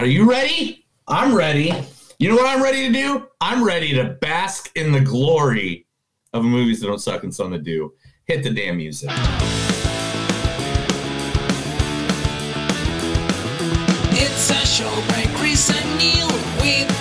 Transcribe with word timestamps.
Are 0.00 0.06
you 0.06 0.24
ready? 0.24 0.86
I'm 1.06 1.34
ready. 1.34 1.74
You 2.18 2.30
know 2.30 2.36
what 2.36 2.46
I'm 2.46 2.62
ready 2.62 2.86
to 2.86 2.90
do? 2.90 3.28
I'm 3.38 3.62
ready 3.62 3.92
to 3.92 4.16
bask 4.22 4.74
in 4.74 4.92
the 4.92 5.00
glory 5.00 5.86
of 6.32 6.42
movies 6.42 6.80
that 6.80 6.86
don't 6.86 6.98
suck 6.98 7.22
and 7.22 7.34
some 7.34 7.50
that 7.50 7.64
do. 7.64 7.92
Hit 8.24 8.42
the 8.42 8.48
damn 8.48 8.78
music. 8.78 9.10
It's 14.12 14.48
a 14.48 14.66
show 14.66 14.88
by 15.10 15.26
Chris 15.36 15.68
and 15.68 15.98
Neil 15.98 16.28
with 16.62 16.99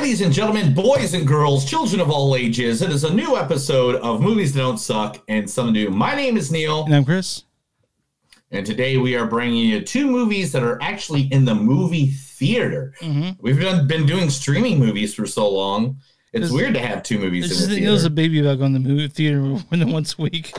Ladies 0.00 0.20
and 0.20 0.32
gentlemen, 0.32 0.72
boys 0.74 1.12
and 1.14 1.26
girls, 1.26 1.64
children 1.68 2.00
of 2.00 2.08
all 2.10 2.34
ages, 2.36 2.80
it 2.82 2.90
is 2.90 3.04
a 3.04 3.12
new 3.12 3.36
episode 3.36 3.96
of 3.96 4.20
Movies 4.22 4.54
That 4.54 4.60
Don't 4.60 4.78
Suck 4.78 5.22
and 5.28 5.48
Some 5.50 5.72
Do. 5.72 5.90
My 5.90 6.14
name 6.14 6.36
is 6.36 6.50
Neil, 6.52 6.84
And 6.84 6.94
I'm 6.94 7.04
Chris. 7.04 7.42
and 8.52 8.64
today 8.64 8.96
we 8.96 9.16
are 9.16 9.26
bringing 9.26 9.66
you 9.68 9.80
two 9.82 10.06
movies 10.10 10.52
that 10.52 10.62
are 10.62 10.80
actually 10.80 11.22
in 11.32 11.44
the 11.44 11.54
movie 11.54 12.06
theater. 12.06 12.94
Mm-hmm. 13.00 13.30
We've 13.40 13.60
done, 13.60 13.86
been 13.88 14.06
doing 14.06 14.30
streaming 14.30 14.78
movies 14.78 15.14
for 15.14 15.26
so 15.26 15.48
long. 15.50 15.98
It's 16.32 16.44
This- 16.44 16.52
weird 16.52 16.74
to 16.74 16.80
have 16.80 17.02
two 17.02 17.18
movies 17.18 17.50
It's 17.50 17.62
in 17.64 17.68
the 17.70 17.74
that 17.74 17.80
Neil's 17.82 18.04
a 18.04 18.10
baby 18.10 18.40
about 18.40 18.58
going 18.60 18.72
to 18.74 18.78
the 18.78 18.88
movie 18.88 19.08
theater 19.08 19.40
more 19.40 19.60
than 19.72 19.90
once 19.90 20.14
a 20.18 20.22
week. 20.22 20.56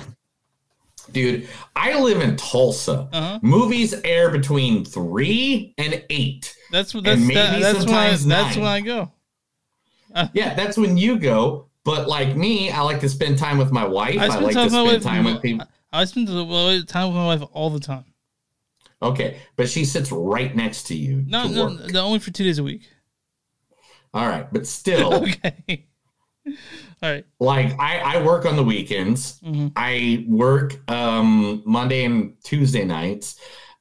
Dude, 1.12 1.48
I 1.76 2.00
live 2.00 2.22
in 2.22 2.36
Tulsa. 2.36 3.10
Uh-huh. 3.12 3.40
Movies 3.42 3.94
air 4.04 4.30
between 4.30 4.86
three 4.86 5.74
and 5.80 6.04
eight. 6.12 6.56
That's 6.72 6.94
what 6.94 7.04
that's 7.06 7.26
that, 7.30 7.34
that's 7.34 7.86
when 7.86 7.96
I, 7.96 8.10
sometimes 8.12 8.26
that's 8.26 8.56
when 8.58 8.66
I 8.68 8.82
go. 8.82 9.12
Yeah, 10.34 10.54
that's 10.54 10.78
when 10.78 10.98
you 10.98 11.20
go. 11.20 11.68
But 11.84 12.08
like 12.08 12.36
me, 12.36 12.72
I 12.72 12.82
like 12.82 13.00
to 13.02 13.10
spend 13.10 13.38
time 13.38 13.58
with 13.58 13.72
my 13.72 13.86
wife. 13.86 14.18
I, 14.20 14.26
I 14.26 14.30
spend 14.30 14.44
like 14.44 14.54
time 14.54 14.64
to 14.66 14.70
spend 14.70 14.88
wife. 14.88 15.04
time 15.04 15.24
with 15.26 15.42
people. 15.42 15.68
I 15.92 16.06
spend 16.06 16.28
time 16.88 17.08
with 17.08 17.16
my 17.16 17.26
wife 17.26 17.42
all 17.52 17.70
the 17.70 17.80
time. 17.80 18.06
Okay, 19.02 19.40
but 19.56 19.70
she 19.70 19.86
sits 19.86 20.12
right 20.12 20.54
next 20.56 20.84
to 20.88 20.96
you. 20.96 21.24
No, 21.26 21.48
to 21.48 21.54
no, 21.54 21.68
no, 21.88 22.06
only 22.06 22.20
for 22.20 22.32
two 22.32 22.44
days 22.44 22.60
a 22.60 22.64
week. 22.64 22.90
All 24.14 24.28
right, 24.28 24.52
but 24.52 24.68
still, 24.68 25.14
Okay. 25.24 25.86
All 27.02 27.10
right. 27.10 27.26
like 27.40 27.80
I, 27.80 28.00
I 28.00 28.24
work 28.24 28.46
on 28.46 28.56
the 28.56 28.64
weekends. 28.64 29.40
Mhm. 29.40 29.72
I 29.76 30.26
work 30.28 30.80
um, 30.92 31.62
Monday 31.66 32.04
and 32.04 32.34
Tuesday 32.44 32.84
nights, 32.84 33.40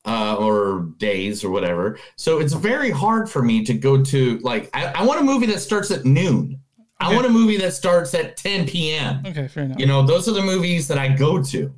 uh, 0.08 0.36
or 0.36 0.88
days 0.96 1.44
or 1.44 1.50
whatever. 1.50 1.98
So 2.16 2.38
it's 2.40 2.54
very 2.54 2.90
hard 2.90 3.28
for 3.28 3.42
me 3.42 3.62
to 3.64 3.74
go 3.74 4.02
to 4.02 4.38
like 4.38 4.70
I, 4.72 4.86
I 4.86 5.04
want 5.04 5.20
a 5.20 5.22
movie 5.22 5.46
that 5.46 5.60
starts 5.60 5.90
at 5.90 6.06
noon. 6.06 6.60
I 7.00 7.14
want 7.14 7.26
a 7.26 7.30
movie 7.30 7.58
that 7.58 7.74
starts 7.74 8.12
at 8.14 8.36
10 8.36 8.66
p.m. 8.66 9.22
Okay. 9.24 9.46
Fair 9.46 9.64
enough. 9.64 9.78
You 9.78 9.86
know, 9.86 10.04
those 10.04 10.26
are 10.28 10.32
the 10.32 10.42
movies 10.42 10.88
that 10.88 10.98
I 10.98 11.08
go 11.08 11.40
to. 11.44 11.72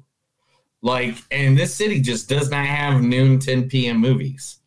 Like, 0.80 1.16
and 1.30 1.58
this 1.58 1.74
city 1.74 2.00
just 2.00 2.26
does 2.26 2.50
not 2.50 2.64
have 2.64 3.02
noon 3.02 3.38
10 3.38 3.68
p.m. 3.68 3.98
movies. 3.98 4.60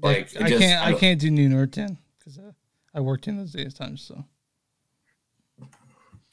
Like, 0.00 0.30
I 0.40 0.48
just- 0.48 0.62
can't. 0.62 0.86
I 0.86 0.90
I, 0.90 0.94
can't 0.94 1.20
do 1.20 1.30
noon 1.30 1.52
or 1.52 1.66
ten 1.66 1.98
because 2.18 2.38
uh, 2.38 2.52
I 2.94 3.00
worked 3.00 3.28
in 3.28 3.36
those 3.36 3.52
days 3.52 3.74
times. 3.74 4.00
So 4.00 4.24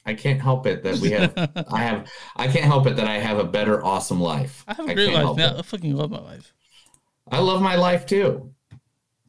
I 0.04 0.14
can't 0.14 0.40
help 0.40 0.66
it 0.66 0.82
that 0.82 0.98
we 0.98 1.10
have. 1.12 1.32
I 1.70 1.82
have. 1.82 2.10
I 2.36 2.48
can't 2.48 2.64
help 2.64 2.86
it 2.86 2.96
that 2.96 3.06
I 3.06 3.18
have 3.18 3.38
a 3.38 3.44
better, 3.44 3.84
awesome 3.84 4.20
life. 4.20 4.64
I 4.66 4.74
have 4.74 4.88
a 4.88 4.94
great 4.94 5.12
life. 5.12 5.22
help 5.22 5.38
it. 5.38 5.52
I 5.58 5.62
fucking 5.62 5.96
love 5.96 6.10
my 6.10 6.20
life. 6.20 6.52
I 7.30 7.38
love 7.38 7.62
my 7.62 7.76
life 7.76 8.06
too. 8.06 8.52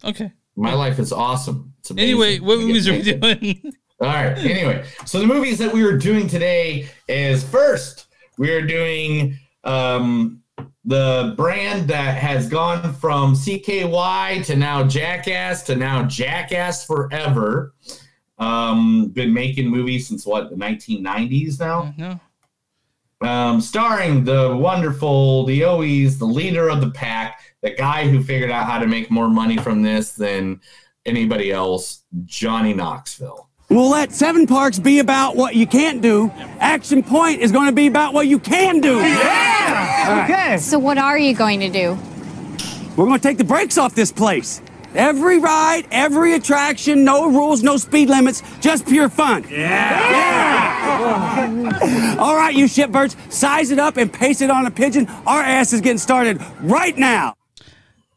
Okay. 0.04 0.32
My 0.56 0.74
life 0.74 1.00
is 1.00 1.12
awesome. 1.12 1.74
It's 1.80 1.92
amazing. 1.92 2.10
Anyway, 2.10 2.40
what 2.40 2.60
movies 2.60 2.88
are 2.88 2.94
we 2.94 3.02
doing? 3.02 3.74
All 4.02 4.08
right. 4.08 4.38
Anyway, 4.38 4.86
so 5.06 5.20
the 5.20 5.28
movies 5.28 5.58
that 5.60 5.72
we 5.72 5.84
were 5.84 5.98
doing 5.98 6.28
today 6.28 6.90
is 7.08 7.44
first 7.44 8.08
we 8.38 8.52
are 8.52 8.66
doing 8.66 9.38
um, 9.64 10.42
the 10.86 11.34
brand 11.38 11.88
that 11.88 12.18
has 12.18 12.50
gone 12.50 12.94
from 12.94 13.34
CKY 13.36 14.46
to 14.46 14.56
now 14.56 14.84
Jackass 14.84 15.64
to 15.64 15.76
now 15.76 16.04
Jackass 16.04 16.86
Forever. 16.86 17.74
Um, 18.40 19.10
been 19.10 19.34
making 19.34 19.68
movies 19.68 20.08
since 20.08 20.26
what 20.26 20.50
the 20.50 20.56
1990s 20.56 21.60
now. 21.60 21.94
no. 21.98 22.20
Um, 23.22 23.62
starring 23.62 24.26
the 24.26 24.54
wonderful, 24.56 25.46
the 25.46 25.64
always 25.64 26.20
the 26.20 26.26
leader 26.26 26.70
of 26.70 26.82
the 26.82 26.92
pack, 26.92 27.40
the 27.62 27.70
guy 27.70 28.10
who 28.10 28.22
figured 28.22 28.52
out 28.52 28.66
how 28.66 28.80
to 28.80 28.88
make 28.88 29.10
more 29.10 29.30
money 29.30 29.56
from 29.56 29.82
this 29.82 30.12
than 30.12 30.60
anybody 31.06 31.52
else, 31.52 32.04
Johnny 32.26 32.74
Knoxville. 32.74 33.48
We'll 33.70 33.90
let 33.90 34.12
Seven 34.12 34.46
Parks 34.46 34.78
be 34.78 35.00
about 35.00 35.38
what 35.38 35.56
you 35.56 35.66
can't 35.66 36.02
do. 36.02 36.32
Action 36.60 37.02
Point 37.02 37.40
is 37.40 37.52
going 37.52 37.68
to 37.68 37.72
be 37.74 37.88
about 37.88 38.14
what 38.14 38.28
you 38.28 38.40
can 38.40 38.82
do. 38.82 38.98
Yeah! 39.00 40.26
Okay. 40.26 40.58
So 40.58 40.78
what 40.78 40.98
are 40.98 41.18
you 41.18 41.34
going 41.34 41.62
to 41.62 41.70
do? 41.70 41.98
We're 42.96 43.06
going 43.06 43.20
to 43.20 43.24
take 43.24 43.38
the 43.38 43.44
brakes 43.44 43.78
off 43.78 43.96
this 43.96 44.12
place. 44.12 44.62
Every 44.96 45.40
ride, 45.40 45.88
every 45.92 46.34
attraction, 46.34 47.04
no 47.04 47.30
rules, 47.30 47.64
no 47.64 47.78
speed 47.78 48.10
limits, 48.10 48.44
just 48.60 48.86
pure 48.86 49.10
fun. 49.10 49.46
Yeah! 49.50 49.60
yeah. 51.50 52.16
All 52.20 52.36
right, 52.36 52.54
you 52.54 52.66
shitbirds, 52.66 53.16
size 53.32 53.72
it 53.72 53.80
up 53.80 53.98
and 53.98 54.12
paste 54.12 54.42
it 54.42 54.52
on 54.52 54.66
a 54.66 54.72
pigeon. 54.72 55.08
Our 55.26 55.42
ass 55.42 55.74
is 55.74 55.82
getting 55.82 55.98
started 55.98 56.42
right 56.62 56.98
now. 56.98 57.36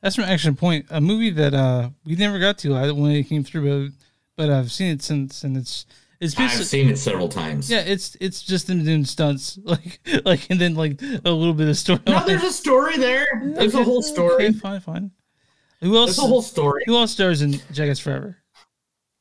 That's 0.01 0.17
from 0.17 0.25
Action 0.25 0.55
Point, 0.55 0.87
a 0.91 1.01
movie 1.01 1.31
that 1.31 1.55
uh 1.55 1.91
we 2.05 2.15
never 2.15 2.39
got 2.39 2.59
to 2.59 2.93
when 2.93 3.13
it 3.13 3.25
came 3.25 3.43
through, 3.43 3.89
but 3.89 3.97
but 4.37 4.51
I've 4.51 4.71
seen 4.71 4.93
it 4.93 5.03
since, 5.03 5.43
and 5.43 5.57
it's 5.57 5.87
it's 6.21 6.35
I've 6.35 6.39
basically 6.39 6.65
seen 6.67 6.89
it 6.89 6.99
several 6.99 7.29
times. 7.29 7.71
yeah, 7.71 7.81
it's 7.81 8.17
it's 8.21 8.43
just 8.43 8.67
them 8.67 8.85
doing 8.85 9.05
stunts, 9.05 9.59
like 9.65 10.01
like 10.25 10.49
and 10.51 10.61
then 10.61 10.75
like 10.75 11.01
a 11.03 11.31
little 11.31 11.55
bit 11.55 11.69
of 11.69 11.77
story. 11.77 12.01
No, 12.07 12.25
there's 12.25 12.45
a 12.45 12.53
story 12.53 12.97
there. 12.99 13.27
There's 13.57 13.75
a 13.75 13.83
whole 13.83 14.03
story. 14.03 14.35
Okay, 14.35 14.53
fine, 14.53 14.81
fine. 14.81 15.11
Who 15.87 15.97
else? 15.97 16.17
There's 16.17 16.27
a 16.27 16.29
whole 16.29 16.43
story. 16.43 16.83
Who 16.87 16.97
else 16.97 17.13
stars 17.13 17.43
in 17.43 17.61
Jackass 17.73 18.01
Forever? 18.01 18.39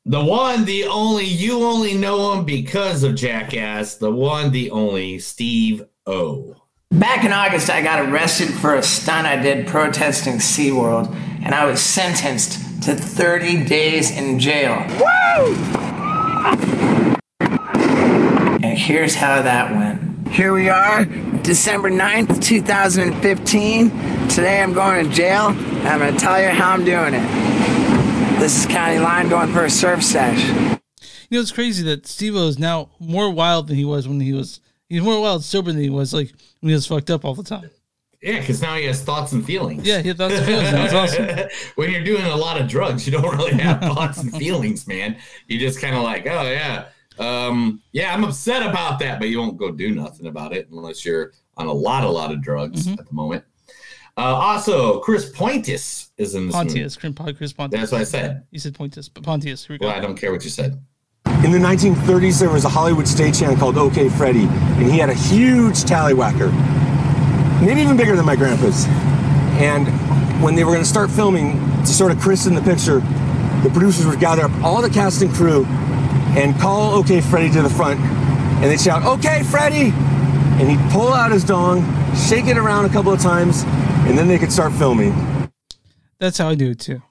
The 0.06 0.24
one, 0.24 0.66
the 0.66 0.86
only, 0.86 1.26
you 1.26 1.64
only 1.64 1.94
know 1.94 2.34
him 2.34 2.44
because 2.44 3.04
of 3.04 3.14
Jackass. 3.14 3.96
The 3.96 4.12
one, 4.12 4.52
the 4.52 4.72
only, 4.72 5.20
Steve 5.20 5.84
O. 6.08 6.56
Back 6.90 7.24
in 7.24 7.32
August, 7.32 7.70
I 7.70 7.84
got 7.84 8.10
arrested 8.10 8.50
for 8.50 8.76
a 8.76 8.82
stunt 8.82 9.28
I 9.28 9.36
did 9.36 9.68
protesting 9.68 10.38
SeaWorld, 10.38 11.14
and 11.44 11.54
I 11.54 11.66
was 11.66 11.82
sentenced 11.82 12.84
to 12.84 12.96
30 12.96 13.66
days 13.66 14.10
in 14.10 14.40
jail. 14.40 14.84
Woo! 15.00 15.56
And 18.64 18.78
here's 18.78 19.14
how 19.14 19.44
that 19.44 19.72
went. 19.76 20.15
Here 20.36 20.52
we 20.52 20.68
are, 20.68 21.06
December 21.06 21.90
9th, 21.90 22.44
2015. 22.44 23.90
Today 24.28 24.62
I'm 24.62 24.74
going 24.74 25.08
to 25.08 25.16
jail, 25.16 25.52
and 25.52 25.88
I'm 25.88 26.00
going 26.00 26.14
to 26.14 26.20
tell 26.20 26.42
you 26.42 26.50
how 26.50 26.74
I'm 26.74 26.84
doing 26.84 27.14
it. 27.14 28.38
This 28.38 28.60
is 28.60 28.66
County 28.66 29.00
Line 29.00 29.30
going 29.30 29.54
for 29.54 29.64
a 29.64 29.70
surf 29.70 30.04
sesh. 30.04 30.46
You 30.50 31.38
know, 31.38 31.40
it's 31.40 31.54
crazy 31.54 31.84
that 31.84 32.06
Steve 32.06 32.36
is 32.36 32.60
now 32.60 32.90
more 33.00 33.32
wild 33.32 33.68
than 33.68 33.78
he 33.78 33.86
was 33.86 34.10
when 34.10 34.20
he 34.20 34.34
was. 34.34 34.60
He's 34.90 35.02
more 35.02 35.22
wild 35.22 35.46
sober 35.46 35.72
than 35.72 35.82
he 35.82 35.90
was 35.90 36.14
like 36.14 36.34
when 36.60 36.68
he 36.68 36.76
was 36.76 36.86
fucked 36.86 37.10
up 37.10 37.24
all 37.24 37.34
the 37.34 37.42
time. 37.42 37.70
Yeah, 38.22 38.42
because 38.42 38.62
now 38.62 38.76
he 38.76 38.84
has 38.88 39.02
thoughts 39.02 39.32
and 39.32 39.46
feelings. 39.46 39.88
Yeah, 39.88 40.02
he 40.02 40.10
had 40.10 40.18
thoughts 40.18 40.34
and 40.34 40.46
feelings. 40.46 40.70
That's 40.70 40.94
awesome. 40.94 41.50
when 41.76 41.92
you're 41.92 42.04
doing 42.04 42.26
a 42.26 42.36
lot 42.36 42.60
of 42.60 42.68
drugs, 42.68 43.08
you 43.08 43.14
don't 43.14 43.38
really 43.38 43.54
have 43.54 43.80
thoughts 43.94 44.18
and 44.18 44.36
feelings, 44.36 44.86
man. 44.86 45.16
You 45.48 45.60
just 45.60 45.80
kind 45.80 45.96
of 45.96 46.04
like, 46.04 46.28
oh 46.28 46.42
yeah, 46.42 46.90
um, 47.20 47.82
yeah, 47.92 48.14
I'm 48.14 48.24
upset 48.24 48.62
about 48.68 49.00
that, 49.00 49.20
but 49.20 49.30
you 49.30 49.40
won't 49.40 49.58
go 49.58 49.72
do 49.72 49.94
nothing 49.94 50.28
about 50.28 50.54
it 50.54 50.70
unless 50.72 51.06
you're 51.06 51.34
on 51.58 51.68
a 51.68 51.74
lot, 51.74 52.04
a 52.04 52.10
lot 52.10 52.32
of 52.32 52.42
drugs 52.42 52.86
Mm-hmm. 52.88 53.00
at 53.00 53.08
the 53.08 53.14
moment. 53.14 53.44
Uh, 54.18 54.22
also, 54.22 55.00
Chris 55.02 55.30
Pointis 55.32 56.10
is 56.18 56.36
in 56.36 56.48
this 56.48 56.56
movie. 56.56 56.68
Pontius, 56.68 56.96
Chris 56.96 57.14
Pon- 57.14 57.36
Chris 57.36 57.52
Pontius. 57.54 57.82
That's 57.82 57.92
what 57.92 58.02
I 58.02 58.06
said. 58.06 58.44
You 58.52 58.60
said 58.60 58.74
Pontius, 58.76 59.10
but 59.10 59.24
Pontius. 59.24 59.66
Here 59.66 59.74
we 59.74 59.78
go. 59.80 59.88
Well, 59.88 59.96
I 59.96 60.00
don't 60.00 60.16
care 60.16 60.32
what 60.32 60.44
you 60.46 60.50
said. 60.50 60.82
In 61.44 61.52
the 61.52 61.58
1930s, 61.60 62.40
there 62.40 62.50
was 62.50 62.64
a 62.66 62.70
Hollywood 62.70 63.06
stagehand 63.06 63.60
called 63.60 63.78
OK 63.78 64.08
Freddy, 64.10 64.46
and 64.46 64.90
he 64.90 64.98
had 65.00 65.10
a 65.10 65.14
huge 65.14 65.84
tallywhacker, 65.84 66.50
maybe 67.62 67.82
even 67.82 67.98
bigger 67.98 68.16
than 68.16 68.26
my 68.26 68.36
grandpa's. 68.36 68.86
And 69.60 69.88
when 70.42 70.56
they 70.56 70.64
were 70.64 70.72
going 70.72 70.84
to 70.84 70.90
start 70.90 71.10
filming 71.10 71.60
to 71.82 71.88
sort 71.88 72.12
of 72.12 72.20
christen 72.20 72.56
the 72.56 72.62
picture, 72.62 73.00
the 73.64 73.70
producers 73.74 74.06
would 74.06 74.20
gather 74.20 74.44
up 74.44 74.52
all 74.64 74.82
the 74.82 74.90
cast 74.90 75.22
and 75.22 75.32
crew 75.34 75.66
and 76.38 76.58
call 76.60 76.94
OK 76.96 77.22
Freddy 77.22 77.50
to 77.52 77.62
the 77.62 77.70
front, 77.70 78.00
and 78.00 78.64
they'd 78.66 78.80
shout, 78.80 79.04
OK 79.04 79.44
Freddy! 79.44 79.92
And 80.60 80.70
he'd 80.70 80.92
pull 80.92 81.14
out 81.14 81.32
his 81.32 81.44
dong, 81.44 81.82
shake 82.16 82.46
it 82.48 82.58
around 82.58 82.86
a 82.86 82.90
couple 82.90 83.12
of 83.12 83.20
times, 83.22 83.64
and 84.08 84.18
then 84.18 84.28
they 84.28 84.38
could 84.38 84.52
start 84.52 84.72
filming. 84.74 85.14
That's 86.20 86.38
how 86.38 86.50
I 86.50 86.56
do 86.56 86.72
it 86.72 86.80
too. 86.80 87.02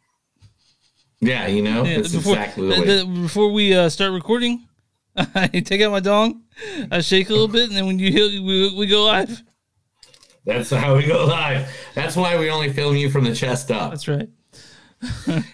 Yeah, 1.20 1.46
you 1.46 1.62
know, 1.62 1.84
Yeah, 1.84 1.96
that's 1.98 2.12
before, 2.14 2.36
exactly 2.36 2.68
the 2.68 2.74
the- 2.76 3.04
the- 3.04 3.20
before 3.22 3.52
we 3.52 3.74
uh, 3.74 3.88
start 3.88 4.12
recording, 4.12 4.66
I 5.16 5.48
take 5.48 5.80
out 5.82 5.90
my 5.92 6.00
dong, 6.00 6.42
I 6.90 7.00
shake 7.00 7.28
a 7.28 7.32
little 7.32 7.48
bit, 7.48 7.68
and 7.68 7.76
then 7.76 7.86
when 7.86 7.98
you 7.98 8.10
hit, 8.12 8.42
we, 8.42 8.74
we 8.76 8.86
go 8.86 9.04
live. 9.04 9.42
That's 10.46 10.68
how 10.70 10.96
we 10.96 11.06
go 11.06 11.24
live. 11.24 11.68
That's 11.94 12.16
why 12.16 12.36
we 12.38 12.50
only 12.50 12.70
film 12.72 12.96
you 12.96 13.08
from 13.10 13.24
the 13.24 13.34
chest 13.34 13.70
up. 13.70 13.90
That's 13.90 14.08
right. 14.08 14.28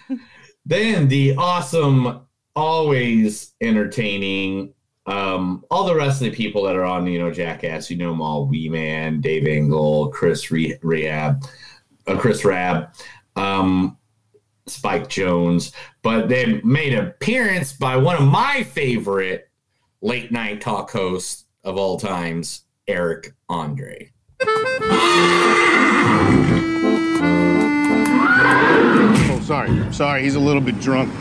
then 0.65 1.07
the 1.07 1.35
awesome, 1.37 2.21
always 2.55 3.53
entertaining, 3.61 4.73
um, 5.05 5.63
all 5.71 5.85
the 5.85 5.95
rest 5.95 6.21
of 6.21 6.25
the 6.25 6.35
people 6.35 6.63
that 6.63 6.75
are 6.75 6.83
on, 6.83 7.07
you 7.07 7.19
know, 7.19 7.31
Jackass, 7.31 7.89
you 7.89 7.97
know 7.97 8.11
them 8.11 8.21
all, 8.21 8.45
Wee 8.45 8.69
Man, 8.69 9.21
Dave 9.21 9.47
England, 9.47 10.13
Chris 10.13 10.51
Re- 10.51 10.77
Rehab, 10.81 11.43
uh, 12.07 12.17
Chris 12.17 12.45
Raab, 12.45 12.93
um, 13.35 13.97
Spike 14.67 15.07
Jonze, 15.07 15.73
but 16.01 16.29
they 16.29 16.61
made 16.61 16.93
an 16.93 17.07
appearance 17.07 17.73
by 17.73 17.97
one 17.97 18.15
of 18.15 18.27
my 18.27 18.63
favorite 18.63 19.49
late 20.01 20.31
night 20.31 20.61
talk 20.61 20.91
hosts 20.91 21.45
of 21.63 21.77
all 21.77 21.99
times, 21.99 22.65
Eric 22.87 23.33
Andre. 23.49 24.11
Oh, 29.33 29.41
sorry. 29.43 29.93
Sorry, 29.93 30.23
he's 30.23 30.35
a 30.35 30.39
little 30.39 30.61
bit 30.61 30.79
drunk. 30.79 31.11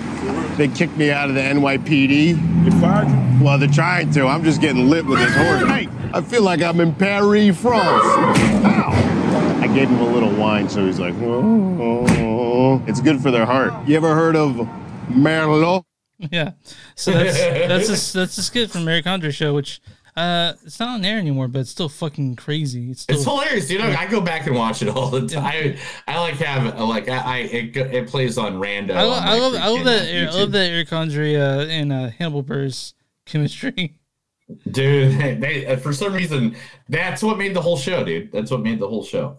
They 0.56 0.69
kicked 0.69 0.97
me 0.97 1.11
out 1.11 1.29
of 1.29 1.35
the 1.35 1.41
NYPD. 1.41 2.64
You 2.64 2.81
fired? 2.81 3.41
Well, 3.41 3.58
they're 3.58 3.69
trying 3.69 4.11
to. 4.12 4.26
I'm 4.26 4.44
just 4.44 4.61
getting 4.61 4.91
lit 4.91 5.06
with 5.06 5.19
this 5.19 5.35
horse. 5.35 5.62
Hey, 5.69 5.88
I 6.12 6.20
feel 6.20 6.43
like 6.43 6.61
I'm 6.62 6.81
in 6.81 6.94
Paris, 6.94 7.58
France. 7.58 8.05
Ow! 8.05 9.58
I 9.62 9.67
gave 9.69 9.88
him 9.88 10.00
a 10.00 10.12
little 10.12 10.32
wine, 10.35 10.69
so 10.69 10.85
he's 10.85 10.99
like, 10.99 11.14
oh, 11.20 12.06
oh. 12.08 12.82
it's 12.87 13.00
good 13.00 13.20
for 13.20 13.31
their 13.31 13.47
heart. 13.47 13.73
You 13.87 13.97
ever 13.97 14.14
heard 14.14 14.37
of 14.37 14.69
Merlot? 15.08 15.85
Yeah. 16.31 16.53
So 16.96 17.12
that's 17.12 17.38
that's 17.38 18.14
a, 18.14 18.19
that's 18.19 18.37
a 18.37 18.43
skit 18.43 18.70
from 18.70 18.87
Eric 18.87 19.06
Andre 19.06 19.31
show, 19.31 19.55
which 19.55 19.81
uh 20.20 20.52
it's 20.64 20.78
not 20.78 20.90
on 20.94 21.05
air 21.05 21.19
anymore, 21.19 21.49
but 21.49 21.61
it's 21.61 21.70
still 21.70 21.88
fucking 21.88 22.37
crazy. 22.37 22.90
It's 22.90 23.02
still 23.02 23.17
It's 23.17 23.25
hilarious, 23.25 23.69
dude. 23.69 23.81
I 23.81 24.06
go 24.06 24.20
back 24.20 24.46
and 24.46 24.55
watch 24.56 24.82
it 24.82 24.88
all 24.88 25.08
the 25.11 25.26
time. 25.26 25.44
I, 25.44 25.78
I 26.14 26.19
like 26.20 26.34
have 26.37 26.78
like 26.81 27.08
I, 27.08 27.19
I 27.19 27.37
it, 27.38 27.76
it 27.76 28.08
plays 28.08 28.38
on 28.38 28.58
random. 28.58 28.96
I, 28.96 29.02
lo- 29.05 29.12
on 29.14 29.22
I 29.22 29.38
love 29.38 29.55
I 29.55 29.69
love 29.69 29.84
that 29.84 30.28
uh, 30.28 30.31
I 30.37 30.40
love 30.40 30.52
that 30.52 30.70
Eric 30.70 30.93
Andre 30.93 31.34
uh, 31.34 31.61
and 31.67 31.93
uh, 31.93 32.11
Hannibal 32.11 32.44
Buress 32.44 32.94
chemistry. 33.26 33.96
dude. 34.70 35.19
They, 35.40 35.67
uh, 35.67 35.76
for 35.76 35.93
some 35.93 36.12
reason, 36.12 36.56
that's 36.88 37.22
what 37.22 37.38
made 37.38 37.55
the 37.55 37.62
whole 37.62 37.76
show, 37.76 38.05
dude. 38.05 38.32
That's 38.32 38.50
what 38.50 38.61
made 38.62 38.78
the 38.81 38.88
whole 38.88 39.05
show. 39.05 39.38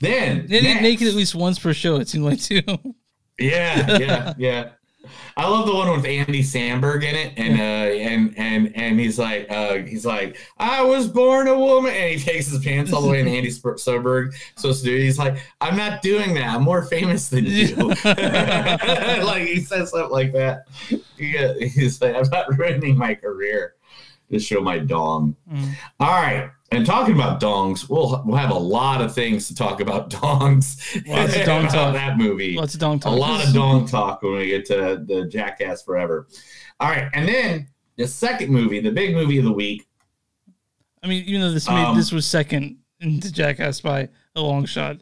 Then 0.00 0.46
They 0.48 0.60
get 0.60 0.62
next- 0.74 0.82
naked 0.82 1.08
at 1.08 1.14
least 1.14 1.34
once 1.34 1.58
per 1.58 1.74
show. 1.74 1.96
It 1.96 2.08
seemed 2.08 2.24
like 2.24 2.40
too. 2.40 2.62
Yeah, 3.38 3.96
yeah, 3.98 4.34
yeah. 4.36 4.70
I 5.36 5.48
love 5.48 5.66
the 5.66 5.74
one 5.74 5.90
with 5.90 6.04
Andy 6.04 6.42
Samberg 6.42 7.02
in 7.02 7.14
it, 7.14 7.32
and 7.36 7.58
uh, 7.58 7.62
and 7.62 8.34
and 8.36 8.76
and 8.76 9.00
he's 9.00 9.18
like, 9.18 9.50
uh, 9.50 9.78
he's 9.78 10.04
like, 10.04 10.36
I 10.58 10.82
was 10.82 11.08
born 11.08 11.48
a 11.48 11.58
woman, 11.58 11.92
and 11.92 12.18
he 12.18 12.18
takes 12.18 12.48
his 12.48 12.62
pants 12.62 12.92
all 12.92 13.02
the 13.02 13.08
way, 13.08 13.20
and 13.20 13.28
Andy 13.36 13.50
Samberg 13.50 14.34
supposed 14.56 14.84
to 14.84 14.90
do. 14.90 14.96
it. 14.96 15.02
He's 15.02 15.18
like, 15.18 15.38
I'm 15.60 15.76
not 15.76 16.02
doing 16.02 16.34
that. 16.34 16.54
I'm 16.54 16.62
more 16.62 16.82
famous 16.82 17.28
than 17.28 17.46
you. 17.46 17.74
like 18.04 19.42
he 19.46 19.60
says 19.60 19.90
something 19.90 20.10
like 20.10 20.32
that. 20.32 20.66
Yeah, 21.16 21.54
he's 21.54 22.00
like, 22.02 22.14
I'm 22.14 22.28
not 22.30 22.58
ruining 22.58 22.98
my 22.98 23.14
career 23.14 23.74
to 24.30 24.38
show 24.38 24.60
my 24.60 24.78
dong. 24.78 25.36
Mm. 25.52 25.72
All 25.98 26.08
right. 26.08 26.50
And 26.72 26.86
talking 26.86 27.14
about 27.14 27.40
dongs, 27.40 27.88
we'll 27.88 28.22
we'll 28.24 28.36
have 28.36 28.50
a 28.50 28.58
lot 28.58 29.00
of 29.00 29.12
things 29.12 29.48
to 29.48 29.54
talk 29.54 29.80
about 29.80 30.08
dongs. 30.10 30.78
Lots 31.08 31.36
of 31.36 31.44
dong 31.46 31.66
talk. 31.66 31.94
That 31.94 32.16
movie. 32.16 32.54
Lots 32.56 32.74
of 32.74 32.80
dong 32.80 33.00
talk. 33.00 33.12
A 33.12 33.16
lot 33.16 33.44
of 33.44 33.52
dong 33.52 33.86
talk 33.86 34.22
when 34.22 34.34
we 34.34 34.46
get 34.46 34.64
to 34.66 35.02
the 35.04 35.26
Jackass 35.26 35.82
Forever. 35.82 36.28
All 36.78 36.88
right, 36.88 37.10
and 37.12 37.28
then 37.28 37.68
the 37.96 38.06
second 38.06 38.50
movie, 38.52 38.80
the 38.80 38.92
big 38.92 39.14
movie 39.14 39.38
of 39.38 39.44
the 39.44 39.52
week. 39.52 39.86
I 41.02 41.08
mean, 41.08 41.24
even 41.24 41.40
though 41.40 41.50
this 41.50 41.68
made 41.68 41.84
Um, 41.84 41.96
this 41.96 42.12
was 42.12 42.24
second 42.24 42.78
into 43.00 43.32
Jackass 43.32 43.80
by 43.80 44.08
a 44.36 44.40
long 44.40 44.64
shot. 44.64 44.98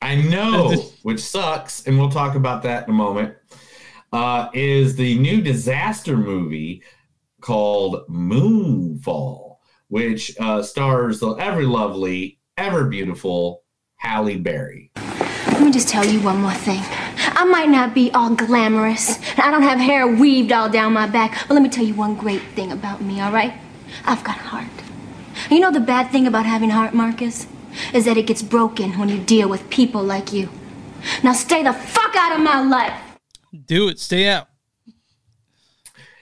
I 0.00 0.16
know, 0.16 0.70
which 1.02 1.20
sucks, 1.20 1.86
and 1.86 1.98
we'll 1.98 2.10
talk 2.10 2.36
about 2.36 2.62
that 2.62 2.84
in 2.84 2.90
a 2.90 2.96
moment. 2.96 3.34
Uh, 4.12 4.48
is 4.54 4.96
the 4.96 5.18
new 5.18 5.42
disaster 5.42 6.16
movie 6.16 6.82
called 7.40 8.06
Moonfall, 8.08 9.58
which 9.88 10.34
uh, 10.40 10.62
stars 10.62 11.20
the 11.20 11.32
ever 11.32 11.64
lovely, 11.64 12.38
ever 12.56 12.86
beautiful 12.86 13.62
Halle 13.96 14.36
Berry. 14.36 14.90
Let 14.96 15.62
me 15.62 15.70
just 15.70 15.88
tell 15.88 16.04
you 16.04 16.20
one 16.20 16.42
more 16.42 16.52
thing. 16.52 16.82
I 17.38 17.44
might 17.44 17.68
not 17.68 17.94
be 17.94 18.10
all 18.12 18.34
glamorous, 18.34 19.18
and 19.32 19.40
I 19.40 19.50
don't 19.50 19.62
have 19.62 19.78
hair 19.78 20.06
weaved 20.06 20.52
all 20.52 20.68
down 20.68 20.92
my 20.92 21.06
back, 21.06 21.46
but 21.48 21.54
let 21.54 21.62
me 21.62 21.68
tell 21.68 21.84
you 21.84 21.94
one 21.94 22.14
great 22.14 22.42
thing 22.54 22.72
about 22.72 23.02
me, 23.02 23.20
all 23.20 23.32
right? 23.32 23.54
I've 24.04 24.24
got 24.24 24.36
heart. 24.36 24.66
You 25.50 25.60
know 25.60 25.70
the 25.70 25.80
bad 25.80 26.10
thing 26.10 26.26
about 26.26 26.46
having 26.46 26.70
heart, 26.70 26.94
Marcus? 26.94 27.46
Is 27.92 28.06
that 28.06 28.16
it 28.16 28.26
gets 28.26 28.42
broken 28.42 28.98
when 28.98 29.08
you 29.08 29.18
deal 29.18 29.48
with 29.48 29.68
people 29.70 30.02
like 30.02 30.32
you. 30.32 30.48
Now 31.22 31.32
stay 31.34 31.62
the 31.62 31.72
fuck 31.72 32.16
out 32.16 32.32
of 32.34 32.40
my 32.40 32.62
life! 32.62 32.98
Do 33.66 33.88
it. 33.88 33.98
Stay 33.98 34.28
out. 34.28 34.48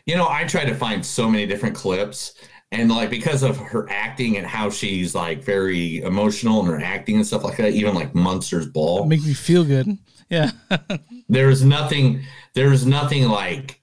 You 0.06 0.16
know, 0.16 0.28
I 0.28 0.44
tried 0.44 0.66
to 0.66 0.74
find 0.74 1.04
so 1.04 1.30
many 1.30 1.46
different 1.46 1.74
clips, 1.74 2.34
and 2.72 2.90
like 2.90 3.10
because 3.10 3.42
of 3.42 3.56
her 3.58 3.88
acting 3.90 4.36
and 4.36 4.46
how 4.46 4.70
she's 4.70 5.14
like 5.14 5.42
very 5.42 6.02
emotional 6.02 6.60
and 6.60 6.68
her 6.68 6.80
acting 6.80 7.16
and 7.16 7.26
stuff 7.26 7.44
like 7.44 7.56
that, 7.56 7.72
even 7.72 7.94
like 7.94 8.14
Monsters 8.14 8.66
Ball. 8.66 9.06
Make 9.06 9.24
me 9.24 9.34
feel 9.34 9.64
good. 9.64 9.98
Yeah. 10.28 10.50
there's 11.28 11.64
nothing 11.64 12.22
there's 12.54 12.86
nothing 12.86 13.28
like 13.28 13.80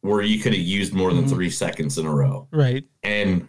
where 0.00 0.22
you 0.22 0.40
could 0.40 0.52
have 0.52 0.62
used 0.62 0.94
more 0.94 1.12
than 1.12 1.28
three 1.28 1.50
seconds 1.50 1.98
in 1.98 2.06
a 2.06 2.14
row 2.14 2.48
right. 2.50 2.84
and 3.02 3.46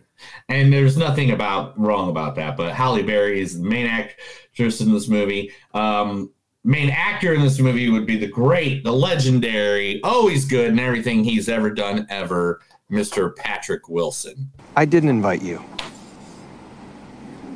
and 0.50 0.72
there's 0.72 0.98
nothing 0.98 1.32
about 1.32 1.80
wrong 1.80 2.10
about 2.10 2.36
that 2.36 2.58
but 2.58 2.74
Halle 2.74 3.04
Berry 3.04 3.42
is 3.42 3.60
the 3.60 3.68
main 3.68 3.88
actress 3.88 4.82
in 4.82 4.92
this 4.92 5.08
movie 5.08 5.52
um 5.74 6.32
main 6.64 6.90
actor 6.90 7.34
in 7.34 7.42
this 7.42 7.60
movie 7.60 7.90
would 7.90 8.06
be 8.06 8.18
the 8.18 8.28
great 8.28 8.84
the 8.84 8.92
legendary 8.92 10.00
always 10.04 10.46
good 10.46 10.70
in 10.70 10.78
everything 10.78 11.24
he's 11.24 11.50
ever 11.50 11.72
done 11.72 12.06
ever 12.10 12.62
Mr. 12.92 13.36
Patrick 13.36 13.90
Wilson 13.90 14.52
I 14.76 14.86
didn't 14.86 15.10
invite 15.10 15.42
you. 15.42 15.64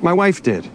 My 0.02 0.14
wife 0.14 0.44
did. 0.44 0.70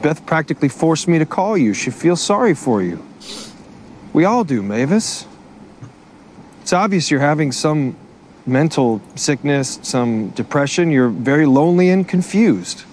Beth 0.00 0.24
practically 0.24 0.68
forced 0.68 1.08
me 1.08 1.18
to 1.18 1.26
call 1.26 1.58
you. 1.58 1.74
She 1.74 1.90
feels 1.90 2.22
sorry 2.22 2.54
for 2.54 2.82
you. 2.82 3.04
We 4.12 4.24
all 4.24 4.44
do, 4.44 4.62
Mavis. 4.62 5.26
It's 6.60 6.72
obvious 6.72 7.10
you're 7.10 7.20
having 7.20 7.52
some 7.52 7.96
mental 8.46 9.02
sickness, 9.16 9.80
some 9.82 10.30
depression. 10.30 10.90
You're 10.90 11.08
very 11.08 11.44
lonely 11.44 11.90
and 11.90 12.08
confused. 12.08 12.84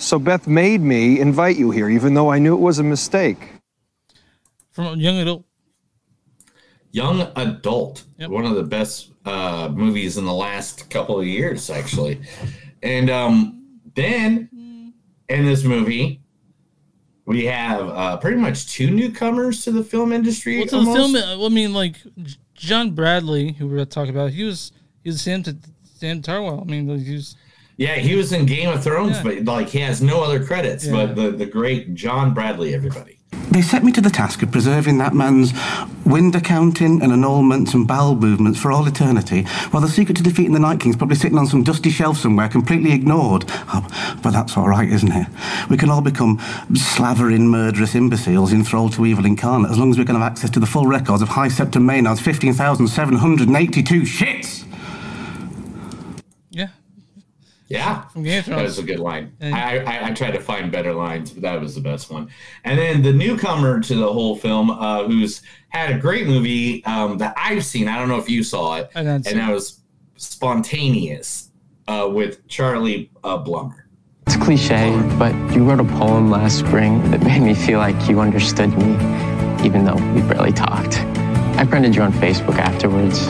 So 0.00 0.18
Beth 0.18 0.46
made 0.48 0.80
me 0.80 1.20
invite 1.20 1.56
you 1.58 1.70
here, 1.70 1.90
even 1.90 2.14
though 2.14 2.30
I 2.30 2.38
knew 2.38 2.54
it 2.54 2.60
was 2.60 2.78
a 2.78 2.82
mistake. 2.82 3.52
From 4.72 4.86
a 4.86 4.96
young 4.96 5.18
adult. 5.18 5.44
Young 6.92 7.30
Adult, 7.36 8.04
Yep. 8.18 8.30
one 8.30 8.46
of 8.46 8.56
the 8.56 8.62
best 8.64 9.10
uh, 9.26 9.68
movies 9.72 10.16
in 10.16 10.24
the 10.24 10.32
last 10.32 10.88
couple 10.90 11.20
of 11.20 11.26
years, 11.26 11.68
actually. 11.70 12.18
And 12.82 13.10
um, 13.10 13.62
then 13.94 14.48
in 15.28 15.44
this 15.44 15.64
movie, 15.64 16.22
we 17.26 17.44
have 17.44 17.88
uh, 17.90 18.16
pretty 18.16 18.38
much 18.38 18.72
two 18.72 18.90
newcomers 18.90 19.62
to 19.64 19.70
the 19.70 19.84
film 19.84 20.12
industry. 20.12 20.58
Well, 20.58 20.66
to 20.68 20.78
the 20.80 20.92
film, 20.94 21.14
I 21.44 21.48
mean, 21.50 21.74
like 21.74 21.96
John 22.54 22.92
Bradley, 22.92 23.52
who 23.52 23.66
we're 23.68 23.76
going 23.76 23.86
to 23.86 23.94
talk 23.94 24.08
about, 24.08 24.30
he 24.30 24.42
was 24.44 24.72
he 25.04 25.10
was 25.10 25.20
Sam, 25.20 25.42
T- 25.42 25.52
Sam 25.98 26.22
Tarwell. 26.22 26.62
I 26.62 26.64
mean, 26.64 26.88
like, 26.88 27.06
he 27.06 27.14
was 27.14 27.36
Yeah, 27.80 27.94
he 27.94 28.14
was 28.14 28.30
in 28.34 28.44
Game 28.44 28.68
of 28.68 28.84
Thrones, 28.84 29.16
Yeah. 29.16 29.22
but 29.22 29.44
like 29.46 29.70
he 29.70 29.78
has 29.78 30.02
no 30.02 30.22
other 30.22 30.44
credits. 30.44 30.84
Yeah. 30.84 30.92
But 30.92 31.16
the, 31.16 31.30
the 31.30 31.46
great 31.46 31.94
John 31.94 32.34
Bradley, 32.34 32.74
everybody. 32.74 33.16
They 33.50 33.62
set 33.62 33.82
me 33.82 33.90
to 33.92 34.02
the 34.02 34.10
task 34.10 34.42
of 34.42 34.52
preserving 34.52 34.98
that 34.98 35.14
man's 35.14 35.54
wind 36.04 36.34
accounting 36.36 37.02
and 37.02 37.10
annulments 37.10 37.72
and 37.72 37.88
bowel 37.88 38.16
movements 38.16 38.60
for 38.60 38.70
all 38.70 38.86
eternity, 38.86 39.44
while 39.70 39.80
the 39.80 39.88
secret 39.88 40.18
to 40.18 40.22
defeating 40.22 40.52
the 40.52 40.58
Night 40.58 40.78
King's 40.78 40.94
probably 40.96 41.16
sitting 41.16 41.38
on 41.38 41.46
some 41.46 41.62
dusty 41.62 41.88
shelf 41.88 42.18
somewhere, 42.18 42.50
completely 42.50 42.92
ignored. 42.92 43.44
Oh, 43.48 44.18
but 44.22 44.32
that's 44.32 44.58
all 44.58 44.68
right, 44.68 44.86
isn't 44.92 45.10
it? 45.12 45.26
We 45.70 45.78
can 45.78 45.88
all 45.88 46.02
become 46.02 46.38
slavering, 46.74 47.48
murderous 47.48 47.94
imbeciles 47.94 48.52
enthralled 48.52 48.92
to 48.92 49.06
evil 49.06 49.24
incarnate 49.24 49.70
as 49.70 49.78
long 49.78 49.90
as 49.90 49.96
we 49.96 50.04
can 50.04 50.16
have 50.16 50.30
access 50.30 50.50
to 50.50 50.60
the 50.60 50.66
full 50.66 50.86
records 50.86 51.22
of 51.22 51.30
High 51.30 51.48
Septon 51.48 51.82
Maynard's 51.84 52.20
15,782 52.20 54.02
shits! 54.02 54.66
yeah. 56.50 56.68
Yeah, 57.70 58.02
From 58.08 58.24
Game 58.24 58.40
of 58.40 58.46
that 58.46 58.62
was 58.62 58.78
a 58.80 58.82
good 58.82 58.98
line. 58.98 59.32
And- 59.38 59.54
I, 59.54 59.76
I 59.84 60.08
I 60.08 60.12
tried 60.12 60.32
to 60.32 60.40
find 60.40 60.72
better 60.72 60.92
lines, 60.92 61.30
but 61.30 61.42
that 61.42 61.60
was 61.60 61.76
the 61.76 61.80
best 61.80 62.10
one. 62.10 62.28
And 62.64 62.76
then 62.76 63.00
the 63.00 63.12
newcomer 63.12 63.78
to 63.80 63.94
the 63.94 64.12
whole 64.12 64.34
film, 64.36 64.70
uh, 64.70 65.04
who's 65.04 65.42
had 65.68 65.90
a 65.94 65.96
great 65.98 66.26
movie 66.26 66.84
um, 66.84 67.16
that 67.18 67.32
I've 67.36 67.64
seen. 67.64 67.86
I 67.86 67.96
don't 67.96 68.08
know 68.08 68.18
if 68.18 68.28
you 68.28 68.42
saw 68.42 68.76
it, 68.78 68.90
I 68.96 69.00
didn't 69.02 69.14
and 69.14 69.24
see 69.26 69.34
that 69.34 69.52
was 69.52 69.80
spontaneous 70.16 71.50
uh, 71.86 72.08
with 72.12 72.46
Charlie 72.48 73.08
uh, 73.22 73.38
Plummer. 73.38 73.86
It's 74.26 74.36
cliche, 74.36 74.90
but 75.16 75.32
you 75.54 75.64
wrote 75.64 75.80
a 75.80 75.84
poem 75.84 76.28
last 76.28 76.58
spring 76.58 77.08
that 77.12 77.22
made 77.22 77.40
me 77.40 77.54
feel 77.54 77.78
like 77.78 78.08
you 78.08 78.20
understood 78.20 78.76
me, 78.76 78.94
even 79.64 79.84
though 79.84 79.94
we 80.12 80.22
barely 80.22 80.52
talked. 80.52 80.98
I 81.56 81.64
friended 81.66 81.94
you 81.94 82.02
on 82.02 82.12
Facebook 82.14 82.58
afterwards. 82.58 83.28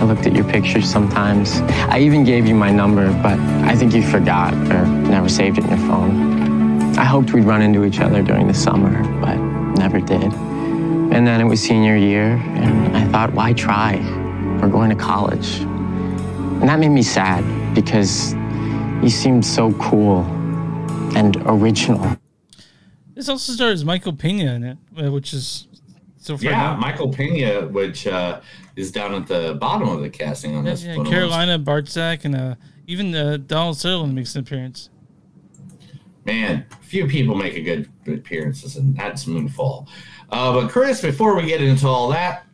I 0.00 0.04
looked 0.04 0.26
at 0.26 0.34
your 0.34 0.44
pictures 0.44 0.88
sometimes. 0.88 1.60
I 1.90 1.98
even 1.98 2.22
gave 2.22 2.46
you 2.46 2.54
my 2.54 2.70
number, 2.70 3.10
but 3.20 3.38
I 3.66 3.74
think 3.74 3.94
you 3.94 4.02
forgot 4.02 4.54
or 4.54 4.86
never 4.86 5.28
saved 5.28 5.58
it 5.58 5.64
in 5.64 5.70
your 5.70 5.88
phone. 5.88 6.96
I 6.96 7.04
hoped 7.04 7.32
we'd 7.32 7.44
run 7.44 7.62
into 7.62 7.84
each 7.84 7.98
other 7.98 8.22
during 8.22 8.46
the 8.46 8.54
summer, 8.54 9.02
but 9.20 9.36
never 9.76 10.00
did. 10.00 10.22
And 10.22 11.26
then 11.26 11.40
it 11.40 11.44
was 11.44 11.60
senior 11.60 11.96
year, 11.96 12.36
and 12.36 12.96
I 12.96 13.08
thought, 13.08 13.32
why 13.32 13.52
try? 13.54 13.96
We're 14.60 14.68
going 14.68 14.90
to 14.90 14.96
college. 14.96 15.58
And 15.60 16.68
that 16.68 16.78
made 16.78 16.90
me 16.90 17.02
sad 17.02 17.42
because 17.74 18.34
you 19.02 19.10
seemed 19.10 19.44
so 19.44 19.72
cool 19.74 20.24
and 21.16 21.36
original. 21.46 22.16
This 23.14 23.28
also 23.28 23.52
stars 23.52 23.84
Michael 23.84 24.12
Pena 24.12 24.54
in 24.54 24.62
it, 24.64 24.78
uh, 24.96 25.10
which 25.10 25.32
is 25.32 25.66
so 26.18 26.36
far. 26.36 26.50
Yeah, 26.50 26.58
not- 26.58 26.80
Michael 26.80 27.08
Pena, 27.12 27.66
which 27.68 28.06
uh, 28.06 28.40
is 28.76 28.92
down 28.92 29.14
at 29.14 29.26
the 29.26 29.54
bottom 29.60 29.88
of 29.88 30.00
the 30.00 30.10
casting 30.10 30.54
on 30.56 30.64
Yeah, 30.64 30.70
this 30.72 30.84
yeah, 30.84 30.96
one. 30.96 31.06
Carolina 31.06 31.58
Bartczak 31.58 32.24
and 32.24 32.34
uh, 32.36 32.54
even 32.86 33.14
uh, 33.14 33.38
Donald 33.46 33.76
Sutherland 33.78 34.14
makes 34.14 34.34
an 34.34 34.40
appearance. 34.42 34.90
Man, 36.24 36.66
few 36.82 37.06
people 37.06 37.34
make 37.34 37.54
a 37.54 37.62
good, 37.62 37.88
good 38.04 38.18
appearances, 38.18 38.76
and 38.76 38.94
that's 38.96 39.24
Moonfall. 39.24 39.88
Uh, 40.30 40.52
but 40.52 40.68
Chris, 40.70 41.00
before 41.00 41.34
we 41.36 41.46
get 41.46 41.62
into 41.62 41.86
all 41.86 42.08
that, 42.10 42.44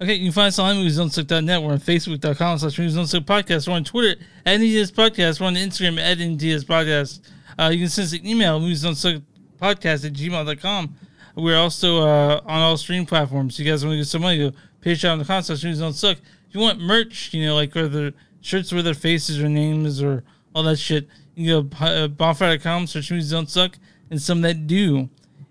Okay, 0.00 0.14
you 0.14 0.26
can 0.26 0.32
find 0.32 0.46
us 0.46 0.58
on 0.60 0.76
moviesdon'tsuck.net. 0.76 1.60
We're 1.60 1.72
on 1.72 1.80
Facebook.com 1.80 2.58
slash 2.58 2.78
movies 2.78 2.94
don't 2.94 3.26
podcast. 3.26 3.66
We're 3.66 3.74
on 3.74 3.82
Twitter 3.82 4.20
at 4.46 4.60
NDS 4.60 4.92
Podcast. 4.92 5.40
We're 5.40 5.48
on 5.48 5.56
Instagram 5.56 5.98
at 5.98 6.18
NDS 6.18 6.64
Podcast. 6.64 7.20
Uh, 7.58 7.70
you 7.70 7.80
can 7.80 7.88
send 7.88 8.06
us 8.06 8.12
an 8.12 8.24
email, 8.24 8.60
movies 8.60 8.82
don't 8.82 8.94
suck 8.94 9.20
podcast 9.60 10.06
at 10.06 10.12
gmail.com. 10.12 10.94
We're 11.38 11.56
also 11.58 12.02
uh, 12.02 12.40
on 12.46 12.60
all 12.60 12.76
stream 12.76 13.06
platforms. 13.06 13.58
You 13.58 13.64
guys 13.64 13.84
want 13.84 13.94
to 13.94 13.98
get 13.98 14.06
some 14.06 14.22
money, 14.22 14.38
go 14.38 14.56
patreon.com 14.82 15.42
slash 15.42 15.62
movies 15.62 15.78
don't 15.78 15.92
suck. 15.92 16.18
If 16.48 16.54
you 16.54 16.60
want 16.60 16.80
merch, 16.80 17.32
you 17.32 17.46
know, 17.46 17.54
like 17.54 17.74
whether 17.74 18.12
shirts 18.40 18.72
with 18.72 18.84
their 18.84 18.94
faces 18.94 19.38
or 19.40 19.48
names 19.48 20.02
or 20.02 20.24
all 20.54 20.64
that 20.64 20.78
shit, 20.78 21.08
you 21.36 21.62
can 21.62 21.70
go 21.70 21.84
uh, 21.84 22.08
bonfire.com, 22.08 22.88
search 22.88 23.10
movies 23.10 23.30
don't 23.30 23.48
suck, 23.48 23.78
and 24.10 24.20
some 24.20 24.40
that 24.40 24.66
do. 24.66 25.08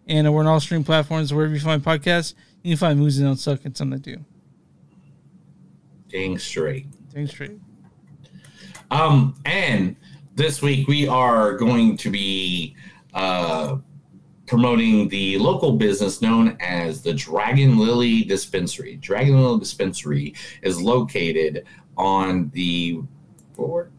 And 0.08 0.32
we're 0.34 0.42
on 0.42 0.48
all 0.48 0.60
stream 0.60 0.84
platforms. 0.84 1.34
Wherever 1.34 1.54
you 1.54 1.60
find 1.60 1.84
podcasts, 1.84 2.34
you 2.64 2.72
can 2.72 2.80
find 2.80 3.00
movies 3.00 3.20
that 3.20 3.26
don't 3.26 3.38
suck 3.38 3.64
and 3.64 3.76
some 3.76 3.90
that 3.92 4.02
do. 4.02 4.18
dang 6.10 6.38
straight. 6.38 6.88
Dang 7.14 7.28
straight. 7.28 7.60
Um, 8.92 9.36
and 9.46 9.96
this 10.36 10.62
week 10.62 10.88
we 10.88 11.08
are 11.08 11.54
going 11.54 11.98
to 11.98 12.10
be 12.10 12.76
uh, 13.14 13.78
promoting 14.48 15.10
the 15.10 15.38
local 15.38 15.74
business 15.74 16.22
known 16.22 16.58
as 16.60 17.02
the 17.02 17.14
Dragon 17.14 17.78
Lily 17.78 18.24
Dispensary. 18.24 18.96
Dragon 18.96 19.42
Lily 19.42 19.60
Dispensary 19.60 20.34
is 20.62 20.82
located 20.82 21.66
on 21.98 22.50
the 22.54 23.02
where, 23.56 23.90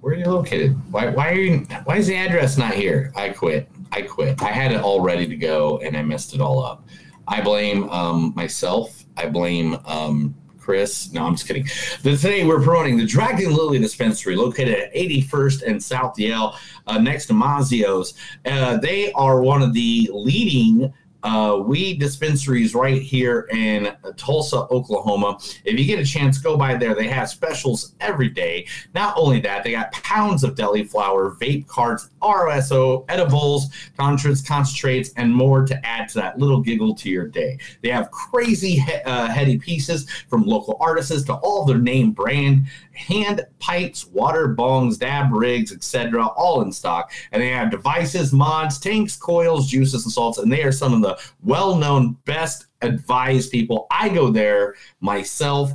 where 0.00 0.14
are 0.14 0.16
you 0.16 0.24
located? 0.24 0.76
Why 0.92 1.08
why 1.08 1.30
are 1.30 1.38
you 1.38 1.66
why 1.84 1.98
is 1.98 2.08
the 2.08 2.16
address 2.16 2.58
not 2.58 2.74
here? 2.74 3.12
I 3.14 3.30
quit. 3.30 3.68
I 3.92 4.02
quit. 4.02 4.42
I 4.42 4.50
had 4.50 4.72
it 4.72 4.80
all 4.80 5.00
ready 5.00 5.26
to 5.26 5.36
go 5.36 5.78
and 5.78 5.96
I 5.96 6.02
messed 6.02 6.34
it 6.34 6.40
all 6.40 6.62
up. 6.62 6.86
I 7.28 7.40
blame 7.40 7.88
um, 7.90 8.32
myself. 8.34 9.04
I 9.16 9.26
blame 9.26 9.78
um, 9.84 10.34
Chris. 10.62 11.12
No, 11.12 11.26
I'm 11.26 11.34
just 11.34 11.46
kidding. 11.46 11.64
The, 12.02 12.16
today 12.16 12.46
we're 12.46 12.62
promoting 12.62 12.96
the 12.96 13.04
Dragon 13.04 13.52
Lily 13.52 13.78
Dispensary, 13.78 14.36
located 14.36 14.78
at 14.78 14.94
81st 14.94 15.62
and 15.66 15.82
South 15.82 16.18
Yale, 16.18 16.56
uh, 16.86 16.98
next 16.98 17.26
to 17.26 17.32
Mazzio's. 17.32 18.14
Uh, 18.46 18.76
they 18.76 19.12
are 19.12 19.42
one 19.42 19.60
of 19.60 19.74
the 19.74 20.08
leading 20.12 20.92
uh, 21.22 21.60
weed 21.64 22.00
dispensaries 22.00 22.74
right 22.74 23.00
here 23.00 23.48
in 23.52 23.94
Tulsa, 24.16 24.66
Oklahoma. 24.70 25.38
If 25.64 25.78
you 25.78 25.84
get 25.84 25.98
a 25.98 26.04
chance, 26.04 26.38
go 26.38 26.56
by 26.56 26.74
there. 26.76 26.94
They 26.94 27.08
have 27.08 27.28
specials 27.28 27.94
every 28.00 28.28
day. 28.28 28.66
Not 28.94 29.14
only 29.16 29.40
that, 29.40 29.64
they 29.64 29.72
got 29.72 29.92
pounds 29.92 30.44
of 30.44 30.56
deli 30.56 30.84
flour, 30.84 31.36
vape 31.40 31.66
carts, 31.66 32.10
RSO, 32.20 33.04
edibles, 33.08 33.68
concentrates, 33.96 34.42
concentrates, 34.42 35.10
and 35.16 35.34
more 35.34 35.64
to 35.66 35.86
add 35.86 36.08
to 36.10 36.14
that 36.16 36.38
little 36.38 36.60
giggle 36.60 36.94
to 36.96 37.08
your 37.10 37.26
day. 37.26 37.58
They 37.82 37.90
have 37.90 38.10
crazy 38.10 38.76
he- 38.76 38.92
uh, 39.04 39.28
heady 39.28 39.58
pieces 39.58 40.10
from 40.28 40.44
local 40.44 40.76
artists 40.80 41.22
to 41.24 41.34
all 41.34 41.64
their 41.64 41.78
name 41.78 42.12
brand 42.12 42.66
hand 42.92 43.46
pipes, 43.58 44.06
water 44.06 44.54
bongs, 44.54 44.98
dab 44.98 45.32
rigs, 45.32 45.72
etc., 45.72 46.26
all 46.26 46.62
in 46.62 46.72
stock. 46.72 47.12
And 47.30 47.42
they 47.42 47.48
have 47.50 47.70
devices, 47.70 48.32
mods, 48.32 48.78
tanks, 48.78 49.16
coils, 49.16 49.68
juices, 49.68 50.04
and 50.04 50.12
salts. 50.12 50.38
And 50.38 50.52
they 50.52 50.62
are 50.62 50.72
some 50.72 50.92
of 50.92 51.02
the 51.02 51.18
well-known, 51.42 52.16
best 52.24 52.66
advised 52.82 53.50
people. 53.50 53.86
I 53.90 54.08
go 54.08 54.30
there 54.30 54.74
myself 55.00 55.72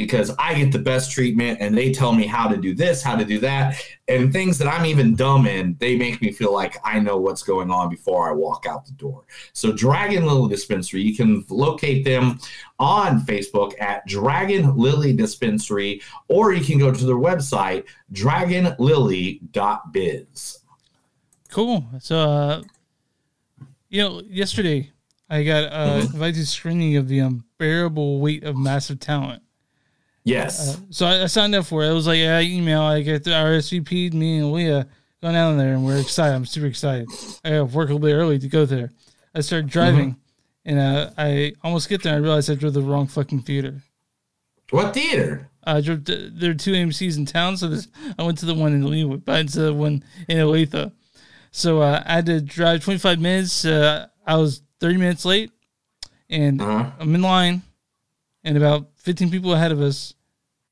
because 0.00 0.34
I 0.38 0.54
get 0.54 0.72
the 0.72 0.78
best 0.78 1.12
treatment 1.12 1.58
and 1.60 1.76
they 1.76 1.92
tell 1.92 2.12
me 2.12 2.26
how 2.26 2.48
to 2.48 2.56
do 2.56 2.74
this, 2.74 3.02
how 3.02 3.16
to 3.16 3.24
do 3.24 3.38
that, 3.40 3.76
and 4.08 4.32
things 4.32 4.58
that 4.58 4.68
I'm 4.68 4.86
even 4.86 5.14
dumb 5.14 5.46
in, 5.46 5.76
they 5.78 5.96
make 5.96 6.20
me 6.20 6.32
feel 6.32 6.52
like 6.52 6.76
I 6.84 6.98
know 6.98 7.16
what's 7.18 7.42
going 7.42 7.70
on 7.70 7.88
before 7.88 8.28
I 8.28 8.32
walk 8.32 8.66
out 8.68 8.86
the 8.86 8.92
door. 8.92 9.24
So, 9.52 9.72
Dragon 9.72 10.26
Lily 10.26 10.48
Dispensary, 10.48 11.02
you 11.02 11.16
can 11.16 11.44
locate 11.48 12.04
them 12.04 12.38
on 12.78 13.20
Facebook 13.20 13.80
at 13.80 14.06
Dragon 14.06 14.76
Lily 14.76 15.12
Dispensary, 15.12 16.02
or 16.28 16.52
you 16.52 16.64
can 16.64 16.78
go 16.78 16.92
to 16.92 17.04
their 17.04 17.16
website, 17.16 17.84
dragonlily.biz. 18.12 20.58
Cool. 21.50 21.84
So, 22.00 22.18
uh, 22.18 22.62
you 23.88 24.02
know, 24.02 24.22
yesterday 24.28 24.90
I 25.28 25.42
got 25.44 25.72
uh, 25.72 26.00
Mhm. 26.00 26.14
invited 26.14 26.34
to 26.36 26.46
screening 26.46 26.96
of 26.96 27.08
the 27.08 27.18
unbearable 27.20 28.20
weight 28.20 28.44
of 28.44 28.56
massive 28.56 29.00
talent. 29.00 29.42
Yes. 30.24 30.76
Uh, 30.76 30.80
so 30.90 31.06
I, 31.06 31.22
I 31.22 31.26
signed 31.26 31.54
up 31.54 31.66
for 31.66 31.82
it. 31.82 31.90
It 31.90 31.94
was 31.94 32.06
like, 32.06 32.18
yeah, 32.18 32.40
email. 32.40 32.82
I 32.82 33.02
get 33.02 33.24
the 33.24 33.30
RSVP'd 33.30 34.14
me 34.14 34.38
and 34.38 34.52
Leah 34.52 34.86
going 35.22 35.34
down 35.34 35.58
there, 35.58 35.74
and 35.74 35.84
we're 35.84 35.98
excited. 36.00 36.34
I'm 36.34 36.46
super 36.46 36.66
excited. 36.66 37.08
I 37.44 37.50
to 37.50 37.64
work 37.64 37.90
a 37.90 37.94
little 37.94 37.98
bit 37.98 38.14
early 38.14 38.38
to 38.38 38.48
go 38.48 38.64
there. 38.64 38.90
I 39.34 39.40
started 39.40 39.70
driving, 39.70 40.16
and 40.64 40.78
uh, 40.78 41.10
I 41.16 41.52
almost 41.62 41.88
get 41.88 42.02
there. 42.02 42.14
and 42.14 42.22
I 42.22 42.26
realized 42.26 42.50
I 42.50 42.54
drove 42.54 42.74
the 42.74 42.82
wrong 42.82 43.06
fucking 43.06 43.42
theater. 43.42 43.82
What 44.70 44.94
theater? 44.94 45.50
I 45.64 45.80
drove. 45.80 46.04
To, 46.04 46.30
there 46.30 46.50
are 46.50 46.54
two 46.54 46.72
AMC's 46.72 47.16
in 47.16 47.26
town, 47.26 47.56
so 47.56 47.68
this, 47.68 47.88
I 48.18 48.22
went 48.22 48.38
to 48.38 48.46
the 48.46 48.54
one 48.54 48.72
in 48.72 48.82
Leawood, 48.82 49.24
but 49.24 49.46
of 49.46 49.52
the 49.52 49.74
one 49.74 50.04
in 50.28 50.38
Olathe. 50.38 50.92
So 51.50 51.82
uh, 51.82 52.02
I 52.06 52.14
had 52.14 52.26
to 52.26 52.40
drive 52.40 52.84
25 52.84 53.20
minutes. 53.20 53.64
Uh, 53.64 54.06
I 54.26 54.36
was 54.36 54.62
30 54.80 54.96
minutes 54.96 55.24
late, 55.24 55.50
and 56.28 56.62
I'm 56.62 57.14
in 57.14 57.22
line, 57.22 57.62
and 58.44 58.56
about 58.56 58.88
15 58.96 59.30
people 59.30 59.52
ahead 59.54 59.72
of 59.72 59.80
us, 59.80 60.14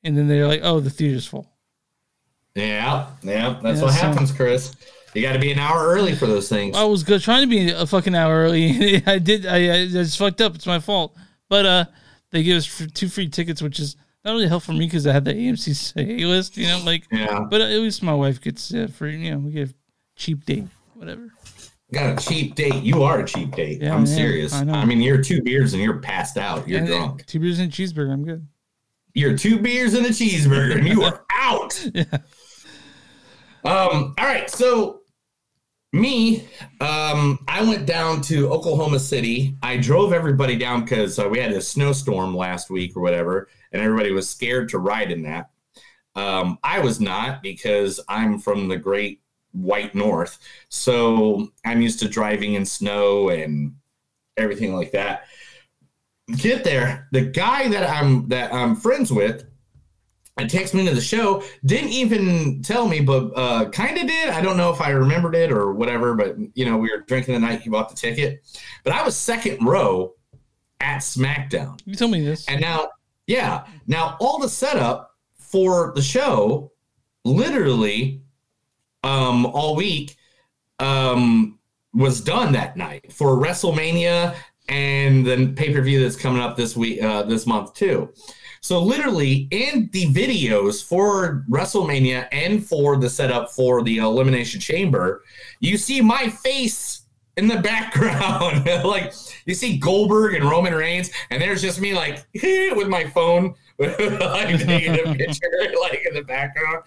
and 0.03 0.17
then 0.17 0.27
they're 0.27 0.47
like, 0.47 0.61
"Oh, 0.63 0.79
the 0.79 0.89
theater's 0.89 1.25
full." 1.25 1.47
Yeah, 2.55 3.07
yeah, 3.23 3.59
that's 3.61 3.79
Yeah, 3.79 3.85
what 3.85 3.93
so- 3.93 4.01
happens, 4.01 4.31
Chris. 4.31 4.75
You 5.15 5.23
got 5.23 5.33
to 5.33 5.39
be 5.39 5.51
an 5.51 5.57
hour 5.57 5.87
early 5.87 6.13
for 6.13 6.27
those 6.27 6.49
things. 6.49 6.77
I 6.77 6.83
was 6.83 7.03
good, 7.03 7.21
trying 7.21 7.41
to 7.41 7.47
be 7.49 7.71
a 7.71 7.87
fucking 7.87 8.13
hour 8.13 8.43
early. 8.43 9.01
I 9.07 9.17
did. 9.17 9.45
I, 9.47 9.81
I 9.81 9.87
just 9.87 10.17
fucked 10.19 10.39
up. 10.39 10.53
It's 10.55 10.67
my 10.67 10.79
fault. 10.79 11.15
But 11.47 11.65
uh, 11.65 11.85
they 12.29 12.43
gave 12.43 12.57
us 12.57 12.87
two 12.93 13.07
free 13.09 13.27
tickets, 13.27 13.59
which 13.59 13.79
is 13.79 13.95
not 14.23 14.33
really 14.33 14.47
helpful 14.47 14.75
for 14.75 14.79
me 14.79 14.85
because 14.85 15.07
I 15.07 15.13
had 15.13 15.25
the 15.25 15.33
AMC 15.33 15.75
say 15.75 16.05
list. 16.25 16.57
You 16.57 16.67
know, 16.67 16.81
like 16.85 17.05
Yeah. 17.11 17.39
But 17.49 17.61
at 17.61 17.69
least 17.79 18.03
my 18.03 18.13
wife 18.13 18.39
gets 18.39 18.71
uh, 18.71 18.87
free. 18.93 19.17
You 19.17 19.31
know, 19.31 19.37
we 19.39 19.51
get 19.51 19.69
a 19.69 19.73
cheap 20.15 20.45
date, 20.45 20.67
whatever. 20.93 21.29
Got 21.91 22.21
a 22.21 22.27
cheap 22.27 22.55
date. 22.55 22.83
You 22.83 23.01
are 23.03 23.19
a 23.21 23.25
cheap 23.25 23.55
date. 23.55 23.81
Yeah, 23.81 23.93
I'm 23.93 23.99
man, 24.01 24.07
serious. 24.07 24.53
I 24.53 24.63
know. 24.63 24.73
I 24.73 24.85
mean, 24.85 25.01
you're 25.01 25.21
two 25.23 25.41
beers 25.41 25.73
and 25.73 25.81
you're 25.81 25.97
passed 25.99 26.37
out. 26.37 26.67
You're 26.67 26.79
And- 26.79 26.87
drunk. 26.87 27.25
Two 27.25 27.39
beers 27.39 27.57
and 27.59 27.71
a 27.71 27.75
cheeseburger. 27.75 28.13
I'm 28.13 28.23
good. 28.23 28.47
You're 29.15 29.35
two 29.37 29.59
beers 29.59 29.95
and 29.95 30.05
a 30.05 30.09
cheeseburger, 30.09 30.77
and 30.77 30.87
you 30.87 31.01
are 31.03 31.25
out. 31.33 31.83
yeah. 31.95 32.03
Um. 33.63 34.13
All 34.17 34.25
right. 34.25 34.49
So, 34.49 35.01
me, 35.91 36.47
um, 36.79 37.39
I 37.47 37.63
went 37.63 37.85
down 37.87 38.21
to 38.23 38.49
Oklahoma 38.51 38.99
City. 38.99 39.57
I 39.63 39.77
drove 39.77 40.13
everybody 40.13 40.55
down 40.57 40.81
because 40.83 41.17
uh, 41.19 41.27
we 41.27 41.39
had 41.39 41.51
a 41.51 41.59
snowstorm 41.61 42.35
last 42.37 42.69
week 42.69 42.95
or 42.95 43.01
whatever, 43.01 43.49
and 43.71 43.81
everybody 43.81 44.11
was 44.11 44.29
scared 44.29 44.69
to 44.69 44.77
ride 44.79 45.11
in 45.11 45.23
that. 45.23 45.49
Um, 46.15 46.57
I 46.63 46.79
was 46.79 47.01
not 47.01 47.41
because 47.41 47.99
I'm 48.07 48.39
from 48.39 48.67
the 48.67 48.77
great 48.77 49.21
white 49.51 49.95
north, 49.95 50.39
so 50.69 51.49
I'm 51.65 51.81
used 51.81 51.99
to 51.99 52.09
driving 52.09 52.53
in 52.53 52.65
snow 52.65 53.29
and 53.29 53.75
everything 54.37 54.75
like 54.75 54.91
that. 54.91 55.25
Get 56.37 56.63
there, 56.63 57.07
the 57.11 57.21
guy 57.21 57.67
that 57.69 57.89
I'm 57.89 58.27
that 58.29 58.53
I'm 58.53 58.75
friends 58.75 59.11
with 59.11 59.45
and 60.39 60.49
takes 60.49 60.73
me 60.73 60.85
to 60.87 60.95
the 60.95 61.01
show. 61.01 61.43
Didn't 61.65 61.89
even 61.89 62.61
tell 62.61 62.87
me, 62.87 63.01
but 63.01 63.31
uh, 63.35 63.69
kind 63.69 63.97
of 63.97 64.07
did. 64.07 64.29
I 64.29 64.41
don't 64.41 64.57
know 64.57 64.71
if 64.71 64.81
I 64.81 64.89
remembered 64.89 65.35
it 65.35 65.51
or 65.51 65.73
whatever, 65.73 66.15
but 66.15 66.37
you 66.55 66.65
know, 66.65 66.77
we 66.77 66.89
were 66.89 67.01
drinking 67.01 67.33
the 67.33 67.39
night 67.39 67.61
he 67.61 67.69
bought 67.69 67.89
the 67.89 67.95
ticket. 67.95 68.41
But 68.83 68.93
I 68.93 69.03
was 69.03 69.15
second 69.15 69.65
row 69.65 70.13
at 70.79 70.99
SmackDown. 70.99 71.79
You 71.85 71.95
told 71.95 72.11
me 72.11 72.23
this. 72.23 72.47
And 72.47 72.61
now, 72.61 72.89
yeah, 73.27 73.65
now 73.87 74.17
all 74.19 74.39
the 74.39 74.49
setup 74.49 75.15
for 75.37 75.91
the 75.95 76.01
show, 76.01 76.71
literally, 77.25 78.21
um, 79.03 79.45
all 79.45 79.75
week, 79.75 80.17
um, 80.79 81.59
was 81.93 82.21
done 82.21 82.53
that 82.53 82.77
night 82.77 83.11
for 83.11 83.37
WrestleMania 83.37 84.35
and 84.69 85.25
the 85.25 85.53
pay 85.55 85.73
per 85.73 85.81
view 85.81 86.01
that's 86.01 86.15
coming 86.15 86.41
up 86.41 86.55
this 86.55 86.77
week, 86.77 87.01
uh, 87.01 87.23
this 87.23 87.47
month 87.47 87.73
too. 87.73 88.13
So 88.61 88.81
literally 88.81 89.47
in 89.51 89.89
the 89.93 90.07
videos 90.07 90.83
for 90.83 91.45
WrestleMania 91.49 92.27
and 92.31 92.65
for 92.65 92.97
the 92.97 93.09
setup 93.09 93.51
for 93.51 93.83
the 93.83 93.97
Elimination 93.97 94.59
Chamber, 94.59 95.23
you 95.59 95.77
see 95.77 96.01
my 96.01 96.29
face 96.29 97.03
in 97.37 97.47
the 97.47 97.57
background. 97.61 98.65
like 98.85 99.13
you 99.45 99.53
see 99.53 99.77
Goldberg 99.77 100.35
and 100.35 100.49
Roman 100.49 100.73
Reigns, 100.73 101.09
and 101.29 101.41
there's 101.41 101.61
just 101.61 101.79
me 101.79 101.93
like 101.93 102.25
with 102.43 102.87
my 102.87 103.05
phone, 103.05 103.55
like 104.19 104.59
taking 104.59 104.93
a 104.93 105.15
picture, 105.15 105.49
like 105.81 106.05
in 106.05 106.13
the 106.13 106.23
background. 106.27 106.83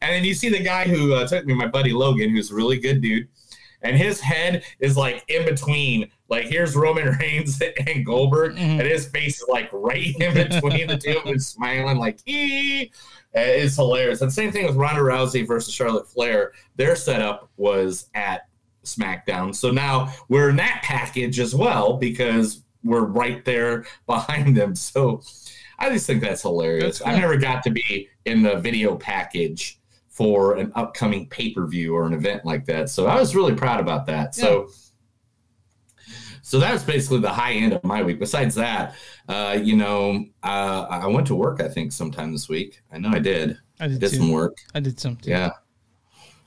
And 0.00 0.14
then 0.14 0.24
you 0.24 0.32
see 0.32 0.48
the 0.48 0.62
guy 0.62 0.84
who 0.84 1.14
uh, 1.14 1.26
took 1.26 1.44
me, 1.44 1.54
my 1.54 1.66
buddy 1.66 1.92
Logan, 1.92 2.30
who's 2.30 2.52
a 2.52 2.54
really 2.54 2.78
good 2.78 3.00
dude, 3.00 3.26
and 3.82 3.96
his 3.96 4.20
head 4.20 4.64
is 4.78 4.96
like 4.96 5.24
in 5.28 5.44
between. 5.44 6.10
Like 6.28 6.46
here's 6.46 6.76
Roman 6.76 7.16
Reigns 7.18 7.60
and 7.86 8.06
Goldberg, 8.06 8.56
and 8.58 8.80
his 8.80 9.06
face 9.06 9.40
is 9.40 9.48
like 9.48 9.68
right 9.72 10.14
in 10.20 10.34
between 10.34 10.86
the 10.86 10.96
two 10.96 11.18
of 11.18 11.24
them, 11.24 11.38
smiling 11.38 11.98
like 11.98 12.20
ee. 12.26 12.90
It's 13.34 13.76
hilarious. 13.76 14.22
And 14.22 14.32
same 14.32 14.50
thing 14.50 14.66
with 14.66 14.76
Ronda 14.76 15.02
Rousey 15.02 15.46
versus 15.46 15.74
Charlotte 15.74 16.08
Flair. 16.08 16.52
Their 16.76 16.96
setup 16.96 17.50
was 17.56 18.08
at 18.14 18.48
SmackDown. 18.84 19.54
So 19.54 19.70
now 19.70 20.12
we're 20.28 20.48
in 20.50 20.56
that 20.56 20.80
package 20.82 21.38
as 21.38 21.54
well 21.54 21.98
because 21.98 22.62
we're 22.82 23.04
right 23.04 23.44
there 23.44 23.84
behind 24.06 24.56
them. 24.56 24.74
So 24.74 25.22
I 25.78 25.90
just 25.90 26.06
think 26.06 26.22
that's 26.22 26.42
hilarious. 26.42 26.98
That's 26.98 27.10
I 27.10 27.18
never 27.18 27.36
got 27.36 27.62
to 27.64 27.70
be 27.70 28.08
in 28.24 28.42
the 28.42 28.56
video 28.56 28.96
package 28.96 29.78
for 30.08 30.56
an 30.56 30.72
upcoming 30.74 31.28
pay 31.28 31.52
per 31.52 31.66
view 31.66 31.94
or 31.94 32.06
an 32.06 32.14
event 32.14 32.44
like 32.44 32.64
that. 32.66 32.88
So 32.88 33.06
I 33.06 33.20
was 33.20 33.34
really 33.34 33.54
proud 33.54 33.80
about 33.80 34.06
that. 34.06 34.34
So. 34.34 34.68
So 36.42 36.60
that 36.60 36.72
was 36.72 36.84
basically 36.84 37.18
the 37.18 37.32
high 37.32 37.54
end 37.54 37.72
of 37.72 37.82
my 37.82 38.04
week. 38.04 38.20
Besides 38.20 38.54
that, 38.54 38.94
uh, 39.28 39.58
you 39.60 39.74
know, 39.74 40.24
uh, 40.44 40.86
I 40.88 41.08
went 41.08 41.26
to 41.26 41.34
work. 41.34 41.60
I 41.60 41.66
think 41.66 41.90
sometime 41.90 42.30
this 42.30 42.48
week. 42.48 42.80
I 42.92 42.98
know 42.98 43.08
I 43.08 43.18
did. 43.18 43.58
I 43.80 43.88
did 43.88 43.98
did 43.98 44.12
some 44.12 44.30
work. 44.30 44.56
I 44.72 44.78
did 44.78 45.00
some 45.00 45.16
too. 45.16 45.30
Yeah, 45.30 45.50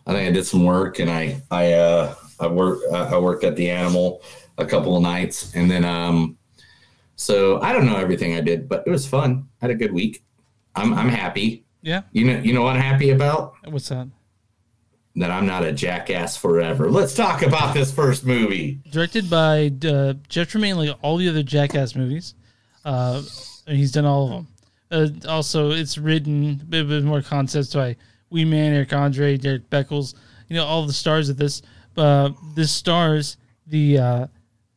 I 0.08 0.14
think 0.14 0.30
I 0.30 0.32
did 0.32 0.46
some 0.46 0.64
work, 0.64 1.00
and 1.00 1.12
I 1.12 1.42
I 1.52 1.74
uh, 1.74 2.16
I 2.40 2.48
worked 2.48 2.86
uh, 2.90 3.10
I 3.14 3.18
worked 3.18 3.44
at 3.44 3.58
the 3.58 3.70
animal 3.70 4.22
a 4.58 4.66
couple 4.66 4.96
of 4.96 5.04
nights, 5.04 5.54
and 5.54 5.70
then 5.70 5.84
um, 5.84 6.38
so 7.20 7.62
I 7.62 7.74
don't 7.74 7.86
know 7.86 7.98
everything 7.98 8.34
I 8.36 8.42
did, 8.42 8.70
but 8.70 8.84
it 8.88 8.90
was 8.90 9.06
fun. 9.06 9.48
I 9.62 9.66
had 9.66 9.72
a 9.72 9.76
good 9.76 9.92
week. 9.92 10.24
I'm 10.76 10.94
I'm 10.94 11.10
happy. 11.10 11.66
Yeah. 11.82 12.04
You 12.14 12.26
know 12.26 12.40
you 12.40 12.54
know 12.54 12.62
what 12.62 12.76
I'm 12.76 12.82
happy 12.82 13.10
about 13.10 13.54
What's 13.66 13.90
that? 13.90 14.08
that 15.16 15.32
I'm 15.32 15.46
not 15.46 15.66
a 15.66 15.74
jackass 15.74 16.38
forever. 16.38 16.90
Let's 16.90 17.14
talk 17.14 17.42
about 17.42 17.74
this 17.74 17.92
first 17.92 18.26
movie. 18.26 18.80
Directed 18.90 19.30
by 19.30 19.72
uh, 19.86 20.14
Jeff 20.30 20.50
Tremaine, 20.50 20.78
like 20.78 20.96
all 21.02 21.18
the 21.18 21.28
other 21.28 21.44
Jackass 21.44 21.96
movies. 21.96 22.36
Uh, 22.86 23.22
and 23.68 23.76
he's 23.76 23.92
done 23.92 24.06
all 24.06 24.26
of 24.26 24.30
them. 24.30 24.48
Uh, 24.92 25.30
also, 25.30 25.72
it's 25.72 25.98
written 25.98 26.60
a 26.62 26.66
bit, 26.66 26.88
bit 26.88 27.04
more 27.04 27.22
concepts 27.22 27.74
by 27.74 27.98
Wee 28.30 28.46
Man, 28.46 28.74
Eric 28.74 28.94
Andre, 28.94 29.36
Derek 29.36 29.70
Beckles. 29.70 30.16
You 30.48 30.56
know, 30.56 30.66
all 30.66 30.86
the 30.88 30.94
stars 30.94 31.28
of 31.28 31.38
this. 31.38 31.62
Uh, 31.98 32.30
this 32.56 32.72
stars 32.72 33.36
the 33.68 33.98
uh, 33.98 34.28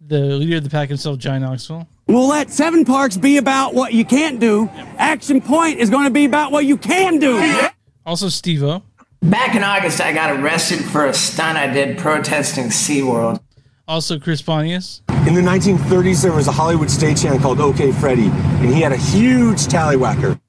the 0.00 0.18
leader 0.18 0.56
of 0.56 0.64
the 0.64 0.70
pack 0.70 0.88
himself, 0.88 1.18
John 1.18 1.42
Knoxville. 1.42 1.86
We'll 2.06 2.28
let 2.28 2.50
Seven 2.50 2.84
Parks 2.84 3.16
be 3.16 3.36
about 3.38 3.74
what 3.74 3.92
you 3.92 4.04
can't 4.04 4.40
do. 4.40 4.68
Action 4.98 5.40
Point 5.40 5.78
is 5.78 5.88
going 5.88 6.04
to 6.04 6.10
be 6.10 6.24
about 6.24 6.52
what 6.52 6.64
you 6.64 6.76
can 6.76 7.18
do. 7.18 7.68
Also, 8.04 8.28
Steve 8.28 8.62
O. 8.64 8.82
Back 9.22 9.54
in 9.54 9.62
August, 9.62 10.00
I 10.00 10.12
got 10.12 10.30
arrested 10.40 10.84
for 10.84 11.06
a 11.06 11.14
stunt 11.14 11.56
I 11.56 11.72
did 11.72 11.96
protesting 11.96 12.66
SeaWorld. 12.66 13.40
Also, 13.86 14.18
Chris 14.18 14.42
Pontius. 14.42 15.02
In 15.28 15.34
the 15.34 15.40
1930s, 15.40 16.22
there 16.22 16.32
was 16.32 16.48
a 16.48 16.52
Hollywood 16.52 16.88
stagehand 16.88 17.40
called 17.40 17.60
OK 17.60 17.92
Freddy, 17.92 18.26
and 18.26 18.66
he 18.74 18.80
had 18.80 18.90
a 18.92 18.96
huge 18.96 19.58
tallywhacker. 19.66 20.40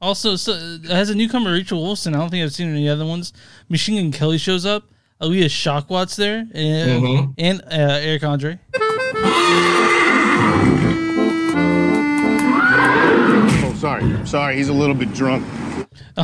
Also, 0.00 0.34
so, 0.36 0.52
it 0.82 0.90
has 0.90 1.10
a 1.10 1.14
newcomer, 1.14 1.52
Rachel 1.52 1.82
Wilson. 1.82 2.14
I 2.14 2.18
don't 2.18 2.30
think 2.30 2.42
I've 2.42 2.52
seen 2.54 2.68
any 2.70 2.88
other 2.88 3.04
ones. 3.04 3.32
Machine 3.68 4.02
Gun 4.10 4.18
Kelly 4.18 4.38
shows 4.38 4.64
up. 4.64 4.84
Aaliyah 5.20 5.44
Shockwat's 5.44 6.16
there. 6.16 6.46
And, 6.54 7.02
Mhm. 7.04 7.34
and 7.38 7.60
uh, 7.62 7.66
Eric 8.00 8.24
Andre. 8.24 8.58
Sorry. 13.82 14.26
Sorry, 14.28 14.56
he's 14.56 14.68
a 14.68 14.72
little 14.72 14.94
bit 14.94 15.12
drunk. 15.12 15.44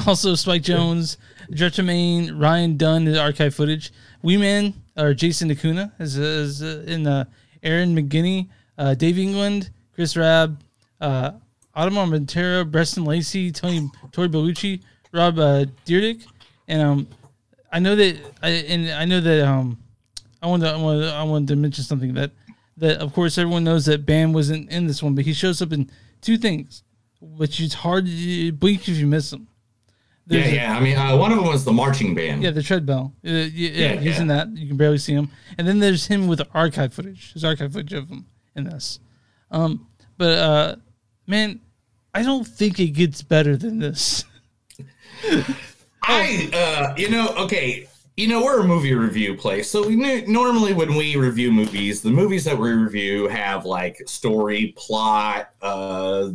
Also, 0.07 0.37
Spike 0.37 0.63
Jonze, 0.63 1.17
Jeff 1.51 1.75
Tremaine, 1.75 2.39
Ryan 2.39 2.77
Dunn, 2.77 3.05
the 3.05 3.21
archive 3.21 3.53
footage. 3.53 3.93
Wee 4.23 4.37
Man, 4.37 4.75
or 4.97 5.13
Jason 5.13 5.51
Acuna, 5.51 5.93
is, 5.99 6.17
is 6.17 6.63
uh, 6.63 6.85
in 6.87 7.05
uh, 7.05 7.25
Aaron 7.65 7.97
McGinney, 7.97 8.47
uh, 8.79 8.95
Dave 8.95 9.19
England, 9.19 9.71
Chris 9.93 10.17
Raab, 10.17 10.61
uh, 11.01 11.33
Montero, 11.75 12.65
Preston 12.65 13.05
Lacy, 13.05 13.51
Tony 13.51 13.91
Tori 14.13 14.29
Bellucci, 14.29 14.81
Rob 15.11 15.41
uh, 15.41 15.65
and 16.69 16.81
um, 16.81 17.09
I 17.73 17.81
know 17.81 17.97
that 17.97 18.19
I 18.41 18.51
and 18.51 18.89
I 18.89 19.05
know 19.05 19.21
that 19.21 19.45
um, 19.45 19.79
I 20.41 20.47
wanted 20.47 20.67
to, 20.67 20.75
I 20.75 20.77
wanted 20.77 21.01
to, 21.01 21.13
I 21.13 21.23
wanted 21.25 21.49
to 21.49 21.57
mention 21.57 21.83
something 21.83 22.15
that 22.15 22.31
that 22.77 22.99
of 22.99 23.13
course 23.13 23.37
everyone 23.37 23.65
knows 23.65 23.85
that 23.87 24.07
Bam 24.07 24.33
wasn't 24.33 24.71
in 24.71 24.87
this 24.87 25.03
one, 25.03 25.17
but 25.17 25.25
he 25.25 25.33
shows 25.33 25.61
up 25.61 25.73
in 25.73 25.91
two 26.21 26.39
things, 26.39 26.85
which 27.21 27.61
is 27.61 27.75
hard 27.75 28.07
to 28.07 28.53
blink 28.53 28.89
if 28.89 28.97
you 28.97 29.07
miss 29.07 29.31
them. 29.31 29.49
Yeah, 30.27 30.41
There's 30.41 30.53
a- 30.53 30.55
yeah. 30.57 30.77
I 30.77 30.81
mean, 30.81 30.97
uh, 30.97 31.17
one 31.17 31.33
of 31.33 31.39
them 31.39 31.47
was 31.47 31.65
the 31.65 31.73
marching 31.73 32.15
band. 32.15 32.43
yeah, 32.43 32.51
the 32.51 32.63
treadmill. 32.63 33.13
Uh, 33.25 33.31
yeah, 33.31 33.45
yeah, 33.53 33.71
Yeah, 33.95 34.01
he's 34.01 34.19
yeah. 34.19 34.25
that. 34.27 34.49
You 34.57 34.69
can 34.69 34.77
barely 34.77 34.99
see 34.99 35.15
him. 35.15 35.31
And 35.57 35.67
then 35.67 35.79
there's 35.79 36.07
him 36.07 36.27
with 36.27 36.39
the 36.39 36.49
archive 36.53 36.93
footage. 36.93 37.33
There's 37.35 37.45
archive 37.45 37.73
footage 37.73 37.95
of 37.95 38.09
him 38.09 38.27
in 38.55 38.65
this. 38.65 39.01
Um, 39.51 39.87
but 40.19 40.39
uh, 40.39 40.77
man, 41.27 41.61
I 42.15 42.23
don't 42.23 42.47
think 42.47 42.79
it 42.79 42.89
gets 42.89 43.23
better 43.23 43.57
than 43.57 43.79
this. 43.79 44.25
I, 46.03 46.51
uh, 46.53 46.95
you 46.97 47.11
know, 47.11 47.29
okay, 47.39 47.89
you 48.17 48.29
know, 48.29 48.43
we're 48.43 48.61
a 48.61 48.65
movie 48.67 48.95
review 48.95 49.37
place, 49.37 49.71
so 49.71 49.87
we 49.87 49.97
normally 50.27 50.73
when 50.73 50.95
we 50.95 51.17
review 51.17 51.53
movies, 51.53 52.01
the 52.03 52.11
movies 52.11 52.45
that 52.45 52.57
we 52.59 52.71
review 52.71 53.29
have 53.29 53.65
like 53.65 53.97
story, 54.07 54.75
plot, 54.77 55.51
uh, 55.63 56.31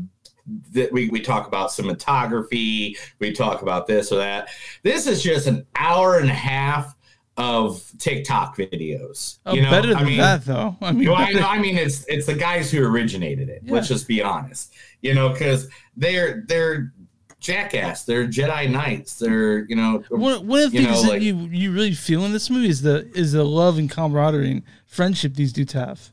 that 0.71 0.91
we, 0.91 1.09
we 1.09 1.21
talk 1.21 1.47
about 1.47 1.69
cinematography, 1.69 2.97
we 3.19 3.31
talk 3.31 3.61
about 3.61 3.87
this 3.87 4.11
or 4.11 4.17
that. 4.17 4.49
This 4.83 5.07
is 5.07 5.23
just 5.23 5.47
an 5.47 5.65
hour 5.75 6.17
and 6.19 6.29
a 6.29 6.33
half 6.33 6.95
of 7.37 7.83
TikTok 7.97 8.57
videos. 8.57 9.39
Oh, 9.45 9.53
you 9.53 9.61
know, 9.63 9.71
better 9.71 9.87
than 9.89 9.97
I 9.97 10.03
mean, 10.03 10.17
that, 10.17 10.45
though. 10.45 10.75
I 10.81 10.91
mean, 10.91 11.09
I, 11.09 11.31
know, 11.31 11.47
I 11.47 11.59
mean, 11.59 11.77
it's 11.77 12.05
it's 12.07 12.25
the 12.27 12.35
guys 12.35 12.69
who 12.71 12.85
originated 12.85 13.49
it. 13.49 13.63
Let's 13.65 13.87
just 13.87 14.07
be 14.07 14.21
honest, 14.21 14.73
you 15.01 15.13
know, 15.15 15.29
because 15.29 15.67
they're 15.97 16.43
they're 16.47 16.93
jackass. 17.39 18.03
They're 18.05 18.27
Jedi 18.27 18.69
Knights. 18.69 19.17
They're 19.17 19.65
you 19.65 19.75
know 19.75 20.03
one, 20.09 20.45
one 20.45 20.59
of 20.61 20.71
the 20.71 20.77
you 20.77 20.85
things 20.85 20.97
know, 20.97 21.01
that 21.03 21.13
like- 21.13 21.21
you 21.23 21.35
you 21.51 21.71
really 21.71 21.93
feel 21.93 22.23
in 22.25 22.33
this 22.33 22.49
movie 22.49 22.69
is 22.69 22.81
the 22.83 23.09
is 23.17 23.31
the 23.31 23.43
love 23.43 23.77
and 23.79 23.89
camaraderie 23.89 24.51
and 24.51 24.63
friendship 24.85 25.33
these 25.33 25.53
dudes 25.53 25.73
have. 25.73 26.11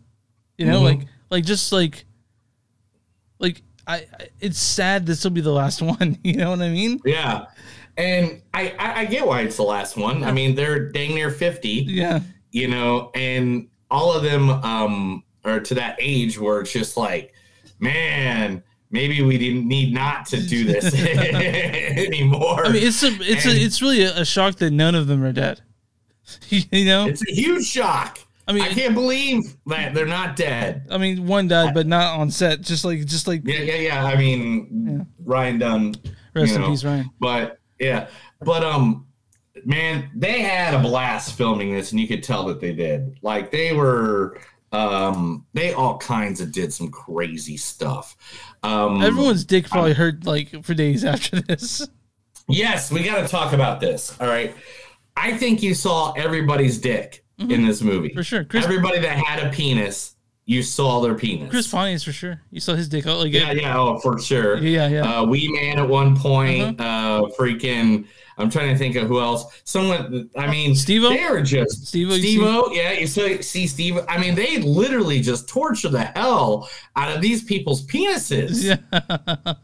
You 0.57 0.67
know, 0.67 0.81
Mhm. 0.81 0.85
like 0.85 1.01
like 1.31 1.45
just 1.45 1.71
like 1.71 2.07
like 3.39 3.63
I, 3.91 4.07
it's 4.41 4.59
sad 4.59 5.07
this 5.07 5.25
will 5.25 5.31
be 5.31 5.41
the 5.41 5.53
last 5.53 5.83
one. 6.01 6.19
You 6.23 6.37
know 6.37 6.51
what 6.51 6.61
I 6.61 6.69
mean? 6.69 7.01
Yeah, 7.05 7.47
and 7.97 8.43
I, 8.55 8.75
I 8.79 9.01
I 9.01 9.05
get 9.07 9.27
why 9.27 9.43
it's 9.43 9.57
the 9.57 9.63
last 9.63 9.97
one. 9.97 10.25
I 10.25 10.33
mean, 10.33 10.55
they're 10.55 10.91
dang 10.91 11.15
near 11.15 11.31
fifty. 11.31 11.85
Yeah, 11.89 12.21
you 12.51 12.69
know, 12.69 13.11
and 13.15 13.69
all 13.91 14.13
of 14.13 14.23
them 14.23 14.51
um 14.51 15.25
are 15.45 15.61
to 15.61 15.75
that 15.75 15.97
age 16.01 16.39
where 16.39 16.61
it's 16.61 16.73
just 16.73 16.97
like, 16.97 17.33
man, 17.79 18.63
maybe 18.91 19.23
we 19.23 19.39
didn't 19.39 19.67
need 19.67 19.93
not 19.93 20.27
to 20.27 20.41
do 20.41 20.65
this 20.65 20.95
anymore. 20.95 22.67
I 22.67 22.73
mean, 22.73 22.87
it's 22.87 23.03
a 23.03 23.11
it's 23.21 23.47
a, 23.47 23.51
it's 23.51 23.83
really 23.83 24.03
a 24.03 24.25
shock 24.25 24.57
that 24.57 24.71
none 24.71 24.95
of 24.95 25.07
them 25.07 25.23
are 25.25 25.33
dead. 25.33 25.63
you 26.49 26.85
know, 26.85 27.07
it's 27.07 27.23
a 27.29 27.33
huge 27.33 27.67
shock. 27.67 28.19
I 28.51 28.53
mean, 28.53 28.63
I 28.65 28.73
can't 28.73 28.95
believe 28.95 29.57
that 29.67 29.95
they're 29.95 30.07
not 30.07 30.35
dead. 30.35 30.89
I 30.91 30.99
mean, 30.99 31.25
one 31.29 31.47
died, 31.47 31.73
but 31.73 31.87
not 31.87 32.19
on 32.19 32.33
set. 32.33 32.63
Just 32.63 32.85
like 32.85 33.05
just 33.05 33.29
like 33.29 33.43
Yeah, 33.45 33.61
yeah, 33.61 33.77
yeah. 33.77 34.05
I 34.05 34.17
mean, 34.17 35.07
Ryan 35.23 35.59
Dunn. 35.61 35.95
Rest 36.35 36.57
in 36.57 36.61
know, 36.61 36.71
peace, 36.71 36.83
Ryan. 36.83 37.09
But 37.21 37.61
yeah, 37.79 38.09
but 38.41 38.65
um, 38.65 39.07
man, 39.65 40.11
they 40.17 40.41
had 40.41 40.75
a 40.75 40.81
blast 40.81 41.37
filming 41.39 41.73
this, 41.73 41.93
and 41.93 42.01
you 42.01 42.09
could 42.09 42.25
tell 42.25 42.45
that 42.47 42.61
they 42.61 42.73
did. 42.73 43.21
Like 43.23 43.53
they 43.53 43.73
were, 43.73 44.41
um, 44.73 45.47
they 45.53 45.73
all 45.73 45.99
kinds 45.99 46.41
of 46.41 46.51
did 46.51 46.73
some 46.73 46.91
crazy 46.91 47.57
stuff. 47.57 48.17
Um, 48.65 49.01
everyone's 49.01 49.45
dick 49.45 49.69
probably 49.69 49.93
hurt 49.93 50.27
like 50.27 50.65
for 50.65 50.75
days 50.75 51.05
after 51.05 51.41
this. 51.41 51.87
Yes, 52.49 52.91
we 52.91 53.05
got 53.05 53.21
to 53.23 53.29
talk 53.29 53.53
about 53.53 53.79
this. 53.79 54.21
All 54.21 54.27
right. 54.27 54.57
I 55.17 55.37
think 55.37 55.63
you 55.63 55.75
saw 55.75 56.13
everybody's 56.15 56.79
dick 56.79 57.25
in 57.41 57.65
this 57.67 57.81
movie. 57.83 58.09
Mm-hmm. 58.09 58.19
For 58.19 58.23
sure. 58.25 58.45
Chris- 58.45 58.65
Everybody 58.65 59.01
that 59.01 59.17
had 59.19 59.47
a 59.47 59.51
penis, 59.51 60.15
you 60.47 60.63
saw 60.63 61.01
their 61.01 61.15
penis. 61.15 61.49
Chris 61.51 61.69
Pontius 61.69 62.03
for 62.05 62.13
sure. 62.13 62.41
You 62.51 62.61
saw 62.61 62.75
his 62.75 62.89
dick 62.89 63.07
out 63.07 63.19
like 63.19 63.33
Yeah, 63.33 63.53
yeah, 63.53 63.79
oh, 63.79 63.99
for 64.01 64.19
sure. 64.19 64.59
Yeah, 64.59 64.89
yeah. 64.89 65.03
Uh-huh. 65.03 65.23
Uh, 65.23 65.27
Wee 65.27 65.51
Man 65.53 65.79
at 65.79 65.89
one 65.89 66.17
point. 66.17 66.81
uh 66.81 67.23
freaking. 67.39 68.07
I'm 68.39 68.49
trying 68.49 68.71
to 68.73 68.79
think 68.79 68.97
of 68.97 69.07
who 69.07 69.21
else. 69.21 69.61
Someone. 69.65 70.31
I 70.35 70.51
mean, 70.51 70.75
Steve-O? 70.75 71.11
They 71.11 71.29
were 71.29 71.43
just 71.43 71.89
Steve-O, 71.89 72.17
Steve 72.17 72.41
O. 72.43 72.71
Yeah, 72.73 72.93
you 72.93 73.07
see, 73.07 73.43
see 73.43 73.67
Steve. 73.67 73.99
I 74.09 74.17
mean, 74.19 74.35
they 74.35 74.57
literally 74.63 75.21
just 75.21 75.47
torture 75.47 75.91
the 75.91 76.05
hell 76.05 76.67
out 76.97 77.15
of 77.15 77.21
these 77.21 77.45
people's 77.45 77.87
penises. 77.87 78.65
Yeah. 78.97 79.55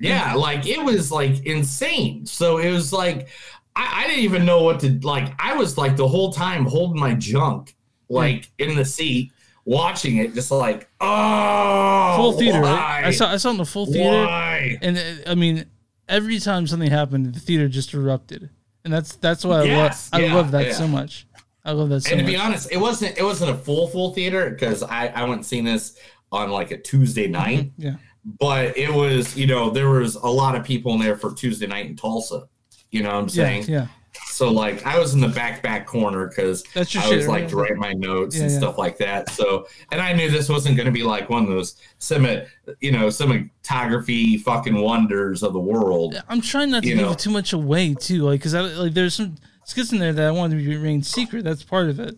Yeah, 0.00 0.34
like 0.34 0.66
it 0.66 0.82
was 0.84 1.12
like 1.12 1.46
insane. 1.46 2.26
So 2.26 2.58
it 2.58 2.70
was 2.72 2.92
like 2.92 3.28
I, 3.76 4.04
I 4.04 4.06
didn't 4.06 4.24
even 4.24 4.44
know 4.44 4.62
what 4.62 4.80
to 4.80 4.98
like. 5.02 5.32
I 5.38 5.54
was 5.54 5.76
like 5.76 5.96
the 5.96 6.06
whole 6.08 6.32
time 6.32 6.64
holding 6.64 7.00
my 7.00 7.14
junk 7.14 7.74
like 8.08 8.50
in 8.58 8.76
the 8.76 8.84
seat 8.84 9.32
watching 9.64 10.18
it, 10.18 10.34
just 10.34 10.50
like 10.50 10.88
oh, 11.00 12.14
full 12.16 12.32
theater. 12.32 12.60
Right? 12.60 13.04
I 13.04 13.10
saw 13.10 13.30
I 13.32 13.36
saw 13.36 13.48
it 13.48 13.52
in 13.52 13.58
the 13.58 13.64
full 13.64 13.86
theater, 13.86 14.24
Why? 14.26 14.78
and 14.82 14.96
uh, 14.98 15.30
I 15.30 15.34
mean, 15.34 15.66
every 16.08 16.38
time 16.38 16.66
something 16.66 16.90
happened, 16.90 17.34
the 17.34 17.40
theater 17.40 17.68
just 17.68 17.94
erupted, 17.94 18.50
and 18.84 18.92
that's 18.92 19.16
that's 19.16 19.44
why 19.44 19.60
I 19.60 19.64
Yes, 19.64 20.10
love 20.12 20.20
I 20.20 20.24
yeah, 20.24 20.34
love 20.34 20.50
that 20.52 20.66
yeah. 20.66 20.72
so 20.74 20.86
much. 20.88 21.26
I 21.64 21.72
love 21.72 21.88
that 21.88 22.02
so 22.02 22.10
much. 22.10 22.12
and 22.12 22.18
to 22.20 22.24
much. 22.24 22.32
be 22.32 22.36
honest, 22.36 22.72
it 22.72 22.76
wasn't 22.76 23.18
it 23.18 23.22
wasn't 23.22 23.50
a 23.50 23.54
full 23.54 23.88
full 23.88 24.12
theater 24.12 24.50
because 24.50 24.82
I 24.82 25.08
I 25.08 25.22
went 25.22 25.36
and 25.36 25.46
seen 25.46 25.64
this 25.64 25.96
on 26.30 26.50
like 26.50 26.70
a 26.70 26.78
Tuesday 26.78 27.26
night, 27.26 27.72
yeah, 27.78 27.96
but 28.40 28.76
it 28.76 28.92
was 28.92 29.36
you 29.36 29.46
know 29.46 29.70
there 29.70 29.88
was 29.88 30.14
a 30.16 30.26
lot 30.26 30.54
of 30.54 30.64
people 30.64 30.92
in 30.94 31.00
there 31.00 31.16
for 31.16 31.32
Tuesday 31.34 31.66
night 31.66 31.86
in 31.86 31.96
Tulsa. 31.96 32.48
You 32.94 33.02
know 33.02 33.08
what 33.10 33.16
I'm 33.22 33.28
saying? 33.28 33.64
yeah. 33.64 33.88
So 34.26 34.50
like 34.50 34.86
I 34.86 34.98
was 34.98 35.14
in 35.14 35.20
the 35.20 35.28
back 35.28 35.60
back 35.62 35.86
corner 35.86 36.28
because 36.28 36.62
I 36.76 36.80
was 36.80 36.88
shit, 36.90 37.26
like 37.26 37.42
right? 37.42 37.48
to 37.48 37.56
write 37.56 37.76
my 37.76 37.92
notes 37.92 38.36
Yeah, 38.36 38.42
and 38.44 38.52
yeah. 38.52 38.58
stuff 38.58 38.78
like 38.78 38.96
that. 38.98 39.28
So 39.30 39.66
and 39.90 40.00
I 40.00 40.12
knew 40.12 40.30
this 40.30 40.48
wasn't 40.48 40.76
going 40.76 40.86
to 40.86 40.92
be 40.92 41.02
like 41.02 41.28
one 41.28 41.42
of 41.42 41.48
those 41.48 41.76
cinema, 41.98 42.44
you 42.80 42.92
know, 42.92 43.08
cinematography 43.08 44.40
fucking 44.40 44.76
wonders 44.80 45.42
of 45.42 45.52
the 45.52 45.60
world. 45.60 46.22
I'm 46.28 46.40
trying 46.40 46.70
not 46.70 46.82
to 46.84 46.88
give 46.88 46.98
know. 46.98 47.14
too 47.14 47.30
much 47.30 47.52
away 47.52 47.94
too, 47.94 48.22
like 48.22 48.40
because 48.40 48.54
I 48.54 48.60
like 48.60 48.94
there's 48.94 49.14
some 49.14 49.34
skits 49.64 49.92
in 49.92 49.98
there 49.98 50.12
that 50.12 50.26
I 50.26 50.30
want 50.30 50.52
to 50.52 50.56
remain 50.58 51.02
secret. 51.02 51.44
That's 51.44 51.62
part 51.64 51.88
of 51.88 51.98
it. 52.00 52.16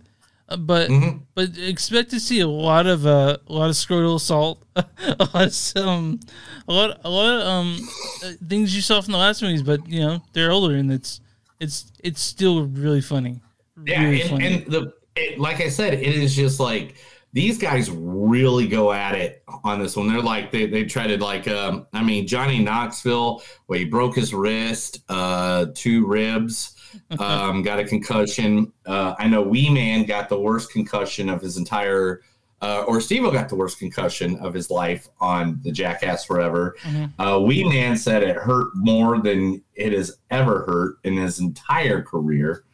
But 0.49 0.91
Mm-hmm. 0.91 1.19
but 1.35 1.59
expect 1.59 2.11
to 2.11 2.21
see 2.21 2.39
a 2.41 2.47
lot 2.47 2.87
of 2.87 3.05
uh, 3.05 3.37
a 3.47 3.53
lot 3.53 3.69
of 3.69 3.75
scrotal 3.75 4.15
assault, 4.15 4.63
a 4.77 5.29
lot 5.35 5.47
of 5.47 5.55
some, 5.55 6.21
a 6.69 6.73
lot 6.73 7.01
a 7.05 7.11
lot 7.11 7.41
of 7.41 7.47
um 7.47 7.89
uh, 8.25 8.31
things 8.49 8.75
you 8.75 8.81
saw 8.83 9.01
from 9.01 9.13
the 9.13 9.19
last 9.19 9.43
movies. 9.43 9.63
But 9.63 9.89
you 9.89 10.01
know 10.01 10.23
they're 10.35 10.53
older 10.53 10.77
and 10.77 10.93
it's 10.93 11.21
it's 11.59 11.91
it's 12.05 12.21
still 12.21 12.65
really 12.67 13.01
funny. 13.01 13.41
Yeah, 13.85 14.05
really 14.05 14.21
and, 14.23 14.31
funny. 14.31 14.47
and 14.47 14.67
the 14.67 14.93
it, 15.17 15.39
like 15.41 15.61
I 15.61 15.69
said, 15.69 15.95
it 15.95 16.03
is 16.03 16.35
just 16.37 16.61
like 16.61 16.95
these 17.33 17.59
guys 17.59 17.91
really 17.91 18.69
go 18.69 18.93
at 18.93 19.15
it 19.17 19.43
on 19.65 19.81
this 19.81 19.97
one. 19.97 20.07
They're 20.07 20.23
like 20.23 20.53
they 20.53 20.67
they 20.67 20.85
try 20.85 21.09
to 21.09 21.23
like 21.23 21.49
um 21.49 21.89
I 21.93 22.05
mean 22.05 22.27
Johnny 22.27 22.61
Knoxville, 22.61 23.43
where 23.67 23.81
he 23.81 23.85
broke 23.85 24.15
his 24.15 24.33
wrist, 24.33 25.01
uh 25.09 25.67
two 25.75 26.07
ribs, 26.07 26.76
um 27.19 27.63
got 27.63 27.79
a 27.79 27.85
concussion. 27.85 28.73
Uh 28.87 29.15
I 29.19 29.29
know 29.29 29.43
Wee 29.43 29.71
Man 29.71 30.05
got 30.05 30.29
the 30.29 30.39
worst 30.41 30.71
concussion 30.73 31.29
of 31.29 31.41
his 31.41 31.57
entire 31.57 32.23
uh, 32.63 32.85
or 32.89 33.03
Steve 33.03 33.23
got 33.33 33.51
the 33.51 33.55
worst 33.55 33.79
concussion 33.79 34.37
of 34.39 34.55
his 34.55 34.71
life 34.71 35.09
on 35.21 35.61
the 35.63 35.71
Jackass 35.71 36.25
Forever. 36.25 36.75
Uh, 37.19 37.39
Wee 37.45 37.65
Man 37.65 37.99
said 37.99 38.23
it 38.23 38.35
hurt 38.35 38.69
more 38.75 39.21
than 39.21 39.63
it 39.75 39.93
has 39.93 40.17
ever 40.31 40.65
hurt 40.65 40.97
in 41.05 41.19
his 41.19 41.39
entire 41.39 42.01
career. 42.03 42.65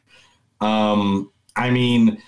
Um, 0.61 1.33
I 1.57 1.71
mean, 1.71 2.23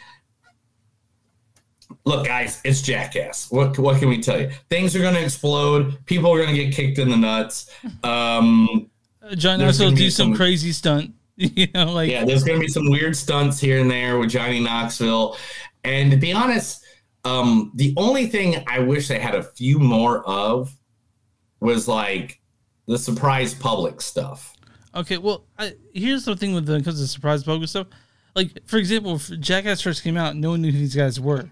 look, 2.05 2.27
guys, 2.27 2.61
it's 2.65 2.83
Jackass. 2.83 3.51
What 3.53 3.79
what 3.79 3.99
can 4.01 4.09
we 4.09 4.21
tell 4.21 4.41
you? 4.41 4.51
Things 4.69 4.95
are 4.97 5.01
going 5.01 5.15
to 5.15 5.23
explode. 5.23 6.05
People 6.07 6.33
are 6.33 6.39
going 6.43 6.55
to 6.55 6.65
get 6.65 6.75
kicked 6.75 6.99
in 6.99 7.09
the 7.09 7.17
nuts. 7.17 7.71
Um, 8.03 8.91
Uh, 9.23 9.35
John 9.37 9.63
also 9.63 9.91
do 9.91 10.11
some 10.11 10.29
some- 10.31 10.35
crazy 10.37 10.73
stunt. 10.73 11.15
You 11.57 11.67
know, 11.75 11.93
like 11.93 12.11
yeah, 12.11 12.25
there's 12.25 12.45
going 12.45 12.61
to 12.61 12.65
be 12.65 12.71
some 12.71 12.89
weird 12.89 13.17
stunts 13.17 13.59
here 13.59 13.81
and 13.81 13.91
there 13.91 14.19
with 14.19 14.31
Johnny 14.31 14.61
Knoxville. 14.61 15.37
And 15.83 16.11
to 16.13 16.17
be 16.17 16.33
honest, 16.33 16.85
um, 17.25 17.73
the 17.75 17.93
only 17.97 18.27
thing 18.27 18.63
I 18.69 18.79
wish 18.79 19.09
they 19.09 19.19
had 19.19 19.35
a 19.35 19.43
few 19.43 19.79
more 19.81 20.23
of 20.29 20.75
was 21.61 21.89
like 21.89 22.41
the 22.87 22.99
surprise 22.99 23.53
public 23.53 24.01
stuff. 24.01 24.55
Okay, 24.95 25.19
well, 25.19 25.47
I, 25.59 25.73
here's 25.93 26.25
the 26.25 26.37
thing 26.37 26.55
with 26.55 26.67
the 26.67 26.79
because 26.79 27.01
of 27.03 27.09
surprise 27.09 27.43
public 27.43 27.69
stuff. 27.69 27.89
Like, 28.37 28.65
for 28.67 28.77
example, 28.77 29.17
if 29.17 29.29
Jackass 29.41 29.81
first 29.81 30.05
came 30.05 30.17
out, 30.17 30.37
no 30.37 30.51
one 30.51 30.63
knew 30.63 30.71
who 30.71 30.79
these 30.79 30.95
guys 30.95 31.19
were, 31.19 31.49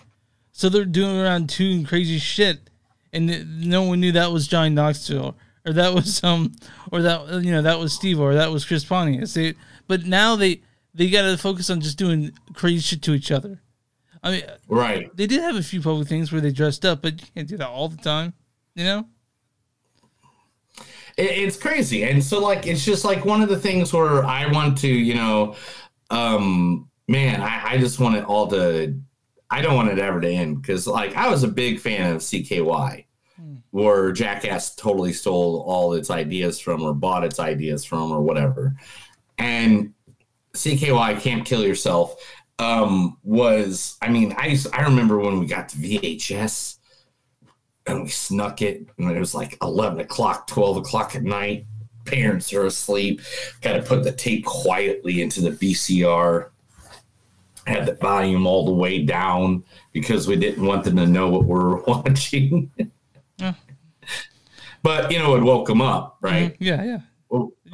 so 0.52 0.68
they're 0.68 0.84
doing 0.84 1.18
around 1.18 1.48
doing 1.48 1.84
crazy 1.84 2.18
shit, 2.18 2.70
and 3.12 3.66
no 3.66 3.82
one 3.82 4.00
knew 4.00 4.12
that 4.12 4.30
was 4.30 4.46
Johnny 4.46 4.70
Knoxville 4.70 5.36
or 5.66 5.72
that 5.72 5.94
was 5.94 6.22
um 6.24 6.52
or 6.90 7.02
that 7.02 7.42
you 7.42 7.50
know 7.50 7.62
that 7.62 7.78
was 7.78 7.92
Steve 7.92 8.20
or 8.20 8.34
that 8.34 8.50
was 8.50 8.64
Chris 8.64 8.84
Pontius. 8.84 9.34
They, 9.34 9.54
but 9.92 10.06
now 10.06 10.36
they 10.36 10.62
they 10.94 11.10
got 11.10 11.22
to 11.22 11.36
focus 11.36 11.68
on 11.68 11.82
just 11.82 11.98
doing 11.98 12.32
crazy 12.54 12.80
shit 12.80 13.02
to 13.02 13.12
each 13.12 13.30
other. 13.30 13.60
I 14.22 14.30
mean, 14.30 14.42
Right. 14.68 15.14
they 15.14 15.26
did 15.26 15.42
have 15.42 15.56
a 15.56 15.62
few 15.62 15.82
public 15.82 16.08
things 16.08 16.32
where 16.32 16.40
they 16.40 16.50
dressed 16.50 16.86
up, 16.86 17.02
but 17.02 17.20
you 17.20 17.26
can't 17.34 17.46
do 17.48 17.58
that 17.58 17.68
all 17.68 17.88
the 17.90 17.98
time, 17.98 18.32
you 18.74 18.84
know. 18.84 19.06
It, 21.18 21.30
it's 21.44 21.58
crazy. 21.58 22.04
And 22.04 22.24
so 22.24 22.38
like 22.40 22.66
it's 22.66 22.84
just 22.86 23.04
like 23.04 23.26
one 23.26 23.42
of 23.42 23.50
the 23.50 23.58
things 23.58 23.92
where 23.92 24.24
I 24.24 24.50
want 24.50 24.78
to, 24.78 24.88
you 24.88 25.14
know, 25.14 25.56
um 26.08 26.88
man, 27.06 27.42
I, 27.42 27.72
I 27.72 27.78
just 27.78 28.00
want 28.00 28.16
it 28.16 28.24
all 28.24 28.46
to 28.48 28.98
I 29.50 29.60
don't 29.60 29.76
want 29.76 29.90
it 29.90 29.98
ever 29.98 30.22
to 30.22 30.28
end 30.30 30.62
because 30.62 30.86
like 30.86 31.14
I 31.16 31.28
was 31.28 31.42
a 31.42 31.48
big 31.48 31.80
fan 31.80 32.14
of 32.14 32.22
CKY. 32.22 33.04
Where 33.70 34.12
Jackass 34.12 34.74
totally 34.74 35.12
stole 35.14 35.64
all 35.66 35.94
its 35.94 36.10
ideas 36.10 36.60
from, 36.60 36.82
or 36.82 36.92
bought 36.92 37.24
its 37.24 37.40
ideas 37.40 37.84
from, 37.86 38.12
or 38.12 38.20
whatever. 38.20 38.76
And 39.42 39.92
CKY 40.54 41.20
Can't 41.20 41.44
Kill 41.44 41.64
Yourself 41.64 42.14
um, 42.60 43.18
was, 43.24 43.96
I 44.00 44.08
mean, 44.08 44.32
I 44.38 44.46
used, 44.46 44.68
I 44.72 44.82
remember 44.82 45.18
when 45.18 45.40
we 45.40 45.46
got 45.46 45.68
to 45.70 45.78
VHS 45.78 46.78
and 47.88 48.04
we 48.04 48.08
snuck 48.08 48.62
it, 48.62 48.86
and 48.98 49.10
it 49.10 49.18
was 49.18 49.34
like 49.34 49.58
11 49.60 49.98
o'clock, 49.98 50.46
12 50.46 50.76
o'clock 50.76 51.16
at 51.16 51.24
night. 51.24 51.66
Parents 52.04 52.52
are 52.52 52.66
asleep. 52.66 53.20
Got 53.62 53.72
to 53.72 53.82
put 53.82 54.04
the 54.04 54.12
tape 54.12 54.44
quietly 54.44 55.22
into 55.22 55.40
the 55.40 55.50
VCR. 55.50 56.50
Had 57.66 57.86
the 57.86 57.94
volume 57.94 58.46
all 58.46 58.64
the 58.64 58.72
way 58.72 59.02
down 59.02 59.64
because 59.92 60.28
we 60.28 60.36
didn't 60.36 60.64
want 60.64 60.84
them 60.84 60.96
to 60.96 61.06
know 61.06 61.28
what 61.28 61.44
we 61.44 61.54
were 61.54 61.82
watching. 61.86 62.70
but, 64.84 65.10
you 65.10 65.18
know, 65.18 65.34
it 65.34 65.42
woke 65.42 65.66
them 65.66 65.80
up, 65.80 66.18
right? 66.20 66.56
Yeah, 66.60 66.84
yeah. 66.84 67.00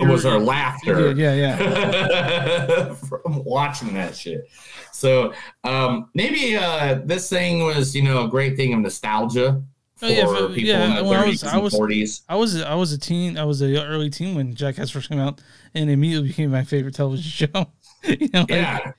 It 0.01 0.07
was 0.07 0.25
our 0.25 0.39
laughter 0.39 1.13
Yeah, 1.13 1.35
yeah. 1.35 2.95
from 2.95 3.43
watching 3.45 3.95
that 3.95 4.17
shit. 4.17 4.49
So 4.93 5.33
um, 5.65 6.09
maybe 6.15 6.57
uh, 6.57 7.01
this 7.05 7.29
thing 7.29 7.65
was, 7.65 7.95
you 7.97 8.03
know, 8.03 8.25
a 8.25 8.29
great 8.29 8.57
thing 8.57 8.73
of 8.75 8.81
nostalgia 8.81 9.63
for 9.97 10.07
Oh, 10.07 10.09
yeah, 10.09 10.27
for- 10.27 10.49
people 10.49 10.57
yeah, 10.69 10.85
in 10.91 10.95
the 10.97 11.05
when 11.05 11.19
I 11.19 11.25
30s 11.27 11.29
was- 11.31 11.45
I 11.45 11.53
and 11.55 11.63
was- 11.63 11.75
40s. 11.75 12.21
I 12.29 12.37
was 12.37 12.63
I 12.63 12.75
was 12.75 12.93
a 12.93 12.99
teen. 12.99 13.37
I 13.39 13.45
was 13.45 13.61
a 13.63 13.85
early 13.85 14.11
teen 14.11 14.35
when 14.37 14.55
Jackass 14.55 14.91
first 14.91 15.09
came 15.09 15.19
out, 15.19 15.41
and 15.75 15.91
immediately 15.91 16.29
became 16.29 16.51
my 16.51 16.63
favorite 16.65 16.95
television 16.95 17.49
show. 17.53 17.67
you 18.05 18.29
know, 18.33 18.41
like, 18.41 18.51
Yeah, 18.51 18.93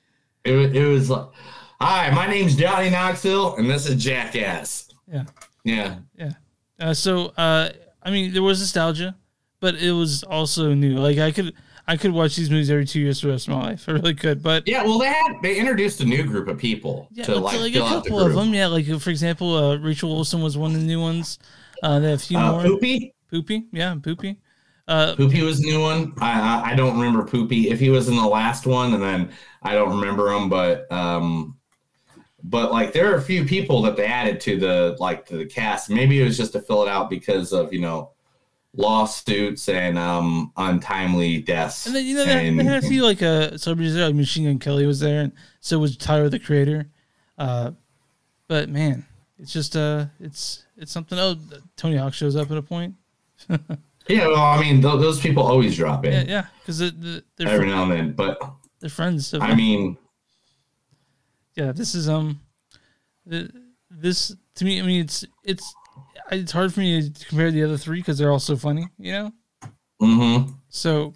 it, 0.44 0.76
it 0.76 0.86
was 0.86 1.10
like, 1.10 1.28
hi, 1.80 2.10
my 2.12 2.28
name's 2.28 2.56
Johnny 2.58 2.90
Knoxville, 2.90 3.56
and 3.56 3.70
this 3.70 3.88
is 3.88 4.04
Jackass. 4.04 4.90
Yeah. 5.12 5.24
Yeah. 5.64 5.96
yeah. 6.18 6.32
Uh, 6.80 6.94
so 6.94 7.28
uh, 7.38 7.70
I 8.04 8.12
mean, 8.12 8.34
there 8.34 8.44
was 8.44 8.60
nostalgia, 8.60 9.16
but 9.60 9.76
it 9.76 9.92
was 9.92 10.24
also 10.24 10.74
new. 10.74 10.98
Like 10.98 11.18
I 11.18 11.32
could 11.32 11.54
I 11.88 11.98
could 11.98 12.12
watch 12.12 12.36
these 12.36 12.50
movies 12.50 12.70
every 12.70 12.86
two 12.86 13.00
years 13.00 13.20
for 13.20 13.28
the 13.28 13.34
rest 13.34 13.48
of 13.48 13.56
my 13.56 13.62
life. 13.62 13.86
I 13.90 13.94
really 13.94 14.14
could. 14.16 14.44
But 14.44 14.68
Yeah, 14.68 14.84
well, 14.84 15.00
they 15.00 15.08
had 15.08 15.34
they 15.42 15.58
introduced 15.58 16.02
a 16.02 16.06
new 16.06 16.24
group 16.24 16.48
of 16.48 16.58
people 16.58 17.08
yeah, 17.12 17.26
to 17.26 17.36
like, 17.36 17.60
like 17.60 17.74
fill 17.74 17.84
a 17.84 17.88
out 17.90 18.04
the 18.04 18.10
couple 18.10 18.26
of 18.26 18.34
them. 18.36 18.54
Yeah, 18.54 18.68
like 18.68 18.86
for 19.00 19.10
example, 19.10 19.56
uh, 19.56 19.78
Rachel 19.78 20.10
Wilson 20.14 20.42
was 20.42 20.58
one 20.58 20.74
of 20.76 20.82
the 20.82 20.86
new 20.88 21.02
ones. 21.02 21.40
Uh, 21.82 22.00
they 22.00 22.12
have 22.12 22.20
a 22.20 22.24
few 22.24 22.38
Uh, 22.38 22.52
more. 22.52 22.62
Poopy? 22.64 23.14
Poopy, 23.32 23.66
yeah, 23.72 23.96
Poopy. 24.02 24.38
Uh, 24.88 25.16
Poopy 25.16 25.44
was 25.44 25.60
a 25.60 25.64
new 25.64 25.80
one. 25.82 26.14
I, 26.20 26.32
I 26.42 26.72
I 26.72 26.76
don't 26.76 26.98
remember 27.00 27.24
Poopy 27.24 27.70
if 27.70 27.80
he 27.80 27.90
was 27.92 28.08
in 28.10 28.16
the 28.16 28.26
last 28.26 28.66
one, 28.66 28.94
and 28.96 29.04
then 29.04 29.32
I 29.62 29.74
don't 29.74 29.92
remember 30.00 30.32
him. 30.32 30.50
But 30.50 30.92
um, 30.92 31.58
but 32.44 32.72
like 32.72 32.92
there 32.94 33.12
are 33.12 33.18
a 33.18 33.22
few 33.22 33.46
people 33.46 33.82
that 33.84 33.96
they 33.96 34.06
added 34.06 34.40
to 34.42 34.58
the 34.60 34.98
like 35.00 35.26
to 35.28 35.38
the 35.38 35.46
cast. 35.46 35.90
Maybe 35.90 36.20
it 36.20 36.24
was 36.24 36.38
just 36.38 36.54
to 36.54 36.62
fill 36.62 36.82
it 36.84 36.90
out 36.90 37.10
because 37.10 37.54
of 37.54 37.72
you 37.72 37.82
know 37.82 38.12
lawsuits 38.76 39.68
and 39.68 39.98
um 39.98 40.52
untimely 40.56 41.42
deaths. 41.42 41.86
And 41.88 41.96
then 41.96 42.06
you 42.06 42.16
know 42.16 42.26
they, 42.26 42.48
and- 42.48 42.60
they 42.60 42.64
had 42.64 42.84
a 42.84 42.88
few 42.88 43.04
like 43.04 43.22
uh 43.22 43.58
celebrities 43.58 43.96
there. 43.96 44.06
Like 44.08 44.16
Machine 44.16 44.46
Gun 44.46 44.60
Kelly 44.60 44.86
was 44.86 45.00
there, 45.00 45.22
and 45.22 45.32
so 45.60 45.80
was 45.80 45.98
Tyler 45.98 46.30
the 46.30 46.40
Creator. 46.40 46.88
Uh, 47.38 47.72
but 48.48 48.70
man, 48.70 49.06
it's 49.38 49.52
just 49.54 49.76
uh, 49.76 50.06
it's 50.20 50.66
it's 50.78 50.92
something. 50.92 51.18
Oh, 51.18 51.36
Tony 51.78 51.98
Hawk 51.98 52.14
shows 52.14 52.36
up 52.36 52.52
at 52.52 52.58
a 52.58 52.62
point. 52.62 52.96
yeah, 53.50 54.28
well, 54.28 54.36
I 54.38 54.60
mean 54.62 54.82
th- 54.82 55.00
those 55.00 55.20
people 55.20 55.44
always 55.44 55.76
drop 55.78 56.06
in 56.06 56.12
Yeah, 56.12 56.24
yeah, 56.28 56.46
because 56.62 56.80
the, 56.80 56.92
the, 56.92 57.24
they're 57.38 57.48
every 57.48 57.68
fr- 57.68 57.74
now 57.74 57.84
and 57.84 57.92
then. 57.92 58.12
But 58.14 58.40
they're 58.82 58.90
friends. 58.90 59.34
I 59.34 59.56
mean, 59.56 59.98
yeah, 61.56 61.72
this 61.72 61.96
is 61.96 62.10
um, 62.10 62.40
the, 63.26 63.50
this 63.90 64.36
to 64.56 64.66
me. 64.66 64.80
I 64.80 64.84
mean, 64.84 65.02
it's 65.02 65.26
it's 65.44 65.74
it's 66.32 66.52
hard 66.52 66.74
for 66.74 66.80
me 66.82 67.10
to 67.10 67.26
compare 67.26 67.52
the 67.52 67.64
other 67.64 67.78
three 67.78 68.00
because 68.00 68.18
they're 68.18 68.32
all 68.32 68.40
so 68.40 68.56
funny. 68.56 68.88
You 68.98 69.12
know. 69.12 69.32
hmm 70.00 70.52
So 70.70 71.14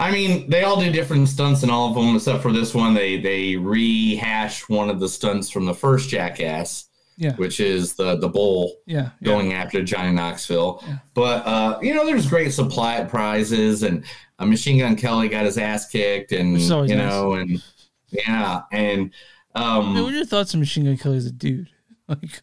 I 0.00 0.10
mean, 0.10 0.50
they 0.50 0.64
all 0.64 0.80
do 0.80 0.90
different 0.90 1.28
stunts 1.28 1.62
in 1.62 1.70
all 1.70 1.88
of 1.90 1.94
them, 1.94 2.16
except 2.16 2.42
for 2.42 2.52
this 2.52 2.74
one. 2.74 2.94
They 2.94 3.18
they 3.20 3.56
rehash 3.56 4.68
one 4.68 4.90
of 4.90 4.98
the 5.00 5.08
stunts 5.08 5.48
from 5.50 5.64
the 5.64 5.74
first 5.74 6.08
Jackass, 6.08 6.88
Yeah. 7.16 7.34
which 7.36 7.60
is 7.60 7.94
the 7.94 8.16
the 8.16 8.28
bull 8.28 8.74
Yeah, 8.86 9.10
yeah. 9.20 9.26
going 9.26 9.52
after 9.52 9.82
Johnny 9.82 10.12
Knoxville. 10.12 10.82
But 11.14 11.46
uh, 11.46 11.78
you 11.82 11.94
know, 11.94 12.04
there's 12.04 12.26
great 12.28 12.52
supply 12.52 13.04
prizes, 13.04 13.84
and 13.84 14.04
uh, 14.40 14.46
Machine 14.46 14.78
Gun 14.78 14.96
Kelly 14.96 15.28
got 15.28 15.44
his 15.44 15.56
ass 15.58 15.88
kicked, 15.88 16.32
and 16.32 16.60
you 16.60 16.68
nice. 16.68 16.88
know, 16.90 17.34
and 17.34 17.62
yeah, 18.10 18.62
and 18.72 19.12
Um, 19.54 19.94
what 19.94 20.12
are 20.12 20.16
your 20.16 20.24
thoughts 20.24 20.52
on 20.54 20.60
Machine 20.60 20.84
Gun 20.84 20.96
Kelly 20.96 21.18
as 21.18 21.26
a 21.26 21.32
dude? 21.32 21.68
Like, 22.08 22.42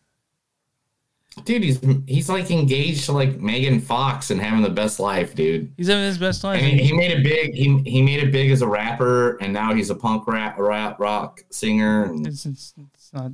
dude, 1.45 1.63
he's 1.63 1.79
he's 2.07 2.29
like 2.29 2.49
engaged 2.51 3.05
to 3.05 3.11
like 3.11 3.39
Megan 3.39 3.79
Fox 3.79 4.31
and 4.31 4.39
having 4.41 4.61
the 4.61 4.69
best 4.69 4.99
life, 4.99 5.35
dude. 5.35 5.73
he's 5.77 5.87
having 5.87 6.03
his 6.05 6.17
best 6.17 6.43
I 6.45 6.53
life. 6.53 6.61
mean, 6.61 6.77
he 6.77 6.93
made 6.93 7.11
it 7.11 7.23
big. 7.23 7.53
He 7.53 7.77
he 7.89 8.01
made 8.01 8.21
it 8.23 8.31
big 8.31 8.51
as 8.51 8.61
a 8.61 8.67
rapper, 8.67 9.37
and 9.37 9.51
now 9.53 9.73
he's 9.73 9.89
a 9.89 9.95
punk 9.95 10.27
rap, 10.27 10.57
rap 10.57 10.99
rock 10.99 11.41
singer. 11.51 12.03
And 12.05 12.25
it's, 12.27 12.45
it's, 12.45 12.73
it's 12.93 13.13
not. 13.13 13.31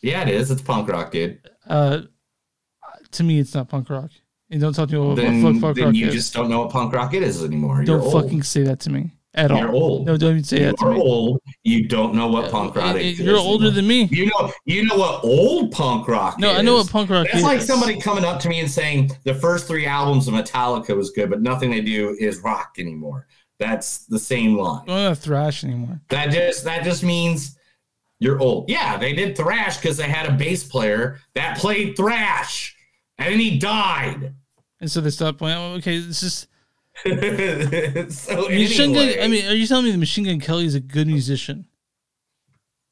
yeah, 0.00 0.22
it 0.22 0.28
is. 0.28 0.50
It's 0.50 0.62
punk 0.62 0.88
rock, 0.88 1.10
dude. 1.12 1.40
Uh, 1.66 2.02
to 3.12 3.22
me, 3.22 3.38
it's 3.38 3.54
not 3.54 3.68
punk 3.68 3.88
rock. 3.90 4.10
And 4.50 4.60
don't 4.60 4.72
talk 4.74 4.88
to 4.90 4.94
me 4.94 5.00
about 5.04 5.16
Then, 5.16 5.42
what 5.42 5.60
punk 5.60 5.76
then 5.76 5.86
rock 5.86 5.94
you 5.94 6.08
is. 6.08 6.14
just 6.14 6.34
don't 6.34 6.50
know 6.50 6.60
what 6.60 6.70
punk 6.70 6.92
rock 6.92 7.14
it 7.14 7.22
is 7.22 7.42
anymore. 7.42 7.82
don't 7.84 8.02
You're 8.02 8.10
fucking 8.12 8.34
old. 8.38 8.44
say 8.44 8.62
that 8.64 8.80
to 8.80 8.90
me 8.90 9.12
at 9.34 9.50
You're 9.50 9.68
all. 9.68 9.82
old. 9.82 10.06
No, 10.06 10.16
don't 10.16 10.32
even 10.32 10.44
say 10.44 10.60
you 10.60 10.64
that 10.66 10.78
to 10.78 10.84
are 10.86 10.94
old. 10.94 11.40
You 11.64 11.88
don't 11.88 12.14
know 12.14 12.28
what 12.28 12.50
punk 12.50 12.76
rock 12.76 12.96
is. 12.96 13.18
you're 13.18 13.36
older 13.36 13.70
than 13.70 13.86
me. 13.86 14.08
You 14.10 14.26
know, 14.26 14.52
you 14.64 14.84
know 14.86 14.96
what 14.96 15.24
old 15.24 15.72
punk 15.72 16.06
rock 16.06 16.34
is. 16.34 16.38
No, 16.40 16.52
is. 16.52 16.58
I 16.58 16.62
know 16.62 16.76
what 16.76 16.90
punk 16.90 17.10
rock 17.10 17.26
That's 17.26 17.38
is. 17.38 17.42
like 17.42 17.60
somebody 17.60 18.00
coming 18.00 18.24
up 18.24 18.40
to 18.40 18.48
me 18.48 18.60
and 18.60 18.70
saying 18.70 19.10
the 19.24 19.34
first 19.34 19.66
three 19.66 19.86
albums 19.86 20.28
of 20.28 20.34
Metallica 20.34 20.96
was 20.96 21.10
good, 21.10 21.30
but 21.30 21.42
nothing 21.42 21.70
they 21.70 21.80
do 21.80 22.16
is 22.20 22.40
rock 22.40 22.76
anymore. 22.78 23.26
That's 23.58 24.06
the 24.06 24.18
same 24.18 24.56
line. 24.56 24.86
Don't 24.86 24.98
have 24.98 25.18
thrash 25.18 25.64
anymore. 25.64 26.00
That 26.10 26.30
just 26.30 26.64
that 26.64 26.84
just 26.84 27.02
means 27.02 27.56
you're 28.20 28.40
old. 28.40 28.68
Yeah, 28.68 28.96
they 28.96 29.12
did 29.12 29.36
thrash 29.36 29.76
because 29.78 29.96
they 29.96 30.08
had 30.08 30.26
a 30.26 30.32
bass 30.32 30.64
player 30.64 31.20
that 31.34 31.58
played 31.58 31.96
thrash, 31.96 32.74
and 33.18 33.32
then 33.32 33.40
he 33.40 33.58
died. 33.58 34.34
And 34.80 34.90
so 34.90 35.00
they 35.00 35.10
stopped 35.10 35.38
playing. 35.38 35.58
Okay, 35.78 35.98
this 35.98 36.22
is. 36.22 36.46
so 37.04 38.48
Machine 38.48 38.92
Gun, 38.92 39.02
anyway, 39.02 39.22
I 39.22 39.28
mean, 39.28 39.46
are 39.46 39.54
you 39.54 39.66
telling 39.66 39.84
me 39.84 39.90
the 39.90 39.98
Machine 39.98 40.24
Gun 40.24 40.40
Kelly 40.40 40.64
is 40.64 40.74
a 40.74 40.80
good 40.80 41.06
musician? 41.06 41.66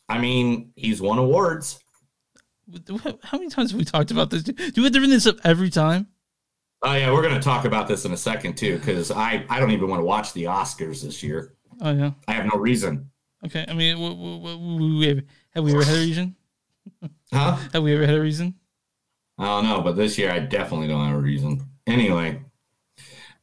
I 0.09 0.19
mean, 0.19 0.73
he's 0.77 1.01
won 1.01 1.19
awards. 1.19 1.79
How 3.23 3.38
many 3.38 3.49
times 3.49 3.71
have 3.71 3.79
we 3.79 3.85
talked 3.85 4.11
about 4.11 4.31
this? 4.31 4.43
Do 4.43 4.55
we 4.77 4.85
have 4.85 4.93
to 4.93 4.99
bring 4.99 5.11
this 5.11 5.27
up 5.27 5.37
every 5.45 5.71
time? 5.71 6.09
Oh 6.83 6.95
yeah, 6.95 7.12
we're 7.12 7.23
gonna 7.23 7.41
talk 7.41 7.65
about 7.65 7.87
this 7.87 8.05
in 8.05 8.12
a 8.12 8.17
second 8.17 8.57
too, 8.57 8.79
because 8.79 9.11
I 9.11 9.45
I 9.49 9.61
don't 9.61 9.71
even 9.71 9.88
want 9.88 10.01
to 10.01 10.05
watch 10.05 10.33
the 10.33 10.45
Oscars 10.45 11.03
this 11.03 11.23
year. 11.23 11.55
Oh 11.81 11.93
yeah. 11.93 12.12
I 12.27 12.33
have 12.33 12.47
no 12.47 12.59
reason. 12.59 13.11
Okay. 13.45 13.65
I 13.69 13.73
mean, 13.75 13.97
have, 13.97 15.23
have 15.55 15.65
we 15.65 15.73
ever 15.73 15.85
had 15.85 15.97
a 15.97 16.01
reason? 16.01 16.37
Huh? 17.33 17.57
Have 17.73 17.83
we 17.83 17.95
ever 17.95 18.05
had 18.05 18.17
a 18.17 18.21
reason? 18.21 18.55
I 19.38 19.47
don't 19.47 19.65
know, 19.65 19.81
but 19.81 19.97
this 19.97 20.19
year 20.19 20.31
I 20.31 20.38
definitely 20.38 20.87
don't 20.87 21.07
have 21.07 21.17
a 21.17 21.21
reason. 21.21 21.67
Anyway, 21.87 22.43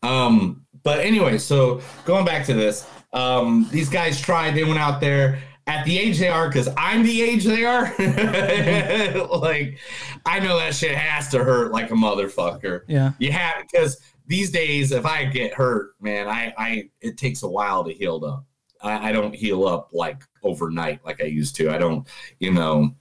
um, 0.03 0.65
but 0.83 0.99
anyway, 0.99 1.37
so 1.37 1.81
going 2.05 2.25
back 2.25 2.45
to 2.45 2.53
this, 2.53 2.87
um, 3.13 3.67
these 3.71 3.89
guys 3.89 4.21
tried. 4.21 4.55
They 4.55 4.63
went 4.63 4.79
out 4.79 5.01
there 5.01 5.41
at 5.67 5.85
the 5.85 5.99
age 5.99 6.17
they 6.19 6.27
are 6.27 6.47
because 6.47 6.69
I'm 6.77 7.03
the 7.03 7.21
age 7.21 7.43
they 7.43 7.65
are. 7.65 7.93
like, 9.39 9.77
I 10.25 10.39
know 10.39 10.57
that 10.57 10.73
shit 10.73 10.95
has 10.95 11.29
to 11.29 11.43
hurt 11.43 11.71
like 11.71 11.91
a 11.91 11.95
motherfucker. 11.95 12.81
Yeah. 12.87 13.11
You 13.19 13.31
have 13.31 13.63
because 13.71 13.99
these 14.25 14.51
days, 14.51 14.91
if 14.91 15.05
I 15.05 15.25
get 15.25 15.53
hurt, 15.53 15.91
man, 15.99 16.27
I, 16.27 16.53
I 16.57 16.89
it 17.01 17.17
takes 17.17 17.43
a 17.43 17.49
while 17.49 17.83
to 17.83 17.93
heal 17.93 18.23
up. 18.25 18.45
I, 18.81 19.09
I 19.09 19.11
don't 19.11 19.35
heal 19.35 19.67
up 19.67 19.89
like 19.91 20.23
overnight 20.43 21.03
like 21.03 21.21
I 21.21 21.25
used 21.25 21.55
to. 21.57 21.69
I 21.69 21.77
don't, 21.77 22.07
you 22.39 22.51
know, 22.51 22.95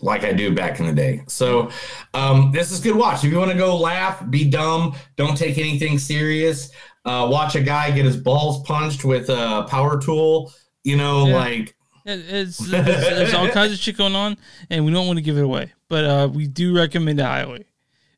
like 0.00 0.24
I 0.24 0.32
do 0.32 0.54
back 0.54 0.78
in 0.80 0.86
the 0.86 0.92
day. 0.92 1.22
So 1.28 1.70
um, 2.14 2.52
this 2.52 2.70
is 2.70 2.80
good 2.80 2.96
watch. 2.96 3.24
If 3.24 3.30
you 3.32 3.38
want 3.38 3.50
to 3.50 3.56
go 3.56 3.76
laugh, 3.76 4.28
be 4.30 4.44
dumb, 4.48 4.94
don't 5.16 5.36
take 5.36 5.58
anything 5.58 5.98
serious. 5.98 6.70
Uh, 7.04 7.26
watch 7.30 7.54
a 7.54 7.60
guy 7.62 7.90
get 7.92 8.04
his 8.04 8.16
balls 8.16 8.62
punched 8.66 9.04
with 9.04 9.28
a 9.30 9.66
power 9.70 10.00
tool. 10.00 10.52
You 10.84 10.96
know, 10.96 11.26
Yeah. 11.26 11.34
like 11.36 11.74
It- 12.04 12.24
It's, 12.28 12.58
there's, 12.58 12.84
there's 12.84 13.34
all 13.34 13.48
kinds 13.48 13.72
of 13.72 13.78
shit 13.78 13.96
going 13.96 14.14
on, 14.14 14.36
and 14.70 14.84
we 14.84 14.92
don't 14.92 15.06
want 15.06 15.18
to 15.18 15.22
give 15.22 15.36
it 15.38 15.42
away. 15.44 15.72
But 15.88 16.04
uh, 16.04 16.28
we 16.32 16.46
do 16.46 16.76
recommend 16.76 17.18
the 17.18 17.24
highway. 17.26 17.64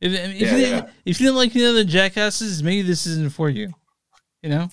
If, 0.00 0.12
if, 0.12 0.40
Yeah, 0.40 0.56
you 0.56 0.66
yeah. 0.66 0.90
if 1.04 1.20
you 1.20 1.26
didn't 1.26 1.36
like 1.36 1.52
the 1.52 1.64
other 1.66 1.84
jackasses, 1.84 2.62
maybe 2.62 2.82
this 2.82 3.06
isn't 3.06 3.32
for 3.32 3.48
you. 3.50 3.72
You 4.42 4.50
know. 4.50 4.68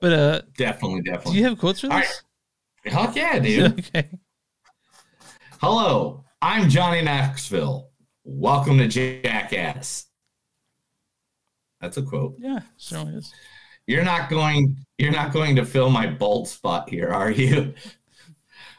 But 0.00 0.12
uh, 0.12 0.42
definitely, 0.58 1.02
definitely. 1.02 1.32
do 1.32 1.38
you 1.38 1.44
have 1.44 1.58
quotes 1.58 1.80
for 1.80 1.90
All 1.92 1.98
this? 1.98 2.22
Fuck 2.92 3.16
yeah, 3.16 3.38
dude. 3.38 3.78
okay. 3.94 4.08
Hello, 5.58 6.22
I'm 6.42 6.68
Johnny 6.68 7.00
Knoxville. 7.00 7.88
Welcome 8.24 8.76
to 8.76 8.86
Jackass. 8.86 10.04
That's 11.80 11.96
a 11.96 12.02
quote. 12.02 12.34
Yeah, 12.38 12.60
certainly 12.76 13.14
is. 13.14 13.32
You're 13.86 14.04
not 14.04 14.28
going. 14.28 14.76
You're 14.98 15.12
not 15.12 15.32
going 15.32 15.56
to 15.56 15.64
fill 15.64 15.88
my 15.88 16.08
bald 16.08 16.46
spot 16.46 16.90
here, 16.90 17.08
are 17.08 17.30
you? 17.30 17.72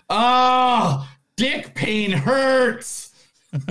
Oh, 0.08 1.10
dick 1.36 1.74
pain 1.74 2.12
hurts. 2.12 3.12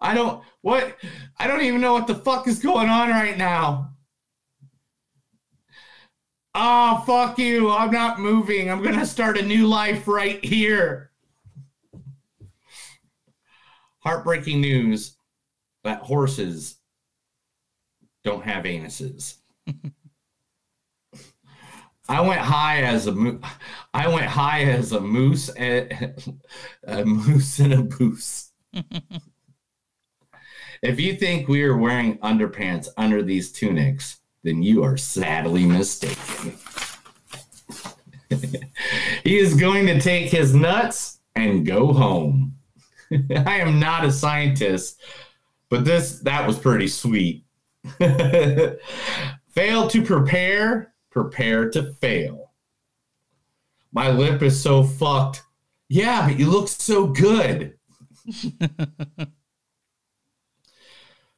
I 0.00 0.14
don't. 0.14 0.44
What? 0.60 0.94
I 1.38 1.46
don't 1.46 1.62
even 1.62 1.80
know 1.80 1.94
what 1.94 2.06
the 2.06 2.16
fuck 2.16 2.46
is 2.46 2.58
going 2.58 2.90
on 2.90 3.08
right 3.08 3.38
now. 3.38 3.94
Oh, 6.54 7.02
fuck 7.06 7.38
you. 7.38 7.70
I'm 7.70 7.90
not 7.90 8.18
moving. 8.18 8.70
I'm 8.70 8.82
going 8.82 8.98
to 8.98 9.06
start 9.06 9.38
a 9.38 9.42
new 9.42 9.66
life 9.66 10.08
right 10.08 10.44
here. 10.44 11.10
Heartbreaking 14.00 14.60
news 14.60 15.16
that 15.84 16.00
horses 16.00 16.76
don't 18.24 18.44
have 18.44 18.64
anuses. 18.64 19.36
I 22.08 22.22
went 22.22 22.40
high 22.40 22.82
as 22.82 23.06
a 23.06 23.12
mo- 23.12 23.40
I 23.92 24.08
went 24.08 24.24
high 24.26 24.62
as 24.64 24.92
a 24.92 25.00
moose 25.00 25.50
and 25.50 26.40
a 26.86 27.04
moose 27.04 27.58
and 27.58 27.74
a 27.74 27.82
goose. 27.82 28.52
if 30.82 30.98
you 30.98 31.14
think 31.16 31.48
we 31.48 31.62
are 31.64 31.76
wearing 31.76 32.18
underpants 32.18 32.88
under 32.96 33.22
these 33.22 33.52
tunics, 33.52 34.17
then 34.42 34.62
you 34.62 34.82
are 34.82 34.96
sadly 34.96 35.66
mistaken. 35.66 36.54
he 39.24 39.38
is 39.38 39.54
going 39.54 39.86
to 39.86 40.00
take 40.00 40.30
his 40.30 40.54
nuts 40.54 41.20
and 41.34 41.66
go 41.66 41.92
home. 41.92 42.56
I 43.10 43.60
am 43.60 43.80
not 43.80 44.04
a 44.04 44.12
scientist, 44.12 45.00
but 45.70 45.84
this 45.84 46.20
that 46.20 46.46
was 46.46 46.58
pretty 46.58 46.88
sweet. 46.88 47.44
fail 47.98 49.88
to 49.88 50.02
prepare, 50.02 50.92
prepare 51.10 51.70
to 51.70 51.92
fail. 51.94 52.52
My 53.92 54.10
lip 54.10 54.42
is 54.42 54.60
so 54.60 54.82
fucked. 54.82 55.42
Yeah, 55.88 56.28
but 56.28 56.38
you 56.38 56.50
look 56.50 56.68
so 56.68 57.06
good. 57.06 57.78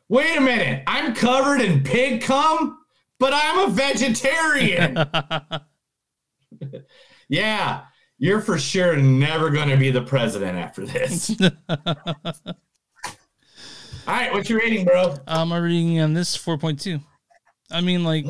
Wait 0.08 0.36
a 0.36 0.40
minute. 0.40 0.82
I'm 0.88 1.14
covered 1.14 1.60
in 1.60 1.84
pig 1.84 2.22
cum, 2.22 2.79
but 3.20 3.32
I'm 3.32 3.68
a 3.68 3.72
vegetarian. 3.72 4.98
yeah, 7.28 7.82
you're 8.18 8.40
for 8.40 8.58
sure 8.58 8.96
never 8.96 9.50
going 9.50 9.68
to 9.68 9.76
be 9.76 9.90
the 9.90 10.02
president 10.02 10.58
after 10.58 10.84
this. 10.84 11.30
All 14.08 14.16
right, 14.16 14.32
what's 14.32 14.50
your 14.50 14.58
rating, 14.58 14.84
bro? 14.84 15.14
Um, 15.28 15.52
I'm 15.52 15.62
reading 15.62 16.00
on 16.00 16.14
this 16.14 16.36
4.2. 16.36 17.00
I 17.70 17.80
mean, 17.82 18.02
like, 18.02 18.24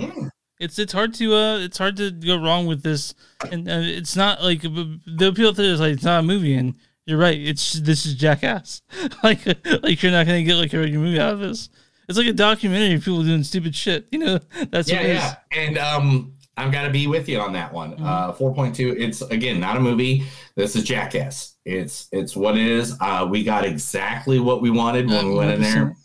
it's 0.58 0.78
it's 0.78 0.92
hard 0.92 1.14
to 1.14 1.34
uh, 1.34 1.58
it's 1.58 1.78
hard 1.78 1.96
to 1.96 2.10
go 2.10 2.36
wrong 2.36 2.66
with 2.66 2.82
this, 2.82 3.14
and 3.50 3.66
uh, 3.66 3.80
it's 3.80 4.14
not 4.14 4.42
like 4.42 4.60
the 4.60 5.28
appeal 5.32 5.54
to 5.54 5.62
it 5.62 5.66
is 5.66 5.80
like 5.80 5.94
it's 5.94 6.04
not 6.04 6.20
a 6.20 6.22
movie, 6.22 6.54
and 6.54 6.74
you're 7.06 7.18
right. 7.18 7.40
It's 7.40 7.72
this 7.72 8.04
is 8.04 8.14
Jackass. 8.14 8.82
like 9.22 9.46
like 9.82 10.02
you're 10.02 10.12
not 10.12 10.26
gonna 10.26 10.42
get 10.42 10.56
like 10.56 10.74
a 10.74 10.78
regular 10.78 11.02
movie 11.02 11.18
out 11.18 11.32
of 11.32 11.40
this. 11.40 11.70
It's 12.10 12.18
like 12.18 12.26
a 12.26 12.32
documentary 12.32 12.96
of 12.96 13.04
people 13.04 13.22
doing 13.22 13.44
stupid 13.44 13.72
shit. 13.74 14.08
You 14.10 14.18
know, 14.18 14.40
that's 14.70 14.90
yeah, 14.90 14.96
what 14.96 15.06
it 15.06 15.10
is. 15.10 15.22
yeah. 15.22 15.36
And 15.52 15.78
um, 15.78 16.34
I've 16.56 16.72
got 16.72 16.82
to 16.82 16.90
be 16.90 17.06
with 17.06 17.28
you 17.28 17.38
on 17.38 17.52
that 17.52 17.72
one. 17.72 17.94
Uh, 18.02 18.32
four 18.32 18.52
point 18.52 18.74
two. 18.74 18.96
It's 18.98 19.22
again 19.22 19.60
not 19.60 19.76
a 19.76 19.80
movie. 19.80 20.24
This 20.56 20.74
is 20.74 20.82
Jackass. 20.82 21.54
It's 21.64 22.08
it's 22.10 22.34
what 22.34 22.56
it 22.56 22.66
is. 22.66 22.96
Uh, 23.00 23.28
we 23.30 23.44
got 23.44 23.64
exactly 23.64 24.40
what 24.40 24.60
we 24.60 24.70
wanted 24.70 25.08
when 25.08 25.28
we 25.28 25.34
went 25.36 25.52
in 25.52 25.62
there. 25.62 25.96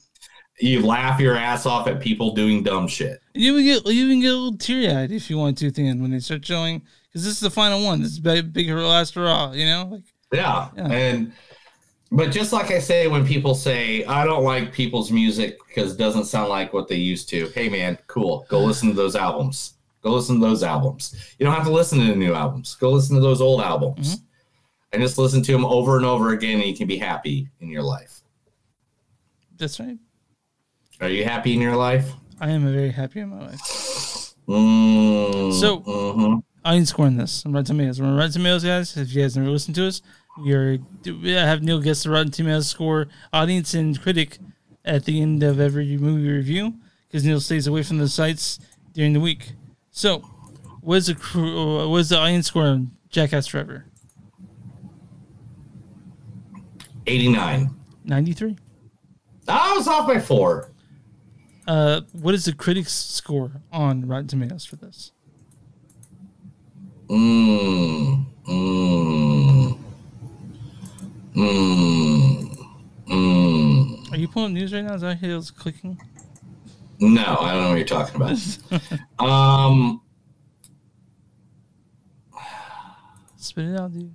You 0.60 0.86
laugh 0.86 1.20
your 1.20 1.36
ass 1.36 1.66
off 1.66 1.88
at 1.88 2.00
people 2.00 2.36
doing 2.36 2.62
dumb 2.62 2.88
shit. 2.88 3.20
You 3.34 3.58
even 3.58 3.66
get 3.66 3.92
you 3.92 4.06
even 4.06 4.22
get 4.22 4.28
a 4.28 4.36
little 4.36 4.58
teary 4.58 4.90
eyed 4.90 5.12
if 5.12 5.30
you 5.32 5.40
want 5.40 5.58
to 5.58 5.68
at 5.68 5.76
the 5.76 5.88
end 5.88 6.04
when 6.04 6.12
they 6.12 6.20
start 6.20 6.46
showing 6.46 6.84
because 7.08 7.26
this 7.26 7.34
is 7.34 7.40
the 7.40 7.50
final 7.50 7.84
one. 7.84 8.04
This 8.04 8.12
is 8.12 8.20
big, 8.20 8.54
big 8.54 8.70
last 8.70 9.16
hurrah. 9.16 9.54
You 9.54 9.66
know, 9.66 9.90
like 9.92 10.04
Yeah. 10.32 10.70
Yeah. 10.78 10.88
And 10.88 11.34
but 12.12 12.32
just 12.32 12.54
like 12.54 12.72
I 12.72 12.80
say 12.80 13.08
when 13.08 13.26
people 13.26 13.56
say 13.56 14.04
I 14.06 14.24
don't 14.26 14.44
like 14.44 14.72
people's 14.72 15.12
music 15.12 15.58
because 15.68 15.94
it 15.94 15.98
doesn't 15.98 16.26
sound 16.26 16.50
like 16.50 16.72
what 16.74 16.88
they 16.88 16.96
used 16.96 17.30
to. 17.30 17.48
Hey 17.50 17.68
man, 17.70 17.98
cool. 18.08 18.46
Go 18.50 18.60
listen 18.64 18.90
to 18.90 18.96
those 18.96 19.16
albums. 19.16 19.74
Go 20.02 20.12
listen 20.14 20.40
to 20.40 20.46
those 20.46 20.62
albums. 20.64 21.16
You 21.40 21.46
don't 21.46 21.56
have 21.56 21.66
to 21.66 21.72
listen 21.72 22.00
to 22.00 22.06
the 22.06 22.16
new 22.16 22.34
albums. 22.34 22.76
Go 22.76 22.92
listen 22.92 23.16
to 23.16 23.22
those 23.22 23.42
old 23.42 23.62
albums. 23.62 24.22
And 24.94 25.02
just 25.02 25.18
listen 25.18 25.42
to 25.44 25.52
them 25.52 25.66
over 25.66 25.98
and 25.98 26.06
over 26.06 26.32
again 26.32 26.60
and 26.60 26.70
you 26.70 26.76
can 26.78 26.88
be 26.88 26.98
happy 26.98 27.50
in 27.60 27.70
your 27.70 27.84
life. 27.84 28.22
that's 29.58 29.80
right. 29.80 29.98
Are 31.02 31.10
you 31.10 31.26
happy 31.26 31.54
in 31.54 31.60
your 31.62 31.76
life? 31.76 32.12
I 32.40 32.52
am 32.52 32.72
very 32.72 32.92
happy 32.92 33.20
in 33.22 33.30
my 33.30 33.48
life. 33.48 33.60
Mm, 34.48 35.54
So- 35.60 35.80
mhm. 35.82 36.44
Audience 36.64 36.90
score 36.90 37.06
on 37.06 37.18
this 37.18 37.46
on 37.46 37.52
Rotten 37.54 37.66
Tomatoes. 37.66 38.02
We're 38.02 38.08
on 38.08 38.16
Rotten 38.16 38.32
Tomatoes, 38.34 38.64
guys. 38.64 38.98
If 38.98 39.14
you 39.14 39.22
guys 39.22 39.36
never 39.38 39.50
listened 39.50 39.76
to 39.76 39.88
us, 39.88 40.02
we 40.38 41.32
have 41.32 41.64
Neil 41.64 41.80
guess 41.80 42.04
the 42.04 42.10
Rotten 42.10 42.32
Tomatoes 42.32 42.68
score, 42.68 43.08
audience 43.32 43.74
and 43.74 44.00
critic, 44.02 44.40
at 44.86 45.06
the 45.06 45.22
end 45.22 45.44
of 45.44 45.60
every 45.60 45.98
movie 45.98 46.32
review 46.32 46.76
because 47.08 47.26
Neil 47.26 47.40
stays 47.40 47.68
away 47.68 47.84
from 47.84 47.98
the 47.98 48.08
sites 48.08 48.60
during 48.94 49.14
the 49.14 49.20
week. 49.20 49.54
So, 49.92 50.20
what 50.82 50.98
is 50.98 51.08
the 51.08 51.16
uh, 51.36 51.88
what 51.88 51.98
is 51.98 52.10
the 52.10 52.18
audience 52.18 52.48
score 52.48 52.64
on 52.64 52.92
Jackass 53.10 53.48
Forever? 53.48 53.86
89. 57.08 57.70
Ninety 58.04 58.34
three. 58.34 58.58
I 59.48 59.76
was 59.76 59.88
off 59.88 60.08
by 60.08 60.20
four. 60.20 60.72
Uh, 61.68 62.02
what 62.14 62.34
is 62.36 62.46
the 62.46 62.54
critics 62.54 62.92
score 62.92 63.62
on 63.72 64.08
Rotten 64.08 64.28
Tomatoes 64.28 64.66
for 64.66 64.76
this? 64.76 65.12
Mm, 67.10 68.26
mm, 68.48 69.80
mm, 71.36 72.58
mm. 73.08 74.12
Are 74.12 74.18
you 74.18 74.28
pulling 74.28 74.54
news 74.54 74.74
right 74.74 74.84
now? 74.84 74.96
Is 74.96 75.02
that 75.02 75.22
was 75.22 75.52
clicking? 75.52 76.00
No, 77.00 77.38
I 77.40 77.54
don't 77.54 77.64
know 77.64 77.70
what 77.70 77.76
you're 77.76 77.86
talking 77.86 78.16
about. 78.16 78.40
um, 79.20 80.02
Spit 83.36 83.66
it 83.66 83.80
out, 83.80 83.94
dude. 83.94 84.14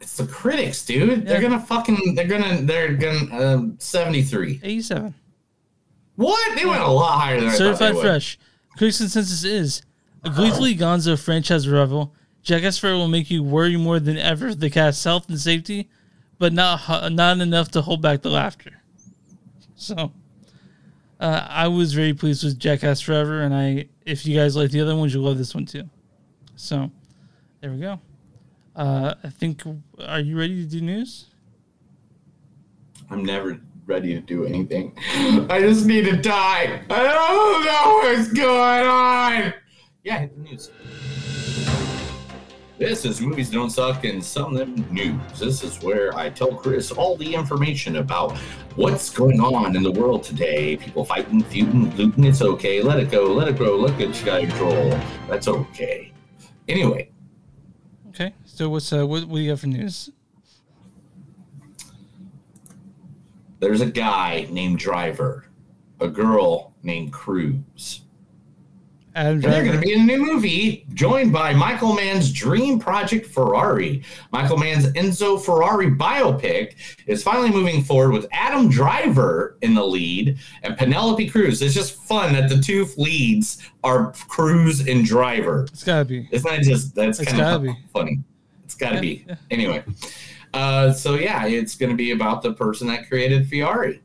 it's 0.00 0.16
the 0.16 0.26
critics, 0.26 0.84
dude. 0.84 1.26
They're 1.26 1.40
gonna 1.40 1.58
fucking. 1.58 2.14
They're 2.14 2.26
gonna. 2.26 2.62
They're 2.62 2.94
gonna. 2.94 3.54
Um, 3.54 3.76
73. 3.78 4.60
Eighty 4.62 4.82
seven. 4.82 5.14
What? 6.16 6.56
They 6.56 6.66
went 6.66 6.82
a 6.82 6.88
lot 6.88 7.18
higher 7.18 7.40
than 7.40 7.48
I 7.48 7.52
thought 7.52 7.58
Certified 7.58 7.96
they 7.96 8.00
fresh. 8.00 8.38
Critics 8.76 8.98
consensus 8.98 9.42
is 9.42 9.82
a 10.22 10.30
gleefully 10.30 10.76
gonzo 10.76 11.18
franchise 11.18 11.66
revival. 11.66 12.14
Jackass 12.42 12.78
Forever 12.78 12.98
will 12.98 13.08
make 13.08 13.30
you 13.30 13.42
worry 13.42 13.76
more 13.76 14.00
than 14.00 14.16
ever 14.16 14.50
for 14.50 14.54
the 14.54 14.70
cast's 14.70 15.04
health 15.04 15.28
and 15.28 15.38
safety, 15.38 15.88
but 16.38 16.52
not 16.52 17.12
not 17.12 17.38
enough 17.40 17.70
to 17.72 17.82
hold 17.82 18.00
back 18.00 18.22
the 18.22 18.30
laughter. 18.30 18.82
So, 19.76 20.12
uh, 21.18 21.46
I 21.48 21.68
was 21.68 21.92
very 21.92 22.12
pleased 22.12 22.44
with 22.44 22.58
Jackass 22.58 23.00
Forever, 23.00 23.42
and 23.42 23.54
I, 23.54 23.88
if 24.04 24.26
you 24.26 24.36
guys 24.36 24.56
like 24.56 24.70
the 24.70 24.80
other 24.80 24.96
ones, 24.96 25.14
you'll 25.14 25.24
love 25.24 25.38
this 25.38 25.54
one 25.54 25.66
too. 25.66 25.88
So, 26.56 26.90
there 27.60 27.70
we 27.70 27.78
go. 27.80 28.00
Uh, 28.76 29.14
I 29.22 29.28
think. 29.30 29.62
Are 30.06 30.20
you 30.20 30.38
ready 30.38 30.62
to 30.62 30.70
do 30.70 30.80
news? 30.80 31.26
I'm 33.10 33.24
never 33.24 33.60
ready 33.86 34.14
to 34.14 34.20
do 34.20 34.46
anything. 34.46 34.96
I 35.50 35.60
just 35.60 35.84
need 35.84 36.04
to 36.04 36.16
die. 36.16 36.80
I 36.88 37.02
don't 37.02 37.64
know 37.64 38.18
what's 38.18 38.32
going 38.32 38.86
on. 38.86 39.54
Yeah, 40.04 40.20
hit 40.20 40.36
the 40.36 40.42
news. 40.42 40.70
This 42.80 43.04
is 43.04 43.20
Movies 43.20 43.50
Don't 43.50 43.68
Suck 43.68 44.06
and 44.06 44.24
Some 44.24 44.56
of 44.56 44.58
Them 44.58 44.86
News. 44.90 45.38
This 45.38 45.62
is 45.62 45.82
where 45.82 46.16
I 46.16 46.30
tell 46.30 46.54
Chris 46.54 46.90
all 46.90 47.14
the 47.14 47.34
information 47.34 47.96
about 47.96 48.38
what's 48.74 49.10
going 49.10 49.38
on 49.38 49.76
in 49.76 49.82
the 49.82 49.90
world 49.90 50.22
today. 50.22 50.78
People 50.78 51.04
fighting, 51.04 51.42
feuding, 51.42 51.94
looting, 51.96 52.24
it's 52.24 52.40
okay. 52.40 52.80
Let 52.80 52.98
it 52.98 53.10
go, 53.10 53.34
let 53.34 53.48
it 53.48 53.58
grow, 53.58 53.76
look 53.76 54.00
at 54.00 54.18
you 54.18 54.48
control. 54.48 54.98
That's 55.28 55.46
okay. 55.46 56.10
Anyway, 56.68 57.10
Okay. 58.08 58.32
So 58.46 58.70
what's 58.70 58.90
uh 58.94 59.06
what, 59.06 59.24
what 59.26 59.36
do 59.36 59.42
you 59.42 59.50
have 59.50 59.60
for 59.60 59.66
news? 59.66 60.08
there's 63.58 63.82
a 63.82 63.90
guy 63.90 64.48
named 64.50 64.78
Driver, 64.78 65.44
a 66.00 66.08
girl 66.08 66.72
named 66.82 67.12
Cruz. 67.12 68.06
Adam 69.14 69.34
And 69.34 69.42
they're 69.42 69.64
going 69.64 69.80
to 69.80 69.84
be 69.84 69.92
in 69.92 70.02
a 70.02 70.04
new 70.04 70.18
movie, 70.24 70.86
joined 70.94 71.32
by 71.32 71.52
Michael 71.52 71.94
Mann's 71.94 72.32
Dream 72.32 72.78
Project 72.78 73.26
Ferrari. 73.26 74.02
Michael 74.32 74.56
Mann's 74.56 74.86
Enzo 74.92 75.40
Ferrari 75.40 75.90
biopic 75.90 76.74
is 77.06 77.22
finally 77.22 77.50
moving 77.50 77.82
forward 77.82 78.12
with 78.12 78.26
Adam 78.32 78.68
Driver 78.68 79.56
in 79.62 79.74
the 79.74 79.84
lead 79.84 80.38
and 80.62 80.76
Penelope 80.76 81.28
Cruz. 81.28 81.60
It's 81.60 81.74
just 81.74 81.96
fun 82.04 82.32
that 82.34 82.48
the 82.48 82.60
two 82.60 82.86
leads 82.96 83.58
are 83.82 84.12
Cruz 84.28 84.86
and 84.86 85.04
Driver. 85.04 85.64
It's 85.64 85.82
gotta 85.84 86.04
be. 86.04 86.28
Isn't 86.30 86.48
that 86.50 86.62
just 86.62 86.94
that's 86.94 87.22
kind 87.24 87.40
of 87.40 87.62
be. 87.62 87.74
funny? 87.92 88.20
It's 88.64 88.76
got 88.76 88.90
to 88.90 88.94
Yeah, 88.96 89.00
be. 89.00 89.26
Anyway, 89.50 89.82
uh, 90.54 90.92
so 90.92 91.16
yeah, 91.16 91.46
it's 91.46 91.74
going 91.74 91.90
to 91.90 91.96
be 91.96 92.12
about 92.12 92.42
the 92.42 92.52
person 92.52 92.86
that 92.86 93.08
created 93.08 93.48
Ferrari. 93.48 94.00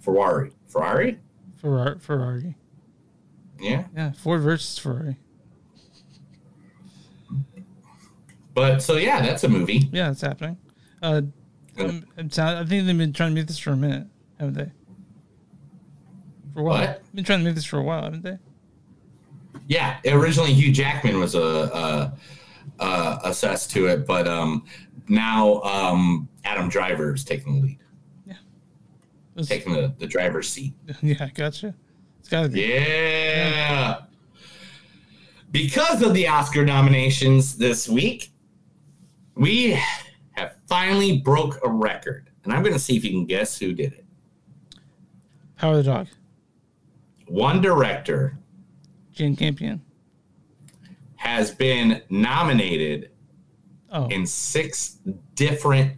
Ferrari. 0.00 0.50
Ferrari? 0.66 1.18
Ferrari. 1.56 1.98
Ferrari. 2.00 2.54
Yeah. 3.60 3.84
Yeah, 3.96 4.12
Ford 4.12 4.40
versus 4.42 4.78
Ferrari. 4.78 5.16
But 8.54 8.80
so 8.82 8.96
yeah, 8.96 9.20
that's 9.22 9.44
a 9.44 9.48
movie. 9.48 9.88
Yeah, 9.92 10.10
it's 10.10 10.20
happening. 10.20 10.56
Uh, 11.02 11.22
I'm, 11.78 12.04
I'm 12.16 12.30
sound- 12.30 12.58
I 12.58 12.64
think 12.64 12.86
they've 12.86 12.98
been 12.98 13.12
trying 13.12 13.30
to 13.30 13.34
make 13.36 13.46
this 13.46 13.58
for 13.58 13.70
a 13.70 13.76
minute, 13.76 14.06
haven't 14.38 14.54
they? 14.54 14.72
For 16.54 16.60
a 16.60 16.62
while. 16.64 16.80
What? 16.80 17.14
Been 17.14 17.24
trying 17.24 17.40
to 17.40 17.44
make 17.44 17.54
this 17.54 17.64
for 17.64 17.78
a 17.78 17.82
while, 17.82 18.02
haven't 18.02 18.22
they? 18.22 18.38
Yeah, 19.68 19.98
originally 20.06 20.52
Hugh 20.52 20.72
Jackman 20.72 21.18
was 21.20 21.34
a, 21.34 21.40
a, 21.40 22.18
a 22.84 23.20
assessed 23.24 23.70
to 23.72 23.86
it, 23.86 24.06
but 24.06 24.26
um, 24.26 24.64
now 25.08 25.60
um, 25.62 26.28
Adam 26.44 26.68
Driver 26.68 27.14
is 27.14 27.22
taking 27.24 27.56
the 27.56 27.60
lead, 27.66 27.78
It's- 29.36 29.46
taking 29.46 29.72
the, 29.72 29.94
the 29.98 30.06
driver's 30.06 30.48
seat. 30.48 30.74
yeah, 31.02 31.28
gotcha. 31.32 31.74
It's 32.28 32.32
gotta 32.34 32.48
be. 32.50 32.60
Yeah. 32.60 34.00
Because 35.50 36.02
of 36.02 36.12
the 36.12 36.28
Oscar 36.28 36.62
nominations 36.62 37.56
this 37.56 37.88
week, 37.88 38.30
we 39.34 39.80
have 40.32 40.54
finally 40.66 41.20
broke 41.20 41.58
a 41.64 41.70
record, 41.70 42.28
and 42.44 42.52
I'm 42.52 42.60
going 42.62 42.74
to 42.74 42.78
see 42.78 42.98
if 42.98 43.02
you 43.04 43.12
can 43.12 43.24
guess 43.24 43.58
who 43.58 43.72
did 43.72 43.94
it. 43.94 44.04
Power 45.56 45.78
of 45.78 45.84
the 45.86 45.90
Dog. 45.90 46.08
One 47.28 47.62
director 47.62 48.36
Jane 49.14 49.34
Campion. 49.34 49.80
has 51.16 51.50
been 51.50 52.02
nominated 52.10 53.10
Oh, 53.90 54.06
in 54.08 54.26
six 54.26 54.98
different 55.34 55.94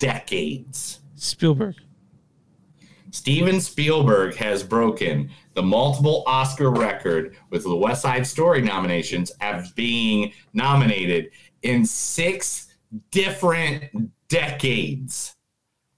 decades. 0.00 0.98
Spielberg. 1.14 1.76
Steven 3.12 3.60
Spielberg 3.60 4.34
has 4.36 4.62
broken 4.64 5.30
the 5.58 5.62
multiple 5.62 6.22
Oscar 6.24 6.70
record 6.70 7.34
with 7.50 7.64
the 7.64 7.74
West 7.74 8.02
Side 8.02 8.24
Story 8.24 8.62
nominations 8.62 9.32
as 9.40 9.72
being 9.72 10.30
nominated 10.52 11.32
in 11.62 11.84
six 11.84 12.68
different 13.10 13.82
decades. 14.28 15.34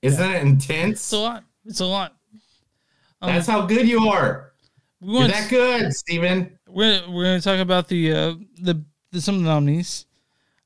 Isn't 0.00 0.18
that 0.32 0.40
intense? 0.40 0.92
It's 1.00 1.12
a 1.12 1.18
lot. 1.18 1.44
It's 1.66 1.80
a 1.80 1.84
lot. 1.84 2.16
Um, 3.20 3.34
That's 3.34 3.46
how 3.46 3.66
good 3.66 3.86
you 3.86 4.08
are. 4.08 4.52
we 5.02 5.18
You're 5.18 5.28
that 5.28 5.50
good, 5.50 5.92
Steven. 5.94 6.58
we're 6.66 7.02
we're 7.10 7.24
gonna 7.24 7.42
talk 7.42 7.60
about 7.60 7.86
the 7.88 8.12
uh 8.14 8.34
the, 8.62 8.82
the 9.12 9.20
some 9.20 9.34
of 9.34 9.42
the 9.42 9.48
nominees. 9.48 10.06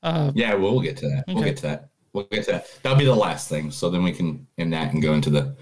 Uh, 0.03 0.31
Yeah, 0.33 0.53
we'll, 0.53 0.71
we'll 0.71 0.81
get 0.81 0.95
to 0.97 1.09
that. 1.09 1.25
We'll 1.27 1.43
get 1.43 1.57
to 1.57 1.63
that. 1.63 1.89
We'll 2.13 2.23
get 2.31 2.45
to 2.45 2.51
that. 2.53 2.67
That'll 2.81 2.97
be 2.97 3.03
the 3.03 3.13
last 3.13 3.49
thing. 3.49 3.71
So 3.71 3.89
then 3.89 4.03
we 4.03 4.13
can 4.13 4.47
end 4.57 4.71
that 4.71 4.93
and 4.93 5.01
go 5.03 5.11
into 5.15 5.29
the. 5.29 5.53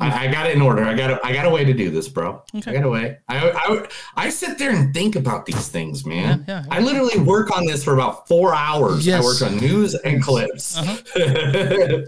I, 0.00 0.26
I 0.26 0.32
got 0.32 0.46
it 0.46 0.56
in 0.56 0.62
order. 0.62 0.84
I 0.84 0.94
got 0.94 1.10
a, 1.10 1.20
I 1.24 1.32
got 1.32 1.44
a 1.46 1.50
way 1.50 1.64
to 1.64 1.72
do 1.74 1.90
this, 1.90 2.08
bro. 2.08 2.42
Okay. 2.54 2.70
I 2.70 2.74
got 2.74 2.84
a 2.84 2.88
way. 2.88 3.18
I, 3.28 3.50
I 3.50 3.88
I 4.16 4.30
sit 4.30 4.58
there 4.58 4.70
and 4.74 4.92
think 4.94 5.16
about 5.16 5.44
these 5.46 5.68
things, 5.68 6.06
man. 6.06 6.44
Yeah, 6.48 6.62
yeah. 6.62 6.74
I 6.74 6.80
literally 6.80 7.18
work 7.18 7.54
on 7.56 7.66
this 7.66 7.84
for 7.84 7.92
about 7.94 8.26
four 8.26 8.54
hours. 8.54 9.06
Yes. 9.06 9.22
I 9.22 9.24
work 9.24 9.52
on 9.52 9.58
news 9.60 9.94
and 9.94 10.22
clips. 10.22 10.78
Uh-huh. 10.78 10.96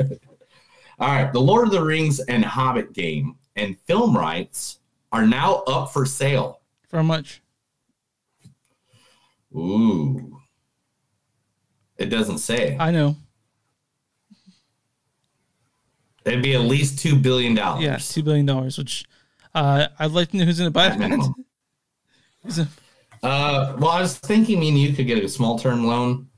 All 0.98 1.08
right, 1.08 1.32
the 1.32 1.40
Lord 1.40 1.66
of 1.66 1.72
the 1.72 1.82
Rings 1.84 2.20
and 2.20 2.44
Hobbit 2.44 2.92
game 2.94 3.36
and 3.56 3.78
film 3.80 4.16
rights 4.16 4.78
are 5.12 5.26
now 5.26 5.56
up 5.66 5.92
for 5.92 6.06
sale. 6.06 6.60
for 6.88 6.96
how 6.98 7.02
much? 7.02 7.42
Ooh. 9.54 10.40
It 11.96 12.06
doesn't 12.06 12.38
say. 12.38 12.76
I 12.78 12.90
know. 12.90 13.16
It'd 16.25 16.42
be 16.42 16.54
at 16.54 16.62
least 16.62 16.98
two 16.98 17.16
billion 17.16 17.54
dollars. 17.54 17.85
Yeah, 17.85 17.96
two 17.98 18.22
billion 18.22 18.46
dollars. 18.46 18.79
Which 18.79 19.04
uh, 19.54 19.88
I'd 19.98 20.10
like 20.10 20.31
to 20.31 20.38
know 20.38 20.44
who's 20.44 20.58
gonna 20.58 20.70
buy 20.70 20.87
At 20.87 20.98
that. 20.98 21.35
Who's 22.42 22.58
Uh, 22.58 23.77
well, 23.79 23.88
I 23.90 24.02
was 24.02 24.18
thinking, 24.18 24.60
me 24.60 24.68
and 24.68 24.79
you 24.79 24.92
could 24.92 25.06
get 25.06 25.22
a 25.22 25.29
small 25.29 25.58
term 25.58 25.87
loan. 25.87 26.29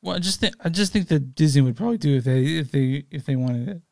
well, 0.00 0.16
I 0.16 0.18
just 0.18 0.40
think 0.40 0.54
I 0.64 0.70
just 0.70 0.92
think 0.92 1.08
that 1.08 1.34
Disney 1.34 1.60
would 1.60 1.76
probably 1.76 1.98
do 1.98 2.16
if 2.16 2.24
they 2.24 2.42
if 2.44 2.70
they 2.70 3.04
if 3.10 3.26
they 3.26 3.36
wanted 3.36 3.68
it. 3.68 3.82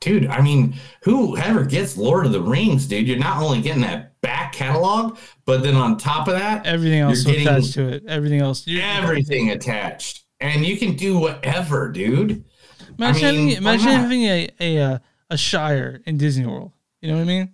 Dude, 0.00 0.26
I 0.26 0.40
mean, 0.40 0.74
whoever 1.02 1.64
gets 1.64 1.96
Lord 1.96 2.26
of 2.26 2.32
the 2.32 2.40
Rings, 2.40 2.86
dude, 2.86 3.06
you're 3.06 3.18
not 3.18 3.42
only 3.42 3.60
getting 3.60 3.82
that 3.82 4.20
back 4.20 4.52
catalog, 4.52 5.18
but 5.44 5.62
then 5.62 5.76
on 5.76 5.98
top 5.98 6.28
of 6.28 6.34
that, 6.34 6.66
Everything 6.66 7.00
else 7.00 7.24
You're 7.24 7.34
getting 7.34 7.48
attached 7.48 7.74
to 7.74 7.88
it. 7.88 8.04
Everything 8.08 8.40
else. 8.40 8.66
everything 8.68 9.50
attached. 9.50 10.24
And 10.40 10.64
you 10.64 10.76
can 10.76 10.96
do 10.96 11.18
whatever, 11.18 11.88
dude. 11.90 12.44
Imagine 12.98 13.24
I 13.26 13.32
mean, 13.32 13.48
having 13.48 13.56
imagine 13.56 13.86
not? 13.86 14.00
having 14.00 14.22
a 14.24 14.48
a 14.60 14.78
uh, 14.78 14.98
a 15.30 15.36
Shire 15.36 16.00
in 16.06 16.16
Disney 16.18 16.46
World. 16.46 16.72
You 17.00 17.08
know 17.10 17.16
what 17.16 17.22
I 17.22 17.24
mean? 17.24 17.52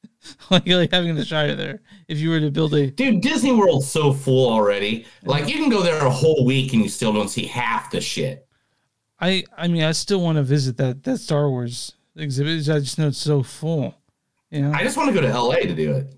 like, 0.50 0.66
like 0.66 0.92
having 0.92 1.14
the 1.14 1.24
Shire 1.24 1.54
there. 1.56 1.80
If 2.08 2.18
you 2.18 2.30
were 2.30 2.40
to 2.40 2.50
build 2.50 2.74
a 2.74 2.90
Dude, 2.90 3.20
Disney 3.20 3.52
World's 3.52 3.90
so 3.90 4.12
full 4.12 4.50
already. 4.50 5.06
Like 5.24 5.48
you 5.48 5.54
can 5.54 5.68
go 5.70 5.82
there 5.82 6.04
a 6.04 6.10
whole 6.10 6.44
week 6.44 6.72
and 6.72 6.82
you 6.82 6.88
still 6.88 7.12
don't 7.12 7.28
see 7.28 7.46
half 7.46 7.90
the 7.90 8.00
shit. 8.00 8.46
I 9.20 9.44
I 9.56 9.68
mean, 9.68 9.82
I 9.82 9.92
still 9.92 10.20
want 10.20 10.36
to 10.36 10.42
visit 10.42 10.76
that 10.78 11.02
that 11.04 11.18
Star 11.18 11.48
Wars 11.48 11.92
exhibit. 12.16 12.68
I 12.68 12.78
just 12.80 12.98
know 12.98 13.08
it's 13.08 13.18
so 13.18 13.42
full. 13.42 13.94
You 14.50 14.62
know? 14.62 14.72
I 14.72 14.82
just 14.84 14.96
want 14.98 15.08
to 15.08 15.14
go 15.14 15.20
to 15.26 15.32
LA 15.40 15.56
to 15.60 15.74
do 15.74 15.92
it. 15.96 16.14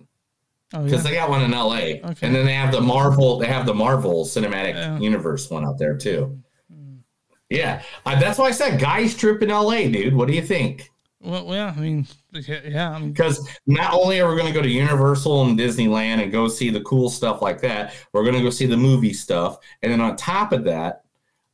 Oh, 0.72 0.82
Because 0.82 1.04
yeah. 1.04 1.10
they 1.10 1.16
got 1.16 1.30
one 1.30 1.42
in 1.42 1.52
LA. 1.52 1.76
Okay. 2.10 2.26
And 2.26 2.34
then 2.34 2.44
they 2.44 2.54
have 2.54 2.72
the 2.72 2.80
Marvel, 2.80 3.38
they 3.38 3.46
have 3.46 3.64
the 3.64 3.74
Marvel 3.74 4.24
Cinematic 4.24 4.74
Yeah. 4.74 4.98
Universe 4.98 5.48
one 5.48 5.64
out 5.64 5.78
there 5.78 5.96
too. 5.96 6.42
Yeah. 7.50 7.82
Uh, 8.06 8.18
that's 8.18 8.38
why 8.38 8.46
I 8.46 8.50
said 8.52 8.80
guys 8.80 9.14
trip 9.16 9.42
in 9.42 9.48
LA, 9.50 9.88
dude. 9.88 10.14
What 10.14 10.28
do 10.28 10.34
you 10.34 10.42
think? 10.42 10.90
Well, 11.20 11.46
yeah, 11.54 11.72
I 11.74 11.80
mean, 11.80 12.06
yeah, 12.32 12.60
yeah, 12.66 12.90
I 12.90 12.98
mean, 12.98 13.12
Because 13.12 13.48
not 13.66 13.94
only 13.94 14.20
are 14.20 14.28
we 14.28 14.36
going 14.36 14.46
to 14.46 14.52
go 14.52 14.60
to 14.60 14.68
Universal 14.68 15.44
and 15.44 15.58
Disneyland 15.58 16.22
and 16.22 16.30
go 16.30 16.48
see 16.48 16.68
the 16.68 16.82
cool 16.82 17.08
stuff 17.08 17.40
like 17.40 17.62
that, 17.62 17.94
we're 18.12 18.24
going 18.24 18.34
to 18.34 18.42
go 18.42 18.50
see 18.50 18.66
the 18.66 18.76
movie 18.76 19.14
stuff. 19.14 19.56
And 19.82 19.90
then 19.90 20.02
on 20.02 20.16
top 20.16 20.52
of 20.52 20.64
that, 20.64 21.04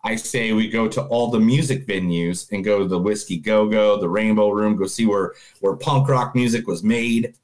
I 0.02 0.16
say 0.16 0.52
we 0.52 0.68
go 0.70 0.88
to 0.88 1.02
all 1.02 1.30
the 1.30 1.38
music 1.38 1.86
venues 1.86 2.50
and 2.50 2.64
go 2.64 2.80
to 2.80 2.88
the 2.88 2.98
Whiskey 2.98 3.36
Go 3.36 3.68
Go, 3.68 4.00
the 4.00 4.08
Rainbow 4.08 4.50
Room, 4.50 4.74
go 4.74 4.86
see 4.86 5.06
where 5.06 5.34
where 5.60 5.76
punk 5.76 6.08
rock 6.08 6.34
music 6.34 6.66
was 6.66 6.82
made. 6.82 7.34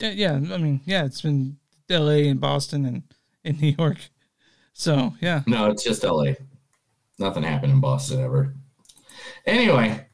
yeah, 0.00 0.10
yeah. 0.10 0.32
I 0.32 0.56
mean, 0.56 0.80
yeah, 0.86 1.04
it's 1.04 1.20
been 1.20 1.58
L.A. 1.88 2.28
and 2.28 2.40
Boston 2.40 2.84
and 2.86 3.02
in 3.44 3.58
New 3.58 3.74
York. 3.78 3.98
So 4.72 5.14
yeah, 5.20 5.42
No, 5.46 5.70
it's 5.70 5.84
just 5.84 6.02
LA. 6.02 6.32
Nothing 7.18 7.42
happened 7.42 7.72
in 7.72 7.80
Boston 7.80 8.20
ever. 8.20 8.54
Anyway, 9.46 10.06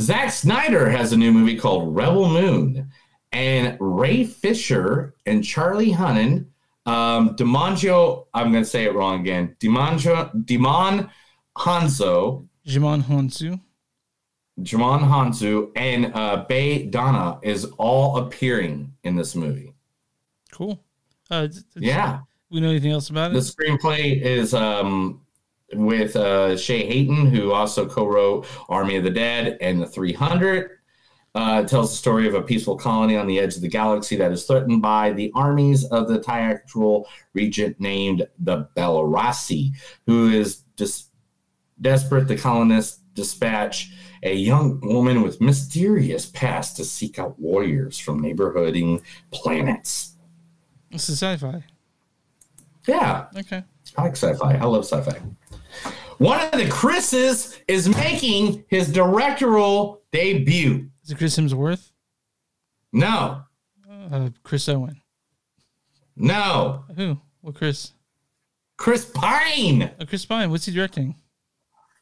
Zack 0.00 0.32
Snyder 0.32 0.88
has 0.88 1.12
a 1.12 1.16
new 1.16 1.32
movie 1.32 1.56
called 1.56 1.94
Rebel 1.94 2.28
Moon, 2.28 2.90
and 3.32 3.76
Ray 3.80 4.24
Fisher 4.24 5.14
and 5.26 5.44
Charlie 5.44 5.92
Hunnam, 5.92 6.46
um, 6.86 7.36
Dimanjo, 7.36 8.26
I'm 8.32 8.52
going 8.52 8.64
to 8.64 8.70
say 8.70 8.84
it 8.84 8.94
wrong 8.94 9.20
again, 9.20 9.56
Dimanjo, 9.60 10.44
Dimon 10.44 11.10
Hanzo, 11.56 12.46
Jimon 12.66 13.02
Honsu. 13.02 13.60
Jamon 14.60 15.00
Hanzu, 15.00 15.70
and 15.76 16.06
uh, 16.14 16.44
Bae 16.48 16.88
Doona 16.90 17.38
is 17.42 17.64
all 17.78 18.18
appearing 18.18 18.92
in 19.04 19.16
this 19.16 19.34
movie. 19.34 19.74
Cool. 20.52 20.82
Uh, 21.30 21.48
Yeah. 21.76 22.20
We 22.50 22.60
know 22.60 22.70
anything 22.70 22.92
else 22.92 23.10
about 23.10 23.30
it? 23.30 23.34
The 23.34 23.40
screenplay 23.40 24.20
is 24.20 24.54
um, 24.54 25.20
with 25.74 26.16
uh, 26.16 26.56
Shay 26.56 26.86
Hatten, 26.86 27.26
who 27.26 27.52
also 27.52 27.86
co-wrote 27.88 28.46
Army 28.68 28.96
of 28.96 29.04
the 29.04 29.10
Dead 29.10 29.56
and 29.60 29.80
The 29.80 29.86
300. 29.86 30.70
Uh, 31.34 31.62
tells 31.62 31.90
the 31.90 31.96
story 31.96 32.26
of 32.26 32.34
a 32.34 32.42
peaceful 32.42 32.74
colony 32.76 33.14
on 33.14 33.26
the 33.26 33.38
edge 33.38 33.54
of 33.54 33.60
the 33.62 33.68
galaxy 33.68 34.16
that 34.16 34.32
is 34.32 34.44
threatened 34.44 34.80
by 34.82 35.12
the 35.12 35.30
armies 35.36 35.84
of 35.90 36.08
the 36.08 36.18
Tyactral 36.18 37.04
regent 37.34 37.78
named 37.78 38.26
the 38.40 38.66
Belrasi, 38.74 39.70
who 40.06 40.30
is 40.30 40.62
dis- 40.74 41.10
desperate. 41.80 42.26
The 42.26 42.36
colonists 42.36 43.00
dispatch 43.14 43.92
a 44.24 44.34
young 44.34 44.80
woman 44.80 45.22
with 45.22 45.40
mysterious 45.40 46.26
past 46.26 46.76
to 46.78 46.84
seek 46.84 47.18
out 47.20 47.38
warriors 47.38 47.98
from 47.98 48.20
neighborhooding 48.20 49.02
planets. 49.30 50.16
This 50.90 51.08
is 51.10 51.22
sci-fi. 51.22 51.62
Yeah, 52.88 53.26
Okay. 53.36 53.62
I 53.96 54.02
like 54.02 54.16
sci-fi. 54.16 54.56
I 54.56 54.64
love 54.64 54.84
sci-fi. 54.86 55.20
One 56.18 56.40
of 56.40 56.52
the 56.58 56.68
Chris's 56.68 57.58
is 57.68 57.88
making 57.88 58.64
his 58.68 58.92
directorial 58.92 60.02
debut. 60.12 60.88
Is 61.04 61.10
it 61.12 61.18
Chris 61.18 61.36
Hemsworth? 61.38 61.92
No, 62.92 63.42
Uh, 64.10 64.30
Chris 64.42 64.68
Owen. 64.68 65.00
no, 66.16 66.84
Who? 66.96 67.18
What 67.40 67.54
Chris? 67.54 67.92
Chris 68.76 69.04
Pine. 69.14 69.82
Uh, 70.00 70.04
Chris 70.06 70.24
Pine. 70.24 70.50
What's 70.50 70.64
he 70.66 70.72
directing? 70.72 71.14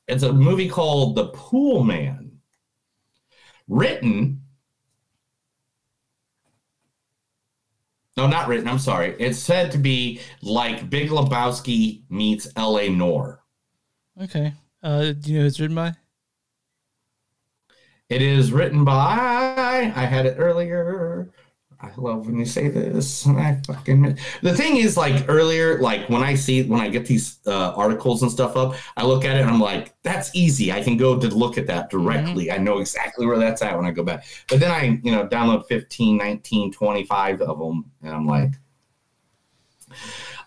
It's 0.09 0.23
a 0.23 0.33
movie 0.33 0.69
called 0.69 1.17
The 1.17 1.29
Pool 1.29 1.83
Man. 1.83 2.39
Written. 3.69 4.43
No, 8.17 8.27
not 8.27 8.49
written. 8.49 8.69
I'm 8.69 8.79
sorry. 8.79 9.15
It's 9.19 9.39
said 9.39 9.73
to 9.73 9.79
be 9.79 10.21
like 10.43 10.89
Big 10.89 11.11
Lebowski 11.11 12.03
meets 12.09 12.49
L.A. 12.57 12.89
Noir. 12.89 13.43
Okay. 14.23 14.55
Uh, 14.83 15.13
do 15.13 15.31
you 15.31 15.37
know 15.37 15.43
who 15.43 15.47
it's 15.47 15.61
written 15.61 15.77
by? 15.77 15.95
It 18.09 18.23
is 18.23 18.53
written 18.53 18.85
by. 18.85 19.93
I 19.95 20.05
had 20.05 20.27
it 20.27 20.37
earlier. 20.39 21.31
I 21.81 21.91
love 21.99 22.27
when 22.27 22.39
you 22.39 22.47
say 22.47 22.69
this. 22.69 23.27
I 23.27 23.61
fucking. 23.67 24.19
The 24.43 24.55
thing 24.55 24.77
is, 24.77 24.97
like 24.97 25.27
earlier, 25.29 25.79
like 25.81 26.09
when 26.09 26.23
I 26.23 26.35
see 26.35 26.63
when 26.63 26.81
I 26.81 26.89
get 26.89 27.05
these 27.05 27.39
uh, 27.47 27.75
articles 27.75 28.23
and 28.23 28.31
stuff 28.31 28.57
up, 28.57 28.77
I 28.97 29.05
look 29.05 29.25
at 29.25 29.37
it 29.37 29.41
and 29.41 29.51
I'm 29.51 29.61
like, 29.61 29.95
that's 30.03 30.35
easy. 30.35 30.73
I 30.73 30.83
can 30.83 30.97
go 30.97 31.19
to 31.19 31.29
look 31.29 31.59
at 31.59 31.67
that 31.67 31.91
directly. 31.91 32.51
I 32.51 32.59
know 32.59 32.79
exactly 32.79 33.27
where 33.27 33.39
that's 33.39 33.61
at 33.61 33.77
when 33.77 33.85
I 33.85 33.91
go 33.91 34.03
back. 34.03 34.25
But 34.49 34.61
then 34.61 34.71
I, 34.71 34.99
you 35.03 35.13
know, 35.13 35.27
download 35.27 35.67
15, 35.67 36.17
19, 36.17 36.73
25 36.73 37.43
of 37.43 37.59
them, 37.59 37.91
and 38.03 38.15
I'm 38.15 38.27
like, 38.27 38.53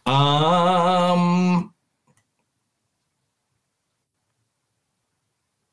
um. 0.08 1.74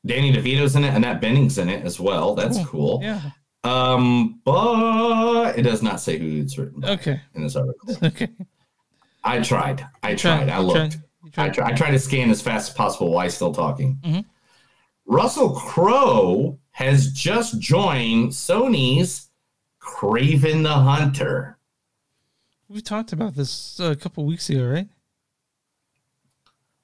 Danny 0.07 0.33
DeVito's 0.33 0.75
in 0.75 0.83
it, 0.83 0.93
Annette 0.93 1.21
Bening's 1.21 1.57
in 1.57 1.69
it 1.69 1.85
as 1.85 1.99
well. 1.99 2.33
That's 2.35 2.63
cool. 2.65 2.99
Yeah. 3.03 3.21
Um, 3.63 4.41
but 4.45 5.57
it 5.57 5.63
does 5.63 5.83
not 5.83 5.99
say 5.99 6.17
who 6.17 6.41
it's 6.41 6.57
written 6.57 6.83
Okay. 6.85 7.19
in 7.35 7.43
this 7.43 7.55
article. 7.55 7.95
Okay. 8.03 8.29
I 9.23 9.41
tried. 9.41 9.85
I 10.03 10.15
tried. 10.15 10.45
tried. 10.45 10.49
I 10.49 10.59
looked. 10.59 10.97
tried. 11.33 11.49
I, 11.49 11.49
tried. 11.49 11.73
I 11.73 11.75
tried 11.75 11.91
to 11.91 11.99
scan 11.99 12.29
as 12.31 12.41
fast 12.41 12.69
as 12.69 12.75
possible 12.75 13.11
while 13.11 13.29
still 13.29 13.53
talking. 13.53 13.99
Mhm. 14.05 14.25
Russell 15.05 15.51
Crowe 15.51 16.57
has 16.71 17.11
just 17.11 17.59
joined 17.59 18.31
Sony's 18.31 19.29
Kraven 19.81 20.63
the 20.63 20.69
Hunter. 20.73 21.57
We 22.69 22.81
talked 22.81 23.11
about 23.13 23.35
this 23.35 23.79
a 23.79 23.95
couple 23.95 24.25
weeks 24.25 24.49
ago, 24.49 24.65
right? 24.65 24.87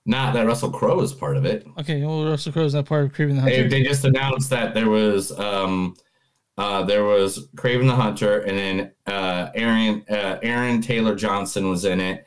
Not 0.06 0.34
that 0.34 0.46
Russell 0.46 0.70
Crowe 0.72 1.00
is 1.02 1.14
part 1.14 1.38
of 1.38 1.46
it. 1.46 1.66
Okay. 1.80 2.04
Well, 2.04 2.26
Russell 2.26 2.52
Crowe 2.52 2.66
is 2.66 2.74
not 2.74 2.86
part 2.86 3.06
of 3.06 3.14
Kraven 3.14 3.36
the 3.36 3.42
Hunter. 3.42 3.70
they 3.70 3.84
just 3.84 4.04
announced 4.04 4.50
that 4.50 4.74
there 4.74 4.90
was 4.90 5.32
um, 5.40 5.96
uh, 6.58 6.84
there 6.84 7.06
was 7.06 7.48
Kraven 7.56 7.88
the 7.88 7.96
Hunter, 7.96 8.40
and 8.40 8.58
then 8.58 8.92
uh, 9.08 9.50
Aaron 9.56 10.04
uh, 10.10 10.40
Aaron 10.44 10.82
Taylor 10.82 11.16
Johnson 11.16 11.70
was 11.70 11.86
in 11.86 12.02
it, 12.02 12.26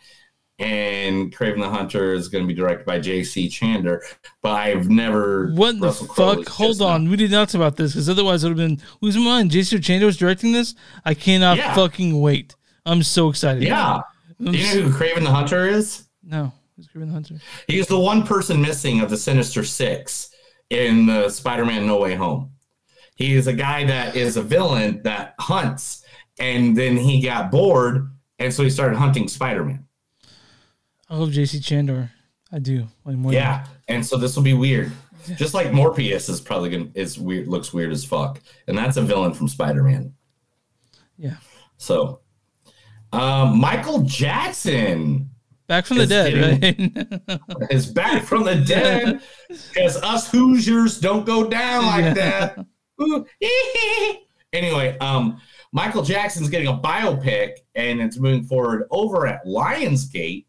and 0.59 1.31
Kraven 1.37 1.61
the 1.61 1.69
Hunter 1.69 2.15
is 2.15 2.29
going 2.29 2.43
to 2.45 2.49
be 2.49 2.55
directed 2.55 2.87
by 2.87 2.99
J.C. 2.99 3.49
Chandor. 3.49 4.01
But 4.43 4.53
I've 4.53 4.89
never 4.89 5.53
What 5.53 5.75
the 5.79 5.87
Russell 5.87 6.07
Crowe 6.07 6.37
fuck? 6.37 6.49
Hold 6.55 6.81
on. 6.81 7.11
We 7.11 7.17
did 7.17 7.31
not 7.31 7.51
talk 7.51 7.57
about 7.57 7.77
this 7.77 7.93
because 7.93 8.09
otherwise 8.09 8.43
it 8.43 8.49
would 8.49 8.59
have 8.59 8.69
been 8.69 8.81
who's 9.03 9.17
in 9.17 9.23
mind? 9.23 9.51
Jason 9.51 9.83
Chandler 9.83 10.07
was 10.07 10.17
directing 10.17 10.53
this. 10.53 10.75
I 11.05 11.13
cannot 11.13 11.59
Yeah. 11.59 11.75
fucking 11.75 12.19
wait. 12.19 12.55
I'm 12.87 13.03
so 13.03 13.29
excited. 13.29 13.65
Yeah. 13.65 14.01
I'm 14.41 14.53
Do 14.53 14.57
you 14.59 14.81
know 14.83 14.89
who 14.89 14.99
Kraven 14.99 15.25
the 15.25 15.31
Hunter 15.31 15.69
is? 15.69 16.05
No, 16.23 16.53
who's 16.77 16.89
Kraven 16.89 17.07
the 17.07 17.13
Hunter? 17.13 17.35
He's 17.67 17.87
the 17.87 17.99
one 17.99 18.27
person 18.27 18.61
missing 18.61 19.01
of 19.01 19.11
the 19.11 19.17
Sinister 19.17 19.65
Six 19.65 20.31
in 20.71 21.07
the 21.07 21.29
Spider-Man 21.29 21.87
No 21.87 21.99
Way 21.99 22.15
Home. 22.15 22.51
He 23.15 23.35
is 23.35 23.47
a 23.47 23.53
guy 23.53 23.85
that 23.85 24.15
is 24.15 24.37
a 24.37 24.43
villain 24.43 25.01
that 25.05 25.35
hunts, 25.41 26.05
and 26.39 26.77
then 26.77 26.97
he 26.97 27.23
got 27.23 27.51
bored, 27.51 28.11
and 28.39 28.53
so 28.53 28.63
he 28.63 28.71
started 28.71 28.97
hunting 28.97 29.27
Spider-Man. 29.27 29.85
I 31.09 31.17
love 31.17 31.31
JC 31.31 31.61
Chandor. 31.63 32.11
I 32.53 32.59
do. 32.59 32.87
Like 33.05 33.17
more 33.17 33.33
Yeah, 33.33 33.67
and 33.89 34.05
so 34.05 34.17
this 34.17 34.37
will 34.37 34.43
be 34.43 34.55
weird. 34.55 34.93
Just 35.37 35.55
like 35.55 35.69
Morbius 35.69 36.29
is 36.29 36.41
probably 36.41 36.71
gonna 36.71 36.91
is 36.95 37.19
weird, 37.19 37.49
looks 37.49 37.73
weird 37.73 37.91
as 37.91 38.05
fuck, 38.05 38.41
and 38.69 38.77
that's 38.77 38.97
a 38.97 39.03
villain 39.03 39.33
from 39.33 39.49
Spider-Man. 39.49 40.13
Yeah. 41.17 41.37
So, 41.79 42.21
um, 43.13 43.59
Michael 43.59 44.03
Jackson 44.03 45.31
Back 45.67 45.87
from 45.87 45.99
the 45.99 46.07
dead, 46.07 46.61
getting- 46.61 46.93
right? 47.29 47.41
is 47.71 47.87
back 47.87 48.25
from 48.25 48.45
the 48.45 48.55
dead 48.57 49.21
because 49.49 49.97
us 50.03 50.31
Hoosiers 50.31 51.01
don't 51.01 51.27
go 51.27 51.49
down 51.49 51.87
like 51.87 52.15
that. 52.15 52.65
Anyway, 54.53 54.97
um, 55.01 55.39
Michael 55.73 56.03
Jackson's 56.03 56.49
getting 56.49 56.69
a 56.69 56.79
biopic 56.79 57.57
and 57.75 58.01
it's 58.01 58.19
moving 58.19 58.45
forward 58.45 58.87
over 58.91 59.27
at 59.27 59.45
Lionsgate. 59.45 60.47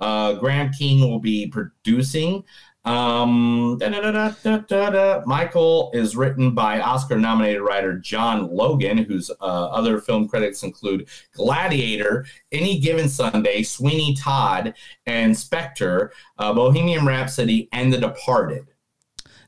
Uh, 0.00 0.32
Graham 0.34 0.72
King 0.72 1.00
will 1.08 1.20
be 1.20 1.46
producing. 1.46 2.42
Um, 2.86 3.76
da-da-da-da-da-da. 3.80 5.24
Michael 5.26 5.90
is 5.92 6.16
written 6.16 6.54
by 6.54 6.80
Oscar 6.80 7.18
nominated 7.18 7.62
writer 7.62 7.98
John 7.98 8.48
Logan, 8.48 8.98
whose 8.98 9.28
uh, 9.28 9.34
other 9.42 10.00
film 10.00 10.28
credits 10.28 10.62
include 10.62 11.08
Gladiator, 11.32 12.26
Any 12.52 12.78
Given 12.78 13.08
Sunday, 13.08 13.64
Sweeney 13.64 14.14
Todd, 14.14 14.74
and 15.04 15.36
Spectre, 15.36 16.12
uh, 16.38 16.54
Bohemian 16.54 17.04
Rhapsody, 17.04 17.68
and 17.72 17.92
The 17.92 17.98
Departed. 17.98 18.68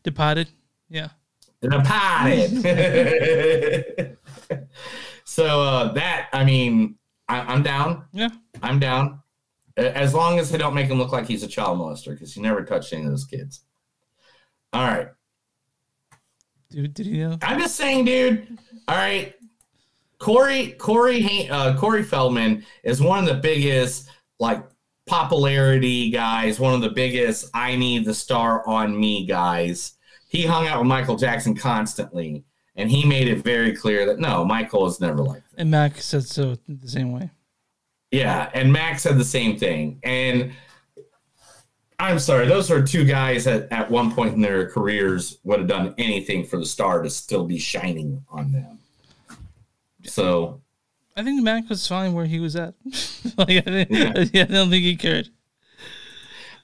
Departed. 0.02 0.48
Yeah. 0.88 1.10
The 1.60 1.68
Departed. 1.68 2.58
so 5.24 5.62
uh, 5.62 5.92
that 5.92 6.28
I 6.32 6.44
mean, 6.44 6.96
I, 7.28 7.40
I'm 7.40 7.62
down. 7.62 8.04
Yeah. 8.12 8.30
I'm 8.64 8.80
down. 8.80 9.22
As 9.78 10.12
long 10.12 10.38
as 10.38 10.50
they 10.50 10.58
don't 10.58 10.74
make 10.74 10.88
him 10.88 10.98
look 10.98 11.12
like 11.12 11.26
he's 11.26 11.42
a 11.42 11.48
child 11.48 11.78
molester, 11.78 12.10
because 12.10 12.34
he 12.34 12.40
never 12.40 12.64
touched 12.64 12.92
any 12.92 13.04
of 13.04 13.10
those 13.10 13.24
kids. 13.24 13.62
All 14.72 14.84
right. 14.84 15.08
Dude, 16.70 16.94
did 16.94 17.06
he 17.06 17.18
know? 17.18 17.38
I'm 17.42 17.58
just 17.58 17.76
saying, 17.76 18.04
dude. 18.04 18.58
All 18.88 18.96
right. 18.96 19.34
Corey 20.18 20.72
Corey 20.72 21.48
uh, 21.48 21.76
Corey 21.78 22.02
Feldman 22.02 22.64
is 22.82 23.00
one 23.00 23.20
of 23.20 23.26
the 23.26 23.40
biggest 23.40 24.10
like 24.40 24.64
popularity 25.06 26.10
guys, 26.10 26.58
one 26.58 26.74
of 26.74 26.80
the 26.80 26.90
biggest 26.90 27.48
I 27.54 27.76
need 27.76 28.04
the 28.04 28.14
star 28.14 28.66
on 28.66 28.98
me 28.98 29.26
guys. 29.26 29.94
He 30.28 30.44
hung 30.44 30.66
out 30.66 30.80
with 30.80 30.88
Michael 30.88 31.16
Jackson 31.16 31.54
constantly, 31.54 32.44
and 32.76 32.90
he 32.90 33.06
made 33.06 33.28
it 33.28 33.44
very 33.44 33.74
clear 33.74 34.04
that 34.06 34.18
no, 34.18 34.44
Michael 34.44 34.86
is 34.86 35.00
never 35.00 35.22
like 35.22 35.42
that. 35.50 35.60
And 35.60 35.70
Mac 35.70 36.00
said 36.00 36.24
so 36.24 36.56
the 36.68 36.88
same 36.88 37.12
way. 37.12 37.30
Yeah, 38.10 38.50
and 38.54 38.72
Max 38.72 39.02
said 39.02 39.18
the 39.18 39.24
same 39.24 39.58
thing. 39.58 40.00
And 40.02 40.52
I'm 41.98 42.18
sorry, 42.18 42.46
those 42.46 42.70
are 42.70 42.82
two 42.82 43.04
guys 43.04 43.44
that 43.44 43.68
at 43.72 43.90
one 43.90 44.12
point 44.12 44.34
in 44.34 44.40
their 44.40 44.70
careers 44.70 45.38
would 45.44 45.58
have 45.58 45.68
done 45.68 45.94
anything 45.98 46.44
for 46.44 46.58
the 46.58 46.64
star 46.64 47.02
to 47.02 47.10
still 47.10 47.44
be 47.44 47.58
shining 47.58 48.24
on 48.30 48.52
them. 48.52 48.78
So 50.04 50.62
I 51.16 51.24
think 51.24 51.42
Mac 51.42 51.68
was 51.68 51.86
fine 51.86 52.12
where 52.12 52.26
he 52.26 52.38
was 52.38 52.54
at. 52.54 52.74
like, 53.36 53.66
I, 53.66 53.86
Yeah. 53.90 54.12
yeah, 54.32 54.42
I 54.42 54.46
don't 54.46 54.70
think 54.70 54.84
he 54.84 54.96
cared. 54.96 55.28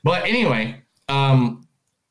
But 0.05 0.25
anyway, 0.27 0.83
um, 1.09 1.67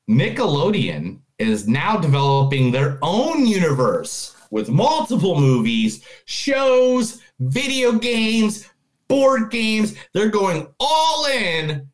Nickelodeon 0.09 1.19
is 1.39 1.67
now 1.67 1.95
developing 1.95 2.71
their 2.71 2.99
own 3.01 3.45
universe 3.45 4.35
with 4.51 4.69
multiple 4.69 5.39
movies, 5.39 6.05
shows, 6.25 7.21
video 7.39 7.93
games, 7.93 8.67
board 9.13 9.51
games. 9.51 9.95
They're 10.13 10.29
going 10.29 10.67
all 10.79 11.25
in 11.27 11.87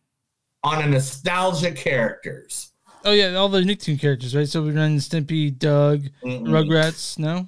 on 0.63 0.81
a 0.83 0.87
nostalgia 0.87 1.71
characters. 1.71 2.71
Oh 3.05 3.11
yeah, 3.11 3.35
all 3.35 3.49
the 3.49 3.61
Nicktoon 3.61 3.99
characters, 3.99 4.35
right? 4.35 4.47
So 4.47 4.61
we 4.61 4.71
run 4.71 4.97
Stimpy, 4.97 5.57
Doug, 5.57 6.03
Mm-mm. 6.23 6.43
Rugrats, 6.43 7.17
no, 7.17 7.47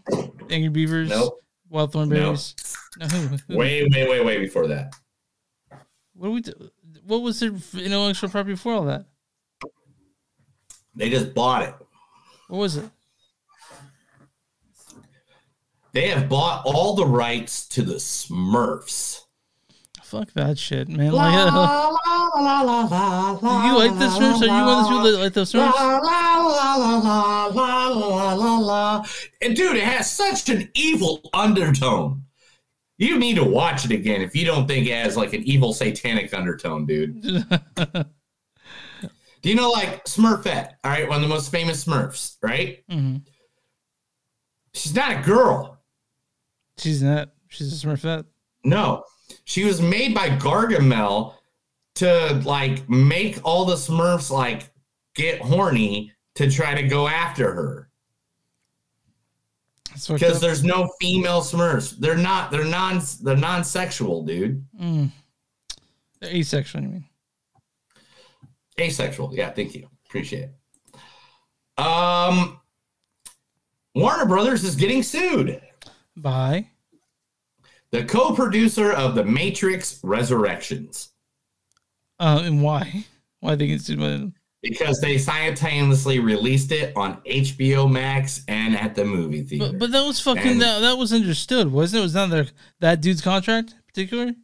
Angry 0.49 0.69
Beavers, 0.69 1.09
Nope. 1.09 1.39
Wild 1.69 1.91
Thornberrys. 1.93 2.53
No. 2.99 3.05
who- 3.07 3.57
Way, 3.57 3.87
way, 3.91 4.07
way, 4.09 4.19
way 4.23 4.37
before 4.39 4.67
that. 4.67 4.93
What 6.13 6.27
do 6.27 6.31
we? 6.31 6.41
Do? 6.41 6.53
What 7.05 7.21
was 7.21 7.39
their 7.39 7.51
intellectual 7.83 8.29
property 8.29 8.53
before 8.53 8.73
all 8.73 8.85
that? 8.85 9.05
They 10.95 11.09
just 11.09 11.33
bought 11.33 11.63
it. 11.63 11.75
What 12.47 12.57
was 12.59 12.77
it? 12.77 12.85
They 15.93 16.07
have 16.07 16.29
bought 16.29 16.63
all 16.65 16.95
the 16.95 17.05
rights 17.05 17.67
to 17.69 17.81
the 17.81 17.95
Smurfs 17.95 19.21
fuck 20.11 20.31
that 20.33 20.59
shit, 20.59 20.89
man. 20.89 21.13
La, 21.13 21.29
la, 21.29 21.87
la, 23.41 23.65
you 23.65 23.77
like 23.77 23.97
the 23.97 24.07
Smurfs? 24.07 24.41
Are 24.41 24.45
you 24.45 24.65
one 24.65 24.93
of 24.93 25.03
those 25.03 25.17
like 25.17 25.31
the 25.33 25.43
Smurfs? 25.43 25.73
La, 25.73 25.99
la, 25.99 26.35
la, 26.35 26.75
la, 26.75 27.45
la, 27.47 27.87
la, 27.87 28.33
la, 28.33 28.57
la. 28.57 29.05
And 29.41 29.55
dude, 29.55 29.77
it 29.77 29.83
has 29.83 30.11
such 30.11 30.49
an 30.49 30.69
evil 30.73 31.21
undertone. 31.33 32.23
You 32.97 33.17
need 33.17 33.37
to 33.37 33.45
watch 33.45 33.85
it 33.85 33.91
again 33.91 34.21
if 34.21 34.35
you 34.35 34.43
don't 34.45 34.67
think 34.67 34.85
it 34.85 34.93
has 34.93 35.15
like 35.15 35.31
an 35.31 35.43
evil 35.43 35.73
satanic 35.73 36.33
undertone, 36.33 36.85
dude. 36.85 37.21
Do 37.21 37.45
you 39.49 39.55
know 39.55 39.71
like 39.71 40.03
Smurfette? 40.03 40.73
All 40.83 40.91
right, 40.91 41.07
one 41.07 41.15
of 41.15 41.21
the 41.21 41.29
most 41.29 41.51
famous 41.51 41.85
Smurfs, 41.85 42.35
right? 42.43 42.83
Mm-hmm. 42.91 43.19
She's 44.73 44.93
not 44.93 45.19
a 45.19 45.21
girl. 45.21 45.79
She's 46.77 47.01
not. 47.01 47.29
She's 47.47 47.71
a 47.71 47.87
Smurfette. 47.87 48.25
No, 48.63 49.03
she 49.45 49.63
was 49.63 49.81
made 49.81 50.13
by 50.13 50.29
Gargamel 50.29 51.35
to 51.95 52.41
like 52.45 52.89
make 52.89 53.39
all 53.43 53.65
the 53.65 53.75
Smurfs 53.75 54.29
like 54.31 54.71
get 55.15 55.41
horny 55.41 56.13
to 56.35 56.49
try 56.49 56.73
to 56.73 56.87
go 56.87 57.07
after 57.07 57.53
her 57.53 57.91
because 60.07 60.39
there's 60.39 60.63
no 60.63 60.89
female 60.99 61.41
Smurfs. 61.41 61.97
They're 61.97 62.17
not. 62.17 62.51
They're 62.51 62.65
non. 62.65 63.01
They're 63.21 63.35
non-sexual, 63.35 64.23
dude. 64.23 64.65
Mm. 64.79 65.11
They're 66.19 66.35
asexual. 66.35 66.81
You 66.81 66.89
mean? 66.89 67.05
Asexual. 68.79 69.35
Yeah. 69.35 69.49
Thank 69.51 69.75
you. 69.75 69.87
Appreciate 70.05 70.49
it. 70.49 71.83
Um, 71.83 72.59
Warner 73.95 74.25
Brothers 74.25 74.63
is 74.63 74.75
getting 74.75 75.03
sued. 75.03 75.61
By 76.15 76.67
The 77.91 78.03
co-producer 78.05 78.91
of 78.93 79.15
The 79.15 79.23
Matrix 79.25 79.99
Resurrections. 80.03 81.09
uh, 82.19 82.41
and 82.45 82.61
why? 82.61 83.05
Why 83.41 83.55
they 83.55 83.67
get 83.67 83.81
sued 83.81 83.99
by 83.99 84.09
them? 84.09 84.33
because 84.63 85.01
they 85.01 85.17
simultaneously 85.17 86.19
released 86.19 86.71
it 86.71 86.95
on 86.95 87.19
HBO 87.23 87.89
Max 87.91 88.43
and 88.47 88.77
at 88.77 88.93
the 88.93 89.03
movie 89.03 89.41
theater. 89.41 89.71
But, 89.71 89.79
but 89.79 89.91
that 89.91 90.05
was 90.05 90.19
fucking 90.19 90.51
And- 90.51 90.61
that, 90.61 90.81
that 90.81 90.99
was 90.99 91.11
understood, 91.11 91.71
wasn't 91.71 92.01
it? 92.01 92.03
Was 92.03 92.13
not 92.13 92.29
their 92.29 92.45
that 92.79 93.01
dude's 93.01 93.21
contract 93.21 93.73
particularly? 93.87 94.35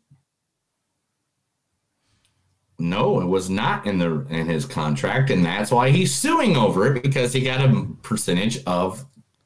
no, 2.80 3.20
it 3.22 3.26
was 3.26 3.50
not 3.50 3.86
in 3.88 3.98
the 4.00 4.26
in 4.30 4.48
his 4.48 4.66
contract, 4.66 5.30
and 5.30 5.43
that's 5.45 5.72
why 5.72 5.89
he's 5.89 6.14
suing 6.14 6.56
over 6.56 6.95
it 6.95 7.02
because 7.04 7.34
he 7.34 7.41
got 7.41 7.62
a 7.62 7.88
percentage 8.04 8.64
of 8.66 9.06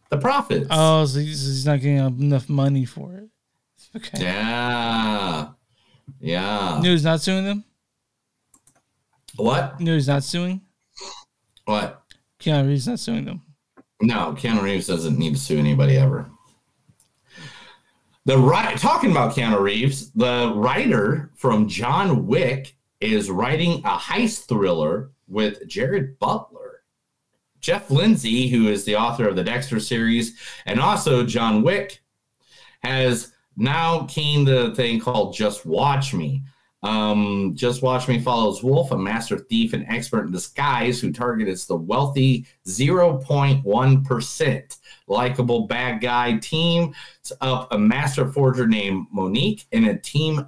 the 0.09 0.17
profits. 0.17 0.67
Oh, 0.69 1.05
so 1.05 1.19
he's, 1.19 1.41
he's 1.45 1.65
not 1.65 1.81
getting 1.81 1.97
enough 1.97 2.49
money 2.49 2.83
for 2.85 3.15
it. 3.15 3.29
Okay. 3.95 4.23
yeah, 4.23 5.49
yeah. 6.19 6.81
He's 6.81 7.03
not 7.03 7.21
suing 7.21 7.45
them. 7.45 7.65
What? 9.35 9.75
He's 9.79 10.07
not 10.07 10.23
suing. 10.23 10.61
What? 11.65 12.03
Keanu 12.39 12.67
Reeves 12.67 12.87
not 12.87 12.99
suing 12.99 13.25
them. 13.25 13.41
No, 14.01 14.33
Keanu 14.33 14.61
Reeves 14.61 14.87
doesn't 14.87 15.17
need 15.17 15.35
to 15.35 15.39
sue 15.39 15.59
anybody 15.59 15.97
ever. 15.97 16.29
The 18.25 18.37
right 18.37 18.77
talking 18.77 19.11
about 19.11 19.33
Keanu 19.33 19.59
Reeves, 19.59 20.11
the 20.11 20.53
writer 20.55 21.31
from 21.35 21.67
John 21.67 22.27
Wick 22.27 22.75
is 22.99 23.31
writing 23.31 23.79
a 23.79 23.97
heist 23.97 24.47
thriller 24.47 25.11
with 25.27 25.67
Gerard 25.67 26.19
Butler. 26.19 26.83
Jeff 27.61 27.89
Lindsay, 27.91 28.47
who 28.47 28.67
is 28.67 28.85
the 28.85 28.95
author 28.95 29.27
of 29.27 29.35
the 29.35 29.43
Dexter 29.43 29.79
series 29.79 30.37
and 30.65 30.79
also 30.79 31.25
John 31.25 31.61
Wick, 31.61 32.01
has 32.83 33.33
now 33.57 34.05
came 34.05 34.45
the 34.45 34.73
thing 34.75 34.99
called 34.99 35.33
Just 35.33 35.65
Watch 35.65 36.13
Me. 36.13 36.43
Um, 36.83 37.53
Just 37.55 37.81
Watch 37.83 38.07
Me 38.07 38.19
follows 38.19 38.63
Wolf, 38.63 38.91
a 38.91 38.97
master 38.97 39.37
thief 39.37 39.73
and 39.73 39.85
expert 39.87 40.25
in 40.25 40.31
disguise 40.31 40.99
who 40.99 41.11
targets 41.11 41.65
the 41.65 41.75
wealthy 41.75 42.45
0.1% 42.67 44.77
likable 45.07 45.67
bad 45.67 46.01
guy 46.01 46.37
team 46.37 46.93
of 47.41 47.67
a 47.71 47.77
master 47.77 48.27
forger 48.27 48.67
named 48.67 49.07
Monique 49.11 49.65
and 49.71 49.85
a 49.87 49.97
team 49.97 50.47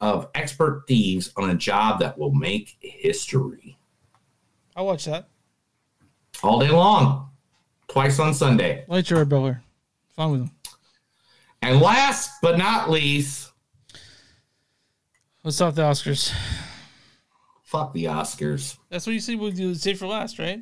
of 0.00 0.28
expert 0.34 0.84
thieves 0.88 1.32
on 1.36 1.50
a 1.50 1.54
job 1.54 2.00
that 2.00 2.18
will 2.18 2.34
make 2.34 2.76
history 2.80 3.78
I'll 4.74 4.86
watch 4.86 5.04
that. 5.04 5.28
all 6.42 6.58
day 6.58 6.70
long, 6.70 7.28
twice 7.88 8.18
on 8.18 8.32
Sunday. 8.34 8.84
Gerard 9.02 9.28
Butler. 9.28 9.62
Fine 10.16 10.30
with 10.32 10.40
him. 10.42 10.50
And 11.62 11.80
last 11.80 12.30
but 12.42 12.58
not 12.58 12.90
least, 12.90 13.52
what's 15.42 15.60
up, 15.60 15.76
the 15.76 15.82
Oscars. 15.82 16.32
fuck 17.62 17.92
the 17.92 18.04
Oscars. 18.06 18.76
That's 18.90 19.06
what 19.06 19.12
you 19.12 19.20
said 19.20 19.38
we'll 19.38 19.52
do 19.52 19.74
save 19.74 19.98
for 19.98 20.08
last, 20.08 20.38
right? 20.40 20.60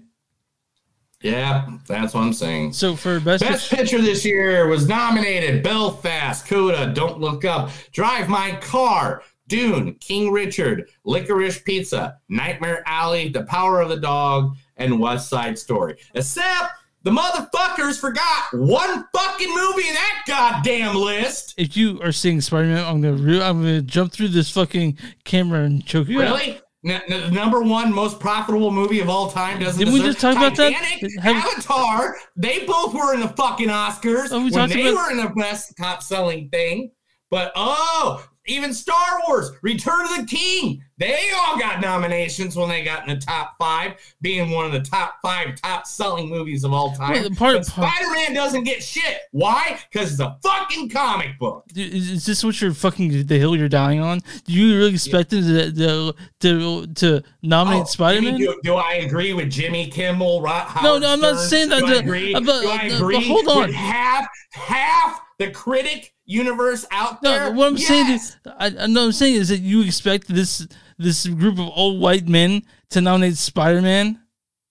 Yeah, 1.22 1.68
that's 1.86 2.14
what 2.14 2.22
I'm 2.22 2.32
saying. 2.32 2.72
So 2.72 2.96
for 2.96 3.20
best, 3.20 3.42
Best 3.44 3.70
picture 3.70 4.00
this 4.00 4.24
year 4.24 4.66
was 4.68 4.88
nominated 4.88 5.62
Belfast, 5.62 6.46
Coda, 6.46 6.92
Don't 6.94 7.18
Look 7.20 7.44
Up, 7.44 7.70
Drive 7.92 8.28
My 8.28 8.52
Car, 8.62 9.22
Dune, 9.46 9.94
King 10.00 10.30
Richard, 10.32 10.88
Licorice 11.04 11.62
Pizza, 11.62 12.18
Nightmare 12.30 12.82
Alley, 12.86 13.28
The 13.28 13.42
Power 13.44 13.82
of 13.82 13.90
the 13.90 13.98
Dog, 13.98 14.56
and 14.76 14.98
West 14.98 15.28
Side 15.28 15.58
Story. 15.58 15.96
Except 16.14 16.72
the 17.02 17.10
motherfuckers 17.10 17.98
forgot 17.98 18.52
one 18.52 19.04
fucking 19.14 19.48
movie 19.54 19.88
in 19.88 19.94
that 19.94 20.22
goddamn 20.26 20.94
list. 20.96 21.54
if 21.56 21.76
you 21.76 22.00
are 22.02 22.12
seeing 22.12 22.40
Spider 22.40 22.68
Man, 22.68 22.84
I'm 22.84 23.00
gonna 23.00 23.14
re- 23.14 23.42
I'm 23.42 23.58
gonna 23.62 23.82
jump 23.82 24.12
through 24.12 24.28
this 24.28 24.50
fucking 24.50 24.98
camera 25.24 25.60
and 25.64 25.84
choke 25.84 26.08
you 26.08 26.20
out. 26.22 26.38
Really? 26.38 26.60
N- 26.82 27.02
n- 27.08 27.34
number 27.34 27.60
one 27.60 27.92
most 27.94 28.18
profitable 28.20 28.70
movie 28.70 29.00
of 29.00 29.10
all 29.10 29.30
time 29.30 29.60
doesn't 29.60 29.78
Didn't 29.78 29.92
we 29.92 30.00
just 30.00 30.18
talk 30.18 30.34
about 30.36 30.56
that? 30.56 30.72
Titanic, 30.72 31.10
Have- 31.22 31.36
Avatar, 31.36 32.16
they 32.36 32.64
both 32.64 32.94
were 32.94 33.12
in 33.12 33.20
the 33.20 33.28
fucking 33.28 33.68
Oscars 33.68 34.28
Oh, 34.32 34.42
we 34.42 34.50
when 34.50 34.68
they 34.70 34.88
about- 34.88 34.94
were 34.94 35.10
in 35.10 35.18
the 35.18 35.30
best 35.36 35.74
top 35.78 36.02
selling 36.02 36.48
thing. 36.48 36.90
But 37.30 37.52
oh, 37.54 38.24
even 38.46 38.72
Star 38.72 39.20
Wars, 39.28 39.50
Return 39.62 40.06
of 40.06 40.16
the 40.16 40.24
King, 40.24 40.82
they 40.98 41.30
all 41.36 41.58
got 41.58 41.80
nominations 41.80 42.56
when 42.56 42.68
they 42.68 42.82
got 42.82 43.06
in 43.08 43.14
the 43.18 43.20
top 43.24 43.54
five, 43.58 43.94
being 44.22 44.50
one 44.50 44.64
of 44.66 44.72
the 44.72 44.80
top 44.80 45.14
five 45.22 45.54
top 45.60 45.86
selling 45.86 46.28
movies 46.28 46.64
of 46.64 46.72
all 46.72 46.92
time. 46.94 47.12
Well, 47.12 47.30
part- 47.30 47.64
Spider 47.64 48.10
Man 48.10 48.34
doesn't 48.34 48.64
get 48.64 48.82
shit. 48.82 49.18
Why? 49.32 49.78
Because 49.90 50.12
it's 50.12 50.20
a 50.20 50.36
fucking 50.42 50.88
comic 50.90 51.38
book. 51.38 51.64
Is, 51.74 52.10
is 52.10 52.26
this 52.26 52.42
what 52.44 52.60
you're 52.60 52.72
fucking 52.74 53.26
the 53.26 53.38
hill 53.38 53.54
you're 53.56 53.68
dying 53.68 54.00
on? 54.00 54.20
Do 54.44 54.52
you 54.52 54.76
really 54.76 54.94
expect 54.94 55.30
them 55.30 55.42
to 55.42 55.72
to 55.72 56.14
to, 56.40 56.86
to 56.86 57.22
nominate 57.42 57.82
Oh, 57.82 57.84
Spider 57.84 58.22
Man? 58.22 58.36
Do, 58.36 58.58
do 58.62 58.74
I 58.74 58.94
agree 58.94 59.32
with 59.32 59.50
Jimmy 59.50 59.88
Kimmel? 59.88 60.42
Ro- 60.42 60.66
No, 60.82 60.98
no, 60.98 61.12
I'm 61.12 61.20
not 61.20 61.38
saying 61.40 61.68
that 61.70 61.80
Do 61.80 61.86
I 61.86 61.94
agree? 61.96 62.34
uh, 62.34 62.40
but- 62.40 62.62
do 62.62 62.68
I 62.68 62.90
uh, 62.92 63.00
but 63.00 63.22
hold 63.22 63.48
on. 63.48 63.66
with 63.68 63.74
half 63.74 64.26
half 64.52 65.20
the 65.40 65.50
critic 65.50 66.14
universe 66.26 66.86
out 66.92 67.22
No, 67.22 67.30
there? 67.30 67.52
what 67.52 67.66
I'm 67.68 67.78
saying 67.78 68.10
is, 68.10 68.36
I, 68.46 68.68
what 68.68 68.98
I'm 68.98 69.10
saying 69.12 69.34
is 69.36 69.48
that 69.48 69.60
you 69.60 69.82
expect 69.82 70.28
this 70.28 70.66
this 70.98 71.26
group 71.26 71.58
of 71.58 71.68
old 71.74 71.98
white 72.00 72.28
men 72.28 72.62
to 72.90 73.00
nominate 73.00 73.36
Spider 73.38 73.80
Man 73.80 74.20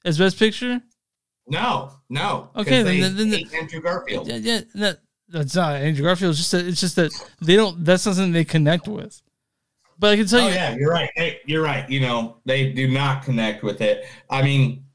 as 0.06 0.18
Best 0.20 0.38
Picture? 0.40 0.80
no, 1.48 1.92
no. 2.10 2.52
Okay, 2.56 2.84
they 2.84 3.00
then- 3.02 3.18
then- 3.32 3.44
Andrew 3.60 3.82
Garfield. 3.82 4.28
Yeah, 4.28 4.36
yeah, 4.38 4.62
that, 4.76 5.00
that's 5.28 5.56
not 5.56 5.76
Andrew 5.78 6.04
Garfield. 6.06 6.32
It's 6.32 6.40
just 6.40 6.52
that 6.52 6.66
it's 6.68 6.80
just 6.80 6.96
that 6.98 7.12
they 7.42 7.56
don't. 7.56 7.84
That's 7.84 8.06
not 8.06 8.16
something 8.16 8.32
they 8.32 8.46
connect 8.46 8.88
with. 8.88 9.20
But 9.98 10.12
I 10.12 10.16
can 10.18 10.28
tell 10.28 10.42
Oh 10.42 10.48
you, 10.48 10.54
yeah, 10.54 10.76
you're 10.76 10.92
right. 10.92 11.10
Hey, 11.16 11.40
you're 11.46 11.64
right. 11.64 11.90
You 11.90 12.00
know, 12.02 12.38
they 12.46 12.72
do 12.72 12.88
not 12.88 13.24
connect 13.24 13.64
with 13.64 13.82
it. 13.82 14.06
I 14.30 14.42
mean, 14.44 14.86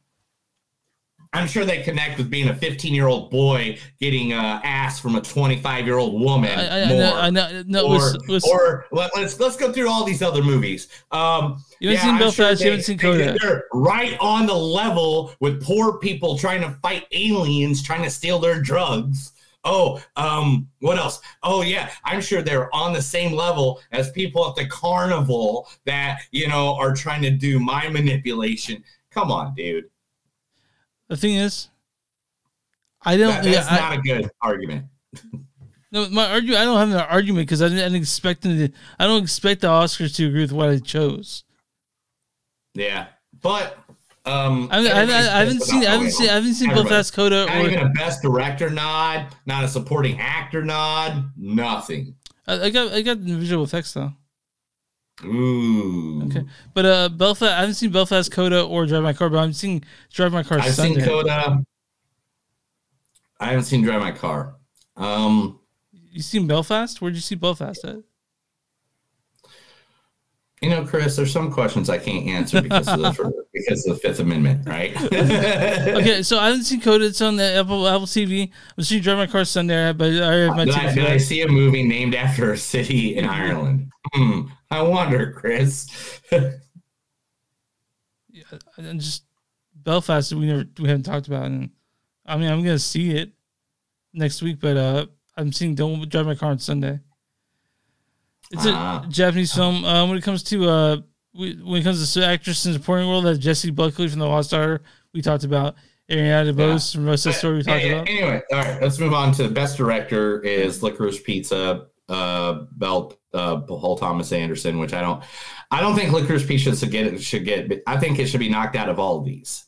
I'm 1.35 1.49
sure 1.49 1.65
they 1.65 1.83
connect 1.83 2.17
with 2.17 2.31
being 2.31 2.49
a 2.49 2.55
15 2.55 2.95
year 2.95 3.09
old 3.09 3.31
boy 3.31 3.77
getting 3.99 4.33
uh, 4.33 4.61
ass 4.63 5.01
from 5.01 5.17
a 5.17 5.21
25 5.21 5.85
year 5.85 5.99
old 5.99 6.21
woman. 6.21 6.57
I, 6.57 6.67
I, 6.67 6.83
I 6.85 6.89
more. 6.89 7.19
I 7.19 7.31
know, 7.31 7.63
no, 7.67 7.87
or, 7.87 7.95
was, 7.95 8.19
was, 8.29 8.45
or 8.45 8.87
let, 8.93 9.13
us 9.17 9.39
let's 9.41 9.57
go 9.57 9.73
through 9.73 9.91
all 9.91 10.05
these 10.05 10.23
other 10.23 10.43
movies. 10.43 10.89
Um, 11.11 11.63
You 11.81 11.89
haven't 11.91 12.03
seen 12.03 12.15
I'm 12.15 12.19
Belfast, 12.21 12.61
you 12.61 12.67
they- 12.67 12.71
haven't 12.71 12.85
seen 12.85 12.97
they-. 12.99 13.37
They're 13.41 13.65
right 13.73 14.17
on 14.21 14.47
the 14.47 14.55
level 14.55 15.35
with 15.41 15.61
poor 15.61 15.99
people 15.99 16.39
trying 16.39 16.61
to 16.63 16.71
fight 16.83 17.07
aliens 17.11 17.83
trying 17.83 18.05
to 18.05 18.11
steal 18.11 18.39
their 18.39 18.63
drugs. 18.63 19.33
Oh, 19.65 20.01
um, 20.17 20.69
what 20.81 20.99
else? 20.99 21.21
Oh, 21.43 21.63
yeah, 21.63 21.91
I'm 22.05 22.21
sure 22.21 22.43
they're 22.43 22.73
on 22.75 22.93
the 22.93 23.01
same 23.03 23.33
level 23.33 23.81
as 23.93 24.11
people 24.11 24.47
at 24.49 24.57
the 24.57 24.67
carnival 24.67 25.69
that 25.87 26.21
you 26.31 26.47
know 26.47 26.75
are 26.77 26.95
trying 26.95 27.23
to 27.23 27.31
do 27.31 27.59
my 27.59 27.89
manipulation. 27.89 28.85
Come 29.11 29.33
on, 29.33 29.55
dude. 29.55 29.87
The 31.09 31.17
thing 31.17 31.37
is, 31.37 31.69
I 33.03 33.17
don't. 33.17 33.43
That, 33.43 33.45
that's 33.45 33.71
I- 33.71 33.79
not 33.79 33.99
a 33.99 34.03
good 34.03 34.31
argument. 34.41 34.87
No, 35.93 36.09
my 36.11 36.29
argument. 36.29 36.59
I 36.59 36.65
don't 36.65 36.77
have 36.77 36.89
an 36.91 36.97
argument 37.09 37.47
because 37.47 37.63
I 37.63 37.69
didn't, 37.69 37.79
I 37.79 37.85
didn't 37.85 38.03
expect 38.03 38.43
them 38.43 38.59
to. 38.59 38.69
I 38.99 39.07
don't 39.07 39.23
expect 39.23 39.61
the 39.61 39.69
Oscars 39.69 40.17
to 40.17 40.27
agree 40.27 40.41
with 40.41 40.51
what 40.51 40.69
I 40.69 40.79
chose. 40.79 41.45
Yeah, 42.75 43.07
but 43.41 43.79
um, 44.27 44.69
I, 44.73 44.79
I, 44.79 44.91
I, 44.91 45.03
I 45.03 45.05
haven't 45.45 45.63
seen. 45.63 45.87
I 45.87 45.91
haven't 45.91 46.11
seen. 46.11 46.31
I 46.31 46.33
haven't 46.33 46.55
seen 46.55 46.71
Everybody. 46.71 46.89
Belfast 46.89 47.15
Coda 47.15 47.47
Not 47.47 47.67
even 47.67 47.87
a 47.87 47.91
best 47.91 48.23
director 48.23 48.71
nod, 48.71 49.29
not 49.47 49.63
a 49.63 49.69
supporting 49.69 50.19
actor 50.19 50.65
nod, 50.65 51.31
nothing. 51.37 52.17
I, 52.49 52.63
I 52.63 52.71
got. 52.71 52.93
I 52.93 53.03
got 53.03 53.25
the 53.25 53.37
visual 53.37 53.63
effects 53.63 53.93
though. 53.93 54.13
Ooh. 55.25 56.23
Okay, 56.27 56.45
but 56.75 56.85
uh, 56.87 57.09
Belfast. 57.09 57.53
I 57.53 57.61
haven't 57.61 57.75
seen 57.75 57.91
Belfast 57.91 58.31
Coda 58.33 58.63
or 58.63 58.87
Drive 58.87 59.03
My 59.03 59.13
Car, 59.13 59.29
but 59.31 59.39
I'm 59.39 59.53
seeing 59.53 59.85
Drive 60.13 60.33
My 60.33 60.43
Car. 60.43 60.59
I've 60.59 60.75
Sunday. 60.75 61.01
seen 61.01 61.05
Coda. 61.09 61.65
I 63.39 63.47
haven't 63.47 63.65
seen 63.65 63.83
Drive 63.83 64.01
My 64.01 64.13
Car. 64.13 64.57
Um, 64.97 65.61
You 66.11 66.21
seen 66.23 66.47
Belfast? 66.47 67.01
Where'd 67.01 67.15
you 67.15 67.21
see 67.21 67.35
Belfast 67.37 67.85
at? 67.85 67.97
You 70.65 70.71
know, 70.71 70.85
Chris, 70.85 71.15
there's 71.15 71.31
some 71.31 71.53
questions 71.53 71.91
I 71.91 71.99
can't 71.99 72.27
answer 72.27 72.63
because 72.63 72.89
of 72.89 72.99
the 72.99 73.45
because 73.53 73.87
of 73.87 73.95
the 73.95 74.01
Fifth 74.01 74.19
Amendment, 74.21 74.67
right? 74.67 74.97
okay, 75.13 76.23
so 76.23 76.39
I 76.39 76.47
haven't 76.47 76.65
seen 76.65 76.81
Coda. 76.81 77.05
It's 77.05 77.21
on 77.21 77.37
the 77.37 77.57
Apple 77.57 77.87
Apple 77.87 78.07
TV. 78.07 78.51
I'm 78.77 78.83
seeing 78.83 79.03
Drive 79.03 79.19
My 79.19 79.27
Car 79.27 79.45
Sunday, 79.45 79.93
but 79.93 80.11
I 80.11 80.35
have 80.37 80.57
my 80.57 80.65
Did 80.65 80.75
TV. 80.75 80.89
I, 80.89 80.95
did 80.95 81.07
I 81.07 81.17
see 81.19 81.43
a 81.43 81.49
movie 81.49 81.83
named 81.83 82.15
after 82.15 82.53
a 82.53 82.57
city 82.57 83.17
in 83.17 83.27
Ireland? 83.27 83.91
Hmm. 84.15 84.43
I 84.71 84.81
wonder, 84.81 85.33
Chris. 85.33 86.21
yeah, 86.33 86.51
and 88.79 89.01
just 89.01 89.25
Belfast 89.75 90.33
we 90.33 90.47
never 90.47 90.65
we 90.79 90.89
haven't 90.89 91.05
talked 91.05 91.27
about 91.27 91.45
and 91.45 91.71
I 92.25 92.37
mean 92.39 92.51
I'm 92.51 92.63
gonna 92.63 92.79
see 92.79 93.11
it 93.11 93.33
next 94.15 94.41
week 94.41 94.59
but 94.59 94.77
uh 94.77 95.07
I'm 95.37 95.53
seeing 95.53 95.75
Don't 95.75 96.09
Drive 96.09 96.27
My 96.27 96.35
Car 96.35 96.51
on 96.51 96.59
Sunday. 96.59 97.01
It's 98.51 98.67
a 98.67 98.73
Ah. 98.73 99.05
Japanese 99.09 99.53
film. 99.55 99.85
Uh, 99.85 100.07
when 100.07 100.17
it 100.17 100.23
comes 100.23 100.43
to 100.45 100.69
uh 100.69 100.97
we- 101.35 101.55
when 101.63 101.81
it 101.81 101.85
comes 101.85 102.13
to 102.15 102.25
actress 102.27 102.65
in 102.65 102.73
the 102.73 102.79
supporting 102.79 103.09
role, 103.09 103.23
that's 103.23 103.39
Jessie 103.39 103.71
Buckley 103.71 104.07
from 104.09 104.21
The 104.21 104.27
Lost 104.27 104.51
Daughter. 104.53 104.83
We 105.13 105.21
talked 105.23 105.43
about 105.45 105.75
Ariana 106.11 106.53
DeBose 106.55 106.95
from 106.95 107.07
West 107.07 107.25
Side 107.25 107.35
Story. 107.35 107.57
We 107.57 107.63
talked 107.65 107.83
Any- 107.83 107.91
about. 107.93 108.09
Anyway, 108.09 108.43
all 108.53 108.59
right, 108.59 108.83
let's 108.83 108.99
move 109.01 109.13
on 109.15 109.33
to 109.33 109.49
best 109.49 109.77
director 109.77 110.41
is 110.43 110.83
Licorice 110.83 111.19
Pizza, 111.25 111.87
uh, 112.09 112.53
Belt, 112.73 113.19
uh, 113.33 113.57
Paul 113.63 113.97
Thomas 113.97 114.31
Anderson, 114.33 114.79
which 114.79 114.93
I 114.93 115.01
don't, 115.01 115.23
I 115.73 115.81
don't 115.81 115.97
think 115.97 116.13
Licorice 116.13 116.47
Pizza 116.47 116.77
should 116.77 116.91
get 116.93 117.21
should 117.21 117.45
get. 117.45 117.83
I 117.87 117.97
think 117.97 118.19
it 118.21 118.27
should 118.27 118.41
be 118.41 118.49
knocked 118.51 118.77
out 118.77 118.89
of 118.89 118.99
all 119.01 119.19
of 119.19 119.25
these. 119.25 119.65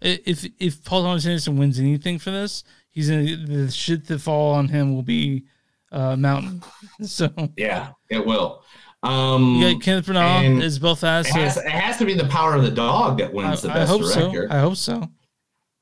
If 0.00 0.46
if 0.58 0.84
Paul 0.84 1.02
Thomas 1.02 1.26
Anderson 1.26 1.56
wins 1.58 1.78
anything 1.78 2.18
for 2.18 2.30
this, 2.30 2.62
he's 2.90 3.10
gonna 3.10 3.36
the 3.36 3.70
shit 3.70 4.06
that 4.06 4.20
fall 4.20 4.54
on 4.54 4.68
him 4.68 4.94
will 4.94 5.02
be 5.02 5.44
uh 5.92 6.16
mountain. 6.16 6.62
So 7.04 7.30
Yeah, 7.56 7.90
it 8.14 8.24
will. 8.26 8.62
Um, 9.02 9.56
you 9.56 9.74
got 9.74 9.82
Kenneth 9.82 10.06
Branagh 10.06 10.62
as 10.62 10.78
Belfast. 10.78 11.28
It 11.28 11.32
has, 11.34 11.56
it 11.58 11.68
has 11.68 11.98
to 11.98 12.06
be 12.06 12.14
the 12.14 12.24
power 12.28 12.54
of 12.54 12.62
the 12.62 12.70
dog 12.70 13.18
that 13.18 13.32
wins 13.34 13.60
the 13.60 13.68
I, 13.68 13.72
I 13.72 13.74
best 13.76 13.90
hope 13.90 14.00
director. 14.00 14.48
so. 14.48 14.54
I 14.56 14.58
hope 14.60 14.76
so. 14.76 15.08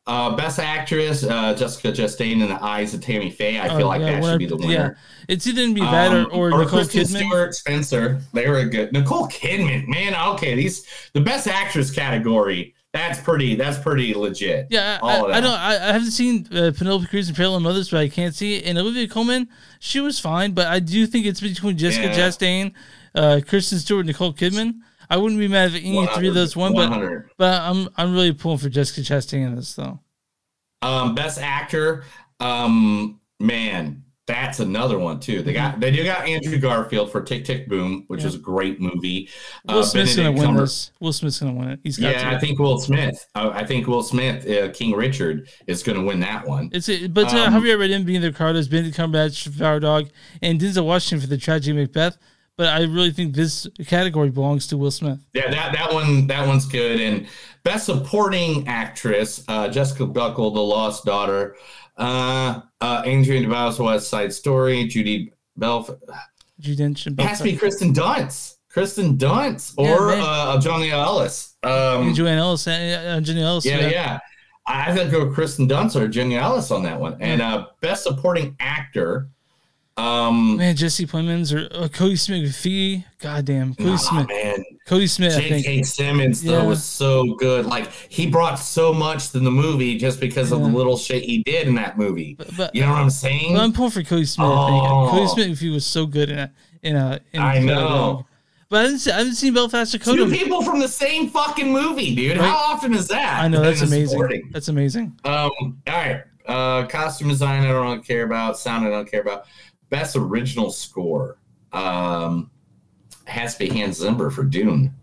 Uh, 0.05 0.35
best 0.35 0.59
actress, 0.59 1.23
uh, 1.23 1.55
Jessica 1.55 1.93
Chastain 1.93 2.43
in 2.43 2.49
the 2.49 2.61
eyes 2.61 2.93
of 2.93 3.01
Tammy 3.01 3.31
Faye. 3.31 3.61
I 3.61 3.69
Oh, 3.69 3.79
feel 3.79 3.87
like 3.87 4.01
yeah, 4.01 4.19
that 4.19 4.25
should 4.25 4.39
be 4.41 4.47
the 4.47 4.57
yeah. 4.59 4.67
winner. 4.67 4.99
It's 5.29 5.47
either 5.47 5.63
gonna 5.63 5.75
be 5.75 5.81
that 5.83 6.11
Um, 6.13 6.27
or, 6.33 6.53
or, 6.53 6.59
Nicole 6.65 6.81
Kristen 6.85 7.03
Kidman. 7.05 7.29
Stewart, 7.29 7.55
Spencer. 7.55 8.21
They 8.33 8.49
were 8.51 8.65
good. 8.65 8.93
Nicole 8.93 9.29
Kidman, 9.29 9.87
man. 9.87 10.17
Okay, 10.35 10.57
these 10.57 10.85
the 11.13 11.21
best 11.21 11.47
actress 11.47 11.93
category. 11.93 12.75
That's 12.93 13.19
pretty. 13.21 13.55
That's 13.55 13.79
pretty 13.79 14.13
legit. 14.13 14.67
Yeah, 14.71 14.99
I, 15.03 15.17
I, 15.21 15.37
I 15.37 15.41
don't. 15.41 15.59
I, 15.59 15.75
I 15.89 15.93
haven't 15.93 16.11
seen 16.11 16.47
uh, 16.53 16.73
Penelope 16.77 17.07
Cruz 17.07 17.27
and 17.29 17.37
Parallel 17.37 17.61
Mothers, 17.61 17.89
but 17.91 18.01
I 18.01 18.09
can't 18.09 18.35
see 18.35 18.57
it. 18.57 18.67
And 18.67 18.77
Olivia 18.77 19.09
Colman, 19.09 19.49
she 19.81 19.99
was 20.01 20.19
fine, 20.21 20.53
but 20.53 20.67
I 20.67 20.79
do 20.79 21.07
think 21.07 21.25
it's 21.25 21.41
between 21.41 21.79
Jessica 21.79 22.09
Yeah. 22.09 22.15
Chastain, 22.15 22.73
uh, 23.15 23.41
Kristen 23.49 23.79
Stewart, 23.79 24.05
Nicole 24.05 24.35
Kidman. 24.35 24.81
I 25.09 25.17
wouldn't 25.17 25.41
be 25.41 25.49
mad 25.49 25.75
if 25.75 25.83
any 25.83 26.07
three 26.09 26.29
of 26.29 26.35
those 26.35 26.55
won, 26.55 26.73
but 26.75 26.91
100. 26.91 27.31
but 27.39 27.61
I'm 27.63 27.89
I'm 27.97 28.13
really 28.13 28.33
pulling 28.33 28.59
for 28.59 28.69
Jessica 28.69 29.01
Chastain 29.01 29.47
in 29.47 29.57
this 29.57 29.75
though. 29.75 30.01
Um, 30.83 31.15
best 31.15 31.39
actor. 31.41 32.05
Um, 32.41 33.21
man, 33.41 34.02
that's 34.27 34.61
another 34.61 34.99
one 35.01 35.19
too. 35.19 35.43
They 35.43 35.53
got 35.53 35.81
they 35.81 35.91
do 35.91 36.05
got 36.05 36.27
Andrew 36.29 36.57
Garfield 36.59 37.11
for 37.11 37.21
Tick 37.23 37.45
Tick 37.45 37.69
Boom, 37.69 38.05
which 38.07 38.21
Yeah. 38.21 38.29
is 38.29 38.35
a 38.37 38.39
great 38.39 38.81
movie. 38.81 39.29
Will 39.67 39.81
Uh, 39.81 39.83
Smith's 39.83 40.15
gonna 40.15 40.29
Benedict 40.29 40.39
win 40.39 40.47
Cumber- 40.47 40.61
this. 40.63 40.91
Will 41.01 41.13
Smith's 41.13 41.41
gonna 41.41 41.53
win 41.55 41.69
it. 41.71 41.81
He's 41.83 41.99
got 41.99 42.13
Yeah. 42.15 42.31
I 42.31 42.39
think 42.39 42.59
Will 42.61 42.79
Smith. 42.79 43.27
Uh, 43.35 43.51
I 43.53 43.65
think 43.65 43.89
Will 43.89 44.03
Smith, 44.03 44.49
uh, 44.49 44.69
King 44.71 44.93
Richard, 44.93 45.49
is 45.67 45.83
going 45.83 45.99
to 45.99 46.05
win 46.05 46.21
that 46.21 46.47
one. 46.47 46.71
It's 46.73 46.89
a, 46.89 47.09
but 47.09 47.35
uh, 47.35 47.39
Um, 47.47 47.55
Javier 47.55 47.77
Bardem 47.79 48.05
being 48.07 48.21
the 48.21 48.31
Carlos, 48.33 48.69
Benedict 48.69 48.97
Cumberbatch, 48.97 49.43
Devour 49.45 49.81
Dog, 49.81 50.09
and 50.41 50.61
Denzel 50.61 50.85
Washington 50.85 51.21
for 51.21 51.27
the 51.27 51.37
tragedy 51.39 51.73
Macbeth. 51.77 52.17
But 52.59 52.69
I 52.69 52.83
really 52.83 53.11
think 53.11 53.35
this 53.35 53.67
category 53.89 54.29
belongs 54.31 54.67
to 54.69 54.77
Will 54.77 54.91
Smith. 54.91 55.19
Yeah, 55.35 55.51
that 55.51 55.73
that 55.73 55.93
one 55.93 56.27
that 56.29 56.47
one's 56.47 56.67
good. 56.67 57.01
And 57.01 57.27
best 57.65 57.87
supporting 57.87 58.69
actress, 58.69 59.43
uh, 59.49 59.69
Jessica 59.69 60.07
Buckle, 60.07 60.51
The 60.53 60.61
Lost 60.61 61.05
Daughter, 61.07 61.57
uh, 62.03 62.61
uh, 62.81 63.03
Adrian 63.05 63.45
DeVos, 63.45 63.79
West 63.79 64.09
Side 64.09 64.33
Story, 64.33 64.87
Judy 64.87 65.33
Belf. 65.59 65.97
Judy 66.59 66.83
It 66.85 67.21
has 67.21 67.39
to 67.39 67.45
be 67.45 67.57
Kristen 67.57 67.93
Dunst, 67.93 68.57
Kristen 68.69 69.17
Dunst, 69.17 69.75
or 69.77 70.09
man. 70.09 70.21
uh, 70.21 70.61
Johnny 70.61 70.91
Ellis. 70.91 71.55
Um, 71.63 72.13
Joanne 72.15 72.39
Ellis, 72.39 72.67
uh, 72.67 72.71
uh, 73.17 73.21
Jenny 73.21 73.43
Ellis. 73.43 73.65
yeah, 73.65 73.89
yeah. 73.89 74.19
I 74.67 74.91
I 74.91 74.95
think 74.95 75.11
go 75.11 75.33
Kristen 75.33 75.69
Dunst 75.69 75.97
or 75.97 76.09
Jenny 76.09 76.37
Ellis 76.37 76.71
on 76.71 76.83
that 76.85 76.99
one. 76.99 77.17
And 77.21 77.41
uh, 77.41 77.67
best 77.81 78.05
supporting 78.05 78.57
actor. 78.61 79.29
Um, 79.97 80.57
Man, 80.57 80.75
Jesse 80.75 81.07
Plemons 81.07 81.53
or 81.53 81.69
uh, 81.77 81.87
Cody 81.89 82.17
Smith 82.17 82.43
McPhee. 82.45 83.05
Goddamn, 83.19 83.75
Cody 83.75 83.91
Nah, 83.91 83.97
Smith. 83.97 84.27
man. 84.29 84.65
Cody 84.87 85.07
Smith. 85.07 85.35
J.K. 85.37 85.83
Simmons 85.83 86.43
though 86.43 86.63
Yeah. 86.63 86.67
was 86.67 86.83
so 86.83 87.35
good. 87.35 87.67
Like 87.67 87.91
he 88.09 88.27
brought 88.27 88.57
so 88.57 88.93
much 88.95 89.31
to 89.31 89.39
the 89.41 89.51
movie 89.51 89.99
just 89.99 90.19
because 90.19 90.51
of 90.51 90.61
the 90.61 90.67
little 90.67 90.97
shit 90.97 91.23
he 91.23 91.43
did 91.43 91.69
in 91.69 91.75
that 91.77 91.99
movie. 91.99 92.37
but- 92.57 92.75
you 92.75 92.83
know 92.83 92.91
what 92.91 92.99
I'm 93.01 93.11
saying? 93.11 93.57
I'm 93.59 93.73
pulling 93.73 93.91
for 93.91 94.03
Cody 94.03 94.25
Smith. 94.25 94.49
Oh. 94.51 95.09
Cody 95.11 95.27
Smith 95.29 95.59
McPhee 95.61 95.73
was 95.73 95.85
so 95.87 96.07
good 96.07 96.31
in 96.31 96.39
a 96.39 96.53
in 96.83 96.97
a. 96.97 97.21
In 97.33 97.41
a 97.43 97.45
I 97.45 97.59
know. 97.61 98.27
But 98.71 98.79
I 98.79 98.83
haven't, 98.85 98.99
seen, 99.01 99.13
I 99.13 99.19
haven't 99.19 99.35
seen 99.35 99.53
Belfast 99.53 99.93
Dakota. 99.93 100.25
Two 100.25 100.31
people 100.31 100.63
from 100.63 100.81
the 100.81 100.89
same 100.89 101.29
fucking 101.29 101.71
movie, 101.71 102.15
dude. 102.15 102.39
Right. 102.39 102.47
How 102.49 102.57
often 102.73 102.95
is 102.95 103.07
that? 103.09 103.43
I 103.43 103.47
know 103.47 103.61
that's 103.61 103.83
amazing. 103.83 104.09
supporting? 104.09 104.49
That's 104.51 104.69
amazing. 104.69 105.15
Um, 105.27 105.51
all 105.61 105.79
right. 105.89 106.23
Uh, 106.49 106.87
costume 106.87 107.29
design, 107.29 107.65
I 107.65 107.69
don't 107.69 108.03
care 108.05 108.25
about. 108.25 108.59
Sound, 108.59 108.87
I 108.87 108.91
don't 108.91 109.09
care 109.09 109.21
about. 109.21 109.45
Best 109.93 110.17
original 110.17 110.71
score. 110.73 111.37
Um, 111.73 112.51
has 113.27 113.53
to 113.57 113.59
be 113.61 113.69
Hans 113.69 113.99
Zimmer 113.99 114.31
for 114.31 114.43
Dune. 114.43 114.95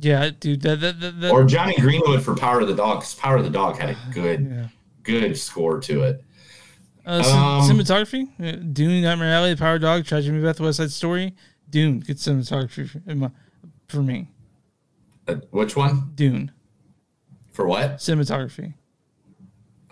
Yeah, 0.00 0.30
dude. 0.38 0.60
That, 0.62 0.80
that, 0.80 1.20
that 1.20 1.30
or 1.32 1.44
Jonny 1.44 1.76
Greenwood 1.76 2.22
for 2.22 2.34
Power 2.34 2.60
of 2.60 2.66
the 2.68 2.74
Dog, 2.74 2.98
because 2.98 3.14
Power 3.14 3.36
of 3.36 3.44
the 3.44 3.50
Dog 3.50 3.78
had 3.78 3.90
a 3.90 3.96
good, 4.12 4.40
Yeah. 4.50 4.68
good 5.04 5.38
score 5.38 5.78
to 5.82 6.02
it. 6.02 6.24
Uh, 7.06 7.22
Um, 7.24 7.70
cinematography, 7.70 8.28
uh, 8.40 8.56
Dune, 8.72 9.02
Nightmare 9.02 9.32
Alley, 9.32 9.54
Power 9.56 9.78
Dog, 9.78 10.04
Tragedy 10.04 10.36
Macbeth, 10.36 10.58
West 10.60 10.78
Side 10.78 10.90
Story, 10.90 11.34
Dune. 11.70 12.00
Good 12.00 12.16
cinematography 12.16 12.88
for, 12.90 13.30
for 13.88 14.02
me. 14.02 14.30
Uh, 15.28 15.36
which 15.52 15.76
one? 15.76 16.10
Dune 16.16 16.50
For 17.52 17.66
what? 17.66 17.98
cinematography. 17.98 18.74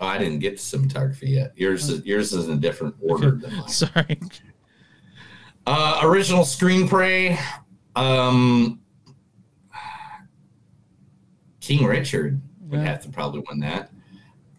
Oh, 0.03 0.07
I 0.07 0.17
didn't 0.17 0.39
get 0.39 0.57
to 0.57 0.61
cinematography 0.77 1.29
yet. 1.29 1.53
Yours, 1.55 1.87
is, 1.89 2.05
yours 2.05 2.33
is 2.33 2.47
in 2.49 2.53
a 2.57 2.59
different 2.59 2.93
order 3.01 3.31
than 3.31 3.55
mine. 3.55 3.67
Sorry. 3.69 4.19
Uh, 5.65 6.01
original 6.03 6.43
screenplay. 6.43 7.39
Um, 7.95 8.81
King 11.61 11.85
Richard 11.85 12.41
would 12.67 12.81
Yeah. 12.81 12.85
have 12.85 13.01
to 13.03 13.09
probably 13.09 13.43
win 13.49 13.59
that. 13.61 13.91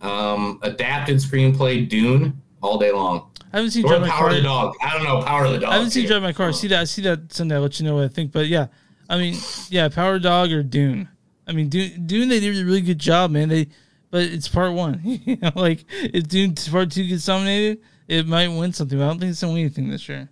Um, 0.00 0.60
adapted 0.62 1.16
screenplay 1.18 1.86
Dune 1.86 2.40
all 2.62 2.78
day 2.78 2.90
long. 2.92 3.30
I 3.52 3.58
haven't 3.58 3.72
seen 3.72 3.84
Or 3.84 3.88
Drive 3.88 4.00
My 4.02 4.08
Power 4.08 4.32
the 4.32 4.40
Dog. 4.40 4.74
I 4.82 4.94
don't 4.94 5.04
know. 5.04 5.20
Power 5.22 5.44
of 5.44 5.52
the 5.52 5.58
Dog. 5.58 5.70
I 5.70 5.74
haven't 5.74 5.90
seen. 5.90 6.06
Drive 6.06 6.22
My 6.22 6.32
Car. 6.32 6.48
I 6.48 6.52
see 6.52 6.68
that. 6.68 6.80
I 6.80 6.84
see 6.84 7.02
that 7.02 7.32
Sunday. 7.32 7.54
I'll 7.54 7.60
let 7.60 7.78
you 7.78 7.86
know 7.86 7.96
what 7.96 8.04
I 8.04 8.08
think. 8.08 8.32
But 8.32 8.46
yeah, 8.46 8.68
I 9.10 9.18
mean, 9.18 9.36
yeah, 9.68 9.88
Power 9.90 10.18
Dog 10.18 10.50
or 10.52 10.62
Dune. 10.62 11.08
I 11.46 11.52
mean, 11.52 11.68
Dune. 11.68 12.06
Dune. 12.06 12.28
They 12.30 12.40
did 12.40 12.56
a 12.58 12.64
really 12.64 12.80
good 12.80 12.98
job, 12.98 13.30
man. 13.30 13.50
They, 13.50 13.68
but 14.14 14.22
it's 14.22 14.46
part 14.46 14.72
one. 14.74 15.00
you 15.04 15.36
know, 15.42 15.50
like 15.56 15.84
if 15.90 16.28
Dune 16.28 16.54
part 16.70 16.92
two 16.92 17.04
gets 17.04 17.26
nominated, 17.26 17.80
it 18.06 18.28
might 18.28 18.46
win 18.46 18.72
something. 18.72 18.96
But 18.96 19.06
I 19.06 19.08
don't 19.08 19.18
think 19.18 19.30
it's 19.32 19.40
gonna 19.40 19.54
win 19.54 19.62
anything 19.62 19.90
this 19.90 20.08
year. 20.08 20.28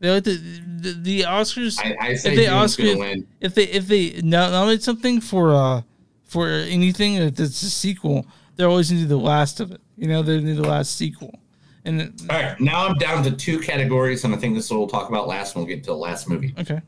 They 0.00 0.10
like 0.10 0.24
the 0.24 0.36
the, 0.36 0.92
the 0.92 1.20
Oscars. 1.22 1.78
I, 1.82 1.96
I 1.98 2.14
say 2.14 2.32
if 2.32 2.36
they 2.36 2.46
Oscar, 2.48 2.82
win. 2.98 3.26
if 3.40 3.54
they 3.54 3.62
if 3.68 3.88
they 3.88 4.20
no- 4.22 4.50
nominate 4.50 4.82
something 4.82 5.22
for 5.22 5.54
uh 5.54 5.80
for 6.24 6.46
anything 6.46 7.14
that's 7.30 7.62
a 7.62 7.70
sequel, 7.70 8.26
they're 8.56 8.68
always 8.68 8.90
gonna 8.90 9.00
do 9.00 9.08
the 9.08 9.16
last 9.16 9.60
of 9.60 9.72
it. 9.72 9.80
You 9.96 10.08
know, 10.08 10.22
they're 10.22 10.38
gonna 10.38 10.54
do 10.54 10.60
the 10.60 10.68
last 10.68 10.94
sequel. 10.94 11.38
And 11.86 12.02
it- 12.02 12.12
All 12.28 12.36
right, 12.38 12.60
now 12.60 12.86
I'm 12.86 12.96
down 12.98 13.24
to 13.24 13.30
two 13.30 13.60
categories, 13.60 14.24
and 14.24 14.34
I 14.34 14.36
think 14.36 14.56
this 14.56 14.66
is 14.66 14.70
what 14.72 14.80
we'll 14.80 14.88
talk 14.88 15.08
about 15.08 15.26
last. 15.26 15.56
And 15.56 15.64
we'll 15.64 15.74
get 15.74 15.82
to 15.84 15.90
the 15.92 15.96
last 15.96 16.28
movie. 16.28 16.54
okay, 16.58 16.82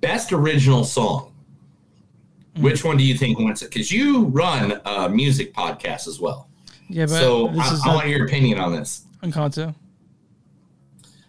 Best 0.00 0.32
original 0.32 0.84
song. 0.84 1.33
Hmm. 2.56 2.62
Which 2.62 2.84
one 2.84 2.96
do 2.96 3.04
you 3.04 3.16
think 3.16 3.38
wins 3.38 3.62
it? 3.62 3.70
Because 3.70 3.90
you 3.90 4.24
run 4.26 4.80
a 4.84 5.08
music 5.08 5.52
podcast 5.54 6.06
as 6.06 6.20
well. 6.20 6.48
yeah, 6.88 7.06
but 7.06 7.18
so 7.18 7.48
this 7.48 7.70
I, 7.70 7.74
is 7.74 7.82
I 7.84 7.94
want 7.94 8.08
your 8.08 8.24
opinion 8.26 8.58
on 8.58 8.72
this. 8.72 9.06
Encanto. 9.22 9.74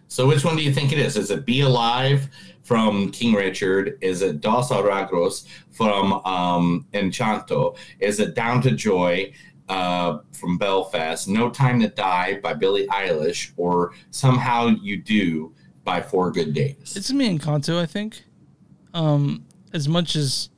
So 0.08 0.26
which 0.26 0.44
one 0.44 0.56
do 0.56 0.62
you 0.62 0.72
think 0.72 0.92
it 0.92 0.98
is? 0.98 1.16
Is 1.16 1.30
it 1.30 1.44
Be 1.44 1.60
Alive 1.62 2.28
from 2.62 3.10
King 3.10 3.34
Richard? 3.34 3.98
Is 4.00 4.22
it 4.22 4.40
Dos 4.40 4.70
Aragos 4.70 5.46
from 5.70 6.14
um, 6.24 6.86
Encanto? 6.94 7.76
Is 8.00 8.18
it 8.20 8.34
Down 8.34 8.62
to 8.62 8.70
Joy 8.70 9.32
uh, 9.68 10.18
from 10.32 10.56
Belfast? 10.58 11.28
No 11.28 11.50
Time 11.50 11.80
to 11.80 11.88
Die 11.88 12.40
by 12.40 12.54
Billie 12.54 12.86
Eilish? 12.86 13.52
Or 13.56 13.92
Somehow 14.10 14.68
You 14.68 14.96
Do 15.02 15.54
by 15.84 16.00
Four 16.00 16.30
Good 16.30 16.54
Days? 16.54 16.94
It's 16.96 17.10
gonna 17.10 17.18
be 17.18 17.38
Encanto, 17.38 17.78
I 17.78 17.86
think. 17.86 18.24
Um, 18.94 19.44
as 19.74 19.88
much 19.88 20.16
as 20.16 20.48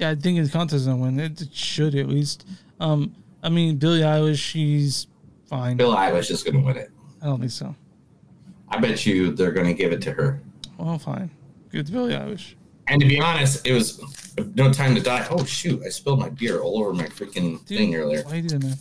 yeah, 0.00 0.10
I 0.10 0.14
think 0.14 0.38
Encanto's 0.38 0.86
gonna 0.86 0.96
win. 0.96 1.20
It, 1.20 1.40
it 1.40 1.54
should 1.54 1.94
at 1.94 2.08
least. 2.08 2.46
Um, 2.80 3.14
I 3.42 3.48
mean, 3.48 3.76
Billie 3.76 4.00
Eilish, 4.00 4.38
she's 4.38 5.06
fine. 5.46 5.76
Billie 5.76 5.96
Eilish 5.96 6.30
is 6.30 6.42
going 6.42 6.56
to 6.58 6.62
win 6.62 6.76
it. 6.76 6.90
I 7.22 7.26
don't 7.26 7.40
think 7.40 7.52
so. 7.52 7.74
I 8.68 8.78
bet 8.78 9.04
you 9.06 9.32
they're 9.32 9.52
going 9.52 9.66
to 9.66 9.74
give 9.74 9.92
it 9.92 10.02
to 10.02 10.12
her. 10.12 10.40
Well, 10.78 10.98
fine. 10.98 11.30
Good 11.70 11.86
to 11.86 11.92
Billie 11.92 12.14
Eilish. 12.14 12.54
And 12.88 13.00
to 13.00 13.06
be 13.06 13.20
honest, 13.20 13.66
it 13.66 13.72
was 13.72 14.00
No 14.54 14.72
Time 14.72 14.94
to 14.94 15.00
Die. 15.00 15.26
Oh, 15.30 15.44
shoot. 15.44 15.82
I 15.84 15.88
spilled 15.88 16.18
my 16.18 16.28
beer 16.30 16.60
all 16.60 16.80
over 16.80 16.92
my 16.92 17.06
freaking 17.06 17.64
Dude, 17.66 17.78
thing 17.78 17.94
earlier. 17.94 18.22
Why 18.24 18.36
you 18.36 18.48
doing 18.48 18.60
that? 18.60 18.78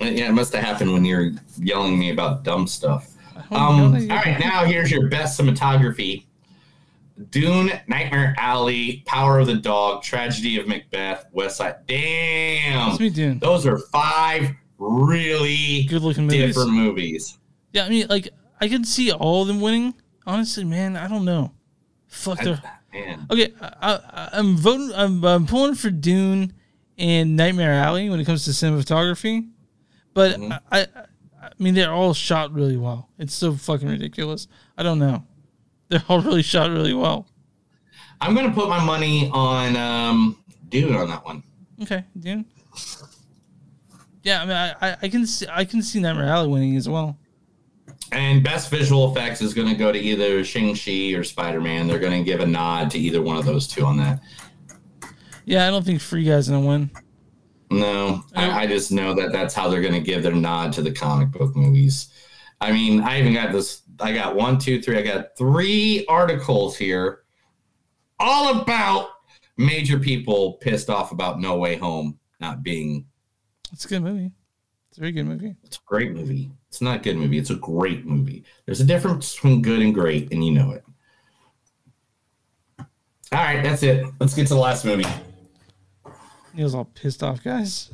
Yeah, 0.00 0.28
it 0.28 0.32
must 0.32 0.52
have 0.54 0.62
happened 0.62 0.92
when 0.92 1.04
you 1.04 1.16
were 1.16 1.30
yelling 1.58 1.98
me 1.98 2.10
about 2.10 2.44
dumb 2.44 2.66
stuff. 2.66 3.12
Um, 3.50 3.80
all 3.80 3.92
right, 3.92 4.38
now 4.38 4.64
here's 4.64 4.90
your 4.90 5.08
best 5.08 5.38
cinematography 5.38 6.24
Dune, 7.30 7.70
Nightmare 7.88 8.34
Alley, 8.38 9.02
Power 9.06 9.38
of 9.38 9.46
the 9.46 9.54
Dog, 9.54 10.02
Tragedy 10.02 10.58
of 10.60 10.66
Macbeth, 10.68 11.26
West 11.32 11.56
Side. 11.56 11.76
Damn. 11.86 12.96
Me 12.98 13.10
doing? 13.10 13.38
Those 13.38 13.66
are 13.66 13.78
five 13.78 14.50
really 14.78 15.84
Good 15.84 16.02
looking 16.02 16.24
movies. 16.26 16.54
different 16.54 16.72
movies. 16.72 17.38
Yeah, 17.72 17.84
I 17.86 17.88
mean, 17.88 18.06
like 18.08 18.28
I 18.60 18.68
can 18.68 18.84
see 18.84 19.10
all 19.12 19.42
of 19.42 19.48
them 19.48 19.60
winning. 19.60 19.94
Honestly, 20.26 20.64
man, 20.64 20.96
I 20.96 21.08
don't 21.08 21.24
know. 21.24 21.52
Fuck, 22.08 22.40
they're 22.40 22.60
Man. 22.92 23.26
okay. 23.30 23.52
I, 23.60 23.70
I, 23.92 24.28
I'm 24.32 24.56
voting. 24.56 24.92
I'm, 24.94 25.24
I'm 25.24 25.46
pulling 25.46 25.74
for 25.74 25.90
Dune 25.90 26.52
and 26.98 27.36
Nightmare 27.36 27.72
Alley 27.72 28.08
when 28.08 28.20
it 28.20 28.24
comes 28.24 28.44
to 28.46 28.50
cinematography, 28.52 29.48
but 30.14 30.36
Mm-hmm. 30.38 30.52
I, 30.72 30.80
I, 30.80 30.86
I 31.42 31.50
mean, 31.58 31.74
they're 31.74 31.92
all 31.92 32.14
shot 32.14 32.52
really 32.52 32.76
well. 32.76 33.10
It's 33.18 33.34
so 33.34 33.52
fucking 33.54 33.88
ridiculous. 33.88 34.48
I 34.78 34.82
don't 34.82 34.98
know. 34.98 35.25
They're 35.88 36.02
all 36.08 36.20
really 36.20 36.42
shot 36.42 36.70
really 36.70 36.94
well. 36.94 37.26
I'm 38.20 38.34
going 38.34 38.48
to 38.48 38.54
put 38.54 38.68
my 38.68 38.82
money 38.82 39.30
on 39.32 39.76
um, 39.76 40.42
Dune 40.68 40.94
on 40.94 41.08
that 41.08 41.24
one. 41.24 41.42
Okay, 41.82 42.04
Dune. 42.18 42.44
Yeah, 44.22 44.42
I 44.42 44.46
mean, 44.46 44.56
I, 44.56 44.96
I, 45.02 45.08
can 45.08 45.26
see 45.26 45.46
I 45.48 45.64
can 45.64 45.82
see 45.82 46.00
Nightmare 46.00 46.26
Alley 46.26 46.48
winning 46.48 46.76
as 46.76 46.88
well. 46.88 47.16
And 48.10 48.42
best 48.42 48.70
visual 48.70 49.12
effects 49.12 49.40
is 49.40 49.54
going 49.54 49.68
to 49.68 49.74
go 49.74 49.92
to 49.92 49.98
either 49.98 50.42
Shang-Chi 50.42 51.12
or 51.16 51.22
Spider-Man. 51.22 51.86
They're 51.86 51.98
going 51.98 52.24
to 52.24 52.28
give 52.28 52.40
a 52.40 52.46
nod 52.46 52.90
to 52.92 52.98
either 52.98 53.22
one 53.22 53.36
of 53.36 53.44
those 53.44 53.68
two 53.68 53.84
on 53.84 53.96
that. 53.98 54.20
Yeah, 55.44 55.68
I 55.68 55.70
don't 55.70 55.84
think 55.84 56.00
Free 56.00 56.24
Guy's 56.24 56.48
gonna 56.48 56.66
win. 56.66 56.90
No, 57.70 58.24
I, 58.34 58.62
I 58.62 58.66
just 58.66 58.90
know 58.90 59.14
that 59.14 59.32
that's 59.32 59.54
how 59.54 59.68
they're 59.68 59.80
going 59.80 59.94
to 59.94 60.00
give 60.00 60.22
their 60.22 60.34
nod 60.34 60.72
to 60.74 60.82
the 60.82 60.92
comic 60.92 61.30
book 61.30 61.54
movies. 61.56 62.08
I 62.60 62.72
mean, 62.72 63.00
I 63.00 63.20
even 63.20 63.34
got 63.34 63.52
this. 63.52 63.82
I 64.00 64.12
got 64.12 64.34
one, 64.34 64.58
two, 64.58 64.80
three. 64.80 64.98
I 64.98 65.02
got 65.02 65.36
three 65.36 66.04
articles 66.06 66.76
here, 66.76 67.22
all 68.18 68.60
about 68.60 69.10
major 69.56 69.98
people 69.98 70.54
pissed 70.54 70.90
off 70.90 71.12
about 71.12 71.40
No 71.40 71.56
Way 71.56 71.76
Home 71.76 72.18
not 72.40 72.62
being. 72.62 73.06
It's 73.72 73.84
a 73.84 73.88
good 73.88 74.02
movie. 74.02 74.30
It's 74.90 74.98
a 74.98 75.00
very 75.00 75.12
good 75.12 75.26
movie. 75.26 75.56
It's 75.64 75.76
a 75.76 75.80
great 75.86 76.12
movie. 76.12 76.50
It's 76.68 76.80
not 76.80 76.96
a 76.96 77.02
good 77.02 77.16
movie. 77.16 77.38
It's 77.38 77.50
a 77.50 77.56
great 77.56 78.06
movie. 78.06 78.44
There's 78.66 78.80
a 78.80 78.84
difference 78.84 79.34
between 79.34 79.62
good 79.62 79.80
and 79.80 79.94
great, 79.94 80.32
and 80.32 80.44
you 80.44 80.52
know 80.52 80.72
it. 80.72 80.84
All 83.32 83.42
right, 83.42 83.62
that's 83.62 83.82
it. 83.82 84.06
Let's 84.20 84.34
get 84.34 84.46
to 84.48 84.54
the 84.54 84.60
last 84.60 84.84
movie. 84.84 85.06
Neil's 86.54 86.74
all 86.74 86.84
pissed 86.84 87.22
off, 87.22 87.42
guys. 87.42 87.90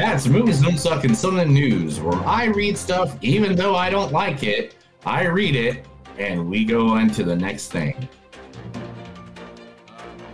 That's 0.00 0.26
Movies 0.26 0.62
Don't 0.62 0.78
Suck 0.78 1.04
and 1.04 1.14
Some 1.14 1.38
of 1.38 1.46
the 1.46 1.52
News, 1.52 2.00
where 2.00 2.18
I 2.26 2.46
read 2.46 2.78
stuff 2.78 3.18
even 3.20 3.54
though 3.54 3.74
I 3.74 3.90
don't 3.90 4.12
like 4.12 4.42
it. 4.42 4.74
I 5.04 5.26
read 5.26 5.54
it, 5.54 5.86
and 6.16 6.48
we 6.48 6.64
go 6.64 6.88
on 6.88 7.10
to 7.10 7.22
the 7.22 7.36
next 7.36 7.70
thing. 7.70 8.08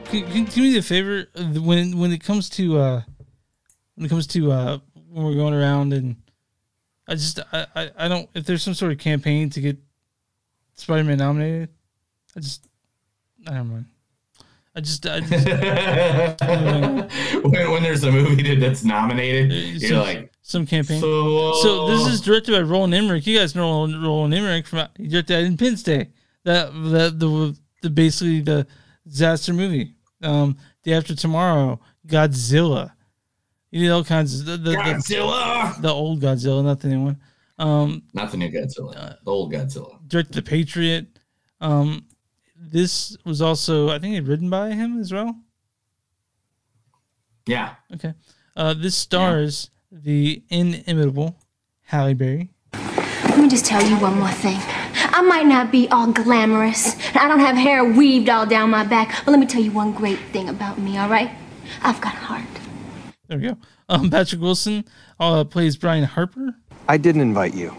Can, 0.04 0.24
can, 0.24 0.36
you 0.36 0.46
do 0.46 0.62
me 0.62 0.78
a 0.78 0.82
favor 0.82 1.26
when 1.34 1.98
when 1.98 2.12
it 2.12 2.22
comes 2.22 2.48
to 2.50 2.78
uh 2.78 3.02
when 3.96 4.06
it 4.06 4.08
comes 4.08 4.28
to 4.28 4.52
uh 4.52 4.78
when 5.10 5.26
we're 5.26 5.34
going 5.34 5.52
around 5.52 5.92
and 5.92 6.14
I 7.08 7.16
just 7.16 7.40
I, 7.52 7.66
I, 7.74 7.90
I 7.98 8.08
don't 8.08 8.30
if 8.34 8.46
there's 8.46 8.62
some 8.62 8.74
sort 8.74 8.92
of 8.92 8.98
campaign 8.98 9.50
to 9.50 9.60
get 9.60 9.76
Spider-Man 10.74 11.18
nominated, 11.18 11.70
I 12.36 12.40
just 12.40 12.68
I 13.48 13.54
don't 13.54 13.68
know. 13.68 13.84
I 14.76 14.80
just 14.80 15.04
I 15.08 15.18
just 15.18 15.32
there's 18.00 18.14
a 18.14 18.16
movie 18.16 18.42
that- 18.42 18.60
that's 18.60 18.84
nominated, 18.84 19.52
you're 19.80 19.90
some, 19.90 19.98
like, 19.98 20.32
some 20.42 20.66
campaign. 20.66 21.00
so, 21.00 21.52
So 21.62 21.88
this 21.88 22.06
is 22.06 22.20
directed 22.20 22.52
by 22.52 22.60
Roland 22.60 22.94
Emmerich. 22.94 23.26
You 23.26 23.38
guys 23.38 23.54
know 23.54 23.86
Roland, 23.86 24.34
Emmerich 24.34 24.66
from 24.66 24.88
he 24.96 25.08
directed 25.08 25.34
that 25.34 25.44
Independence 25.44 25.82
Day. 25.82 26.08
That 26.44 26.72
that 26.90 27.18
the 27.18 27.56
the 27.82 27.90
basically 27.90 28.40
the 28.40 28.66
disaster 29.06 29.52
movie. 29.52 29.94
Um, 30.22 30.56
Day 30.84 30.92
After 30.92 31.14
Tomorrow, 31.14 31.80
Godzilla. 32.06 32.92
You 33.72 33.80
did 33.82 33.90
all 33.90 34.04
kinds 34.04 34.38
of 34.40 34.46
the, 34.46 34.56
the, 34.56 34.70
the, 34.70 34.76
Godzilla! 34.76 35.82
the 35.82 35.88
old 35.92 36.22
Godzilla, 36.22 36.64
not 36.64 36.80
the 36.80 36.88
new 36.88 37.02
one. 37.04 37.20
Um, 37.58 38.02
not 38.14 38.30
the 38.30 38.36
new 38.36 38.48
Godzilla, 38.48 39.16
the 39.24 39.30
old 39.30 39.52
Godzilla. 39.52 39.98
directed 40.08 40.34
The 40.34 40.42
Patriot. 40.42 41.18
Um, 41.60 42.04
this 42.56 43.16
was 43.24 43.42
also 43.42 43.90
I 43.90 43.98
think 43.98 44.14
it 44.14 44.22
written 44.24 44.48
by 44.48 44.70
him 44.72 45.00
as 45.00 45.12
well. 45.12 45.34
Yeah. 47.46 47.74
Okay. 47.94 48.14
Uh, 48.56 48.74
this 48.74 48.96
stars 48.96 49.70
the 49.90 50.42
inimitable 50.48 51.36
Halle 51.82 52.14
Berry. 52.14 52.50
Let 52.72 53.38
me 53.38 53.48
just 53.48 53.64
tell 53.64 53.82
you 53.82 53.96
one 53.96 54.18
more 54.18 54.30
thing. 54.30 54.58
I 54.58 55.22
might 55.22 55.46
not 55.46 55.70
be 55.70 55.88
all 55.88 56.10
glamorous, 56.12 56.94
and 57.08 57.18
I 57.18 57.28
don't 57.28 57.40
have 57.40 57.56
hair 57.56 57.84
weaved 57.84 58.28
all 58.28 58.46
down 58.46 58.70
my 58.70 58.84
back, 58.84 59.24
but 59.24 59.30
let 59.30 59.40
me 59.40 59.46
tell 59.46 59.62
you 59.62 59.70
one 59.70 59.92
great 59.92 60.18
thing 60.32 60.48
about 60.48 60.78
me, 60.78 60.98
all 60.98 61.08
right? 61.08 61.30
I've 61.82 62.00
got 62.00 62.14
heart. 62.14 62.42
There 63.28 63.38
we 63.38 63.48
go. 63.48 63.58
Um, 63.88 64.10
Patrick 64.10 64.40
Wilson 64.40 64.84
uh, 65.20 65.44
plays 65.44 65.76
Brian 65.76 66.04
Harper. 66.04 66.54
I 66.88 66.96
didn't 66.96 67.22
invite 67.22 67.54
you. 67.54 67.76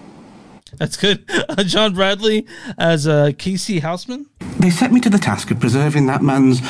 That's 0.78 0.98
good. 0.98 1.26
Uh, 1.50 1.64
John 1.64 1.94
Bradley 1.94 2.48
as 2.78 3.08
uh, 3.08 3.32
Casey 3.38 3.80
Houseman. 3.80 4.28
They 4.60 4.70
set 4.70 4.92
me 4.92 5.00
to 5.02 5.10
the 5.10 5.18
task 5.18 5.52
of 5.52 5.60
preserving 5.60 6.08
that 6.08 6.22
man's 6.22 6.62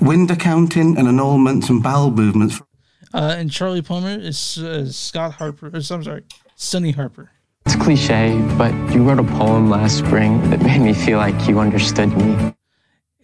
wind 0.00 0.30
accounting 0.30 0.96
and 0.98 1.08
annulments 1.08 1.68
and 1.70 1.82
bowel 1.82 2.10
movements. 2.10 2.60
Uh, 3.12 3.34
and 3.38 3.50
Charlie 3.50 3.82
Plummer 3.82 4.18
is 4.18 4.58
uh, 4.58 4.90
Scott 4.90 5.34
Harper. 5.34 5.66
Or, 5.68 5.76
I'm 5.76 5.82
sorry, 5.82 6.24
Sonny 6.56 6.90
Harper. 6.90 7.30
It's 7.66 7.76
cliche, 7.76 8.38
but 8.58 8.72
you 8.92 9.02
wrote 9.02 9.18
a 9.18 9.24
poem 9.24 9.70
last 9.70 9.98
spring 9.98 10.50
that 10.50 10.60
made 10.62 10.80
me 10.80 10.92
feel 10.92 11.18
like 11.18 11.48
you 11.48 11.58
understood 11.60 12.14
me. 12.16 12.54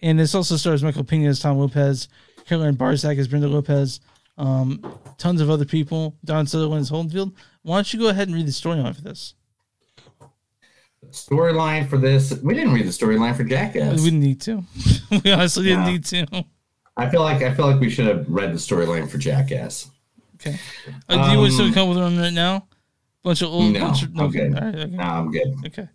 And 0.01 0.17
this 0.17 0.33
also 0.33 0.57
stars 0.57 0.83
Michael 0.83 1.03
Pena 1.03 1.29
as 1.29 1.39
Tom 1.39 1.59
Lopez, 1.59 2.07
Carolina 2.45 2.73
Bartczak 2.75 3.19
as 3.19 3.27
Brenda 3.27 3.47
Lopez, 3.47 3.99
um, 4.37 4.81
tons 5.19 5.41
of 5.41 5.49
other 5.49 5.65
people. 5.65 6.17
Don 6.25 6.47
Sutherland 6.47 6.81
as 6.81 6.89
Holdfield. 6.89 7.35
Why 7.61 7.77
don't 7.77 7.93
you 7.93 7.99
go 7.99 8.07
ahead 8.07 8.27
and 8.27 8.35
read 8.35 8.47
the 8.47 8.51
storyline 8.51 8.95
for 8.95 9.01
this? 9.01 9.35
Storyline 11.11 11.87
for 11.89 11.97
this. 11.97 12.31
We 12.41 12.53
didn't 12.53 12.73
read 12.73 12.85
the 12.85 12.91
storyline 12.91 13.35
for 13.35 13.43
Jackass. 13.43 13.97
We 13.99 14.05
didn't 14.05 14.19
need 14.21 14.41
to. 14.41 14.63
we 15.23 15.31
honestly 15.31 15.63
didn't 15.65 15.83
No. 15.85 15.91
need 15.91 16.05
to. 16.05 16.45
I 16.97 17.09
feel 17.09 17.21
like 17.21 17.41
I 17.41 17.53
feel 17.53 17.65
like 17.67 17.79
we 17.79 17.89
should 17.89 18.07
have 18.07 18.25
read 18.27 18.51
the 18.53 18.57
storyline 18.57 19.09
for 19.09 19.17
Jackass. 19.17 19.89
Okay. 20.35 20.57
Uh, 21.07 21.25
do 21.27 21.31
you 21.33 21.37
want 21.39 21.53
to 21.53 21.63
Um, 21.63 21.73
come 21.73 21.89
with 21.89 21.97
one 21.97 22.17
right 22.17 22.33
now? 22.33 22.67
Bunch 23.23 23.41
of 23.43 23.49
old. 23.49 23.71
No, 23.73 23.79
bunch 23.81 24.03
of, 24.03 24.13
good. 24.31 24.55
All 24.55 24.61
right, 24.65 24.75
okay. 24.75 24.95
No, 24.95 25.03
I'm 25.03 25.31
good. 25.31 25.53
Okay. 25.67 25.87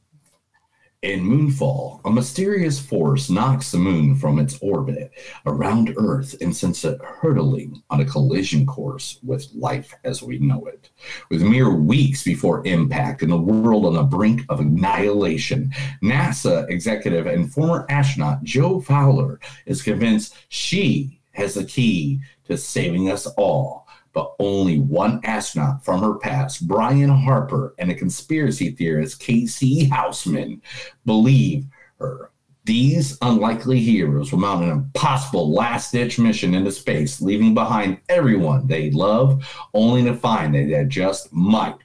In 1.06 1.22
Moonfall, 1.22 2.00
a 2.04 2.10
mysterious 2.10 2.80
force 2.80 3.30
knocks 3.30 3.70
the 3.70 3.78
moon 3.78 4.16
from 4.16 4.40
its 4.40 4.58
orbit 4.60 5.12
around 5.46 5.94
Earth 5.96 6.34
and 6.40 6.54
sends 6.54 6.84
it 6.84 7.00
hurtling 7.00 7.80
on 7.90 8.00
a 8.00 8.04
collision 8.04 8.66
course 8.66 9.20
with 9.22 9.46
life 9.54 9.94
as 10.02 10.20
we 10.20 10.40
know 10.40 10.66
it. 10.66 10.90
With 11.30 11.42
mere 11.42 11.72
weeks 11.72 12.24
before 12.24 12.66
impact 12.66 13.22
and 13.22 13.30
the 13.30 13.36
world 13.36 13.86
on 13.86 13.94
the 13.94 14.02
brink 14.02 14.42
of 14.48 14.58
annihilation, 14.58 15.70
NASA 16.02 16.68
executive 16.68 17.26
and 17.26 17.52
former 17.52 17.86
astronaut 17.88 18.42
Jo 18.42 18.80
Fowler 18.80 19.38
is 19.64 19.82
convinced 19.82 20.34
she 20.48 21.20
has 21.34 21.54
the 21.54 21.64
key 21.64 22.18
to 22.46 22.58
saving 22.58 23.12
us 23.12 23.26
all 23.36 23.85
but 24.16 24.34
only 24.38 24.78
one 24.78 25.20
astronaut 25.24 25.84
from 25.84 26.00
her 26.00 26.14
past, 26.14 26.66
Brian 26.66 27.10
Harper, 27.10 27.74
and 27.78 27.90
a 27.90 27.94
conspiracy 27.94 28.70
theorist, 28.70 29.20
Casey 29.20 29.84
Houseman, 29.84 30.62
believe 31.04 31.66
her. 32.00 32.30
These 32.64 33.18
unlikely 33.20 33.78
heroes 33.78 34.32
will 34.32 34.38
mount 34.38 34.64
an 34.64 34.70
impossible 34.70 35.52
last 35.52 35.92
ditch 35.92 36.18
mission 36.18 36.54
into 36.54 36.72
space, 36.72 37.20
leaving 37.20 37.52
behind 37.52 37.98
everyone 38.08 38.66
they 38.66 38.90
love, 38.90 39.46
only 39.74 40.02
to 40.04 40.14
find 40.14 40.54
that 40.54 40.66
they 40.70 40.86
just 40.86 41.30
might 41.30 41.76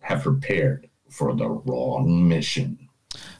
have 0.00 0.24
prepared 0.24 0.90
for 1.08 1.36
the 1.36 1.48
wrong 1.48 2.28
mission. 2.28 2.88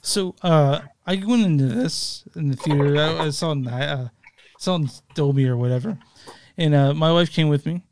So 0.03 0.37
uh, 0.43 0.83
I 1.05 1.17
went 1.17 1.45
into 1.45 1.67
this 1.67 2.23
in 2.37 2.51
the 2.51 2.57
theater. 2.57 2.97
I, 2.97 3.31
saw 3.31 3.51
it 3.51 3.67
uh, 3.67 4.09
saw 4.61 4.77
it 4.77 4.83
in 4.83 4.91
Dolby 5.17 5.49
or 5.49 5.57
whatever, 5.57 5.99
and 6.57 6.77
uh, 6.77 6.95
my 6.95 7.11
wife 7.11 7.33
came 7.33 7.49
with 7.49 7.67
me. 7.67 7.83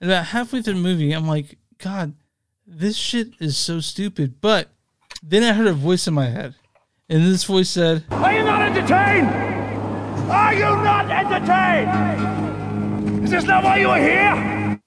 And 0.00 0.10
about 0.10 0.26
halfway 0.26 0.62
through 0.62 0.74
the 0.74 0.80
movie, 0.80 1.12
I'm 1.12 1.26
like, 1.26 1.58
God, 1.78 2.14
this 2.66 2.96
shit 2.96 3.28
is 3.40 3.56
so 3.56 3.80
stupid. 3.80 4.40
But 4.40 4.68
then 5.22 5.42
I 5.42 5.52
heard 5.52 5.66
a 5.66 5.72
voice 5.72 6.06
in 6.06 6.14
my 6.14 6.26
head, 6.26 6.54
and 7.08 7.24
this 7.24 7.44
voice 7.44 7.70
said, 7.70 8.04
Are 8.10 8.32
you 8.32 8.44
not 8.44 8.62
entertained? 8.62 9.28
Are 10.30 10.54
you 10.54 10.60
not 10.60 11.10
entertained? 11.10 13.24
Is 13.24 13.30
this 13.30 13.44
not 13.44 13.64
why 13.64 13.78
you 13.78 13.88
are 13.90 13.98
here? 14.00 14.80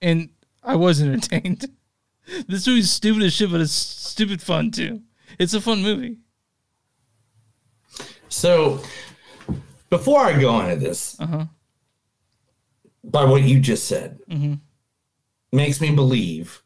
and 0.00 0.28
I 0.62 0.76
was 0.76 1.00
entertained. 1.02 1.66
this 2.48 2.66
movie's 2.66 2.90
stupid 2.90 3.22
as 3.22 3.32
shit, 3.32 3.50
but 3.50 3.60
it's 3.60 3.72
stupid 3.72 4.42
fun 4.42 4.70
too. 4.70 5.02
It's 5.38 5.54
a 5.54 5.60
fun 5.60 5.82
movie. 5.82 6.18
So, 8.28 8.82
before 9.90 10.20
I 10.20 10.38
go 10.40 10.60
into 10.60 10.76
this, 10.76 11.18
Uh-huh. 11.20 11.44
By 13.10 13.24
what 13.24 13.42
you 13.42 13.60
just 13.60 13.86
said, 13.88 14.18
Mm-hmm. 14.30 14.54
makes 15.52 15.80
me 15.80 15.94
believe 15.94 16.62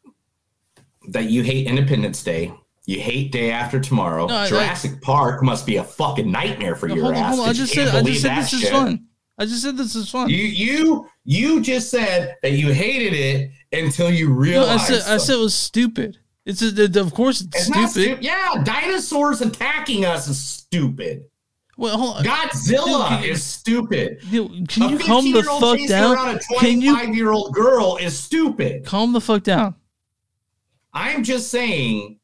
that 1.09 1.25
you 1.29 1.43
hate 1.43 1.67
Independence 1.67 2.23
Day. 2.23 2.53
You 2.85 2.99
hate 2.99 3.31
Day 3.31 3.51
After 3.51 3.79
Tomorrow. 3.79 4.27
No, 4.27 4.35
I- 4.35 4.43
I- 4.43 4.47
Jurassic 4.49 5.01
Park 5.01 5.41
must 5.43 5.65
be 5.65 5.77
a 5.77 5.83
fucking 5.83 6.29
nightmare 6.29 6.75
for 6.75 6.87
No, 6.89 6.95
your 6.95 7.03
hold 7.05 7.15
on, 7.15 7.23
ass. 7.23 7.35
hold 7.35 7.47
on. 7.47 7.49
I 7.49 7.53
just 7.53 7.73
said 7.73 7.87
I 7.89 8.01
just 8.03 8.21
said 8.21 8.37
this 8.37 8.53
is 8.53 8.69
fun. 8.69 9.05
I 9.37 9.45
just 9.45 9.61
said 9.63 9.77
this 9.77 9.95
is 9.95 10.09
fun. 10.09 10.29
You 10.29 10.35
you 10.37 11.07
you 11.23 11.61
just 11.61 11.89
said 11.89 12.35
that 12.43 12.51
you 12.51 12.71
hated 12.73 13.13
it 13.13 13.51
until 13.71 14.11
you 14.11 14.27
no, 14.29 14.35
I 14.35 14.37
realized. 14.43 14.85
said 14.85 15.01
I 15.11 15.17
said 15.17 15.35
it 15.35 15.39
was 15.39 15.55
stupid. 15.55 16.17
It's 16.45 16.61
a, 16.61 16.99
of 16.99 17.13
course 17.13 17.39
it's, 17.39 17.55
it's 17.55 17.65
stupid. 17.67 17.89
stupid. 17.89 18.23
Yeah, 18.23 18.61
dinosaurs 18.65 19.39
attacking 19.41 20.03
us 20.05 20.27
is 20.27 20.37
stupid. 20.37 21.23
Well, 21.75 21.97
hold 21.97 22.17
on. 22.17 22.23
Godzilla 22.23 23.21
Dude, 23.21 23.29
is 23.31 23.43
stupid. 23.43 24.19
Dude, 24.29 24.67
can 24.69 24.89
you 24.89 24.99
calm 24.99 25.31
the 25.31 25.41
fuck 25.43 25.79
down? 25.87 26.13
Around 26.15 26.35
a 26.35 26.59
Can 26.59 26.79
you 26.81 26.93
25 26.93 27.15
year 27.15 27.31
old 27.31 27.53
girl 27.53 27.97
is 27.99 28.17
stupid. 28.17 28.85
calm 28.85 29.11
the 29.13 29.21
fuck 29.21 29.43
down? 29.43 29.75
I'm 30.93 31.23
just 31.23 31.49
saying, 31.49 32.19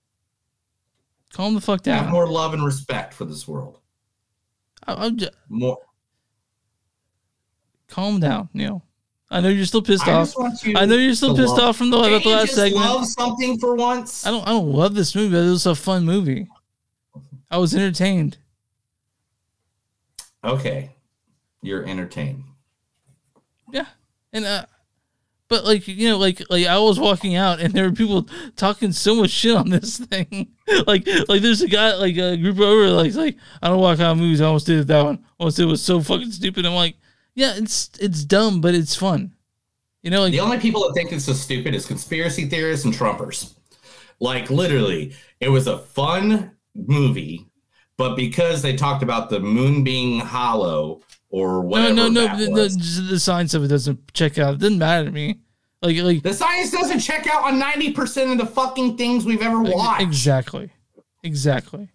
Calm 1.34 1.54
the 1.56 1.62
fuck 1.62 1.82
down. 1.84 2.04
have 2.04 2.12
more 2.12 2.28
love 2.28 2.54
and 2.54 2.64
respect 2.64 3.14
for 3.14 3.26
this 3.26 3.48
world. 3.48 3.80
I, 4.86 5.06
am 5.08 5.18
just, 5.18 5.32
More. 5.48 5.78
calm 7.88 8.20
down, 8.20 8.50
Neil. 8.54 8.84
I 9.32 9.42
know 9.42 9.50
you're 9.50 9.66
still 9.66 9.82
pissed 9.84 10.08
I 10.08 10.14
off. 10.14 10.28
just 10.28 10.40
want 10.40 10.64
you 10.64 10.76
I 10.76 10.86
know 10.86 10.96
you're 10.96 11.14
still 11.14 11.36
pissed 11.36 11.50
love- 11.58 11.60
off 11.70 11.78
from 11.78 11.92
the 11.92 12.02
Can't 12.02 12.24
the 12.24 12.30
last 12.30 12.54
segment. 12.56 12.84
Love 12.84 13.06
something 13.06 13.60
for 13.60 13.76
once. 13.76 14.26
I 14.26 14.32
don't. 14.32 14.44
I 14.48 14.52
don't 14.52 14.72
love 14.72 14.96
this 14.96 15.14
movie, 15.16 15.36
but 15.36 15.44
it 15.46 15.50
was 15.50 15.66
a 15.68 15.76
fun 15.76 16.04
movie. 16.04 16.48
I 17.52 17.58
was 17.58 17.76
entertained. 17.76 18.38
Okay, 20.44 20.96
you're 21.62 21.86
entertained. 21.86 22.44
Yeah, 23.72 23.88
and 24.34 24.46
uh, 24.46 24.66
but 25.50 25.66
like 25.66 25.88
you 25.88 26.10
know, 26.10 26.18
like 26.18 26.42
like 26.50 26.68
I 26.68 26.78
was 26.78 27.00
walking 27.00 27.36
out, 27.36 27.60
and 27.60 27.74
there 27.74 27.90
were 27.90 27.96
people 27.96 28.28
talking 28.56 28.92
so 28.92 29.16
much 29.16 29.32
shit 29.32 29.56
on 29.56 29.70
this 29.70 29.98
thing. 29.98 30.50
like 30.88 31.08
like 31.28 31.42
there's 31.42 31.62
a 31.62 31.68
guy 31.68 31.96
like 31.96 32.16
a 32.18 32.38
group 32.38 32.60
over 32.60 32.90
like 32.90 33.14
like 33.16 33.36
I 33.62 33.68
don't 33.68 33.80
watch 33.80 34.00
out 34.00 34.12
of 34.12 34.18
movies. 34.20 34.42
I 34.42 34.46
almost 34.46 34.68
did 34.68 34.88
that 34.88 35.04
one. 35.04 35.18
I 35.18 35.28
almost 35.40 35.58
did 35.58 35.64
it 35.64 35.72
was 35.72 35.82
so 35.82 36.02
fucking 36.02 36.32
stupid. 36.32 36.66
I'm 36.66 36.76
like, 36.76 36.96
yeah, 37.34 37.56
it's 37.56 37.90
it's 38.00 38.24
dumb, 38.24 38.62
but 38.62 38.76
it's 38.76 38.96
fun. 38.96 39.34
You 40.04 40.12
know, 40.12 40.22
like 40.22 40.32
The 40.32 40.40
only 40.40 40.60
people 40.60 40.88
that 40.88 40.94
think 40.94 41.12
it's 41.12 41.26
so 41.26 41.34
stupid 41.34 41.76
is 41.76 41.86
conspiracy 41.86 42.46
theorists 42.48 42.86
and 42.86 42.94
Trumpers. 42.94 43.56
Like 44.20 44.50
literally, 44.50 45.14
it 45.40 45.50
was 45.50 45.68
a 45.68 45.80
fun 45.80 46.52
movie, 46.76 47.49
but 48.00 48.16
because 48.16 48.62
they 48.62 48.78
talked 48.78 49.04
about 49.04 49.30
the 49.30 49.42
moon 49.42 49.84
being 49.84 50.22
hollow 50.22 51.02
or 51.30 51.56
no 51.56 51.60
whatever, 51.60 51.94
no 51.94 52.08
no 52.08 52.28
that 52.28 52.38
the, 52.40 52.46
the, 52.46 53.08
the 53.12 53.20
science 53.20 53.54
of 53.54 53.66
it 53.66 53.68
doesn't 53.68 54.14
check 54.14 54.40
out. 54.40 54.54
It 54.54 54.60
doesn't 54.62 54.80
matter 54.80 55.06
to 55.06 55.12
me. 55.12 55.42
Like 55.82 55.98
like 55.98 56.24
the 56.24 56.34
science 56.34 56.72
doesn't 56.72 57.00
check 57.00 57.28
out 57.28 57.44
on 57.44 57.60
ninety 57.60 57.92
percent 57.92 58.32
of 58.32 58.38
the 58.38 58.46
fucking 58.46 58.96
things 58.96 59.26
we've 59.26 59.42
ever 59.42 59.62
watched. 59.62 60.02
Exactly. 60.02 60.72
Exactly. 61.24 61.90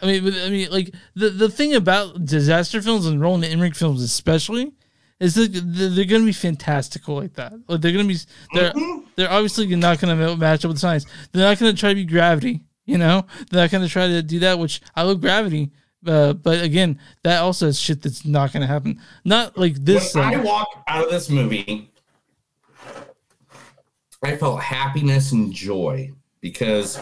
I 0.00 0.06
mean, 0.06 0.24
but, 0.24 0.34
I 0.34 0.50
mean, 0.50 0.70
like 0.70 0.94
the 1.16 1.30
the 1.30 1.48
thing 1.48 1.74
about 1.74 2.24
disaster 2.24 2.80
films 2.80 3.06
and 3.06 3.20
Roland 3.20 3.44
Emmerich 3.44 3.74
films, 3.74 4.02
especially, 4.02 4.72
is 5.18 5.34
that 5.34 5.52
they're, 5.52 5.88
they're 5.88 6.04
going 6.04 6.22
to 6.22 6.26
be 6.26 6.32
fantastical 6.32 7.16
like 7.16 7.34
that. 7.34 7.52
Like 7.66 7.80
they're 7.80 7.92
going 7.92 8.06
to 8.06 8.14
be 8.14 8.20
they're 8.54 8.72
Mm-hmm. 8.72 9.06
they're 9.16 9.30
obviously 9.30 9.66
not 9.74 10.00
going 10.00 10.16
to 10.16 10.36
match 10.36 10.64
up 10.64 10.68
with 10.68 10.78
science. 10.78 11.06
They're 11.32 11.42
not 11.42 11.58
going 11.58 11.74
to 11.74 11.78
try 11.78 11.88
to 11.90 11.96
be 11.96 12.04
Gravity. 12.04 12.62
You 12.90 12.98
know, 12.98 13.24
they're 13.48 13.60
not 13.62 13.70
going 13.70 13.84
to 13.84 13.88
try 13.88 14.08
to 14.08 14.20
do 14.20 14.40
that. 14.40 14.58
Which 14.58 14.80
I 14.96 15.02
love 15.02 15.20
Gravity. 15.20 15.70
Uh, 16.04 16.32
but 16.32 16.60
again, 16.60 16.98
that 17.22 17.40
also 17.40 17.68
is 17.68 17.78
shit 17.78 18.02
that's 18.02 18.24
not 18.24 18.52
going 18.52 18.62
to 18.62 18.66
happen. 18.66 19.00
Not 19.24 19.56
like 19.56 19.76
this. 19.76 20.12
when 20.12 20.24
I 20.24 20.38
walk 20.38 20.82
out 20.88 21.04
of 21.04 21.10
this 21.12 21.30
movie, 21.30 21.88
I 24.24 24.36
felt 24.36 24.60
happiness 24.60 25.30
and 25.30 25.52
joy 25.52 26.10
because 26.40 26.98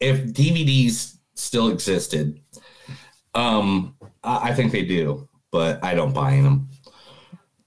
if 0.00 0.24
DVDs 0.24 1.18
still 1.34 1.68
existed, 1.68 2.40
um, 3.36 3.94
I 4.24 4.50
I 4.50 4.54
think 4.54 4.72
they 4.72 4.84
do, 4.84 5.28
but 5.52 5.84
I 5.84 5.94
don't 5.94 6.12
buy 6.12 6.40
them. 6.40 6.70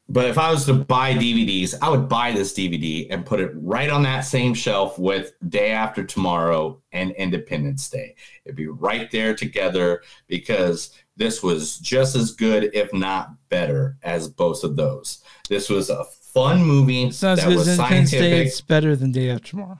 But 0.08 0.26
if 0.26 0.38
I 0.38 0.52
was 0.52 0.66
to 0.66 0.74
buy 0.74 1.14
DVDs, 1.14 1.74
I 1.82 1.90
would 1.90 2.08
buy 2.08 2.32
this 2.32 2.54
DVD 2.54 3.08
and 3.10 3.26
put 3.26 3.40
it 3.40 3.52
right 3.56 3.90
on 3.90 4.04
that 4.04 4.22
same 4.22 4.54
shelf 4.54 5.00
with 5.00 5.34
Day 5.50 5.72
After 5.72 6.04
Tomorrow 6.04 6.80
and 6.92 7.12
Independence 7.12 7.90
Day. 7.90 8.16
It'd 8.46 8.56
be 8.56 8.68
right 8.68 9.10
there 9.10 9.34
together 9.34 10.04
because 10.28 10.92
this 11.18 11.42
was 11.42 11.80
just 11.80 12.16
as 12.16 12.32
good, 12.32 12.70
if 12.76 12.94
not 12.94 13.32
better, 13.50 13.98
as 14.04 14.28
both 14.28 14.64
of 14.64 14.76
those. 14.76 15.24
This 15.50 15.70
was 15.70 15.90
a 15.90 16.04
fun 16.04 16.64
movie 16.64 17.06
it's 17.06 17.24
not 17.24 17.40
as 17.40 17.44
that 17.44 17.50
good 17.50 17.58
was 17.58 17.68
as 17.68 17.80
Independence 17.80 18.12
Day. 18.12 18.46
It's 18.46 18.62
better 18.62 18.96
than 18.96 19.12
Day 19.12 19.32
After 19.32 19.50
Tomorrow. 19.50 19.80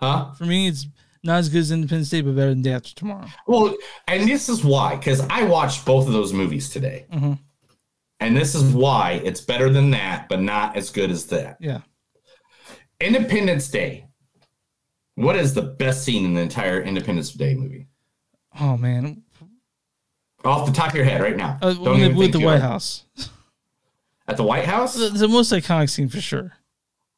Huh? 0.00 0.32
For 0.32 0.46
me, 0.46 0.66
it's 0.66 0.88
not 1.22 1.38
as 1.38 1.48
good 1.48 1.60
as 1.60 1.70
Independence 1.70 2.10
Day, 2.10 2.22
but 2.22 2.34
better 2.34 2.50
than 2.50 2.62
Day 2.62 2.72
After 2.72 2.92
Tomorrow. 2.92 3.26
Well, 3.46 3.76
and 4.08 4.28
this 4.28 4.48
is 4.48 4.64
why, 4.64 4.96
because 4.96 5.20
I 5.30 5.44
watched 5.44 5.84
both 5.84 6.08
of 6.08 6.12
those 6.12 6.32
movies 6.32 6.68
today. 6.70 7.06
Mm-hmm. 7.12 7.34
And 8.20 8.36
this 8.36 8.54
is 8.54 8.62
why 8.74 9.20
it's 9.24 9.40
better 9.40 9.68
than 9.68 9.90
that, 9.90 10.28
but 10.28 10.40
not 10.40 10.76
as 10.76 10.90
good 10.90 11.10
as 11.10 11.26
that. 11.26 11.58
Yeah. 11.60 11.80
Independence 13.00 13.68
Day 13.68 14.06
What 15.16 15.36
is 15.36 15.52
the 15.54 15.62
best 15.62 16.02
scene 16.04 16.24
in 16.24 16.34
the 16.34 16.40
entire 16.40 16.80
Independence 16.80 17.30
Day 17.32 17.54
movie? 17.54 17.88
Oh 18.58 18.76
man, 18.76 19.22
Off 20.44 20.66
the 20.66 20.72
top 20.72 20.90
of 20.90 20.94
your 20.94 21.04
head, 21.04 21.20
right 21.20 21.36
now. 21.36 21.58
uh, 21.60 21.74
Don't 21.74 22.16
with, 22.16 22.32
the 22.32 22.38
White. 22.40 22.60
House, 22.60 23.04
At 24.26 24.36
the 24.38 24.44
White 24.44 24.64
House? 24.64 24.94
the, 24.94 25.10
the 25.10 25.28
most 25.28 25.52
iconic 25.52 25.90
scene 25.90 26.08
for 26.08 26.20
sure. 26.20 26.52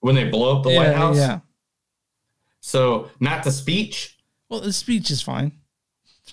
When 0.01 0.15
they 0.15 0.29
blow 0.29 0.57
up 0.57 0.65
the 0.65 0.71
yeah, 0.71 0.79
White 0.79 0.97
House? 0.97 1.17
yeah. 1.17 1.41
So, 2.61 3.11
not 3.21 3.45
the 3.45 3.53
speech. 3.53 4.19
Well, 4.49 4.61
the 4.61 4.73
speech 4.73 5.11
is 5.11 5.23
fine. 5.23 5.53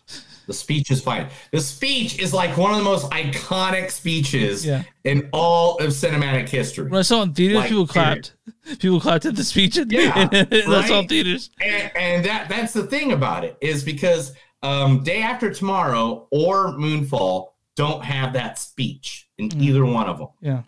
The 0.48 0.54
speech 0.54 0.92
is 0.92 1.02
fine. 1.02 1.28
The 1.52 1.60
speech 1.62 2.20
is 2.20 2.34
like 2.34 2.56
one 2.58 2.72
of 2.72 2.78
the 2.78 2.84
most 2.84 3.10
iconic 3.12 3.90
speeches 3.92 4.66
Yeah. 4.66 4.84
in 5.04 5.30
all 5.34 5.78
of 5.78 5.90
cinematic 5.90 6.50
history. 6.50 6.90
When 6.90 7.00
I 7.00 7.04
saw 7.04 7.22
it 7.22 7.24
in 7.24 7.34
theaters, 7.34 7.56
Like, 7.58 7.70
people 7.70 7.88
period. 7.88 8.32
clapped. 8.66 8.80
People 8.80 9.00
clapped 9.00 9.26
at 9.26 9.36
the 9.36 9.44
speech. 9.44 9.78
And, 9.78 9.92
Yeah, 9.92 10.30
and 10.32 10.48
I 10.54 10.60
saw 10.62 10.68
it 10.68 10.88
in 10.90 10.92
right? 10.92 11.10
theaters. 11.10 11.50
And, 11.62 11.92
and 11.96 12.26
that 12.26 12.50
that's 12.50 12.74
the 12.74 12.84
thing 12.88 13.12
about 13.12 13.44
it 13.44 13.58
is 13.62 13.84
because 13.84 14.34
um, 14.64 15.04
Day 15.04 15.22
After 15.22 15.52
Tomorrow 15.54 16.28
or 16.32 16.74
Moonfall 16.74 17.50
don't 17.76 18.04
have 18.04 18.34
that 18.34 18.58
speech 18.58 19.28
in 19.38 19.50
Mm. 19.50 19.62
either 19.62 19.86
one 19.86 20.08
of 20.08 20.18
them. 20.18 20.30
Yeah. 20.42 20.62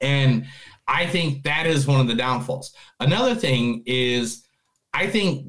And 0.00 0.46
I 0.86 1.06
think 1.06 1.42
that 1.44 1.66
is 1.66 1.86
one 1.86 2.00
of 2.00 2.06
the 2.06 2.14
downfalls. 2.14 2.72
Another 3.00 3.34
thing 3.34 3.82
is, 3.86 4.44
I 4.94 5.06
think 5.06 5.46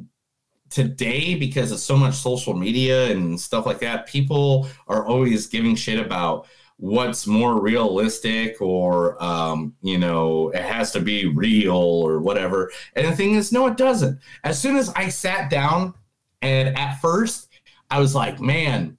today, 0.70 1.36
because 1.36 1.72
of 1.72 1.80
so 1.80 1.98
much 1.98 2.16
social 2.16 2.54
media 2.54 3.12
and 3.12 3.40
stuff 3.40 3.66
like 3.66 3.80
that, 3.80 4.08
people 4.08 4.68
are 4.88 5.06
always 5.06 5.48
giving 5.48 5.76
shit 5.76 6.00
about 6.04 6.48
what's 6.78 7.28
more 7.28 7.60
realistic 7.62 8.62
or, 8.62 9.22
um, 9.22 9.76
you 9.82 9.98
know, 9.98 10.50
it 10.50 10.62
has 10.62 10.92
to 10.94 11.02
be 11.02 11.26
real 11.26 11.76
or 11.76 12.20
whatever. 12.20 12.72
And 12.96 13.06
the 13.06 13.16
thing 13.16 13.34
is, 13.34 13.52
no, 13.52 13.68
it 13.68 13.76
doesn't. 13.76 14.20
As 14.44 14.62
soon 14.62 14.78
as 14.78 14.90
I 14.90 15.10
sat 15.10 15.50
down 15.50 15.94
and 16.42 16.78
at 16.78 17.02
first 17.02 17.50
I 17.92 18.00
was 18.00 18.16
like, 18.16 18.40
man, 18.40 18.98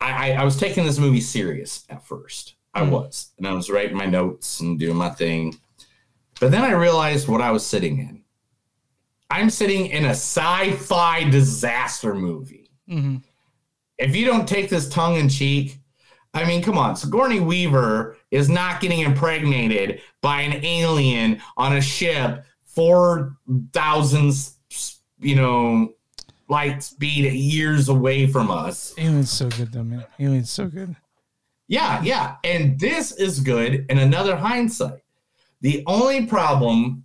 I, 0.00 0.32
I, 0.32 0.40
I 0.40 0.44
was 0.44 0.56
taking 0.56 0.84
this 0.84 0.98
movie 0.98 1.20
serious 1.20 1.84
at 1.90 2.04
first. 2.04 2.54
I 2.74 2.82
Mm. 2.82 2.90
was. 2.90 3.32
And 3.38 3.46
I 3.46 3.52
was 3.52 3.68
writing 3.70 3.96
my 3.96 4.06
notes 4.06 4.60
and 4.60 4.78
doing 4.78 4.96
my 4.96 5.10
thing. 5.10 5.58
But 6.40 6.50
then 6.50 6.62
I 6.62 6.72
realized 6.72 7.28
what 7.28 7.40
I 7.40 7.50
was 7.50 7.64
sitting 7.66 7.98
in. 7.98 8.19
I'm 9.30 9.50
sitting 9.50 9.86
in 9.86 10.04
a 10.04 10.10
sci 10.10 10.72
fi 10.72 11.24
disaster 11.30 12.14
movie. 12.14 12.70
hmm 12.88 13.16
If 13.98 14.16
you 14.16 14.26
don't 14.26 14.46
take 14.48 14.68
this 14.68 14.88
tongue 14.88 15.16
in 15.16 15.28
cheek, 15.28 15.78
I 16.34 16.44
mean, 16.44 16.62
come 16.62 16.78
on. 16.78 16.96
Sigourney 16.96 17.40
Weaver 17.40 18.16
is 18.30 18.48
not 18.48 18.80
getting 18.80 19.00
impregnated 19.00 20.00
by 20.20 20.42
an 20.42 20.64
alien 20.64 21.40
on 21.56 21.76
a 21.76 21.80
ship 21.80 22.44
4,000, 22.64 24.32
you 25.20 25.34
know, 25.34 25.94
light 26.48 26.82
speed 26.82 27.32
years 27.32 27.88
away 27.88 28.26
from 28.26 28.50
us. 28.50 28.94
Alien's 28.98 29.30
so 29.30 29.48
good 29.48 29.72
though, 29.72 29.84
man. 29.84 30.04
Alien's 30.18 30.50
so 30.50 30.66
good. 30.66 30.94
Yeah, 31.68 32.02
yeah. 32.02 32.36
And 32.42 32.78
this 32.80 33.12
is 33.12 33.38
good 33.38 33.86
And 33.88 33.98
another 33.98 34.34
hindsight. 34.36 35.02
The 35.60 35.84
only 35.86 36.26
problem, 36.26 37.04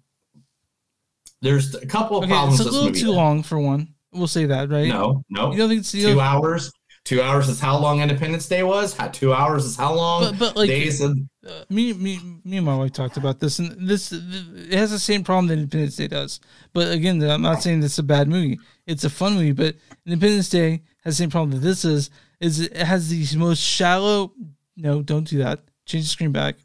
there's 1.45 1.75
a 1.75 1.85
couple 1.85 2.17
of 2.17 2.23
Okay, 2.23 2.33
problems. 2.33 2.59
it's 2.59 2.67
a 2.67 2.71
this 2.71 2.73
little 2.73 2.91
too 2.91 3.07
has. 3.07 3.15
long 3.15 3.43
for 3.43 3.59
one. 3.59 3.93
We'll 4.11 4.27
say 4.27 4.45
that, 4.45 4.69
right? 4.69 4.87
No, 4.87 5.23
no. 5.29 5.51
You 5.51 5.57
don't 5.59 5.69
think 5.69 5.81
it's 5.81 5.91
two 5.91 6.19
hours? 6.19 6.71
Two 7.03 7.21
hours 7.21 7.47
is 7.49 7.59
how 7.59 7.77
long 7.77 8.01
Independence 8.01 8.47
Day 8.47 8.63
was. 8.63 8.95
How, 8.97 9.09
two 9.09 9.31
hours 9.31 9.63
is 9.63 9.75
how 9.75 9.93
long 9.93 10.23
But, 10.23 10.39
but 10.39 10.55
like 10.55 10.67
days 10.69 11.01
of 11.01 11.15
uh, 11.47 11.63
me, 11.69 11.93
me, 11.93 12.19
me 12.43 12.57
and 12.57 12.65
my 12.65 12.75
wife 12.75 12.93
talked 12.93 13.17
about 13.17 13.39
this, 13.39 13.59
and 13.59 13.87
this 13.87 14.11
it 14.11 14.73
has 14.73 14.89
the 14.89 14.97
same 14.97 15.23
problem 15.23 15.45
that 15.47 15.53
Independence 15.59 15.97
Day 15.97 16.07
does. 16.07 16.39
But 16.73 16.91
again, 16.91 17.21
I'm 17.21 17.43
not 17.43 17.61
saying 17.61 17.83
it's 17.83 17.99
a 17.99 18.03
bad 18.03 18.27
movie. 18.27 18.57
It's 18.87 19.03
a 19.03 19.09
fun 19.11 19.33
movie, 19.35 19.51
but 19.51 19.75
Independence 20.07 20.49
Day 20.49 20.81
has 21.03 21.15
the 21.15 21.23
same 21.23 21.29
problem 21.29 21.51
that 21.51 21.65
this 21.67 21.85
is. 21.85 22.09
Is 22.39 22.59
it 22.59 22.75
has 22.75 23.09
the 23.09 23.37
most 23.37 23.59
shallow. 23.61 24.33
No, 24.75 25.03
don't 25.03 25.27
do 25.27 25.37
that. 25.39 25.59
Change 25.85 26.05
the 26.05 26.09
screen 26.09 26.31
back. 26.31 26.55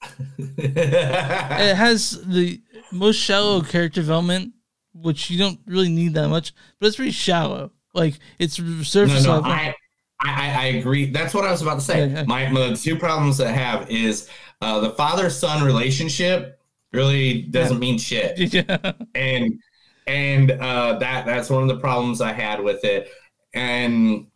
it 0.58 1.74
has 1.76 2.20
the 2.26 2.60
most 2.90 3.16
shallow 3.16 3.60
character 3.60 4.00
development, 4.00 4.54
which 4.94 5.30
you 5.30 5.38
don't 5.38 5.60
really 5.66 5.88
need 5.88 6.14
that 6.14 6.28
much, 6.28 6.52
but 6.80 6.86
it's 6.86 6.96
pretty 6.96 7.12
shallow. 7.12 7.72
Like 7.94 8.18
it's 8.38 8.58
no, 8.58 8.82
surface 8.82 9.24
no. 9.24 9.34
level. 9.34 9.50
I, 9.50 9.74
I, 10.20 10.50
I 10.50 10.64
agree. 10.66 11.10
That's 11.10 11.34
what 11.34 11.44
I 11.44 11.50
was 11.50 11.62
about 11.62 11.76
to 11.76 11.80
say. 11.80 12.24
My, 12.26 12.48
my 12.50 12.74
two 12.74 12.96
problems 12.96 13.40
I 13.40 13.50
have 13.50 13.90
is 13.90 14.28
uh, 14.60 14.80
the 14.80 14.90
father 14.90 15.30
son 15.30 15.64
relationship 15.64 16.60
really 16.92 17.42
doesn't 17.42 17.78
mean 17.78 17.98
shit. 17.98 18.38
yeah. 18.52 18.92
and 19.14 19.60
and 20.06 20.50
uh, 20.52 20.98
that 20.98 21.26
that's 21.26 21.50
one 21.50 21.62
of 21.62 21.68
the 21.68 21.78
problems 21.78 22.20
I 22.20 22.32
had 22.32 22.62
with 22.62 22.84
it. 22.84 23.10
And 23.54 24.26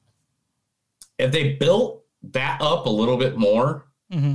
if 1.19 1.33
they 1.33 1.55
built 1.55 2.05
that 2.31 2.61
up 2.61 2.87
a 2.87 2.91
little 2.91 3.17
bit 3.17 3.37
more, 3.37 3.87
hmm 4.11 4.35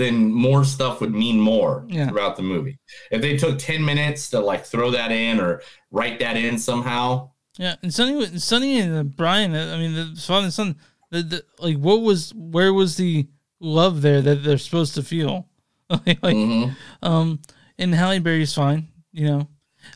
then 0.00 0.32
more 0.32 0.64
stuff 0.64 1.00
would 1.00 1.12
mean 1.14 1.38
more 1.38 1.84
Yeah. 1.88 2.08
throughout 2.08 2.36
the 2.36 2.42
movie. 2.42 2.78
If 3.10 3.20
they 3.22 3.36
took 3.36 3.58
ten 3.58 3.84
minutes 3.84 4.30
to 4.30 4.40
like 4.40 4.64
throw 4.64 4.90
that 4.92 5.12
in 5.12 5.38
or 5.40 5.62
write 5.90 6.18
that 6.20 6.36
in 6.36 6.58
somehow, 6.58 7.30
Yeah, 7.58 7.74
and 7.82 7.92
Sonny, 7.92 8.38
Sonny 8.38 8.78
and 8.80 8.96
uh, 8.96 9.02
Brian. 9.02 9.54
uh, 9.54 9.74
I 9.74 9.78
mean, 9.78 9.94
the 9.94 10.20
father 10.20 10.44
and 10.44 10.54
son. 10.54 10.76
The, 11.10 11.22
the, 11.22 11.44
like, 11.58 11.76
what 11.76 12.02
was 12.02 12.32
where 12.34 12.72
was 12.72 12.96
the 12.96 13.26
love 13.58 14.00
there 14.00 14.22
that 14.22 14.44
they're 14.44 14.58
supposed 14.58 14.94
to 14.94 15.02
feel? 15.02 15.48
like, 15.90 16.20
Mhm. 16.22 16.76
um, 17.02 17.40
and 17.78 17.94
Halle 17.94 18.20
Berry's 18.20 18.54
fine. 18.54 18.86
You 19.12 19.26
know, 19.26 19.48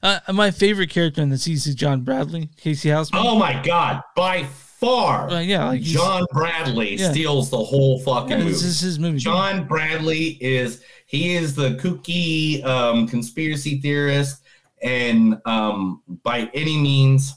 uh, 0.02 0.18
my 0.32 0.50
favorite 0.50 0.90
character 0.90 1.22
in 1.22 1.28
the 1.28 1.38
series 1.38 1.66
is 1.68 1.76
John 1.76 2.00
Bradley, 2.02 2.50
K.C. 2.56 2.88
Houseman. 2.88 3.22
oh 3.24 3.38
my 3.38 3.62
god, 3.62 4.02
by 4.16 4.42
far, 4.80 5.30
Uh, 5.30 5.40
yeah, 5.40 5.66
like 5.66 5.80
John 5.82 6.24
Bradley 6.32 6.96
Yeah. 6.96 7.10
steals 7.12 7.50
the 7.50 7.58
whole 7.62 7.98
fucking 8.00 8.30
Yeah, 8.30 8.38
movie. 8.38 8.50
this 8.50 8.62
is 8.62 8.80
his 8.80 8.98
movie. 8.98 9.18
John 9.18 9.66
Bradley 9.66 10.38
is 10.40 10.82
he 11.06 11.34
is 11.34 11.54
the 11.54 11.70
kooky 11.76 12.64
um, 12.64 13.06
conspiracy 13.06 13.80
theorist, 13.80 14.42
and 14.82 15.38
um, 15.46 16.02
by 16.22 16.50
any 16.54 16.76
means 16.78 17.32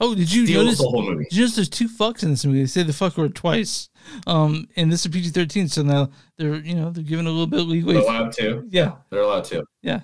Oh, 0.00 0.14
did 0.14 0.32
you 0.32 0.46
notice? 0.54 0.78
the 0.78 0.84
whole 0.84 1.02
movie. 1.02 1.24
Did 1.24 1.32
you 1.34 1.42
notice 1.42 1.56
there's 1.56 1.68
two 1.68 1.88
fucks 1.88 2.22
in 2.22 2.30
this 2.30 2.44
movie? 2.44 2.60
They 2.60 2.66
say 2.66 2.82
the 2.82 2.92
fuck 2.92 3.16
word 3.18 3.34
twice. 3.34 3.88
Um, 4.26 4.68
and 4.76 4.90
this 4.92 5.04
is 5.04 5.12
PG 5.12 5.30
thirteen, 5.30 5.68
so 5.68 5.82
now 5.82 6.10
they're 6.36 6.56
you 6.56 6.74
know 6.74 6.90
they're 6.90 7.02
giving 7.04 7.26
a 7.26 7.30
little 7.30 7.46
bit 7.46 7.60
of 7.60 7.68
leeway. 7.68 7.94
They're 7.94 8.02
allowed 8.02 8.32
to. 8.34 8.66
Yeah. 8.70 8.92
they're 9.10 9.20
allowed 9.22 9.44
to. 9.44 9.64
Yeah, 9.82 10.00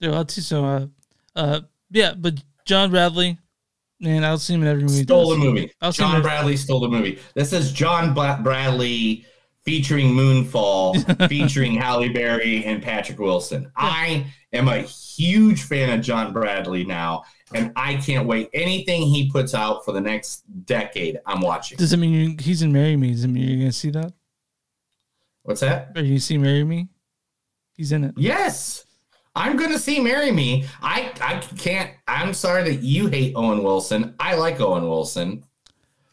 they're 0.00 0.10
allowed 0.10 0.28
to. 0.30 0.42
So, 0.42 0.64
uh, 0.64 0.86
uh, 1.36 1.60
yeah, 1.90 2.14
but 2.16 2.42
John 2.64 2.90
Bradley, 2.90 3.38
man, 4.04 4.24
I'll 4.24 4.38
see 4.38 4.54
him 4.54 4.62
in 4.62 4.68
every 4.68 4.82
movie. 4.82 4.98
he 4.98 5.02
Stole 5.02 5.30
the 5.30 5.36
movie. 5.38 5.72
I'll 5.80 5.92
John 5.92 6.22
Bradley 6.22 6.56
stole 6.56 6.80
the 6.80 6.88
movie. 6.88 7.18
This 7.34 7.52
is 7.52 7.72
John 7.72 8.14
Bla- 8.14 8.40
Bradley 8.42 9.26
featuring 9.64 10.08
Moonfall, 10.08 11.28
featuring 11.28 11.74
Halle 11.74 12.10
Berry 12.10 12.64
and 12.64 12.82
Patrick 12.82 13.18
Wilson. 13.18 13.72
I 13.76 14.26
am 14.52 14.68
a 14.68 14.82
huge 14.82 15.62
fan 15.62 15.98
of 15.98 16.04
John 16.04 16.32
Bradley 16.32 16.84
now, 16.84 17.24
and 17.54 17.72
I 17.74 17.96
can't 17.96 18.26
wait. 18.26 18.50
Anything 18.52 19.02
he 19.02 19.30
puts 19.30 19.54
out 19.54 19.84
for 19.84 19.92
the 19.92 20.00
next 20.00 20.42
decade, 20.66 21.18
I'm 21.26 21.40
watching. 21.40 21.78
Does 21.78 21.92
it 21.92 21.96
mean 21.96 22.12
you, 22.12 22.36
he's 22.38 22.62
in 22.62 22.72
Marry 22.72 22.96
Me? 22.96 23.10
Does 23.12 23.24
it 23.24 23.28
mean 23.28 23.48
you're 23.48 23.58
gonna 23.58 23.72
see 23.72 23.90
that? 23.90 24.12
What's 25.42 25.60
that? 25.60 25.92
Are 25.96 26.02
you 26.02 26.18
see 26.18 26.38
Marry 26.38 26.64
Me? 26.64 26.88
He's 27.72 27.90
in 27.92 28.04
it. 28.04 28.14
Yes. 28.16 28.83
I'm 29.34 29.56
gonna 29.56 29.78
see 29.78 30.00
Marry 30.00 30.30
Me. 30.30 30.66
I 30.82 31.12
I 31.20 31.38
can't. 31.56 31.90
I'm 32.06 32.34
sorry 32.34 32.62
that 32.64 32.82
you 32.82 33.08
hate 33.08 33.34
Owen 33.34 33.62
Wilson. 33.62 34.14
I 34.20 34.36
like 34.36 34.60
Owen 34.60 34.88
Wilson. 34.88 35.44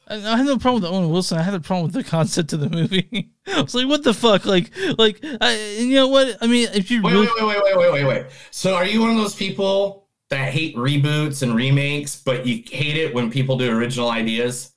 I, 0.07 0.15
I 0.15 0.37
have 0.37 0.45
no 0.45 0.57
problem 0.57 0.81
with 0.81 0.91
Owen 0.91 1.09
Wilson. 1.09 1.37
I 1.37 1.43
had 1.43 1.53
a 1.53 1.59
problem 1.59 1.85
with 1.85 1.93
the 1.93 2.03
concept 2.03 2.53
of 2.53 2.59
the 2.59 2.69
movie. 2.69 3.31
I 3.47 3.61
was 3.61 3.73
like, 3.73 3.87
what 3.87 4.03
the 4.03 4.13
fuck? 4.13 4.45
Like, 4.45 4.71
like, 4.97 5.23
I, 5.39 5.77
you 5.79 5.95
know 5.95 6.07
what? 6.07 6.37
I 6.41 6.47
mean, 6.47 6.67
if 6.73 6.91
you 6.91 7.01
Wait, 7.01 7.13
really, 7.13 7.27
wait, 7.27 7.45
wait, 7.45 7.63
wait, 7.63 7.77
wait, 7.77 7.91
wait, 7.91 8.03
wait. 8.05 8.25
So 8.51 8.75
are 8.75 8.85
you 8.85 9.01
one 9.01 9.11
of 9.11 9.17
those 9.17 9.35
people 9.35 10.07
that 10.29 10.51
hate 10.51 10.75
reboots 10.75 11.43
and 11.43 11.55
remakes, 11.55 12.21
but 12.21 12.45
you 12.45 12.63
hate 12.69 12.97
it 12.97 13.13
when 13.13 13.31
people 13.31 13.57
do 13.57 13.71
original 13.71 14.09
ideas? 14.09 14.73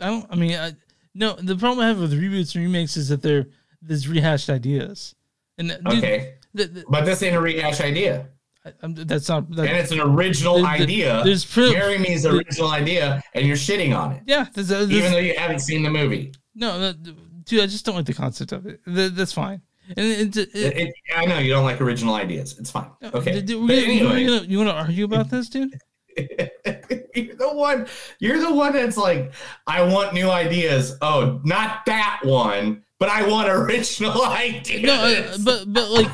I 0.00 0.06
don't. 0.06 0.26
I 0.30 0.34
mean, 0.34 0.54
I, 0.54 0.72
no. 1.14 1.34
The 1.34 1.56
problem 1.56 1.84
I 1.84 1.88
have 1.88 2.00
with 2.00 2.12
reboots 2.12 2.54
and 2.54 2.64
remakes 2.64 2.96
is 2.96 3.08
that 3.10 3.22
they're 3.22 3.46
there's 3.80 4.08
rehashed 4.08 4.50
ideas, 4.50 5.14
and 5.58 5.72
uh, 5.72 5.90
dude, 5.90 6.34
Okay. 6.54 6.64
th- 6.64 6.74
th- 6.74 6.86
But 6.88 7.04
this 7.04 7.22
ain't 7.22 7.36
a 7.36 7.40
rehash 7.40 7.80
idea. 7.80 8.28
I- 8.64 8.72
I'm- 8.82 8.94
that's 8.94 9.28
not. 9.28 9.50
That, 9.56 9.66
And 9.68 9.76
it's 9.76 9.90
an 9.92 10.00
original 10.00 10.54
There- 10.54 10.62
there- 10.64 10.72
idea. 10.82 11.22
there's 11.24 11.44
proof. 11.44 11.74
Marry 11.74 11.98
Me 11.98 12.10
is 12.14 12.22
the 12.22 12.30
original 12.30 12.70
idea, 12.70 13.22
and 13.34 13.46
you're 13.46 13.56
shitting 13.56 13.96
on 13.96 14.12
it. 14.12 14.22
yeah, 14.26 14.46
there's, 14.54 14.68
there's, 14.68 14.90
Even 14.90 15.12
though 15.12 15.18
you 15.18 15.34
haven't 15.36 15.58
seen 15.60 15.82
the 15.82 15.90
movie. 15.90 16.32
no, 16.54 16.78
that, 16.78 17.02
dude, 17.44 17.60
I 17.60 17.66
just 17.66 17.84
don't 17.84 17.96
like 17.96 18.06
the 18.06 18.14
concept 18.14 18.52
of 18.52 18.66
it. 18.66 18.80
That, 18.86 19.16
that's 19.16 19.32
fine. 19.32 19.62
And 19.96 20.06
it, 20.06 20.36
it, 20.36 20.48
It, 20.54 20.76
it- 20.76 20.94
I 21.16 21.24
know 21.26 21.38
you 21.38 21.50
don't 21.50 21.64
like 21.64 21.80
original 21.80 22.14
ideas. 22.14 22.56
It's 22.58 22.70
fine. 22.70 22.86
Okay. 23.02 23.40
Dude, 23.40 23.66
But 23.66 23.74
we're 23.74 23.80
gonna- 23.82 23.92
you, 23.92 24.08
anyway. 24.08 24.30
wanna, 24.32 24.46
you 24.46 24.58
want 24.58 24.70
to 24.70 24.74
argue 24.76 25.04
about 25.06 25.28
this, 25.30 25.48
dude? 25.48 25.74
you're 26.16 27.34
the 27.36 27.50
one 27.54 27.86
you're 28.18 28.38
the 28.38 28.52
one 28.52 28.72
that's 28.74 28.98
like 28.98 29.32
i 29.66 29.82
want 29.82 30.12
new 30.12 30.28
ideas 30.30 30.94
oh 31.00 31.40
not 31.42 31.86
that 31.86 32.20
one 32.22 32.82
but 32.98 33.08
i 33.08 33.26
want 33.26 33.48
original 33.48 34.22
ideas 34.26 34.82
No, 34.82 34.94
uh, 34.94 35.38
but 35.42 35.72
but 35.72 35.90
like 35.90 36.10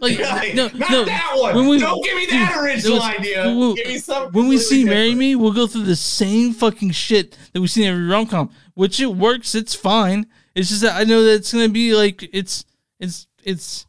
Like, 0.00 0.18
Like, 0.18 0.54
no, 0.54 0.68
not 0.68 0.90
no. 0.90 1.04
that 1.04 1.32
one. 1.36 1.54
Don't 1.78 2.04
give 2.04 2.16
me 2.16 2.26
that 2.26 2.56
original 2.62 3.02
idea. 3.02 3.44
Give 3.44 3.86
me 3.86 3.98
something 3.98 4.32
When 4.32 4.48
we 4.48 4.58
see 4.58 4.82
completely 4.82 4.94
"Marry 4.94 5.14
Me," 5.14 5.34
we'll 5.36 5.52
go 5.52 5.66
through 5.66 5.84
the 5.84 5.96
same 5.96 6.52
fucking 6.52 6.92
shit 6.92 7.36
that 7.52 7.60
we 7.60 7.66
see 7.66 7.84
in 7.84 7.92
every 7.92 8.06
rom 8.06 8.26
com, 8.26 8.50
which 8.74 9.00
it 9.00 9.14
works. 9.14 9.54
It's 9.54 9.74
fine. 9.74 10.26
It's 10.54 10.70
just 10.70 10.82
that 10.82 10.98
I 10.98 11.04
know 11.04 11.22
that 11.24 11.34
it's 11.34 11.52
gonna 11.52 11.68
be 11.68 11.94
like 11.94 12.28
it's 12.32 12.64
it's 12.98 13.26
it's. 13.42 13.86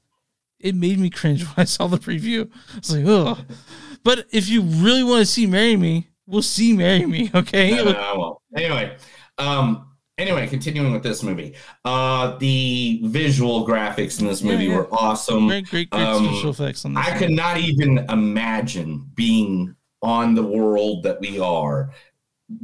It 0.60 0.74
made 0.74 0.98
me 1.00 1.12
cringe 1.12 1.44
when 1.46 1.54
I 1.58 1.64
saw 1.66 1.86
the 1.88 1.98
preview. 1.98 2.50
It's 2.76 2.92
like, 2.92 3.06
oh. 3.06 3.38
But 4.04 4.26
if 4.32 4.50
you 4.50 4.62
really 4.64 5.04
want 5.04 5.20
to 5.20 5.26
see 5.26 5.46
"Marry 5.46 5.78
Me," 5.78 6.08
we'll 6.26 6.42
see 6.42 6.74
"Marry 6.74 7.06
Me." 7.06 7.30
Okay. 7.34 7.76
No, 7.76 7.84
no, 7.86 7.92
I 7.92 8.18
won't. 8.18 8.40
Anyway, 8.56 8.98
um, 9.38 9.87
anyway, 10.18 10.48
continuing 10.48 10.92
with 10.94 11.04
this 11.04 11.24
movie, 11.24 11.56
uh, 11.86 12.38
the 12.38 13.02
visual 13.06 13.66
graphics 13.68 14.20
in 14.20 14.28
this 14.28 14.42
movie 14.42 14.66
yeah. 14.66 14.78
were 14.78 14.94
awesome. 14.94 15.48
Great, 15.48 15.68
great, 15.70 15.90
great 15.90 16.04
Um, 16.04 16.26
special 16.26 16.50
effects 16.52 16.86
on 16.86 16.94
this. 16.94 17.06
I 17.08 17.18
could 17.18 17.32
not 17.32 17.58
even 17.58 18.00
imagine 18.10 19.10
being 19.16 19.76
on 20.02 20.36
the 20.36 20.44
world 20.44 21.04
that 21.04 21.20
we 21.20 21.40
are, 21.40 21.92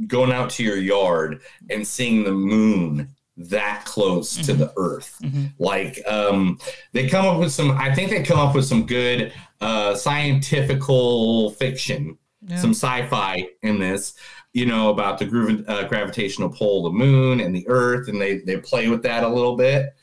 going 0.06 0.32
out 0.32 0.48
to 0.50 0.62
your 0.64 0.76
yard 0.78 1.42
and 1.70 1.86
seeing 1.86 2.24
the 2.24 2.32
moon 2.32 3.08
that 3.36 3.84
close 3.84 4.36
to 4.36 4.52
Mm-hmm. 4.52 4.58
the 4.60 4.72
earth. 4.76 5.20
Like 5.58 6.00
um 6.06 6.58
they 6.92 7.08
come 7.08 7.26
up 7.26 7.40
with 7.40 7.52
some 7.52 7.72
I 7.72 7.92
think 7.94 8.10
they 8.10 8.22
come 8.22 8.38
up 8.38 8.54
with 8.54 8.64
some 8.64 8.86
good 8.86 9.32
uh 9.60 9.94
scientifical 9.96 11.50
fiction, 11.50 12.16
Yeah. 12.46 12.56
some 12.58 12.70
sci-fi 12.70 13.46
in 13.62 13.78
this, 13.80 14.14
you 14.54 14.64
know, 14.66 14.88
about 14.90 15.18
the 15.18 15.24
groove, 15.26 15.64
uh, 15.68 15.82
gravitational 15.88 16.48
pull 16.48 16.86
of 16.86 16.92
the 16.92 16.98
moon 16.98 17.40
and 17.40 17.54
the 17.54 17.66
earth 17.68 18.08
and 18.08 18.18
they 18.20 18.38
they 18.38 18.56
play 18.56 18.88
with 18.88 19.02
that 19.02 19.22
a 19.24 19.28
little 19.28 19.56
bit. 19.56 19.94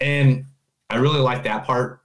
And 0.00 0.44
I 0.88 0.96
really 0.96 1.20
like 1.20 1.42
that 1.44 1.64
part. 1.66 2.00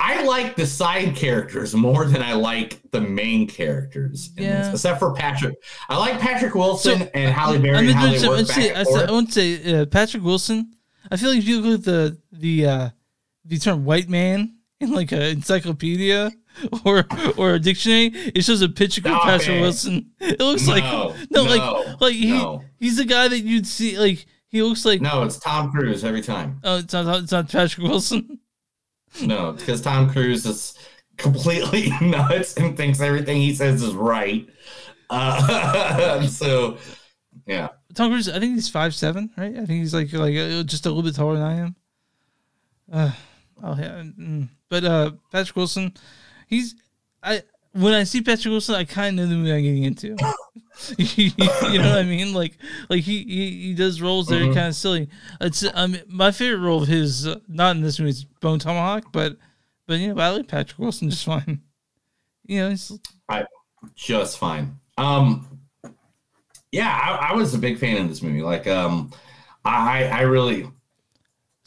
I 0.00 0.22
like 0.24 0.54
the 0.54 0.64
side 0.66 1.16
characters 1.16 1.74
more 1.74 2.04
than 2.04 2.22
I 2.22 2.34
like 2.34 2.80
the 2.92 3.00
main 3.00 3.48
characters. 3.48 4.30
in 4.36 4.44
this, 4.44 4.66
Yeah. 4.66 4.70
except 4.72 5.00
for 5.00 5.12
Patrick. 5.12 5.56
I 5.88 5.96
like 5.98 6.20
Patrick 6.20 6.54
Wilson 6.54 7.08
and 7.14 7.32
Halle 7.34 7.58
Berry 7.58 7.78
I'm 7.78 7.88
and 7.88 7.94
how 7.94 8.12
say- 8.14 8.28
work 8.28 8.38
I'd 8.40 8.46
back 8.46 8.56
say, 8.56 8.74
I, 8.74 8.82
say. 8.84 9.04
I 9.04 9.24
say 9.24 9.80
uh, 9.80 9.86
Patrick 9.86 10.22
Wilson. 10.22 10.72
I 11.10 11.16
feel 11.16 11.30
like 11.30 11.38
if 11.38 11.48
you 11.48 11.60
look 11.60 11.80
at 11.80 11.84
the 11.84 12.18
the 12.32 12.66
uh, 12.66 12.88
the 13.44 13.58
term 13.58 13.84
white 13.84 14.08
man 14.08 14.57
in 14.80 14.92
like 14.92 15.12
an 15.12 15.22
encyclopedia 15.22 16.30
or 16.84 17.04
or 17.36 17.54
a 17.54 17.58
dictionary, 17.60 18.06
it 18.34 18.44
shows 18.44 18.62
a 18.62 18.68
picture 18.68 19.00
of 19.00 19.06
Stop 19.06 19.22
Patrick 19.24 19.56
it. 19.56 19.60
Wilson. 19.60 20.10
It 20.20 20.40
looks 20.40 20.66
like 20.68 20.84
No, 20.84 21.14
no, 21.30 21.44
no, 21.44 21.56
like 21.56 22.00
like 22.00 22.14
he 22.14 22.30
no. 22.30 22.62
he's 22.78 22.96
the 22.96 23.04
guy 23.04 23.28
that 23.28 23.40
you'd 23.40 23.66
see 23.66 23.98
like 23.98 24.26
he 24.48 24.62
looks 24.62 24.84
like 24.84 25.00
No, 25.00 25.22
it's 25.24 25.38
Tom 25.38 25.70
Cruise 25.70 26.04
every 26.04 26.22
time. 26.22 26.60
oh 26.64 26.78
it's 26.78 26.92
not 26.92 27.22
it's 27.22 27.32
not 27.32 27.48
Patrick 27.50 27.86
Wilson. 27.86 28.38
No, 29.22 29.52
because 29.52 29.80
Tom 29.80 30.10
Cruise 30.10 30.44
is 30.46 30.74
completely 31.16 31.90
nuts 32.00 32.56
and 32.56 32.76
thinks 32.76 33.00
everything 33.00 33.38
he 33.40 33.54
says 33.54 33.82
is 33.82 33.94
right. 33.94 34.46
Uh, 35.10 36.26
so, 36.26 36.76
yeah. 37.46 37.68
Tom 37.94 38.10
Cruise, 38.12 38.28
I 38.28 38.38
think 38.38 38.54
he's 38.54 38.68
five 38.68 38.94
seven, 38.94 39.30
right? 39.36 39.54
I 39.56 39.64
think 39.64 39.80
he's 39.80 39.94
like 39.94 40.12
like 40.12 40.36
uh, 40.36 40.62
just 40.62 40.84
a 40.86 40.90
little 40.90 41.02
bit 41.02 41.14
taller 41.14 41.34
than 41.36 41.42
I 41.42 41.54
am. 41.56 41.76
Uh, 42.92 43.12
oh 43.62 43.76
yeah, 43.78 44.02
mm. 44.18 44.48
But 44.68 44.84
uh, 44.84 45.12
Patrick 45.32 45.56
Wilson, 45.56 45.94
he's 46.46 46.74
I 47.22 47.42
when 47.72 47.94
I 47.94 48.04
see 48.04 48.22
Patrick 48.22 48.50
Wilson, 48.50 48.74
I 48.74 48.84
kind 48.84 49.18
of 49.18 49.26
know 49.26 49.30
the 49.30 49.36
movie 49.38 49.52
I'm 49.52 49.62
getting 49.62 49.84
into. 49.84 50.08
you 50.96 51.78
know 51.80 51.90
what 51.90 51.98
I 51.98 52.02
mean? 52.04 52.32
Like 52.32 52.56
like 52.88 53.02
he 53.02 53.24
he, 53.24 53.50
he 53.68 53.74
does 53.74 54.00
roles 54.00 54.28
that 54.28 54.40
are 54.40 54.44
Mhm. 54.46 54.54
kind 54.54 54.68
of 54.68 54.74
silly. 54.74 55.08
It's 55.40 55.64
um 55.74 55.96
my 56.06 56.30
favorite 56.30 56.60
role 56.60 56.82
of 56.82 56.88
his, 56.88 57.26
uh, 57.26 57.40
not 57.48 57.76
in 57.76 57.82
this 57.82 57.98
movie, 57.98 58.10
is 58.10 58.24
Bone 58.24 58.58
Tomahawk, 58.58 59.06
but 59.12 59.36
but 59.86 59.98
you 59.98 60.14
know 60.14 60.20
I 60.22 60.28
like 60.30 60.48
Patrick 60.48 60.78
Wilson 60.78 61.10
just 61.10 61.24
fine. 61.34 61.60
You 62.46 62.60
know, 62.60 62.70
he's 62.70 62.92
I 63.28 63.44
just 63.94 64.38
fine. 64.38 64.78
Um, 64.96 65.46
yeah, 66.72 66.88
I, 66.88 67.30
I 67.30 67.34
was 67.34 67.54
a 67.54 67.58
big 67.58 67.78
fan 67.78 68.00
of 68.02 68.08
this 68.08 68.22
movie. 68.22 68.42
Like, 68.42 68.66
um, 68.66 69.10
I 69.64 70.04
I 70.04 70.20
really 70.22 70.70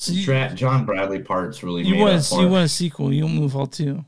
So 0.02 0.14
you- 0.14 0.50
John 0.56 0.86
Bradley 0.86 1.20
parts 1.20 1.62
really 1.62 1.84
you 1.84 1.96
want 1.98 2.24
to 2.24 2.36
you 2.42 2.48
want 2.48 2.66
a 2.66 2.70
sequel? 2.70 3.14
You 3.14 3.22
don't 3.22 3.36
move 3.36 3.56
all 3.56 3.68
two. 3.68 4.04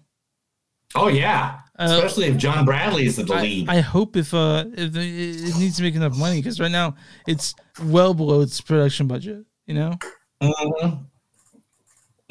Oh 0.96 1.08
yeah, 1.08 1.60
Uh, 1.78 1.84
especially 1.91 2.26
if 2.26 2.38
John 2.38 2.66
Bradley 2.66 3.06
is 3.06 3.16
the 3.18 3.26
lead. 3.26 3.70
I 3.70 3.80
hope 3.82 4.16
if 4.16 4.34
uh 4.34 4.66
if 4.74 4.96
it, 4.96 4.98
it 4.98 5.56
needs 5.58 5.78
to 5.78 5.84
make 5.84 5.94
enough 5.94 6.18
money 6.18 6.38
because 6.39 6.60
right 6.60 6.72
now 6.72 6.96
it's 7.28 7.54
well 7.84 8.16
below 8.16 8.41
its 8.41 8.60
production 8.60 9.08
budget. 9.08 9.46
You 9.68 9.76
know. 9.76 9.94
Mhm. 10.41 11.06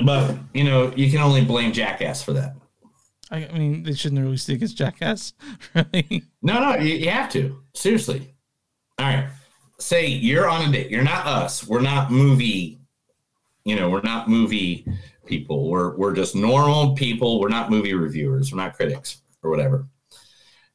But 0.04 0.36
you 0.54 0.64
know, 0.64 0.92
you 0.96 1.08
can 1.10 1.20
only 1.20 1.44
blame 1.44 1.72
Jackass 1.72 2.20
for 2.20 2.32
that. 2.32 2.56
I, 3.30 3.46
I 3.46 3.52
mean, 3.58 3.84
they 3.84 3.94
shouldn't 3.94 4.20
released 4.20 4.48
it 4.48 4.54
against 4.54 4.76
Jackass. 4.76 5.34
Really. 5.74 6.24
No, 6.42 6.58
no, 6.60 6.76
you, 6.78 6.94
you 6.96 7.10
have 7.10 7.30
to. 7.32 7.62
Seriously. 7.74 8.34
All 8.98 9.06
right. 9.06 9.28
Say 9.78 10.06
you're 10.08 10.48
on 10.48 10.68
a 10.68 10.72
date. 10.72 10.90
You're 10.90 11.02
not 11.04 11.26
us. 11.26 11.66
We're 11.66 11.80
not 11.80 12.10
movie, 12.10 12.80
you 13.64 13.76
know, 13.76 13.88
we're 13.88 14.02
not 14.02 14.28
movie 14.28 14.86
people. 15.26 15.68
We're 15.68 15.96
we're 15.96 16.14
just 16.14 16.34
normal 16.34 16.94
people. 16.94 17.40
We're 17.40 17.48
not 17.48 17.70
movie 17.70 17.94
reviewers. 17.94 18.52
We're 18.52 18.62
not 18.62 18.74
critics 18.74 19.22
or 19.42 19.50
whatever. 19.50 19.86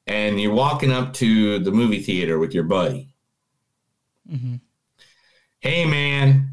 And 0.05 0.39
you're 0.39 0.53
walking 0.53 0.91
up 0.91 1.13
to 1.15 1.59
the 1.59 1.71
movie 1.71 2.01
theater 2.01 2.39
with 2.39 2.53
your 2.53 2.63
buddy. 2.63 3.13
Mm-hmm. 4.31 4.55
Hey 5.59 5.85
man, 5.85 6.49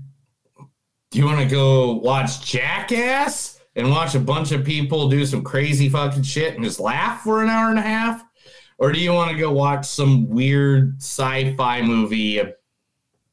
do 1.10 1.18
you 1.18 1.24
want 1.24 1.40
to 1.40 1.46
go 1.46 1.92
watch 1.92 2.44
Jackass 2.44 3.60
and 3.76 3.90
watch 3.90 4.14
a 4.14 4.20
bunch 4.20 4.52
of 4.52 4.64
people 4.64 5.08
do 5.08 5.24
some 5.26 5.42
crazy 5.42 5.88
fucking 5.88 6.22
shit 6.22 6.54
and 6.54 6.64
just 6.64 6.80
laugh 6.80 7.22
for 7.22 7.42
an 7.42 7.48
hour 7.48 7.70
and 7.70 7.78
a 7.78 7.82
half? 7.82 8.24
Or 8.78 8.90
do 8.90 8.98
you 8.98 9.12
want 9.12 9.30
to 9.30 9.36
go 9.36 9.52
watch 9.52 9.86
some 9.86 10.28
weird 10.28 10.96
sci-fi 10.98 11.82
movie 11.82 12.42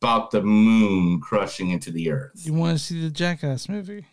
about 0.01 0.31
the 0.31 0.41
moon 0.41 1.21
crushing 1.21 1.69
into 1.69 1.91
the 1.91 2.11
earth? 2.11 2.31
You 2.35 2.53
want 2.53 2.77
to 2.77 2.83
see 2.83 2.99
the 2.99 3.11
Jackass 3.11 3.69
movie? 3.69 4.07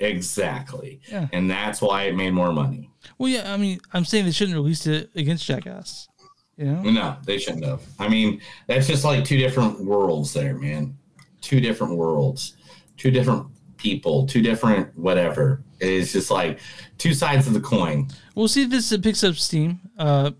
Exactly. 0.00 1.00
Yeah. 1.08 1.28
And 1.32 1.50
that's 1.50 1.82
why 1.82 2.04
it 2.04 2.16
made 2.16 2.32
more 2.32 2.52
money. 2.52 2.90
Well, 3.18 3.28
yeah. 3.28 3.52
I 3.52 3.58
mean, 3.58 3.78
I'm 3.92 4.06
saying 4.06 4.24
they 4.24 4.32
shouldn't 4.32 4.56
release 4.56 4.86
it 4.86 5.10
against 5.14 5.44
Jackass. 5.44 6.08
You 6.56 6.64
know. 6.64 6.82
No, 6.82 7.16
they 7.24 7.38
shouldn't 7.38 7.64
have. 7.64 7.82
I 7.98 8.08
mean, 8.08 8.40
that's 8.66 8.86
just 8.86 9.04
like 9.04 9.24
two 9.24 9.36
different 9.36 9.84
worlds 9.84 10.32
there, 10.32 10.54
man. 10.54 10.96
Two 11.40 11.60
different 11.60 11.96
worlds, 11.96 12.56
two 12.96 13.10
different 13.10 13.46
people, 13.76 14.26
two 14.26 14.40
different 14.42 14.96
whatever. 14.98 15.62
It's 15.78 16.12
just 16.12 16.30
like 16.30 16.60
two 16.98 17.14
sides 17.14 17.46
of 17.46 17.52
the 17.52 17.60
coin. 17.60 18.08
We'll 18.34 18.48
see 18.48 18.62
if 18.62 18.70
this 18.70 18.96
picks 18.96 19.24
up 19.24 19.34
steam. 19.34 19.80
Uh, 19.98 20.30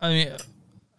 I 0.00 0.08
mean, 0.08 0.32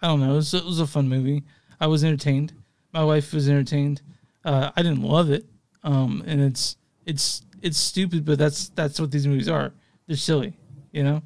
I 0.01 0.07
don't 0.07 0.21
know. 0.21 0.33
It 0.33 0.35
was, 0.35 0.53
it 0.53 0.65
was 0.65 0.79
a 0.79 0.87
fun 0.87 1.07
movie. 1.07 1.43
I 1.79 1.87
was 1.87 2.03
entertained. 2.03 2.53
My 2.93 3.03
wife 3.03 3.33
was 3.33 3.47
entertained. 3.47 4.01
Uh, 4.43 4.71
I 4.75 4.81
didn't 4.81 5.03
love 5.03 5.29
it, 5.29 5.45
um, 5.83 6.23
and 6.25 6.41
it's 6.41 6.77
it's 7.05 7.43
it's 7.61 7.77
stupid, 7.77 8.25
but 8.25 8.37
that's 8.37 8.69
that's 8.69 8.99
what 8.99 9.11
these 9.11 9.27
movies 9.27 9.47
are. 9.47 9.73
They're 10.07 10.17
silly, 10.17 10.57
you 10.91 11.03
know. 11.03 11.21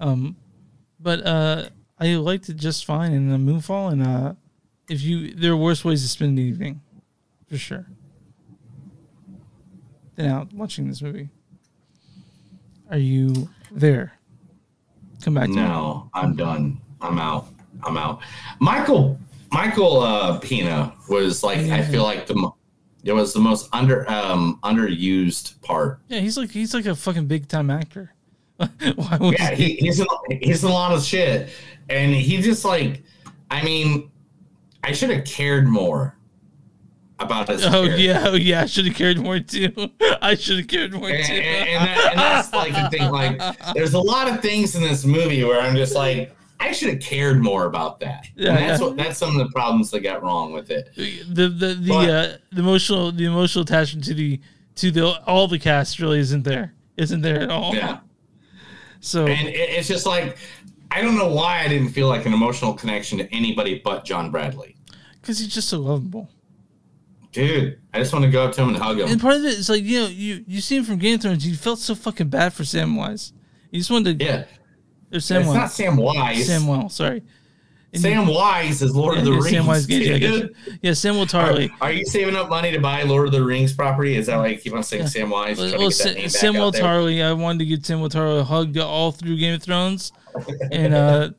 Um, 0.00 0.36
but 0.98 1.26
uh, 1.26 1.68
I 1.98 2.14
liked 2.14 2.48
it 2.48 2.56
just 2.56 2.84
fine 2.84 3.12
in 3.12 3.30
the 3.30 3.36
Moonfall, 3.36 3.92
and 3.92 4.06
uh, 4.06 4.34
if 4.88 5.02
you 5.02 5.34
there 5.34 5.52
are 5.52 5.56
worse 5.56 5.84
ways 5.84 6.02
to 6.02 6.08
spend 6.08 6.38
the 6.38 6.42
evening, 6.42 6.80
for 7.48 7.56
sure. 7.56 7.86
Than 10.16 10.26
out 10.26 10.52
watching 10.52 10.88
this 10.88 11.00
movie. 11.02 11.30
Are 12.90 12.98
you 12.98 13.48
there? 13.70 14.12
Come 15.22 15.34
back. 15.34 15.48
No, 15.48 16.10
I'm 16.12 16.34
done. 16.34 16.80
I'm 17.00 17.18
out. 17.18 17.46
I'm 17.82 17.96
out. 17.96 18.20
Michael 18.58 19.18
Michael 19.52 20.00
uh, 20.00 20.38
Pena 20.38 20.94
was 21.08 21.42
like 21.42 21.58
I 21.58 21.82
feel 21.82 22.02
like 22.02 22.26
the 22.26 22.50
it 23.02 23.12
was 23.12 23.32
the 23.32 23.40
most 23.40 23.68
under 23.72 24.08
um 24.10 24.58
underused 24.62 25.60
part. 25.62 26.00
Yeah, 26.08 26.20
he's 26.20 26.36
like 26.36 26.50
he's 26.50 26.74
like 26.74 26.86
a 26.86 26.94
fucking 26.94 27.26
big 27.26 27.48
time 27.48 27.70
actor. 27.70 28.14
Why 28.56 29.18
would 29.20 29.38
Yeah, 29.38 29.54
he, 29.54 29.76
he's 29.76 30.00
in, 30.00 30.06
he's 30.42 30.62
in 30.62 30.70
a 30.70 30.72
lot 30.72 30.92
of 30.92 31.02
shit, 31.02 31.50
and 31.88 32.14
he 32.14 32.40
just 32.40 32.64
like 32.64 33.02
I 33.50 33.62
mean, 33.64 34.10
I 34.84 34.92
should 34.92 35.10
have 35.10 35.24
cared 35.24 35.66
more 35.66 36.16
about 37.18 37.48
his. 37.48 37.64
Oh 37.64 37.70
character. 37.70 37.96
yeah, 37.96 38.24
oh 38.28 38.34
yeah. 38.34 38.62
I 38.62 38.66
should 38.66 38.86
have 38.86 38.94
cared 38.94 39.18
more 39.18 39.40
too. 39.40 39.72
I 40.22 40.34
should 40.34 40.58
have 40.58 40.68
cared 40.68 40.92
more 40.92 41.10
and, 41.10 41.24
too. 41.24 41.32
and, 41.32 41.68
and 41.68 41.86
that, 41.86 42.10
and 42.12 42.18
that's 42.20 42.52
like 42.52 42.72
the 42.72 42.96
thing. 42.96 43.10
Like, 43.10 43.74
there's 43.74 43.94
a 43.94 44.00
lot 44.00 44.28
of 44.28 44.40
things 44.40 44.76
in 44.76 44.82
this 44.82 45.04
movie 45.04 45.42
where 45.44 45.60
I'm 45.60 45.74
just 45.74 45.94
like, 45.94 46.34
I 46.62 46.72
should 46.72 46.90
have 46.90 47.00
cared 47.00 47.40
more 47.40 47.64
about 47.64 47.98
that. 48.00 48.28
Yeah, 48.36 48.50
and 48.50 48.58
that's 48.58 48.80
yeah. 48.80 48.86
what 48.86 48.96
that's 48.96 49.18
some 49.18 49.30
of 49.30 49.46
the 49.46 49.50
problems 49.52 49.90
that 49.90 50.00
got 50.00 50.22
wrong 50.22 50.52
with 50.52 50.70
it. 50.70 50.90
the 50.94 51.22
the 51.48 51.48
the, 51.48 51.88
But- 51.88 52.10
uh, 52.10 52.36
the 52.52 52.60
emotional 52.60 53.10
the 53.10 53.24
emotional 53.24 53.62
attachment 53.64 54.04
to 54.04 54.14
the 54.14 54.40
to 54.76 54.90
the 54.90 55.20
all 55.26 55.48
the 55.48 55.58
cast 55.58 55.98
really 55.98 56.18
isn't 56.20 56.44
there. 56.44 56.74
Isn't 56.96 57.22
there 57.22 57.40
at 57.40 57.50
all? 57.50 57.74
Yeah. 57.74 58.00
So 59.00 59.26
And 59.26 59.48
it, 59.48 59.54
it's 59.54 59.88
just 59.88 60.04
like, 60.04 60.36
I 60.90 61.00
don't 61.00 61.16
know 61.16 61.32
why 61.32 61.60
I 61.64 61.68
didn't 61.68 61.88
feel 61.90 62.08
like 62.08 62.26
an 62.26 62.34
emotional 62.34 62.74
connection 62.74 63.16
to 63.18 63.34
anybody 63.34 63.80
but 63.82 64.04
John 64.04 64.30
Bradley. 64.30 64.76
because 65.20 65.38
he's 65.38 65.52
just 65.52 65.68
so 65.70 65.78
lovable. 65.78 66.28
dude, 67.32 67.78
I 67.94 67.98
just 67.98 68.12
want 68.12 68.24
to 68.26 68.30
go 68.30 68.44
up 68.44 68.52
to 68.52 68.62
him 68.62 68.68
and 68.68 68.76
hug 68.76 68.98
him. 69.00 69.08
And 69.08 69.20
part 69.20 69.36
of 69.36 69.44
it 69.44 69.58
is 69.58 69.68
like 69.70 69.82
you 69.84 70.00
know 70.00 70.06
you 70.08 70.44
you 70.46 70.60
see 70.60 70.76
him 70.76 70.84
from 70.84 70.98
Game 70.98 71.14
of 71.14 71.22
Thrones. 71.22 71.46
You 71.46 71.54
felt 71.56 71.78
so 71.78 71.94
fucking 71.94 72.28
bad 72.28 72.52
for 72.52 72.64
Samwise. 72.64 73.32
You 73.70 73.80
just 73.80 73.90
wanted 73.90 74.18
to 74.18 74.24
yeah. 74.24 74.44
Or 75.12 75.16
It's 75.16 75.28
Samwise. 75.30 75.54
not 75.54 75.70
Samwise. 75.70 76.42
Samuel. 76.44 76.88
Sorry. 76.88 77.22
And 77.92 78.00
Sam 78.00 78.28
you- 78.28 78.34
Wise 78.34 78.82
is 78.82 78.94
Lord 78.94 79.18
of 79.18 79.24
the 79.24 79.30
Yeah, 79.32 79.36
Rings. 79.38 79.50
Sam 79.50 79.66
Wise, 79.66 79.86
dude. 79.86 80.54
Yeah, 80.80 80.92
Samuel 80.92 81.24
Are, 81.24 81.26
Tarly. 81.26 81.70
are 81.80 81.90
you 81.90 82.04
saving 82.04 82.36
up 82.36 82.48
money 82.48 82.70
to 82.70 82.78
buy 82.78 83.02
Lord 83.02 83.26
of 83.26 83.32
the 83.32 83.44
Rings 83.44 83.72
property? 83.72 84.14
Is 84.16 84.26
that 84.26 84.36
why 84.36 84.46
you 84.48 84.58
keep 84.58 84.72
on 84.74 84.84
saying 84.84 85.08
Sam 85.08 85.30
Wise? 85.30 85.58
Well, 85.58 85.70
well, 85.76 85.88
get 85.88 85.88
that 85.88 85.94
Sa- 85.94 86.04
name 86.12 86.22
back 86.22 86.30
Samuel 86.30 86.66
out 86.68 86.72
there? 86.74 86.82
Tarly. 86.84 87.24
I 87.24 87.32
wanted 87.32 87.58
to 87.60 87.64
give 87.66 87.84
Samuel 87.84 88.08
Tarly 88.08 88.40
a 88.40 88.44
hug 88.44 88.78
all 88.78 89.10
through 89.10 89.36
Game 89.38 89.54
of 89.54 89.62
Thrones, 89.64 90.12
and 90.70 90.94
uh, 90.94 91.30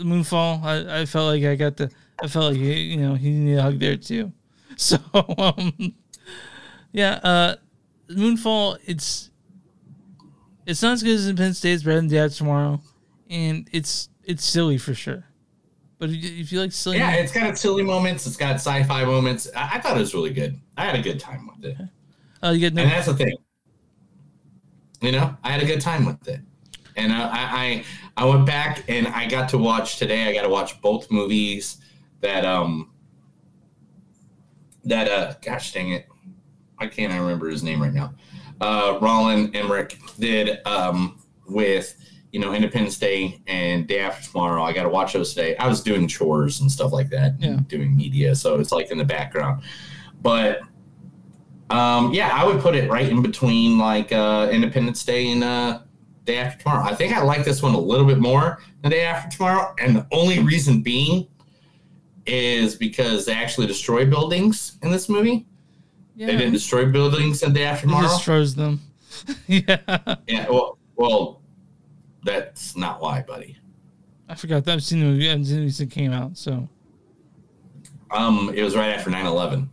Moonfall. 0.00 0.64
I, 0.64 1.02
I 1.02 1.06
felt 1.06 1.26
like 1.36 1.44
I 1.44 1.54
got 1.54 1.76
the. 1.76 1.88
I 2.20 2.26
felt 2.26 2.46
like 2.52 2.56
he, 2.56 2.72
you 2.82 2.96
know 2.96 3.14
he 3.14 3.30
needed 3.30 3.58
a 3.58 3.62
hug 3.62 3.78
there 3.78 3.96
too. 3.96 4.32
So 4.76 4.96
um, 5.14 5.94
yeah, 6.92 7.20
uh, 7.22 7.54
Moonfall. 8.10 8.78
It's 8.86 9.30
it's 10.66 10.82
not 10.82 10.94
as 10.94 11.02
good 11.04 11.14
as. 11.14 11.26
It's 11.64 11.82
better 11.84 11.96
than 11.96 12.08
Day 12.08 12.18
After 12.18 12.38
Tomorrow, 12.38 12.80
and 13.32 13.68
it's 13.72 14.10
it's 14.24 14.44
silly 14.44 14.78
for 14.78 14.94
sure. 14.94 15.24
But 15.98 16.10
if 16.10 16.52
you, 16.52 16.60
like 16.60 16.72
silly, 16.72 16.98
Yeah, 16.98 17.12
it's 17.14 17.32
got 17.32 17.56
silly 17.56 17.82
moments. 17.82 18.26
It's 18.26 18.36
got 18.36 18.56
sci-fi 18.56 19.04
moments. 19.04 19.48
I, 19.56 19.70
I 19.74 19.80
thought 19.80 19.96
it 19.96 20.00
was 20.00 20.14
really 20.14 20.32
good. 20.32 20.60
I 20.76 20.84
had 20.84 20.96
a 20.96 21.02
good 21.02 21.18
time 21.18 21.48
with 21.48 21.64
it. 21.64 21.76
uh, 22.42 22.50
you 22.50 22.58
get 22.60 22.74
no, 22.74 22.82
and 22.82 22.90
that's 22.90 23.06
the 23.06 23.14
thing. 23.14 23.36
You 25.00 25.12
know, 25.12 25.36
I 25.42 25.50
had 25.50 25.62
a 25.62 25.66
good 25.66 25.80
time 25.80 26.04
with 26.04 26.28
it, 26.28 26.40
and 26.96 27.12
I, 27.12 27.28
I 27.32 27.84
I 28.16 28.24
went 28.24 28.46
back 28.46 28.84
and 28.88 29.08
I 29.08 29.26
got 29.28 29.48
to 29.50 29.58
watch 29.58 29.98
today. 29.98 30.24
I 30.28 30.32
got 30.32 30.42
to 30.42 30.48
watch 30.48 30.80
both 30.82 31.10
movies 31.10 31.78
that 32.20 32.44
um 32.44 32.90
that 34.84 35.08
uh 35.08 35.34
gosh 35.40 35.72
dang 35.72 35.92
it, 35.92 36.08
I 36.78 36.86
can't 36.88 37.12
remember 37.12 37.48
his 37.48 37.62
name 37.62 37.80
right 37.80 37.92
now. 37.94 38.14
Uh, 38.60 38.98
Roland 39.00 39.56
Emmerich 39.56 39.98
did 40.18 40.64
um 40.66 41.20
with 41.48 41.96
you 42.32 42.40
know 42.40 42.52
Independence 42.52 42.98
Day 42.98 43.40
and 43.46 43.86
Day 43.86 44.00
After 44.00 44.30
Tomorrow. 44.30 44.62
I 44.64 44.72
got 44.72 44.82
to 44.82 44.88
watch 44.88 45.12
those 45.12 45.34
today. 45.34 45.56
I 45.56 45.68
was 45.68 45.80
doing 45.82 46.08
chores 46.08 46.60
and 46.60 46.70
stuff 46.72 46.92
like 46.92 47.10
that, 47.10 47.34
Yeah. 47.38 47.58
doing 47.68 47.94
media, 47.96 48.34
so 48.34 48.58
it's 48.58 48.72
like 48.72 48.90
in 48.90 48.98
the 48.98 49.04
background, 49.04 49.62
but. 50.20 50.60
Um, 51.70 52.12
yeah, 52.12 52.28
I 52.34 52.44
would 52.44 52.60
put 52.60 52.74
it 52.74 52.90
right 52.90 53.08
in 53.08 53.22
between 53.22 53.78
like 53.78 54.12
uh, 54.12 54.50
Independence 54.52 55.02
Day 55.06 55.30
and 55.32 55.42
uh, 55.42 55.80
Day 56.26 56.36
After 56.36 56.62
Tomorrow. 56.64 56.84
I 56.84 56.94
think 56.94 57.14
I 57.16 57.22
like 57.22 57.46
this 57.46 57.62
one 57.62 57.72
a 57.74 57.78
little 57.80 58.04
bit 58.06 58.18
more 58.18 58.58
than 58.82 58.90
Day 58.90 59.04
After 59.06 59.34
Tomorrow, 59.34 59.74
and 59.80 59.96
the 59.96 60.06
only 60.12 60.40
reason 60.40 60.82
being 60.82 61.28
is 62.26 62.74
because 62.76 63.24
they 63.24 63.32
actually 63.32 63.66
destroy 63.66 64.04
buildings 64.04 64.76
in 64.82 64.90
this 64.90 65.08
movie. 65.08 65.46
yeah, 66.14 66.26
They 66.26 66.36
didn't 66.36 66.52
destroy 66.52 66.84
buildings 66.86 67.42
in 67.42 67.54
Day 67.54 67.64
After 67.64 67.86
Tomorrow. 67.86 68.02
just 68.08 68.24
froze 68.24 68.54
them. 68.54 68.80
yeah, 69.46 70.16
yeah, 70.26 70.46
well, 70.50 70.78
well, 70.96 71.41
that's 72.24 72.76
not 72.76 73.00
why, 73.02 73.22
buddy. 73.22 73.56
I 74.28 74.34
forgot 74.34 74.64
that. 74.64 74.74
I've 74.74 74.82
seen 74.84 75.00
the 75.00 75.06
movie. 75.06 75.30
I've 75.30 75.44
seen 75.46 75.56
the 75.56 75.60
movie 75.62 75.70
since 75.72 75.90
it 75.92 75.94
came 75.94 76.12
out. 76.12 76.36
So 76.38 76.68
Um, 78.10 78.52
it 78.54 78.62
was 78.62 78.74
right 78.76 78.90
after 78.90 79.10
9-11. 79.10 79.68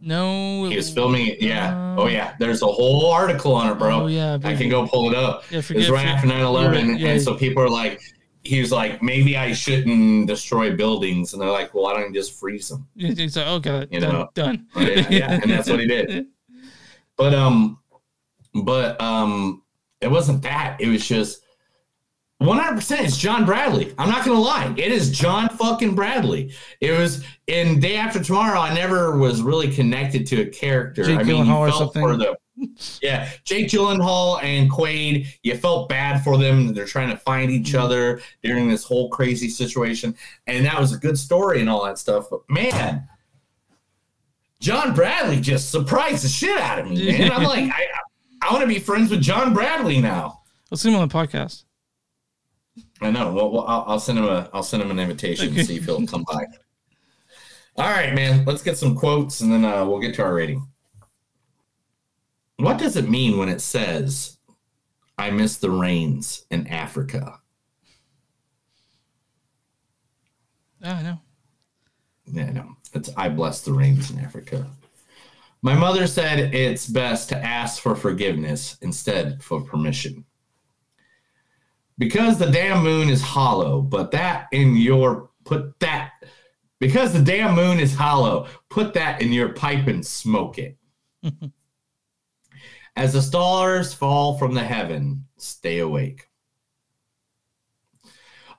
no, 0.00 0.64
He 0.68 0.76
was 0.76 0.92
filming 0.92 1.28
it. 1.28 1.40
Yeah. 1.40 1.94
oh 1.98 2.06
yeah. 2.08 2.34
There's 2.38 2.62
a 2.62 2.66
whole 2.66 3.06
article 3.10 3.54
on 3.54 3.70
it, 3.70 3.78
bro. 3.78 4.02
Oh, 4.02 4.06
yeah, 4.06 4.38
I 4.44 4.54
can 4.54 4.68
go 4.68 4.86
pull 4.86 5.08
it 5.10 5.16
up. 5.16 5.44
Yeah, 5.50 5.58
it 5.60 5.70
was 5.70 5.90
right 5.90 6.06
after 6.06 6.26
9/11, 6.28 6.86
you're- 6.86 6.98
yeah. 6.98 7.08
and 7.12 7.22
so 7.22 7.34
people 7.34 7.62
are 7.62 7.70
like, 7.70 8.00
he 8.42 8.60
was 8.60 8.70
like, 8.70 9.02
maybe 9.02 9.38
I 9.38 9.54
shouldn't 9.54 10.26
destroy 10.26 10.76
buildings, 10.76 11.32
and 11.32 11.40
they're 11.40 11.50
like, 11.50 11.72
well, 11.72 11.84
why 11.84 11.94
don't 11.94 12.12
you 12.12 12.20
just 12.20 12.38
freeze 12.38 12.68
them? 12.68 12.86
He's 12.94 13.36
like, 13.38 13.46
oh 13.46 13.58
god, 13.58 13.88
You 13.90 14.00
done, 14.00 14.12
know. 14.12 14.28
done. 14.34 14.66
Yeah, 14.76 15.08
yeah, 15.08 15.40
and 15.42 15.50
that's 15.50 15.68
what 15.70 15.80
he 15.80 15.86
did. 15.86 16.26
But 17.16 17.32
um, 17.32 17.78
but 18.64 19.00
um, 19.00 19.62
it 20.04 20.10
wasn't 20.10 20.42
that. 20.42 20.80
It 20.80 20.88
was 20.88 21.06
just 21.06 21.40
100. 22.38 22.74
percent 22.76 23.00
It's 23.06 23.16
John 23.16 23.44
Bradley. 23.46 23.94
I'm 23.98 24.08
not 24.10 24.24
gonna 24.24 24.38
lie. 24.40 24.72
It 24.76 24.92
is 24.92 25.10
John 25.10 25.48
fucking 25.48 25.94
Bradley. 25.94 26.52
It 26.80 26.92
was 26.98 27.24
in 27.46 27.80
Day 27.80 27.96
After 27.96 28.22
Tomorrow. 28.22 28.60
I 28.60 28.74
never 28.74 29.16
was 29.18 29.40
really 29.42 29.72
connected 29.72 30.26
to 30.28 30.42
a 30.42 30.46
character. 30.46 31.04
Jake 31.04 31.20
I 31.20 31.22
mean, 31.22 31.44
Gyllenhaal 31.46 31.56
or 31.58 31.66
you 31.66 31.72
felt 31.72 31.94
something? 31.94 32.02
for 32.02 32.16
the 32.16 32.36
yeah, 33.02 33.30
Jake 33.44 33.66
Gyllenhaal 33.68 34.40
and 34.42 34.70
Quaid. 34.70 35.26
You 35.42 35.56
felt 35.56 35.88
bad 35.88 36.22
for 36.22 36.38
them. 36.38 36.72
They're 36.72 36.84
trying 36.86 37.10
to 37.10 37.16
find 37.16 37.50
each 37.50 37.68
Mm-hmm. 37.72 37.84
other 37.84 38.20
during 38.42 38.68
this 38.68 38.84
whole 38.84 39.08
crazy 39.10 39.48
situation, 39.48 40.14
and 40.46 40.64
that 40.66 40.78
was 40.78 40.92
a 40.92 40.98
good 40.98 41.18
story 41.18 41.60
and 41.60 41.68
all 41.68 41.84
that 41.84 41.98
stuff. 41.98 42.26
But 42.30 42.40
man, 42.48 43.08
John 44.60 44.94
Bradley 44.94 45.40
just 45.40 45.70
surprised 45.70 46.24
the 46.24 46.28
shit 46.28 46.56
out 46.58 46.78
of 46.78 46.88
me, 46.90 47.06
man. 47.10 47.32
I'm 47.32 47.42
like, 47.54 47.70
I, 47.70 47.86
I 48.44 48.52
want 48.52 48.60
to 48.60 48.68
be 48.68 48.78
friends 48.78 49.10
with 49.10 49.22
John 49.22 49.54
Bradley 49.54 50.00
now. 50.00 50.42
Let's 50.70 50.82
see 50.82 50.90
him 50.90 50.96
on 50.96 51.08
the 51.08 51.14
podcast. 51.14 51.64
I 53.00 53.10
know. 53.10 53.32
Well, 53.32 53.50
well 53.50 53.64
I'll, 53.66 53.84
I'll 53.86 54.00
send 54.00 54.18
him 54.18 54.24
a, 54.26 54.50
I'll 54.52 54.62
send 54.62 54.82
him 54.82 54.90
an 54.90 54.98
invitation 54.98 55.48
Okay. 55.48 55.60
and 55.60 55.66
see 55.66 55.76
if 55.76 55.84
he'll 55.86 56.06
come 56.06 56.24
by. 56.30 56.44
All 57.76 57.88
right, 57.88 58.14
man. 58.14 58.44
Let's 58.44 58.62
get 58.62 58.76
some 58.76 58.94
quotes 58.94 59.40
and 59.40 59.50
then 59.50 59.64
uh, 59.64 59.86
we'll 59.86 60.00
get 60.00 60.14
to 60.16 60.22
our 60.22 60.34
rating. 60.34 60.66
What 62.58 62.78
does 62.78 62.96
it 62.96 63.08
mean 63.08 63.38
when 63.38 63.48
it 63.48 63.60
says, 63.60 64.38
"I 65.18 65.30
miss 65.30 65.56
the 65.56 65.70
rains 65.70 66.44
in 66.50 66.66
Africa"? 66.68 67.40
Yeah, 70.80 70.94
I 70.94 71.02
know. 71.02 71.20
Yeah, 72.26 72.50
no. 72.50 72.76
It's 72.92 73.10
I 73.16 73.28
bless 73.28 73.62
the 73.62 73.72
rains 73.72 74.10
in 74.10 74.20
Africa. 74.20 74.66
My 75.64 75.74
mother 75.74 76.06
said 76.06 76.54
it's 76.54 76.86
best 76.86 77.30
to 77.30 77.42
ask 77.42 77.80
for 77.80 77.96
forgiveness 77.96 78.76
instead 78.82 79.42
for 79.42 79.62
permission. 79.62 80.26
Because 81.96 82.36
the 82.38 82.50
damn 82.50 82.84
moon 82.84 83.08
is 83.08 83.22
hollow, 83.22 83.80
but 83.80 84.10
that 84.10 84.48
in 84.52 84.76
your 84.76 85.30
put 85.44 85.80
that 85.80 86.22
because 86.80 87.14
the 87.14 87.22
damn 87.22 87.54
moon 87.54 87.80
is 87.80 87.94
hollow, 87.94 88.46
put 88.68 88.92
that 88.92 89.22
in 89.22 89.32
your 89.32 89.54
pipe 89.54 89.86
and 89.86 90.04
smoke 90.04 90.58
it. 90.58 90.76
As 92.96 93.14
the 93.14 93.22
stars 93.22 93.94
fall 93.94 94.36
from 94.36 94.52
the 94.52 94.64
heaven, 94.64 95.24
stay 95.38 95.78
awake. 95.78 96.28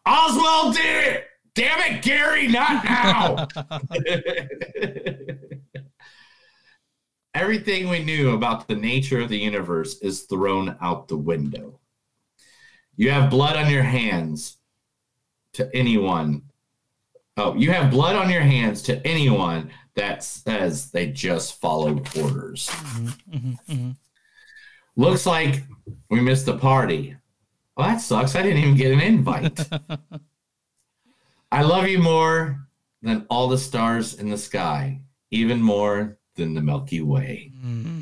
Oswald 0.08 0.74
did 0.76 1.14
it! 1.14 1.26
Damn 1.54 1.80
it, 1.82 2.02
Gary, 2.02 2.48
not 2.48 2.84
now! 2.84 3.48
Everything 7.36 7.90
we 7.90 8.02
knew 8.02 8.34
about 8.34 8.66
the 8.66 8.76
nature 8.76 9.20
of 9.20 9.28
the 9.28 9.38
universe 9.38 10.00
is 10.00 10.22
thrown 10.22 10.78
out 10.80 11.10
the 11.10 11.18
window. 11.18 11.82
You 12.96 13.12
have 13.12 13.30
blood 13.30 13.58
on 13.58 13.70
your 13.70 13.84
hands 13.84 14.56
to 15.52 15.70
anyone. 15.76 16.44
Oh, 17.36 17.54
you 17.54 17.72
have 17.72 17.92
blood 17.92 18.16
on 18.16 18.30
your 18.30 18.40
hands 18.40 18.82
to 18.84 19.06
anyone 19.06 19.70
that 19.96 20.24
says 20.24 20.92
they 20.92 21.08
just 21.08 21.60
followed 21.60 22.08
orders. 22.18 22.72
Looks 24.96 25.26
like 25.26 25.62
we 26.10 26.22
missed 26.22 26.46
the 26.46 26.58
party. 26.58 27.18
Well, 27.76 27.88
that 27.90 28.00
sucks. 28.00 28.38
I 28.38 28.44
didn't 28.44 28.60
even 28.60 28.78
get 28.78 28.94
an 28.94 29.02
invite. 29.02 29.68
I 31.52 31.64
love 31.64 31.90
you 31.90 32.00
more 32.00 32.66
than 33.02 33.26
all 33.30 33.50
the 33.50 33.58
stars 33.58 34.14
in 34.14 34.30
the 34.30 34.38
sky, 34.38 35.02
even 35.32 35.62
more 35.62 36.18
than 36.36 36.54
the 36.54 36.62
Milky 36.62 37.02
Way. 37.02 37.52
Mm-hmm. 37.66 38.02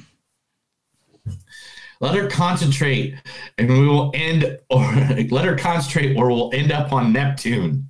Let 2.00 2.16
her 2.16 2.28
concentrate, 2.28 3.16
and 3.58 3.70
we 3.70 3.88
will 3.88 4.12
end, 4.14 4.60
or 4.70 4.82
let 5.30 5.46
her 5.46 5.56
concentrate, 5.56 6.18
or 6.18 6.28
we'll 6.30 6.52
end 6.54 6.72
up 6.72 6.92
on 6.92 7.14
Neptune. 7.14 7.88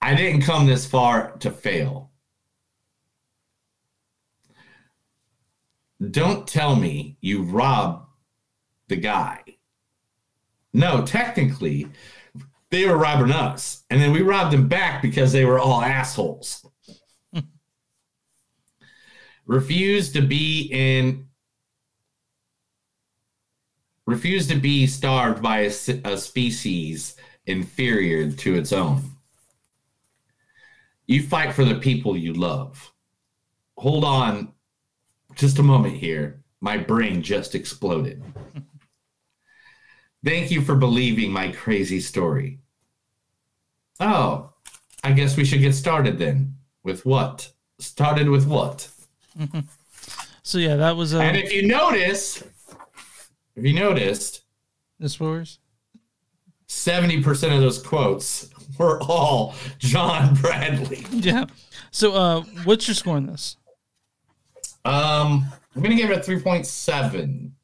I 0.00 0.14
didn't 0.14 0.42
come 0.42 0.66
this 0.66 0.86
far 0.86 1.32
to 1.38 1.50
fail. 1.50 2.10
Don't 6.10 6.46
tell 6.46 6.76
me 6.76 7.16
you 7.20 7.42
robbed 7.42 8.06
the 8.88 8.96
guy. 8.96 9.42
No, 10.72 11.06
technically, 11.06 11.88
they 12.70 12.86
were 12.86 12.98
robbing 12.98 13.32
us, 13.32 13.84
and 13.90 14.00
then 14.00 14.12
we 14.12 14.22
robbed 14.22 14.52
them 14.52 14.68
back 14.68 15.00
because 15.00 15.32
they 15.32 15.44
were 15.44 15.58
all 15.58 15.80
assholes. 15.80 16.66
Refuse 19.46 20.12
to 20.12 20.22
be 20.22 20.68
in 20.72 21.26
refuse 24.06 24.46
to 24.48 24.56
be 24.56 24.86
starved 24.86 25.42
by 25.42 25.60
a 25.60 26.16
species 26.16 27.16
inferior 27.46 28.30
to 28.30 28.54
its 28.54 28.72
own. 28.72 29.02
You 31.06 31.22
fight 31.22 31.54
for 31.54 31.64
the 31.64 31.76
people 31.76 32.16
you 32.16 32.32
love. 32.32 32.92
Hold 33.78 34.04
on 34.04 34.52
just 35.34 35.58
a 35.58 35.62
moment 35.62 35.96
here. 35.96 36.42
My 36.60 36.76
brain 36.76 37.22
just 37.22 37.54
exploded. 37.54 38.22
Thank 40.24 40.50
you 40.50 40.62
for 40.62 40.74
believing 40.74 41.30
my 41.32 41.50
crazy 41.50 42.00
story. 42.00 42.60
Oh, 44.00 44.54
I 45.02 45.12
guess 45.12 45.36
we 45.36 45.44
should 45.44 45.60
get 45.60 45.74
started 45.74 46.18
then. 46.18 46.56
with 46.82 47.04
what? 47.04 47.52
Started 47.78 48.28
with 48.28 48.46
what? 48.46 48.88
So 50.46 50.58
yeah, 50.58 50.76
that 50.76 50.94
was 50.94 51.14
uh, 51.14 51.20
And 51.20 51.38
if 51.38 51.50
you 51.54 51.66
notice, 51.66 52.42
if 53.56 53.64
you 53.64 53.72
noticed, 53.72 54.42
the 55.00 55.08
spoilers. 55.08 55.58
seventy 56.66 57.22
percent 57.22 57.54
of 57.54 57.60
those 57.62 57.82
quotes 57.82 58.50
were 58.78 59.00
all 59.02 59.54
John 59.78 60.34
Bradley. 60.34 61.06
Yeah. 61.12 61.46
So 61.92 62.12
uh, 62.12 62.42
what's 62.64 62.86
your 62.86 62.94
score 62.94 63.16
on 63.16 63.24
this? 63.26 63.56
Um, 64.84 65.46
I'm 65.74 65.82
gonna 65.82 65.94
give 65.94 66.10
it 66.10 66.18
a 66.18 66.22
three 66.22 66.40
point 66.40 66.66
seven. 66.66 67.54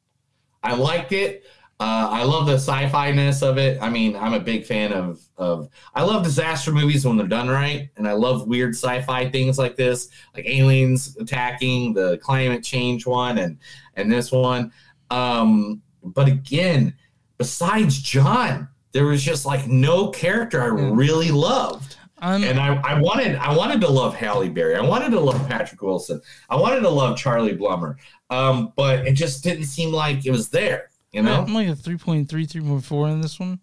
I 0.63 0.73
liked 0.73 1.11
it. 1.11 1.43
Uh, 1.81 2.07
I 2.11 2.23
love 2.25 2.45
the 2.45 2.59
sci-fi 2.59 3.11
ness 3.11 3.41
of 3.41 3.57
it. 3.57 3.81
I 3.81 3.89
mean, 3.89 4.15
I'm 4.15 4.33
a 4.33 4.39
big 4.39 4.65
fan 4.65 4.93
of 4.93 5.19
of. 5.35 5.67
I 5.95 6.03
love 6.03 6.23
disaster 6.23 6.71
movies 6.71 7.07
when 7.07 7.17
they're 7.17 7.25
done 7.25 7.49
right, 7.49 7.89
and 7.97 8.07
I 8.07 8.11
love 8.11 8.47
weird 8.47 8.75
sci-fi 8.75 9.31
things 9.31 9.57
like 9.57 9.77
this, 9.77 10.09
like 10.35 10.45
aliens 10.45 11.17
attacking, 11.19 11.95
the 11.95 12.19
climate 12.19 12.63
change 12.63 13.07
one, 13.07 13.39
and 13.39 13.57
and 13.95 14.11
this 14.11 14.31
one. 14.31 14.71
Um, 15.09 15.81
but 16.03 16.27
again, 16.27 16.93
besides 17.39 17.99
John, 17.99 18.67
there 18.91 19.05
was 19.05 19.23
just 19.23 19.47
like 19.47 19.65
no 19.65 20.09
character 20.09 20.61
I 20.61 20.67
really 20.67 21.31
loved. 21.31 21.97
Um, 22.19 22.43
and 22.43 22.59
I, 22.59 22.75
I 22.75 23.01
wanted 23.01 23.37
I 23.37 23.57
wanted 23.57 23.81
to 23.81 23.89
love 23.89 24.13
Halle 24.13 24.49
Berry. 24.49 24.75
I 24.75 24.81
wanted 24.81 25.09
to 25.13 25.19
love 25.19 25.49
Patrick 25.49 25.81
Wilson. 25.81 26.21
I 26.47 26.57
wanted 26.57 26.81
to 26.81 26.89
love 26.89 27.17
Charlie 27.17 27.57
Plummer. 27.57 27.97
Um, 28.29 28.71
but 28.75 29.07
it 29.07 29.13
just 29.13 29.43
didn't 29.43 29.65
seem 29.65 29.91
like 29.91 30.27
it 30.27 30.31
was 30.31 30.49
there. 30.49 30.90
You 31.11 31.21
know? 31.23 31.41
I'm 31.41 31.53
like 31.53 31.67
a 31.67 31.71
3.3, 31.73 32.25
3.4 32.27 33.11
in 33.11 33.21
this 33.21 33.39
one. 33.39 33.59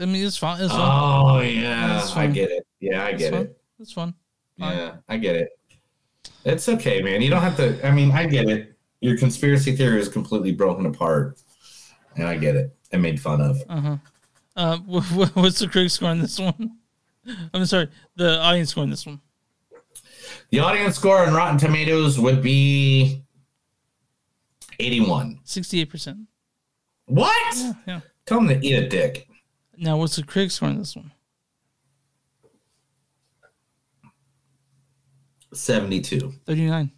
I 0.00 0.06
mean, 0.06 0.24
it's 0.26 0.36
fine. 0.38 0.60
It's 0.60 0.72
fine. 0.72 0.80
Oh 0.80 1.40
yeah, 1.40 2.00
It's 2.00 2.16
I 2.16 2.26
get 2.26 2.50
it. 2.50 2.66
Yeah, 2.80 3.04
I 3.04 3.12
get 3.12 3.32
fun. 3.32 3.42
it. 3.42 3.60
It's 3.78 3.92
fun. 3.92 4.14
Yeah, 4.56 4.96
I 5.08 5.18
get 5.18 5.36
it. 5.36 5.50
It's 6.46 6.68
okay, 6.68 7.02
man. 7.02 7.20
You 7.20 7.28
don't 7.28 7.42
have 7.42 7.56
to. 7.58 7.86
I 7.86 7.90
mean, 7.90 8.10
I 8.10 8.24
get 8.26 8.48
it. 8.48 8.74
Your 9.00 9.18
conspiracy 9.18 9.76
theory 9.76 10.00
is 10.00 10.08
completely 10.08 10.52
broken 10.52 10.86
apart, 10.86 11.38
and 12.16 12.26
I 12.26 12.36
get 12.38 12.56
it. 12.56 12.74
And 12.90 13.02
made 13.02 13.20
fun 13.20 13.40
of. 13.42 13.58
Uh 13.68 13.80
huh. 13.80 13.96
Uh, 14.56 14.76
wh- 14.78 15.04
wh- 15.12 15.36
what's 15.36 15.58
the 15.58 15.68
critic 15.68 15.90
score 15.90 16.08
on 16.08 16.20
this 16.20 16.38
one? 16.38 16.78
I'm 17.52 17.66
sorry, 17.66 17.88
the 18.14 18.38
audience 18.40 18.70
score 18.70 18.84
on 18.84 18.90
this 18.90 19.04
one. 19.04 19.20
The 20.50 20.60
audience 20.60 20.96
score 20.96 21.18
on 21.26 21.34
Rotten 21.34 21.58
Tomatoes 21.58 22.18
would 22.18 22.42
be 22.42 23.22
eighty-one. 24.80 25.40
68%. 25.44 26.26
What? 27.06 27.56
Yeah, 27.56 27.72
yeah. 27.86 28.00
Tell 28.26 28.38
them 28.38 28.48
to 28.48 28.66
eat 28.66 28.74
a 28.74 28.88
dick. 28.88 29.28
Now, 29.76 29.96
what's 29.96 30.16
the 30.16 30.22
critic 30.22 30.50
score 30.50 30.68
on 30.68 30.78
this 30.78 30.96
one? 30.96 31.12
Seventy-two. 35.52 36.32
39. 36.44 36.90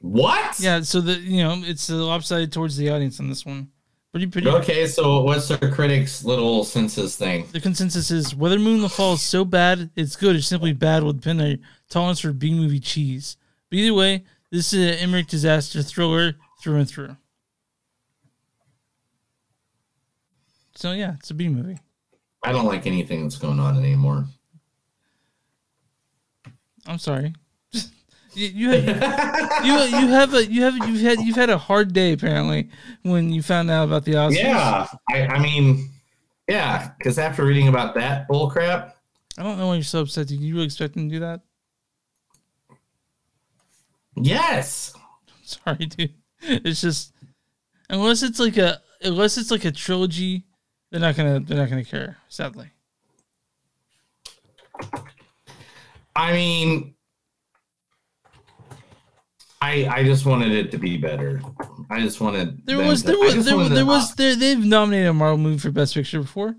What? 0.00 0.58
Yeah, 0.58 0.80
so 0.82 1.00
the 1.00 1.14
you 1.14 1.42
know 1.42 1.62
it's 1.64 1.86
the 1.86 1.96
lopsided 1.96 2.52
towards 2.52 2.76
the 2.76 2.90
audience 2.90 3.20
on 3.20 3.28
this 3.28 3.44
one. 3.44 3.68
Pretty 4.10 4.26
pretty. 4.26 4.48
Okay, 4.48 4.86
so 4.86 5.22
what's 5.22 5.48
the 5.48 5.56
critics' 5.56 6.24
little 6.24 6.64
census 6.64 7.16
thing? 7.16 7.46
The 7.52 7.60
consensus 7.60 8.10
is 8.10 8.34
whether 8.34 8.58
Moon 8.58 8.80
the 8.82 8.88
Fall 8.88 9.14
is 9.14 9.22
so 9.22 9.44
bad 9.44 9.90
it's 9.96 10.16
good 10.16 10.36
or 10.36 10.42
simply 10.42 10.72
bad 10.72 11.02
will 11.02 11.12
depend 11.12 11.40
on 11.40 11.48
your 11.48 11.58
tolerance 11.88 12.20
for 12.20 12.32
B 12.32 12.52
movie 12.52 12.80
cheese. 12.80 13.36
But 13.70 13.78
either 13.78 13.94
way, 13.94 14.24
this 14.50 14.72
is 14.72 14.92
an 14.92 14.98
Emmerich 14.98 15.28
disaster 15.28 15.82
thriller 15.82 16.34
through 16.60 16.76
and 16.76 16.88
through. 16.88 17.16
So 20.82 20.90
yeah, 20.90 21.14
it's 21.20 21.30
a 21.30 21.34
B 21.34 21.48
movie. 21.48 21.78
I 22.42 22.50
don't 22.50 22.64
like 22.64 22.88
anything 22.88 23.22
that's 23.22 23.38
going 23.38 23.60
on 23.60 23.78
anymore. 23.78 24.24
I'm 26.86 26.98
sorry. 26.98 27.36
you 28.34 28.48
you 28.48 28.70
have, 28.70 29.64
you 29.64 29.74
you 29.74 30.08
have 30.08 30.34
a 30.34 30.44
you 30.44 30.62
have 30.62 30.76
you've 30.88 31.00
had 31.00 31.20
you've 31.20 31.36
had 31.36 31.50
a 31.50 31.56
hard 31.56 31.92
day 31.92 32.12
apparently 32.12 32.68
when 33.02 33.32
you 33.32 33.42
found 33.42 33.70
out 33.70 33.84
about 33.84 34.04
the 34.04 34.14
Oscars. 34.14 34.42
Yeah, 34.42 34.88
I, 35.08 35.26
I 35.28 35.38
mean, 35.38 35.88
yeah, 36.48 36.90
because 36.98 37.16
after 37.16 37.44
reading 37.44 37.68
about 37.68 37.94
that 37.94 38.26
bull 38.26 38.50
crap, 38.50 38.96
I 39.38 39.44
don't 39.44 39.58
know 39.58 39.68
why 39.68 39.74
you're 39.74 39.84
so 39.84 40.00
upset. 40.00 40.26
Did 40.26 40.40
you 40.40 40.54
really 40.54 40.66
expect 40.66 40.94
them 40.94 41.08
to 41.08 41.14
do 41.14 41.20
that? 41.20 41.42
yes, 44.16 44.94
I'm 44.96 45.34
Sorry, 45.44 45.86
dude. 45.86 46.14
It's 46.40 46.80
just 46.80 47.12
unless 47.88 48.24
it's 48.24 48.40
like 48.40 48.56
a 48.56 48.82
unless 49.00 49.38
it's 49.38 49.52
like 49.52 49.64
a 49.64 49.70
trilogy, 49.70 50.44
they're 50.92 51.00
not 51.00 51.16
gonna 51.16 51.40
they're 51.40 51.56
not 51.58 51.68
gonna 51.70 51.84
care. 51.84 52.18
Sadly, 52.28 52.70
I 56.14 56.32
mean, 56.32 56.94
I 59.60 59.86
I 59.86 60.04
just 60.04 60.26
wanted 60.26 60.52
it 60.52 60.70
to 60.72 60.78
be 60.78 60.96
better. 60.98 61.40
I 61.90 62.00
just 62.00 62.20
wanted 62.20 62.64
there 62.66 62.78
was 62.78 63.02
to- 63.02 63.08
there 63.08 63.18
was 63.18 63.44
there, 63.44 63.56
was- 63.56 63.70
there 63.70 63.86
was 63.86 64.14
there 64.14 64.36
they've 64.36 64.58
nominated 64.64 65.08
a 65.08 65.12
Marvel 65.14 65.38
movie 65.38 65.58
for 65.58 65.70
Best 65.70 65.94
Picture 65.94 66.20
before 66.20 66.54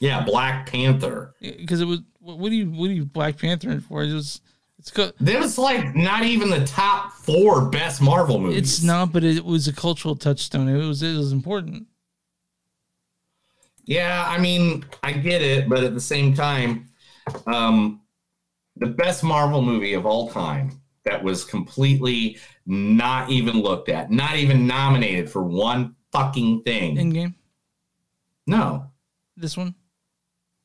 yeah 0.00 0.24
Black 0.24 0.70
Panther. 0.70 1.34
because 1.40 1.80
it 1.80 1.86
was 1.86 2.00
what 2.20 2.48
do 2.50 2.56
you 2.56 2.70
what 2.70 2.88
do 2.88 2.94
you 2.94 3.04
Black 3.04 3.38
Panther 3.38 3.70
in 3.70 3.80
for? 3.80 4.02
It 4.02 4.12
was 4.12 4.40
it's 4.78 4.90
co- 4.90 5.12
That 5.20 5.40
was 5.40 5.58
like 5.58 5.94
not 5.94 6.24
even 6.24 6.50
the 6.50 6.64
top 6.66 7.12
four 7.12 7.66
best 7.70 8.00
Marvel 8.02 8.38
movies. 8.38 8.58
it's 8.58 8.82
not, 8.82 9.12
but 9.12 9.24
it 9.24 9.44
was 9.44 9.68
a 9.68 9.72
cultural 9.72 10.14
touchstone. 10.16 10.68
It 10.68 10.86
was 10.86 11.02
it 11.02 11.16
was 11.16 11.32
important. 11.32 11.86
Yeah, 13.86 14.24
I 14.28 14.38
mean, 14.38 14.84
I 15.02 15.12
get 15.12 15.42
it, 15.42 15.68
but 15.68 15.84
at 15.84 15.94
the 15.94 16.00
same 16.00 16.34
time, 16.34 16.88
um, 17.46 18.00
the 18.76 18.86
best 18.86 19.22
Marvel 19.24 19.62
movie 19.62 19.94
of 19.94 20.04
all 20.06 20.28
time 20.30 20.80
that 21.04 21.22
was 21.22 21.44
completely 21.44 22.38
not 22.66 23.30
even 23.30 23.60
looked 23.62 23.88
at, 23.88 24.10
not 24.10 24.36
even 24.36 24.66
nominated 24.66 25.30
for 25.30 25.42
one 25.42 25.94
fucking 26.12 26.62
thing. 26.62 26.96
Endgame. 26.96 27.34
No, 28.46 28.90
This 29.36 29.56
one. 29.56 29.74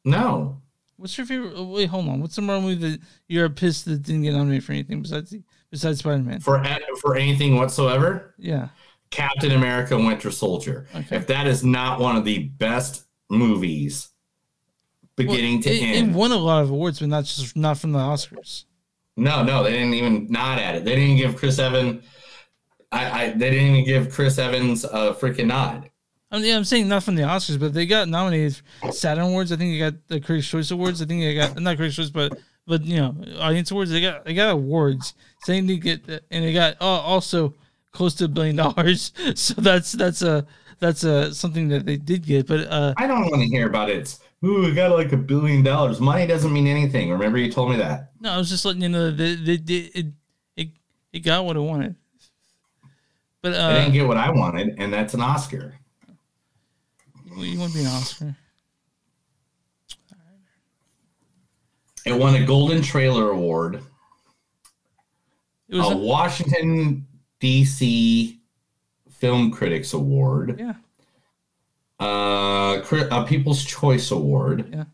no. 0.05 0.57
What's 0.97 1.17
your 1.17 1.25
favorite? 1.25 1.53
oh, 1.55 1.63
Wait, 1.65 1.87
hold 1.89 2.07
on. 2.09 2.21
What's 2.21 2.35
the 2.35 2.43
Marvel 2.43 2.69
movie 2.69 2.91
that 2.91 2.99
you're 3.27 3.49
pissed 3.49 3.85
that 3.85 4.03
didn't 4.03 4.21
get 4.21 4.33
nominated 4.33 4.63
for 4.63 4.73
anything 4.73 5.01
besides 5.01 5.35
besides 5.71 5.97
Spider 5.99 6.19
Man? 6.21 6.39
For 6.41 6.63
for 6.99 7.15
anything 7.15 7.55
whatsoever, 7.55 8.35
Yeah. 8.37 8.69
Captain 9.09 9.51
America: 9.51 9.97
Winter 9.97 10.29
Soldier. 10.29 10.87
Okay. 10.95 11.15
If 11.17 11.25
that 11.27 11.47
is 11.47 11.63
not 11.63 11.99
one 11.99 12.15
of 12.17 12.23
the 12.23 12.43
best 12.59 13.05
movies, 13.31 14.09
beginning 15.15 15.55
Well, 15.55 15.63
to 15.63 15.69
it, 15.71 15.81
end, 15.81 16.11
it 16.11 16.13
won 16.13 16.31
a 16.31 16.37
lot 16.37 16.63
of 16.63 16.69
awards, 16.69 16.99
but 16.99 17.09
not 17.09 17.25
just 17.25 17.55
not 17.55 17.77
from 17.77 17.93
the 17.93 17.99
Oscars. 17.99 18.65
No, 19.17 19.43
no, 19.43 19.63
they 19.63 19.71
didn't 19.73 19.93
even 19.93 20.27
nod 20.29 20.59
at 20.59 20.75
it. 20.75 20.85
They 20.85 20.95
didn't 20.95 21.17
give 21.17 21.35
Chris 21.35 21.59
Evans. 21.59 22.03
I, 22.91 23.09
I 23.09 23.29
they 23.31 23.49
didn't 23.49 23.75
even 23.75 23.85
give 23.85 24.11
Chris 24.11 24.37
Evans 24.37 24.83
a 24.83 25.13
freaking 25.13 25.47
nod. 25.47 25.89
I 26.29 26.37
mean, 26.37 26.45
yeah, 26.45 26.55
I'm 26.55 26.63
saying 26.63 26.87
not 26.87 27.03
from 27.03 27.15
the 27.15 27.23
Oscars, 27.23 27.59
but 27.59 27.73
they 27.73 27.85
got 27.85 28.07
nominated 28.07 28.61
Saturn 28.91 29.25
Awards. 29.25 29.51
I 29.51 29.57
think 29.57 29.73
they 29.73 29.79
got 29.79 30.07
the 30.07 30.21
Critics' 30.21 30.47
Choice 30.47 30.71
Awards. 30.71 31.01
I 31.01 31.05
think 31.05 31.21
they 31.21 31.35
got 31.35 31.59
not 31.59 31.75
Critics' 31.75 31.97
Choice, 31.97 32.09
but 32.09 32.37
but 32.65 32.83
you 32.85 32.97
know, 32.97 33.15
Audience 33.39 33.71
Awards. 33.71 33.91
They 33.91 34.01
got 34.01 34.23
they 34.25 34.33
got 34.33 34.51
awards. 34.51 35.13
Saying 35.43 35.67
they 35.67 35.77
get 35.77 36.07
and 36.07 36.45
they 36.45 36.53
got 36.53 36.77
uh, 36.79 36.85
also 36.85 37.55
close 37.91 38.15
to 38.15 38.25
a 38.25 38.27
billion 38.27 38.55
dollars. 38.55 39.11
So 39.35 39.55
that's 39.55 39.91
that's 39.91 40.21
a 40.21 40.45
that's 40.81 41.03
a 41.03 41.33
something 41.33 41.69
that 41.69 41.85
they 41.85 41.95
did 41.95 42.25
get. 42.25 42.47
But 42.47 42.67
uh, 42.67 42.93
I 42.97 43.07
don't 43.07 43.21
want 43.21 43.41
to 43.41 43.47
hear 43.47 43.67
about 43.67 43.89
it. 43.89 44.17
Ooh, 44.43 44.65
we 44.65 44.73
got 44.73 44.91
like 44.91 45.13
a 45.13 45.17
billion 45.17 45.63
dollars. 45.63 46.01
Money 46.01 46.25
doesn't 46.27 46.51
mean 46.51 46.67
anything. 46.67 47.11
Remember, 47.11 47.37
you 47.37 47.51
told 47.51 47.69
me 47.69 47.77
that. 47.77 48.11
no, 48.19 48.31
I 48.31 48.37
was 48.37 48.49
just 48.49 48.65
letting 48.65 48.81
you 48.81 48.89
know 48.89 49.11
that 49.11 49.15
they, 49.15 49.53
it 49.53 50.07
it 50.57 50.67
it 51.13 51.19
got 51.19 51.45
what 51.45 51.55
it 51.55 51.61
wanted. 51.61 51.95
But 53.41 53.53
I 53.53 53.57
uh, 53.57 53.79
didn't 53.79 53.93
get 53.93 54.07
what 54.07 54.17
I 54.17 54.29
wanted, 54.31 54.75
and 54.79 54.91
that's 54.91 55.13
an 55.13 55.21
Oscar. 55.21 55.75
well, 57.31 57.45
you 57.45 57.59
want 57.59 57.71
to 57.71 57.77
be 57.77 57.83
an 57.85 57.91
Oscar? 57.91 58.35
It 62.05 62.13
won 62.13 62.35
a 62.35 62.43
Golden 62.45 62.81
Trailer 62.81 63.29
Award, 63.29 63.83
It 65.69 65.75
was 65.75 65.87
a 65.87 65.91
a- 65.91 65.97
Washington 65.97 67.05
D.C. 67.39 68.40
Film 69.21 69.51
Critics 69.51 69.93
Award, 69.93 70.59
yeah. 70.59 70.73
uh, 71.99 72.81
cri- 72.81 73.07
a 73.11 73.23
People's 73.23 73.63
Choice 73.63 74.09
Award, 74.09 74.67
Yeah. 74.73 74.85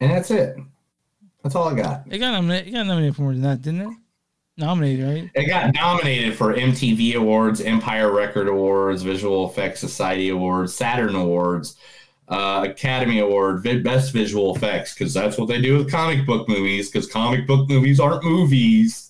and 0.00 0.10
that's 0.12 0.30
it. 0.30 0.58
That's 1.42 1.54
all 1.54 1.68
I 1.68 1.74
got. 1.74 2.02
It 2.10 2.18
got 2.18 2.32
nominated. 2.32 2.68
It 2.68 2.72
got 2.72 2.86
nominated 2.86 3.16
for 3.16 3.22
more 3.22 3.32
than 3.32 3.42
that, 3.42 3.62
didn't 3.62 3.80
it? 3.80 3.96
Nominated, 4.58 5.06
right? 5.06 5.30
It 5.34 5.46
got 5.48 5.74
nominated 5.74 6.36
for 6.36 6.54
MTV 6.54 7.14
Awards, 7.14 7.62
Empire 7.62 8.12
Record 8.12 8.46
Awards, 8.48 9.02
Visual 9.02 9.48
Effects 9.50 9.80
Society 9.80 10.28
Awards, 10.28 10.74
Saturn 10.74 11.14
Awards, 11.16 11.76
uh, 12.28 12.66
Academy 12.68 13.20
Award, 13.20 13.62
Best 13.82 14.12
Visual 14.12 14.54
Effects, 14.54 14.92
because 14.94 15.12
that's 15.14 15.38
what 15.38 15.48
they 15.48 15.60
do 15.62 15.78
with 15.78 15.90
comic 15.90 16.26
book 16.26 16.46
movies, 16.48 16.90
because 16.90 17.10
comic 17.10 17.46
book 17.46 17.68
movies 17.70 17.98
aren't 17.98 18.22
movies. 18.22 19.03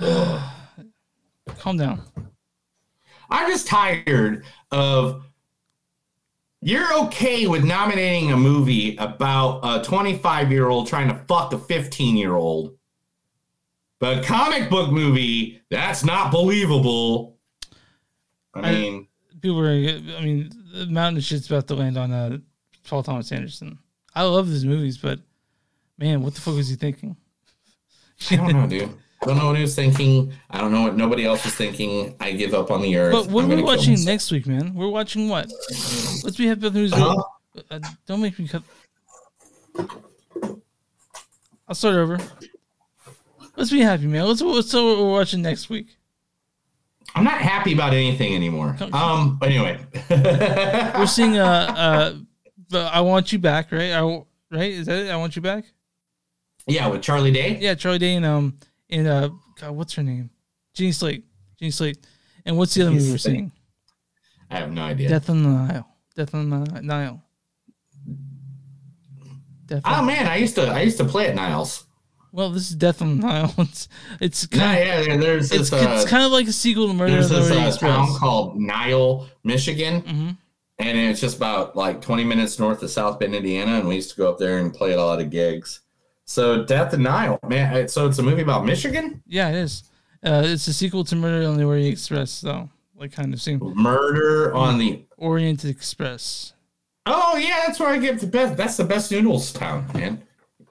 Calm 1.58 1.76
down. 1.76 2.02
I'm 3.28 3.50
just 3.50 3.66
tired 3.66 4.44
of 4.70 5.24
you're 6.62 6.92
okay 7.04 7.46
with 7.46 7.64
nominating 7.64 8.32
a 8.32 8.36
movie 8.36 8.96
about 8.96 9.60
a 9.62 9.82
25 9.84 10.50
year 10.50 10.68
old 10.68 10.86
trying 10.88 11.08
to 11.08 11.14
fuck 11.28 11.52
a 11.52 11.58
15 11.58 12.16
year 12.16 12.34
old, 12.34 12.76
but 13.98 14.18
a 14.18 14.22
comic 14.22 14.68
book 14.70 14.90
movie 14.90 15.60
that's 15.70 16.04
not 16.04 16.30
believable. 16.32 17.36
I 18.54 18.60
I- 18.60 18.72
mean, 18.72 19.06
People 19.40 19.60
are. 19.60 19.70
I 19.70 20.20
mean, 20.22 20.50
the 20.74 20.84
mountain 20.84 21.16
of 21.16 21.24
shit's 21.24 21.46
about 21.50 21.66
to 21.68 21.74
land 21.74 21.96
on 21.96 22.12
uh, 22.12 22.36
Paul 22.86 23.02
Thomas 23.02 23.32
Anderson. 23.32 23.78
I 24.14 24.24
love 24.24 24.48
his 24.48 24.66
movies, 24.66 24.98
but 24.98 25.18
man, 25.96 26.20
what 26.20 26.34
the 26.34 26.42
fuck 26.42 26.56
was 26.56 26.68
he 26.68 26.76
thinking? 26.76 27.16
I 28.30 28.36
don't 28.36 28.52
know, 28.52 28.66
dude. 28.66 28.90
I 29.22 29.26
don't 29.26 29.36
know 29.36 29.46
what 29.46 29.56
he 29.56 29.62
was 29.62 29.74
thinking. 29.74 30.32
I 30.48 30.60
don't 30.60 30.72
know 30.72 30.82
what 30.82 30.96
nobody 30.96 31.26
else 31.26 31.44
was 31.44 31.54
thinking. 31.54 32.16
I 32.20 32.32
give 32.32 32.54
up 32.54 32.70
on 32.70 32.80
the 32.80 32.96
earth. 32.96 33.12
But 33.12 33.26
what 33.26 33.44
are 33.44 33.48
we 33.48 33.62
watching 33.62 34.02
next 34.04 34.30
week, 34.30 34.46
man? 34.46 34.74
We're 34.74 34.88
watching 34.88 35.28
what? 35.28 35.52
Let's 36.24 36.36
be 36.36 36.46
happy 36.46 36.62
with 36.62 36.74
news. 36.74 36.92
Huh? 36.94 37.22
Uh, 37.70 37.80
don't 38.06 38.22
make 38.22 38.38
me 38.38 38.48
cut. 38.48 38.62
I'll 41.68 41.74
start 41.74 41.96
over. 41.96 42.18
Let's 43.56 43.70
be 43.70 43.80
happy, 43.80 44.06
man. 44.06 44.26
Let's 44.26 44.40
tell 44.40 44.86
what 44.86 44.98
we're 44.98 45.12
watching 45.12 45.42
next 45.42 45.68
week. 45.68 45.88
I'm 47.14 47.24
not 47.24 47.38
happy 47.38 47.74
about 47.74 47.92
anything 47.92 48.34
anymore. 48.34 48.76
Um. 48.92 49.38
Anyway, 49.42 49.78
We're 50.10 51.06
seeing 51.06 51.36
uh 51.36 52.16
uh, 52.72 52.78
I 52.78 53.00
want 53.00 53.32
you 53.32 53.38
back, 53.38 53.72
right? 53.72 53.92
I 53.92 54.00
right 54.50 54.70
is 54.70 54.86
that 54.86 55.06
it? 55.06 55.10
I 55.10 55.16
want 55.16 55.36
you 55.36 55.42
back. 55.42 55.64
yeah, 56.66 56.86
with 56.86 57.02
Charlie 57.02 57.32
Day. 57.32 57.58
Yeah, 57.60 57.74
Charlie 57.74 57.98
Day 57.98 58.14
and 58.14 58.24
um 58.24 58.58
and 58.90 59.06
uh 59.06 59.30
God, 59.60 59.72
what's 59.72 59.94
her 59.94 60.02
name? 60.02 60.30
Jeannie 60.74 60.92
Slate. 60.92 61.24
Jeannie 61.58 61.70
Slate. 61.70 61.98
And 62.46 62.56
what's 62.56 62.74
the 62.74 62.82
other 62.82 62.90
movie 62.92 63.10
we're 63.10 63.18
seeing? 63.18 63.52
I 64.50 64.56
have 64.58 64.72
no 64.72 64.82
idea. 64.82 65.08
Death 65.08 65.28
on 65.30 65.42
the 65.42 65.48
Nile. 65.48 65.88
Death 66.16 66.34
on 66.34 66.50
the 66.50 66.80
Nile. 66.82 67.22
Death 69.66 69.82
Oh 69.84 69.94
on- 69.94 70.06
man, 70.06 70.26
I 70.26 70.36
used 70.36 70.54
to 70.56 70.62
I 70.66 70.82
used 70.82 70.98
to 70.98 71.04
play 71.04 71.28
at 71.28 71.34
Niles. 71.34 71.84
Well, 72.32 72.50
this 72.50 72.70
is 72.70 72.76
Death 72.76 73.02
on 73.02 73.18
the 73.20 73.26
Nile. 73.26 73.54
It's 73.58 73.88
it's 74.20 74.48
Yeah, 74.52 74.58
kind 74.58 74.86
yeah. 74.86 75.00
yeah, 75.00 75.16
There's 75.16 75.52
it's, 75.52 75.70
this. 75.70 75.72
Uh, 75.72 75.96
it's 76.00 76.08
kind 76.10 76.24
of 76.24 76.32
like 76.32 76.46
a 76.48 76.52
sequel 76.52 76.88
to 76.88 76.94
Murder 76.94 77.12
on 77.12 77.18
there's 77.18 77.28
the 77.28 77.36
this 77.40 77.50
Orient 77.50 77.74
uh, 77.74 77.78
town 77.78 78.14
called 78.18 78.60
Nile, 78.60 79.28
Michigan, 79.44 80.02
Mhm. 80.02 80.36
and 80.78 80.98
it's 80.98 81.20
just 81.20 81.36
about 81.36 81.76
like 81.76 82.00
20 82.00 82.24
minutes 82.24 82.58
north 82.58 82.82
of 82.82 82.90
South 82.90 83.18
Bend, 83.18 83.34
Indiana. 83.34 83.78
And 83.78 83.88
we 83.88 83.96
used 83.96 84.10
to 84.10 84.16
go 84.16 84.28
up 84.30 84.38
there 84.38 84.58
and 84.58 84.72
play 84.72 84.92
at 84.92 84.98
a 84.98 85.04
lot 85.04 85.20
of 85.20 85.30
gigs. 85.30 85.80
So 86.30 86.62
Death 86.64 86.92
of 86.92 87.00
Nile, 87.00 87.40
man. 87.48 87.88
So 87.88 88.06
it's 88.06 88.20
a 88.20 88.22
movie 88.22 88.42
about 88.42 88.64
Michigan. 88.64 89.20
Yeah, 89.26 89.48
it 89.48 89.56
is. 89.56 89.82
Uh, 90.24 90.42
it's 90.44 90.68
a 90.68 90.72
sequel 90.72 91.02
to 91.06 91.16
Murder 91.16 91.48
on 91.48 91.56
the 91.56 91.64
Orient 91.64 91.92
Express, 91.92 92.40
though. 92.40 92.70
Like 92.94 93.10
kind 93.10 93.34
of 93.34 93.42
same. 93.42 93.58
Murder 93.74 94.54
on 94.54 94.78
the. 94.78 95.04
Orient 95.16 95.64
Express. 95.64 96.52
Oh 97.06 97.36
yeah, 97.36 97.64
that's 97.66 97.80
where 97.80 97.88
I 97.88 97.98
get 97.98 98.20
the 98.20 98.28
best. 98.28 98.56
That's 98.56 98.76
the 98.76 98.84
best 98.84 99.10
noodles 99.10 99.52
town, 99.52 99.90
man. 99.92 100.22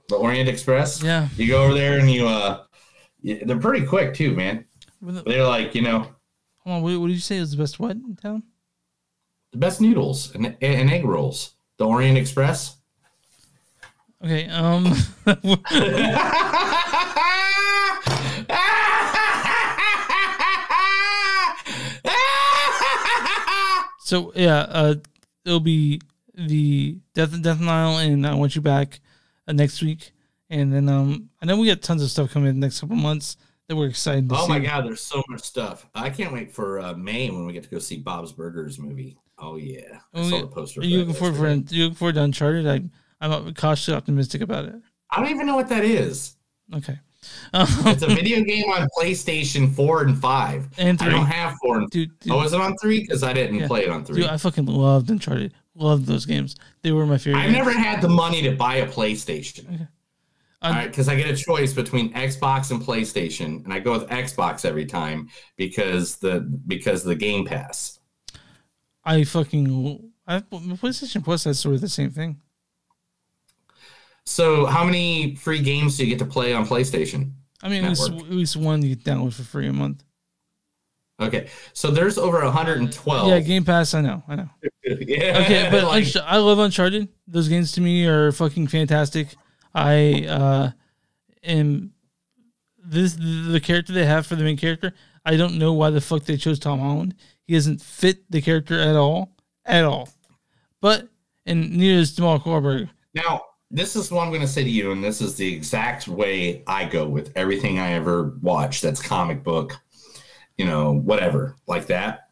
The 0.07 0.15
Orient 0.15 0.48
Express. 0.48 1.03
Yeah. 1.03 1.27
You 1.36 1.48
go 1.48 1.64
over 1.65 1.73
there 1.73 1.99
and 1.99 2.10
you 2.10 2.26
uh, 2.26 2.64
they're 3.22 3.60
pretty 3.60 3.86
quick 3.86 4.14
too, 4.14 4.34
man. 4.34 4.64
The- 5.02 5.23
They're 5.23 5.44
like 5.45 5.76
you 5.76 5.81
know 5.81 6.07
Hold 6.60 6.77
on, 6.77 6.81
what, 6.84 6.98
what 7.02 7.07
did 7.07 7.14
you 7.15 7.19
say 7.19 7.38
was 7.40 7.52
the 7.52 7.57
best 7.57 7.80
what 7.81 7.91
in 7.91 8.15
town? 8.15 8.44
the 9.52 9.57
best 9.57 9.81
noodles 9.81 10.34
and, 10.36 10.56
and 10.61 10.90
egg 10.90 11.03
rolls. 11.03 11.56
The 11.77 11.86
Orient 11.86 12.18
Express. 12.18 12.77
Okay, 14.21 14.49
um, 14.49 14.93
so 23.99 24.31
yeah, 24.35 24.59
uh, 24.69 24.95
it'll 25.45 25.59
be 25.59 26.01
the 26.33 26.97
Death 27.13 27.33
and 27.33 27.43
Death 27.43 27.59
Nile 27.59 27.97
and 27.97 28.25
I 28.25 28.33
Want 28.35 28.55
You 28.55 28.61
Back 28.61 28.99
uh, 29.47 29.53
next 29.53 29.81
week, 29.81 30.11
and 30.49 30.73
then 30.73 30.89
um, 30.89 31.29
I 31.41 31.45
know 31.45 31.57
we 31.57 31.67
got 31.67 31.81
tons 31.81 32.01
of 32.01 32.09
stuff 32.09 32.31
coming 32.31 32.49
in 32.49 32.59
the 32.59 32.65
next 32.65 32.79
couple 32.79 32.95
months 32.95 33.37
that 33.67 33.75
we're 33.75 33.87
excited 33.87 34.29
to 34.29 34.35
Oh 34.35 34.43
see. 34.45 34.49
my 34.49 34.59
god, 34.59 34.85
there's 34.85 35.01
so 35.01 35.21
much 35.29 35.41
stuff. 35.41 35.85
I 35.93 36.09
can't 36.09 36.33
wait 36.33 36.51
for 36.51 36.79
uh, 36.79 36.93
May 36.95 37.29
when 37.29 37.45
we 37.45 37.53
get 37.53 37.63
to 37.63 37.69
go 37.69 37.79
see 37.79 37.97
Bob's 37.97 38.31
Burgers 38.31 38.79
movie. 38.79 39.17
Oh 39.37 39.57
yeah, 39.57 39.99
I 40.13 40.19
Oh, 40.19 40.29
saw 40.29 40.35
yeah. 40.37 40.41
the 40.41 40.47
poster. 40.47 40.79
Are 40.79 40.83
for 40.83 40.87
you 40.87 40.99
looking 40.99 41.13
forward 41.13 41.37
for 41.37 41.47
you 41.75 41.83
looking 41.83 41.95
forward 41.95 42.15
to 42.15 42.23
Uncharted? 42.23 42.67
I 42.67 42.81
I'm 43.21 43.53
cautiously 43.53 43.93
optimistic 43.93 44.41
about 44.41 44.65
it. 44.65 44.75
I 45.11 45.19
don't 45.21 45.29
even 45.29 45.45
know 45.47 45.55
what 45.55 45.69
that 45.69 45.83
is. 45.83 46.35
Okay. 46.73 46.99
It's 47.53 48.01
a 48.01 48.07
video 48.07 48.41
game 48.43 48.69
on 48.71 48.87
PlayStation 48.97 49.73
Four 49.73 50.03
and 50.03 50.17
Five. 50.17 50.69
And 50.77 51.01
I 51.01 51.09
don't 51.09 51.25
have 51.25 51.55
four. 51.61 51.77
And, 51.79 51.89
Dude, 51.89 52.17
dude. 52.19 52.31
oh, 52.31 52.41
is 52.43 52.53
it 52.53 52.61
on 52.61 52.75
three? 52.77 53.01
Because 53.01 53.23
I 53.23 53.33
didn't 53.33 53.57
Yeah. 53.57 53.67
play 53.67 53.83
it 53.83 53.89
on 53.89 54.05
three. 54.05 54.21
Dude, 54.21 54.29
I 54.29 54.37
fucking 54.37 54.65
loved 54.65 55.09
Uncharted. 55.11 55.53
Loved 55.75 56.05
those 56.05 56.25
games. 56.25 56.55
They 56.81 56.91
were 56.91 57.05
my 57.05 57.17
favorite. 57.17 57.41
I've 57.41 57.51
never 57.51 57.71
had 57.71 58.01
the 58.01 58.07
money 58.09 58.41
to 58.43 58.51
buy 58.55 58.75
a 58.75 58.87
PlayStation. 58.87 59.73
Okay. 59.75 59.87
All 60.61 60.71
right, 60.73 60.87
because 60.89 61.07
I 61.07 61.15
get 61.15 61.29
a 61.29 61.35
choice 61.35 61.71
between 61.73 62.13
Xbox 62.13 62.71
and 62.71 62.81
PlayStation, 62.81 63.63
and 63.63 63.73
I 63.73 63.79
go 63.79 63.93
with 63.93 64.09
Xbox 64.09 64.65
every 64.65 64.85
time 64.85 65.29
because 65.55 66.17
the 66.17 66.41
because 66.67 67.03
the 67.03 67.15
Game 67.15 67.45
Pass. 67.45 67.99
I 69.05 69.23
fucking 69.23 70.11
I 70.27 70.39
PlayStation 70.41 71.23
Plus 71.23 71.45
has 71.45 71.59
sort 71.59 71.75
of 71.75 71.81
the 71.81 71.87
same 71.89 72.11
thing. 72.11 72.41
So, 74.25 74.65
how 74.65 74.83
many 74.83 75.35
free 75.35 75.61
games 75.61 75.97
do 75.97 76.03
you 76.03 76.09
get 76.09 76.19
to 76.19 76.25
play 76.25 76.53
on 76.53 76.65
PlayStation? 76.65 77.31
I 77.61 77.69
mean, 77.69 77.83
at 77.83 77.89
least, 77.89 78.09
at 78.09 78.29
least 78.29 78.55
one 78.55 78.81
you 78.83 78.95
download 78.95 79.33
for 79.33 79.43
free 79.43 79.67
a 79.67 79.73
month. 79.73 80.03
Okay, 81.21 81.49
so 81.73 81.91
there's 81.91 82.17
over 82.17 82.41
112. 82.43 83.27
Yeah, 83.27 83.39
Game 83.39 83.65
Pass. 83.65 83.93
I 83.93 84.01
know, 84.01 84.23
I 84.27 84.35
know. 84.35 84.49
yeah. 84.83 85.41
Okay, 85.43 85.67
but 85.69 85.83
like, 85.83 86.05
I 86.23 86.37
love 86.37 86.59
Uncharted. 86.59 87.09
Those 87.27 87.49
games 87.49 87.73
to 87.73 87.81
me 87.81 88.05
are 88.07 88.31
fucking 88.31 88.67
fantastic. 88.67 89.35
I 89.73 90.25
uh 90.27 90.71
am 91.43 91.93
this 92.83 93.13
the 93.13 93.59
character 93.61 93.93
they 93.93 94.05
have 94.05 94.25
for 94.25 94.35
the 94.35 94.43
main 94.43 94.57
character. 94.57 94.93
I 95.25 95.35
don't 95.35 95.57
know 95.57 95.73
why 95.73 95.89
the 95.89 96.01
fuck 96.01 96.23
they 96.23 96.37
chose 96.37 96.57
Tom 96.57 96.79
Holland. 96.79 97.15
He 97.45 97.53
doesn't 97.53 97.81
fit 97.81 98.31
the 98.31 98.41
character 98.41 98.79
at 98.79 98.95
all, 98.95 99.35
at 99.65 99.83
all. 99.83 100.09
But 100.81 101.09
and 101.45 101.71
neither 101.71 101.99
is 101.99 102.15
Jamal 102.15 102.39
Corbett. 102.39 102.89
now, 103.13 103.41
this 103.71 103.95
is 103.95 104.11
what 104.11 104.23
I'm 104.23 104.29
going 104.29 104.41
to 104.41 104.47
say 104.47 104.63
to 104.63 104.69
you, 104.69 104.91
and 104.91 105.03
this 105.03 105.21
is 105.21 105.35
the 105.35 105.53
exact 105.53 106.07
way 106.07 106.63
I 106.65 106.85
go 106.85 107.07
with 107.07 107.31
everything 107.35 107.79
I 107.79 107.91
ever 107.93 108.37
watch. 108.41 108.81
That's 108.81 109.01
comic 109.01 109.43
book, 109.43 109.79
you 110.57 110.65
know, 110.65 110.93
whatever 110.93 111.55
like 111.67 111.87
that. 111.87 112.29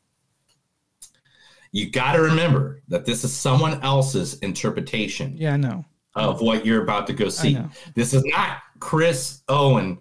You 1.72 1.92
got 1.92 2.14
to 2.14 2.22
remember 2.22 2.82
that 2.88 3.06
this 3.06 3.24
is 3.24 3.34
someone 3.34 3.82
else's 3.84 4.40
interpretation 4.40 5.36
Yeah, 5.38 5.54
I 5.54 5.58
know. 5.58 5.86
of 6.16 6.42
what 6.42 6.66
you're 6.66 6.82
about 6.82 7.06
to 7.08 7.14
go 7.14 7.30
see. 7.30 7.58
This 7.94 8.14
is 8.14 8.24
not 8.26 8.60
Chris 8.80 9.44
Owen 9.48 10.00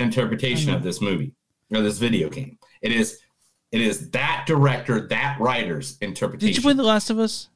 interpretation 0.00 0.74
of 0.74 0.82
this 0.82 1.00
movie 1.00 1.32
or 1.74 1.80
this 1.80 1.98
video 1.98 2.28
game. 2.28 2.58
It 2.82 2.92
is 2.92 3.20
it 3.72 3.80
is 3.80 4.10
that 4.10 4.44
director, 4.46 5.08
that 5.08 5.38
writer's 5.40 5.98
interpretation. 5.98 6.46
Did 6.48 6.56
you 6.56 6.62
play 6.62 6.74
The 6.74 6.82
Last 6.84 7.10
of 7.10 7.18
Us? 7.18 7.48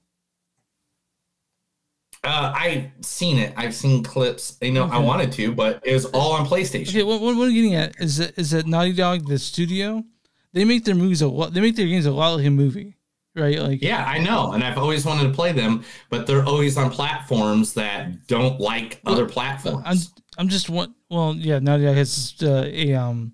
Uh, 2.28 2.52
I've 2.55 2.90
seen 3.00 3.38
it. 3.38 3.55
I've 3.56 3.74
seen 3.74 4.02
clips. 4.05 4.59
You 4.60 4.72
know, 4.72 4.84
I 4.84 4.98
wanted 4.98 5.32
to, 5.32 5.50
but 5.52 5.80
it 5.82 5.94
was 5.94 6.05
all 6.06 6.32
on 6.32 6.46
PlayStation. 6.46 6.90
Okay, 6.90 7.02
what, 7.02 7.22
what, 7.22 7.32
I'm 7.32 7.55
getting 7.55 7.74
at 7.74 7.98
is 7.98 8.18
that 8.18 8.38
is 8.38 8.50
that 8.50 8.66
Naughty 8.66 8.92
Dog, 8.92 9.26
the 9.26 9.38
studio, 9.38 10.05
they 10.52 10.64
make 10.66 10.84
their 10.84 10.94
movies 10.94 11.22
a 11.22 11.28
lot. 11.28 11.55
They 11.55 11.62
make 11.62 11.74
their 11.74 11.86
games 11.86 12.05
a 12.05 12.10
lot 12.10 12.34
like 12.34 12.44
a 12.44 12.50
movie, 12.50 12.98
right? 13.34 13.59
Like 13.59 13.80
Yeah, 13.82 14.05
I 14.05 14.18
know, 14.18 14.52
and 14.52 14.62
I've 14.62 14.76
always 14.76 15.06
wanted 15.06 15.24
to 15.24 15.30
play 15.30 15.52
them, 15.52 15.84
but 16.10 16.26
they're 16.26 16.44
always 16.44 16.76
on 16.76 16.90
platforms 16.90 17.72
that 17.74 18.26
don't 18.26 18.60
like 18.60 19.00
other 19.06 19.26
platforms. 19.26 19.82
I'm 19.86 19.96
I'm 20.36 20.48
just 20.48 20.68
one. 20.68 20.94
Well, 21.10 21.34
yeah, 21.34 21.60
Naughty 21.60 21.84
Dog 21.84 21.96
has 21.96 22.34
uh, 22.42 22.64
a 22.66 22.92
um 22.92 23.32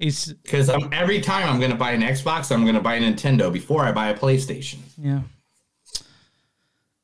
Because 0.00 0.68
every 0.90 1.20
time 1.20 1.48
I'm 1.48 1.60
going 1.60 1.70
to 1.70 1.78
buy 1.78 1.92
an 1.92 2.02
Xbox, 2.02 2.50
I'm 2.50 2.62
going 2.62 2.74
to 2.74 2.80
buy 2.80 2.96
a 2.96 3.00
Nintendo 3.00 3.52
before 3.52 3.84
I 3.84 3.92
buy 3.92 4.08
a 4.08 4.18
PlayStation. 4.18 4.78
yeah. 4.98 5.20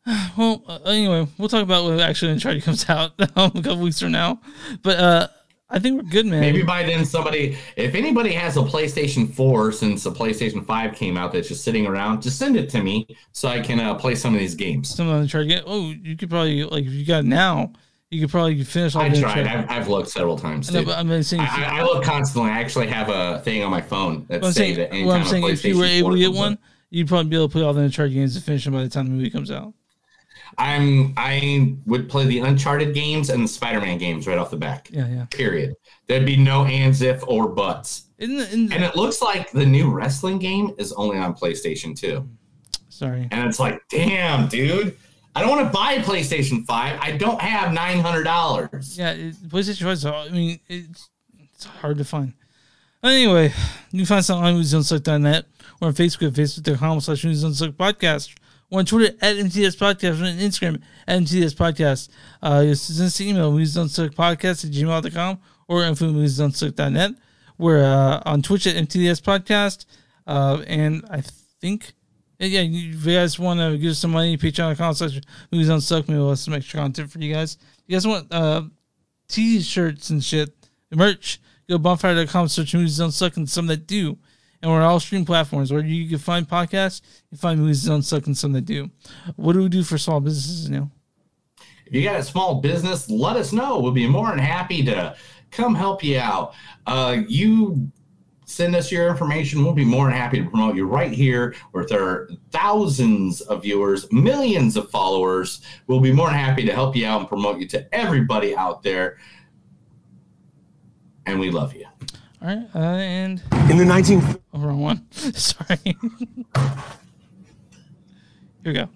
Well, 0.38 0.62
uh, 0.66 0.78
anyway, 0.86 1.26
we'll 1.36 1.48
talk 1.48 1.62
about 1.62 1.84
when 1.84 2.00
actually 2.00 2.32
Uncharted 2.32 2.62
comes 2.62 2.88
out 2.88 3.12
um, 3.36 3.52
a 3.54 3.62
couple 3.62 3.80
weeks 3.80 4.00
from 4.00 4.12
now. 4.12 4.40
But 4.82 4.98
uh 4.98 5.28
I 5.70 5.78
think 5.78 6.02
we're 6.02 6.08
good, 6.08 6.24
man. 6.24 6.40
Maybe 6.40 6.62
by 6.62 6.82
then 6.82 7.04
somebody, 7.04 7.58
if 7.76 7.94
anybody 7.94 8.32
has 8.32 8.56
a 8.56 8.60
PlayStation 8.60 9.30
4 9.30 9.70
since 9.72 10.02
the 10.02 10.10
PlayStation 10.10 10.64
5 10.64 10.94
came 10.94 11.18
out 11.18 11.32
that's 11.32 11.48
just 11.48 11.62
sitting 11.62 11.86
around, 11.86 12.22
just 12.22 12.38
send 12.38 12.56
it 12.56 12.70
to 12.70 12.82
me 12.82 13.06
so 13.32 13.48
I 13.48 13.60
can 13.60 13.78
uh, 13.78 13.94
play 13.94 14.14
some 14.14 14.32
of 14.32 14.40
these 14.40 14.54
games. 14.54 14.88
some 14.88 15.08
of 15.08 15.20
Uncharted. 15.20 15.48
Get, 15.48 15.64
oh, 15.66 15.90
you 15.90 16.16
could 16.16 16.30
probably 16.30 16.64
like 16.64 16.86
if 16.86 16.92
you 16.92 17.04
got 17.04 17.20
it 17.24 17.26
now, 17.26 17.74
you 18.10 18.22
could 18.22 18.30
probably 18.30 18.62
finish 18.64 18.96
all 18.96 19.02
I 19.02 19.10
the 19.10 19.20
tried. 19.20 19.46
I've, 19.46 19.70
I've 19.70 19.88
looked 19.88 20.08
several 20.08 20.38
times. 20.38 20.70
I, 20.70 20.80
know, 20.80 20.86
but 20.86 20.96
I'm 20.96 21.22
saying 21.22 21.42
I, 21.42 21.80
I 21.80 21.82
look 21.82 22.02
constantly. 22.02 22.50
I 22.50 22.60
actually 22.60 22.86
have 22.86 23.10
a 23.10 23.40
thing 23.40 23.62
on 23.62 23.70
my 23.70 23.82
phone 23.82 24.24
that 24.28 24.40
What 24.40 24.48
I'm 24.48 24.52
say 24.54 24.74
saying, 24.74 24.90
that 24.90 25.06
what 25.06 25.16
I'm 25.20 25.26
saying 25.26 25.44
if 25.48 25.62
you 25.66 25.76
were 25.78 25.84
able 25.84 26.12
to 26.12 26.18
get 26.18 26.32
one, 26.32 26.52
out- 26.52 26.58
you'd 26.88 27.08
probably 27.08 27.28
be 27.28 27.36
able 27.36 27.48
to 27.48 27.52
play 27.52 27.62
all 27.62 27.74
the 27.74 27.82
Uncharted 27.82 28.14
games 28.14 28.34
to 28.36 28.40
finish 28.40 28.64
them 28.64 28.72
by 28.72 28.84
the 28.84 28.88
time 28.88 29.04
the 29.04 29.12
movie 29.12 29.28
comes 29.28 29.50
out. 29.50 29.74
I'm 30.58 31.14
I 31.16 31.76
would 31.86 32.08
play 32.08 32.26
the 32.26 32.40
Uncharted 32.40 32.94
games 32.94 33.30
and 33.30 33.44
the 33.44 33.48
Spider-Man 33.48 33.98
games 33.98 34.26
right 34.26 34.38
off 34.38 34.50
the 34.50 34.56
back. 34.56 34.88
Yeah, 34.92 35.06
yeah. 35.08 35.26
Period. 35.26 35.74
There'd 36.06 36.26
be 36.26 36.36
no 36.36 36.64
ands, 36.64 37.00
if, 37.00 37.22
or 37.28 37.48
buts. 37.48 38.08
In 38.18 38.36
the, 38.36 38.52
in 38.52 38.72
And 38.72 38.82
it 38.82 38.96
looks 38.96 39.22
like 39.22 39.52
the 39.52 39.64
new 39.64 39.90
wrestling 39.90 40.38
game 40.38 40.74
is 40.78 40.92
only 40.94 41.18
on 41.18 41.34
PlayStation 41.34 41.96
2. 41.96 42.28
Sorry. 42.88 43.28
And 43.30 43.48
it's 43.48 43.60
like, 43.60 43.80
damn, 43.88 44.48
dude. 44.48 44.96
I 45.36 45.40
don't 45.42 45.50
want 45.50 45.66
to 45.66 45.72
buy 45.72 45.92
a 45.92 46.02
PlayStation 46.02 46.66
5. 46.66 46.98
I 47.00 47.12
don't 47.12 47.40
have 47.40 47.72
$900. 47.76 48.98
Yeah, 48.98 49.12
it, 49.12 49.34
PlayStation 49.48 49.82
5 49.82 49.92
is, 49.92 50.04
I 50.04 50.28
mean, 50.30 50.58
it's, 50.66 51.08
it's 51.38 51.64
hard 51.64 51.98
to 51.98 52.04
find. 52.04 52.32
Anyway, 53.04 53.52
you 53.92 54.00
can 54.00 54.06
find 54.06 54.18
us 54.18 54.30
on 54.30 54.42
newsunsuck.net. 54.54 55.46
We're 55.80 55.88
on 55.88 55.94
Facebook 55.94 56.26
at 56.26 56.32
facebook.com 56.32 57.00
slash 57.00 57.22
newsunsuck 57.22 57.74
podcast. 57.74 58.34
On 58.70 58.84
Twitter 58.84 59.16
at 59.22 59.36
MTS 59.36 59.76
Podcast. 59.76 60.20
On 60.20 60.38
Instagram 60.38 60.82
at 61.06 61.16
MTS 61.16 61.54
Podcast. 61.54 62.08
Uh, 62.42 62.62
you 62.66 62.74
send 62.74 63.06
us 63.06 63.18
an 63.20 63.26
email, 63.26 63.52
newsunsuckpodcast 63.52 64.64
at 64.66 64.70
gmail.com 64.70 65.38
or 65.68 65.84
info 65.84 66.06
newsunsuck.net. 66.06 67.12
We're 67.56 67.84
uh, 67.84 68.22
on 68.24 68.42
Twitch 68.42 68.66
at 68.66 68.76
MTS 68.76 69.20
Podcast. 69.20 69.86
Uh, 70.26 70.62
and 70.66 71.04
I 71.10 71.22
think, 71.60 71.92
yeah, 72.38 72.60
if 72.60 73.06
you 73.06 73.14
guys 73.14 73.38
want 73.38 73.60
to 73.60 73.78
give 73.78 73.92
us 73.92 73.98
some 73.98 74.10
money, 74.12 74.36
patreon.com 74.36 74.94
slash 74.94 75.20
movies 75.50 75.70
on 75.70 75.80
suck, 75.80 76.06
maybe 76.08 76.18
we'll 76.18 76.30
have 76.30 76.38
some 76.38 76.54
extra 76.54 76.80
content 76.80 77.10
for 77.10 77.18
you 77.18 77.32
guys. 77.32 77.58
You 77.86 77.96
guys 77.96 78.06
want 78.06 78.32
uh, 78.32 78.62
t-shirts 79.28 80.10
and 80.10 80.22
shit, 80.22 80.50
merch, 80.94 81.40
go 81.68 81.78
bonfire.com, 81.78 82.48
search 82.48 82.74
movies 82.74 82.98
don't 82.98 83.12
suck 83.12 83.36
and 83.36 83.48
some 83.48 83.66
that 83.68 83.86
do. 83.86 84.18
And 84.60 84.70
we're 84.70 84.82
all 84.82 84.98
stream 84.98 85.24
platforms 85.24 85.72
where 85.72 85.84
you 85.84 86.08
can 86.08 86.18
find 86.18 86.48
podcasts, 86.48 87.00
you 87.30 87.38
find 87.38 87.60
movies 87.60 87.84
don't 87.84 88.02
suck 88.02 88.26
and 88.26 88.36
some 88.36 88.52
that 88.52 88.64
do. 88.64 88.90
What 89.36 89.52
do 89.52 89.60
we 89.60 89.68
do 89.68 89.84
for 89.84 89.98
small 89.98 90.20
businesses 90.20 90.68
now? 90.68 90.90
If 91.86 91.94
you 91.94 92.02
got 92.02 92.20
a 92.20 92.24
small 92.24 92.60
business, 92.60 93.08
let 93.08 93.36
us 93.36 93.52
know. 93.52 93.78
We'll 93.78 93.92
be 93.92 94.06
more 94.06 94.28
than 94.28 94.38
happy 94.38 94.84
to 94.84 95.16
come 95.50 95.74
help 95.74 96.04
you 96.04 96.18
out. 96.18 96.54
Uh, 96.86 97.22
you 97.28 97.90
send 98.44 98.74
us 98.74 98.90
your 98.90 99.08
information. 99.08 99.62
We'll 99.62 99.74
be 99.74 99.84
more 99.84 100.06
than 100.06 100.14
happy 100.14 100.42
to 100.42 100.48
promote 100.48 100.74
you 100.74 100.86
right 100.86 101.12
here 101.12 101.54
with 101.72 101.92
our 101.92 102.28
thousands 102.50 103.40
of 103.42 103.62
viewers, 103.62 104.10
millions 104.12 104.76
of 104.76 104.90
followers. 104.90 105.60
We'll 105.86 106.00
be 106.00 106.12
more 106.12 106.28
than 106.28 106.38
happy 106.38 106.64
to 106.64 106.72
help 106.72 106.96
you 106.96 107.06
out 107.06 107.20
and 107.20 107.28
promote 107.28 107.58
you 107.58 107.68
to 107.68 107.94
everybody 107.94 108.56
out 108.56 108.82
there. 108.82 109.18
And 111.26 111.38
we 111.38 111.50
love 111.50 111.74
you. 111.74 111.87
All 112.40 112.46
right, 112.46 112.68
uh, 112.72 112.78
and 112.78 113.42
In 113.68 113.78
the 113.78 113.84
19 113.84 114.22
oh, 114.54 114.58
wrong 114.60 114.80
one. 114.80 115.10
Sorry. 115.12 115.78
Here 115.82 115.96
we 118.64 118.72
go. 118.74 118.88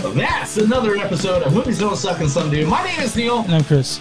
Well, 0.00 0.12
that's 0.12 0.58
another 0.58 0.96
episode 0.96 1.42
of 1.42 1.52
Movies 1.52 1.80
Don't 1.80 1.96
Suck 1.96 2.20
and 2.20 2.30
Some 2.30 2.52
Do. 2.52 2.64
My 2.68 2.84
name 2.84 3.00
is 3.00 3.16
Neil. 3.16 3.40
And 3.40 3.52
I'm 3.52 3.64
Chris. 3.64 4.00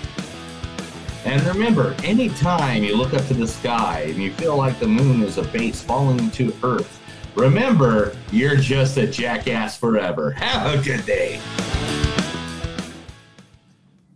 And 1.25 1.41
remember, 1.43 1.95
anytime 2.03 2.83
you 2.83 2.95
look 2.95 3.15
up 3.15 3.25
to 3.27 3.33
the 3.33 3.47
sky 3.47 4.05
and 4.07 4.17
you 4.17 4.31
feel 4.33 4.55
like 4.55 4.79
the 4.79 4.87
moon 4.87 5.23
is 5.23 5.39
a 5.39 5.43
base 5.43 5.81
falling 5.81 6.29
to 6.31 6.55
Earth, 6.61 7.01
remember, 7.33 8.15
you're 8.31 8.57
just 8.57 8.97
a 8.97 9.07
jackass 9.07 9.75
forever. 9.75 10.29
Have 10.31 10.79
a 10.79 10.83
good 10.83 11.03
day. 11.07 11.39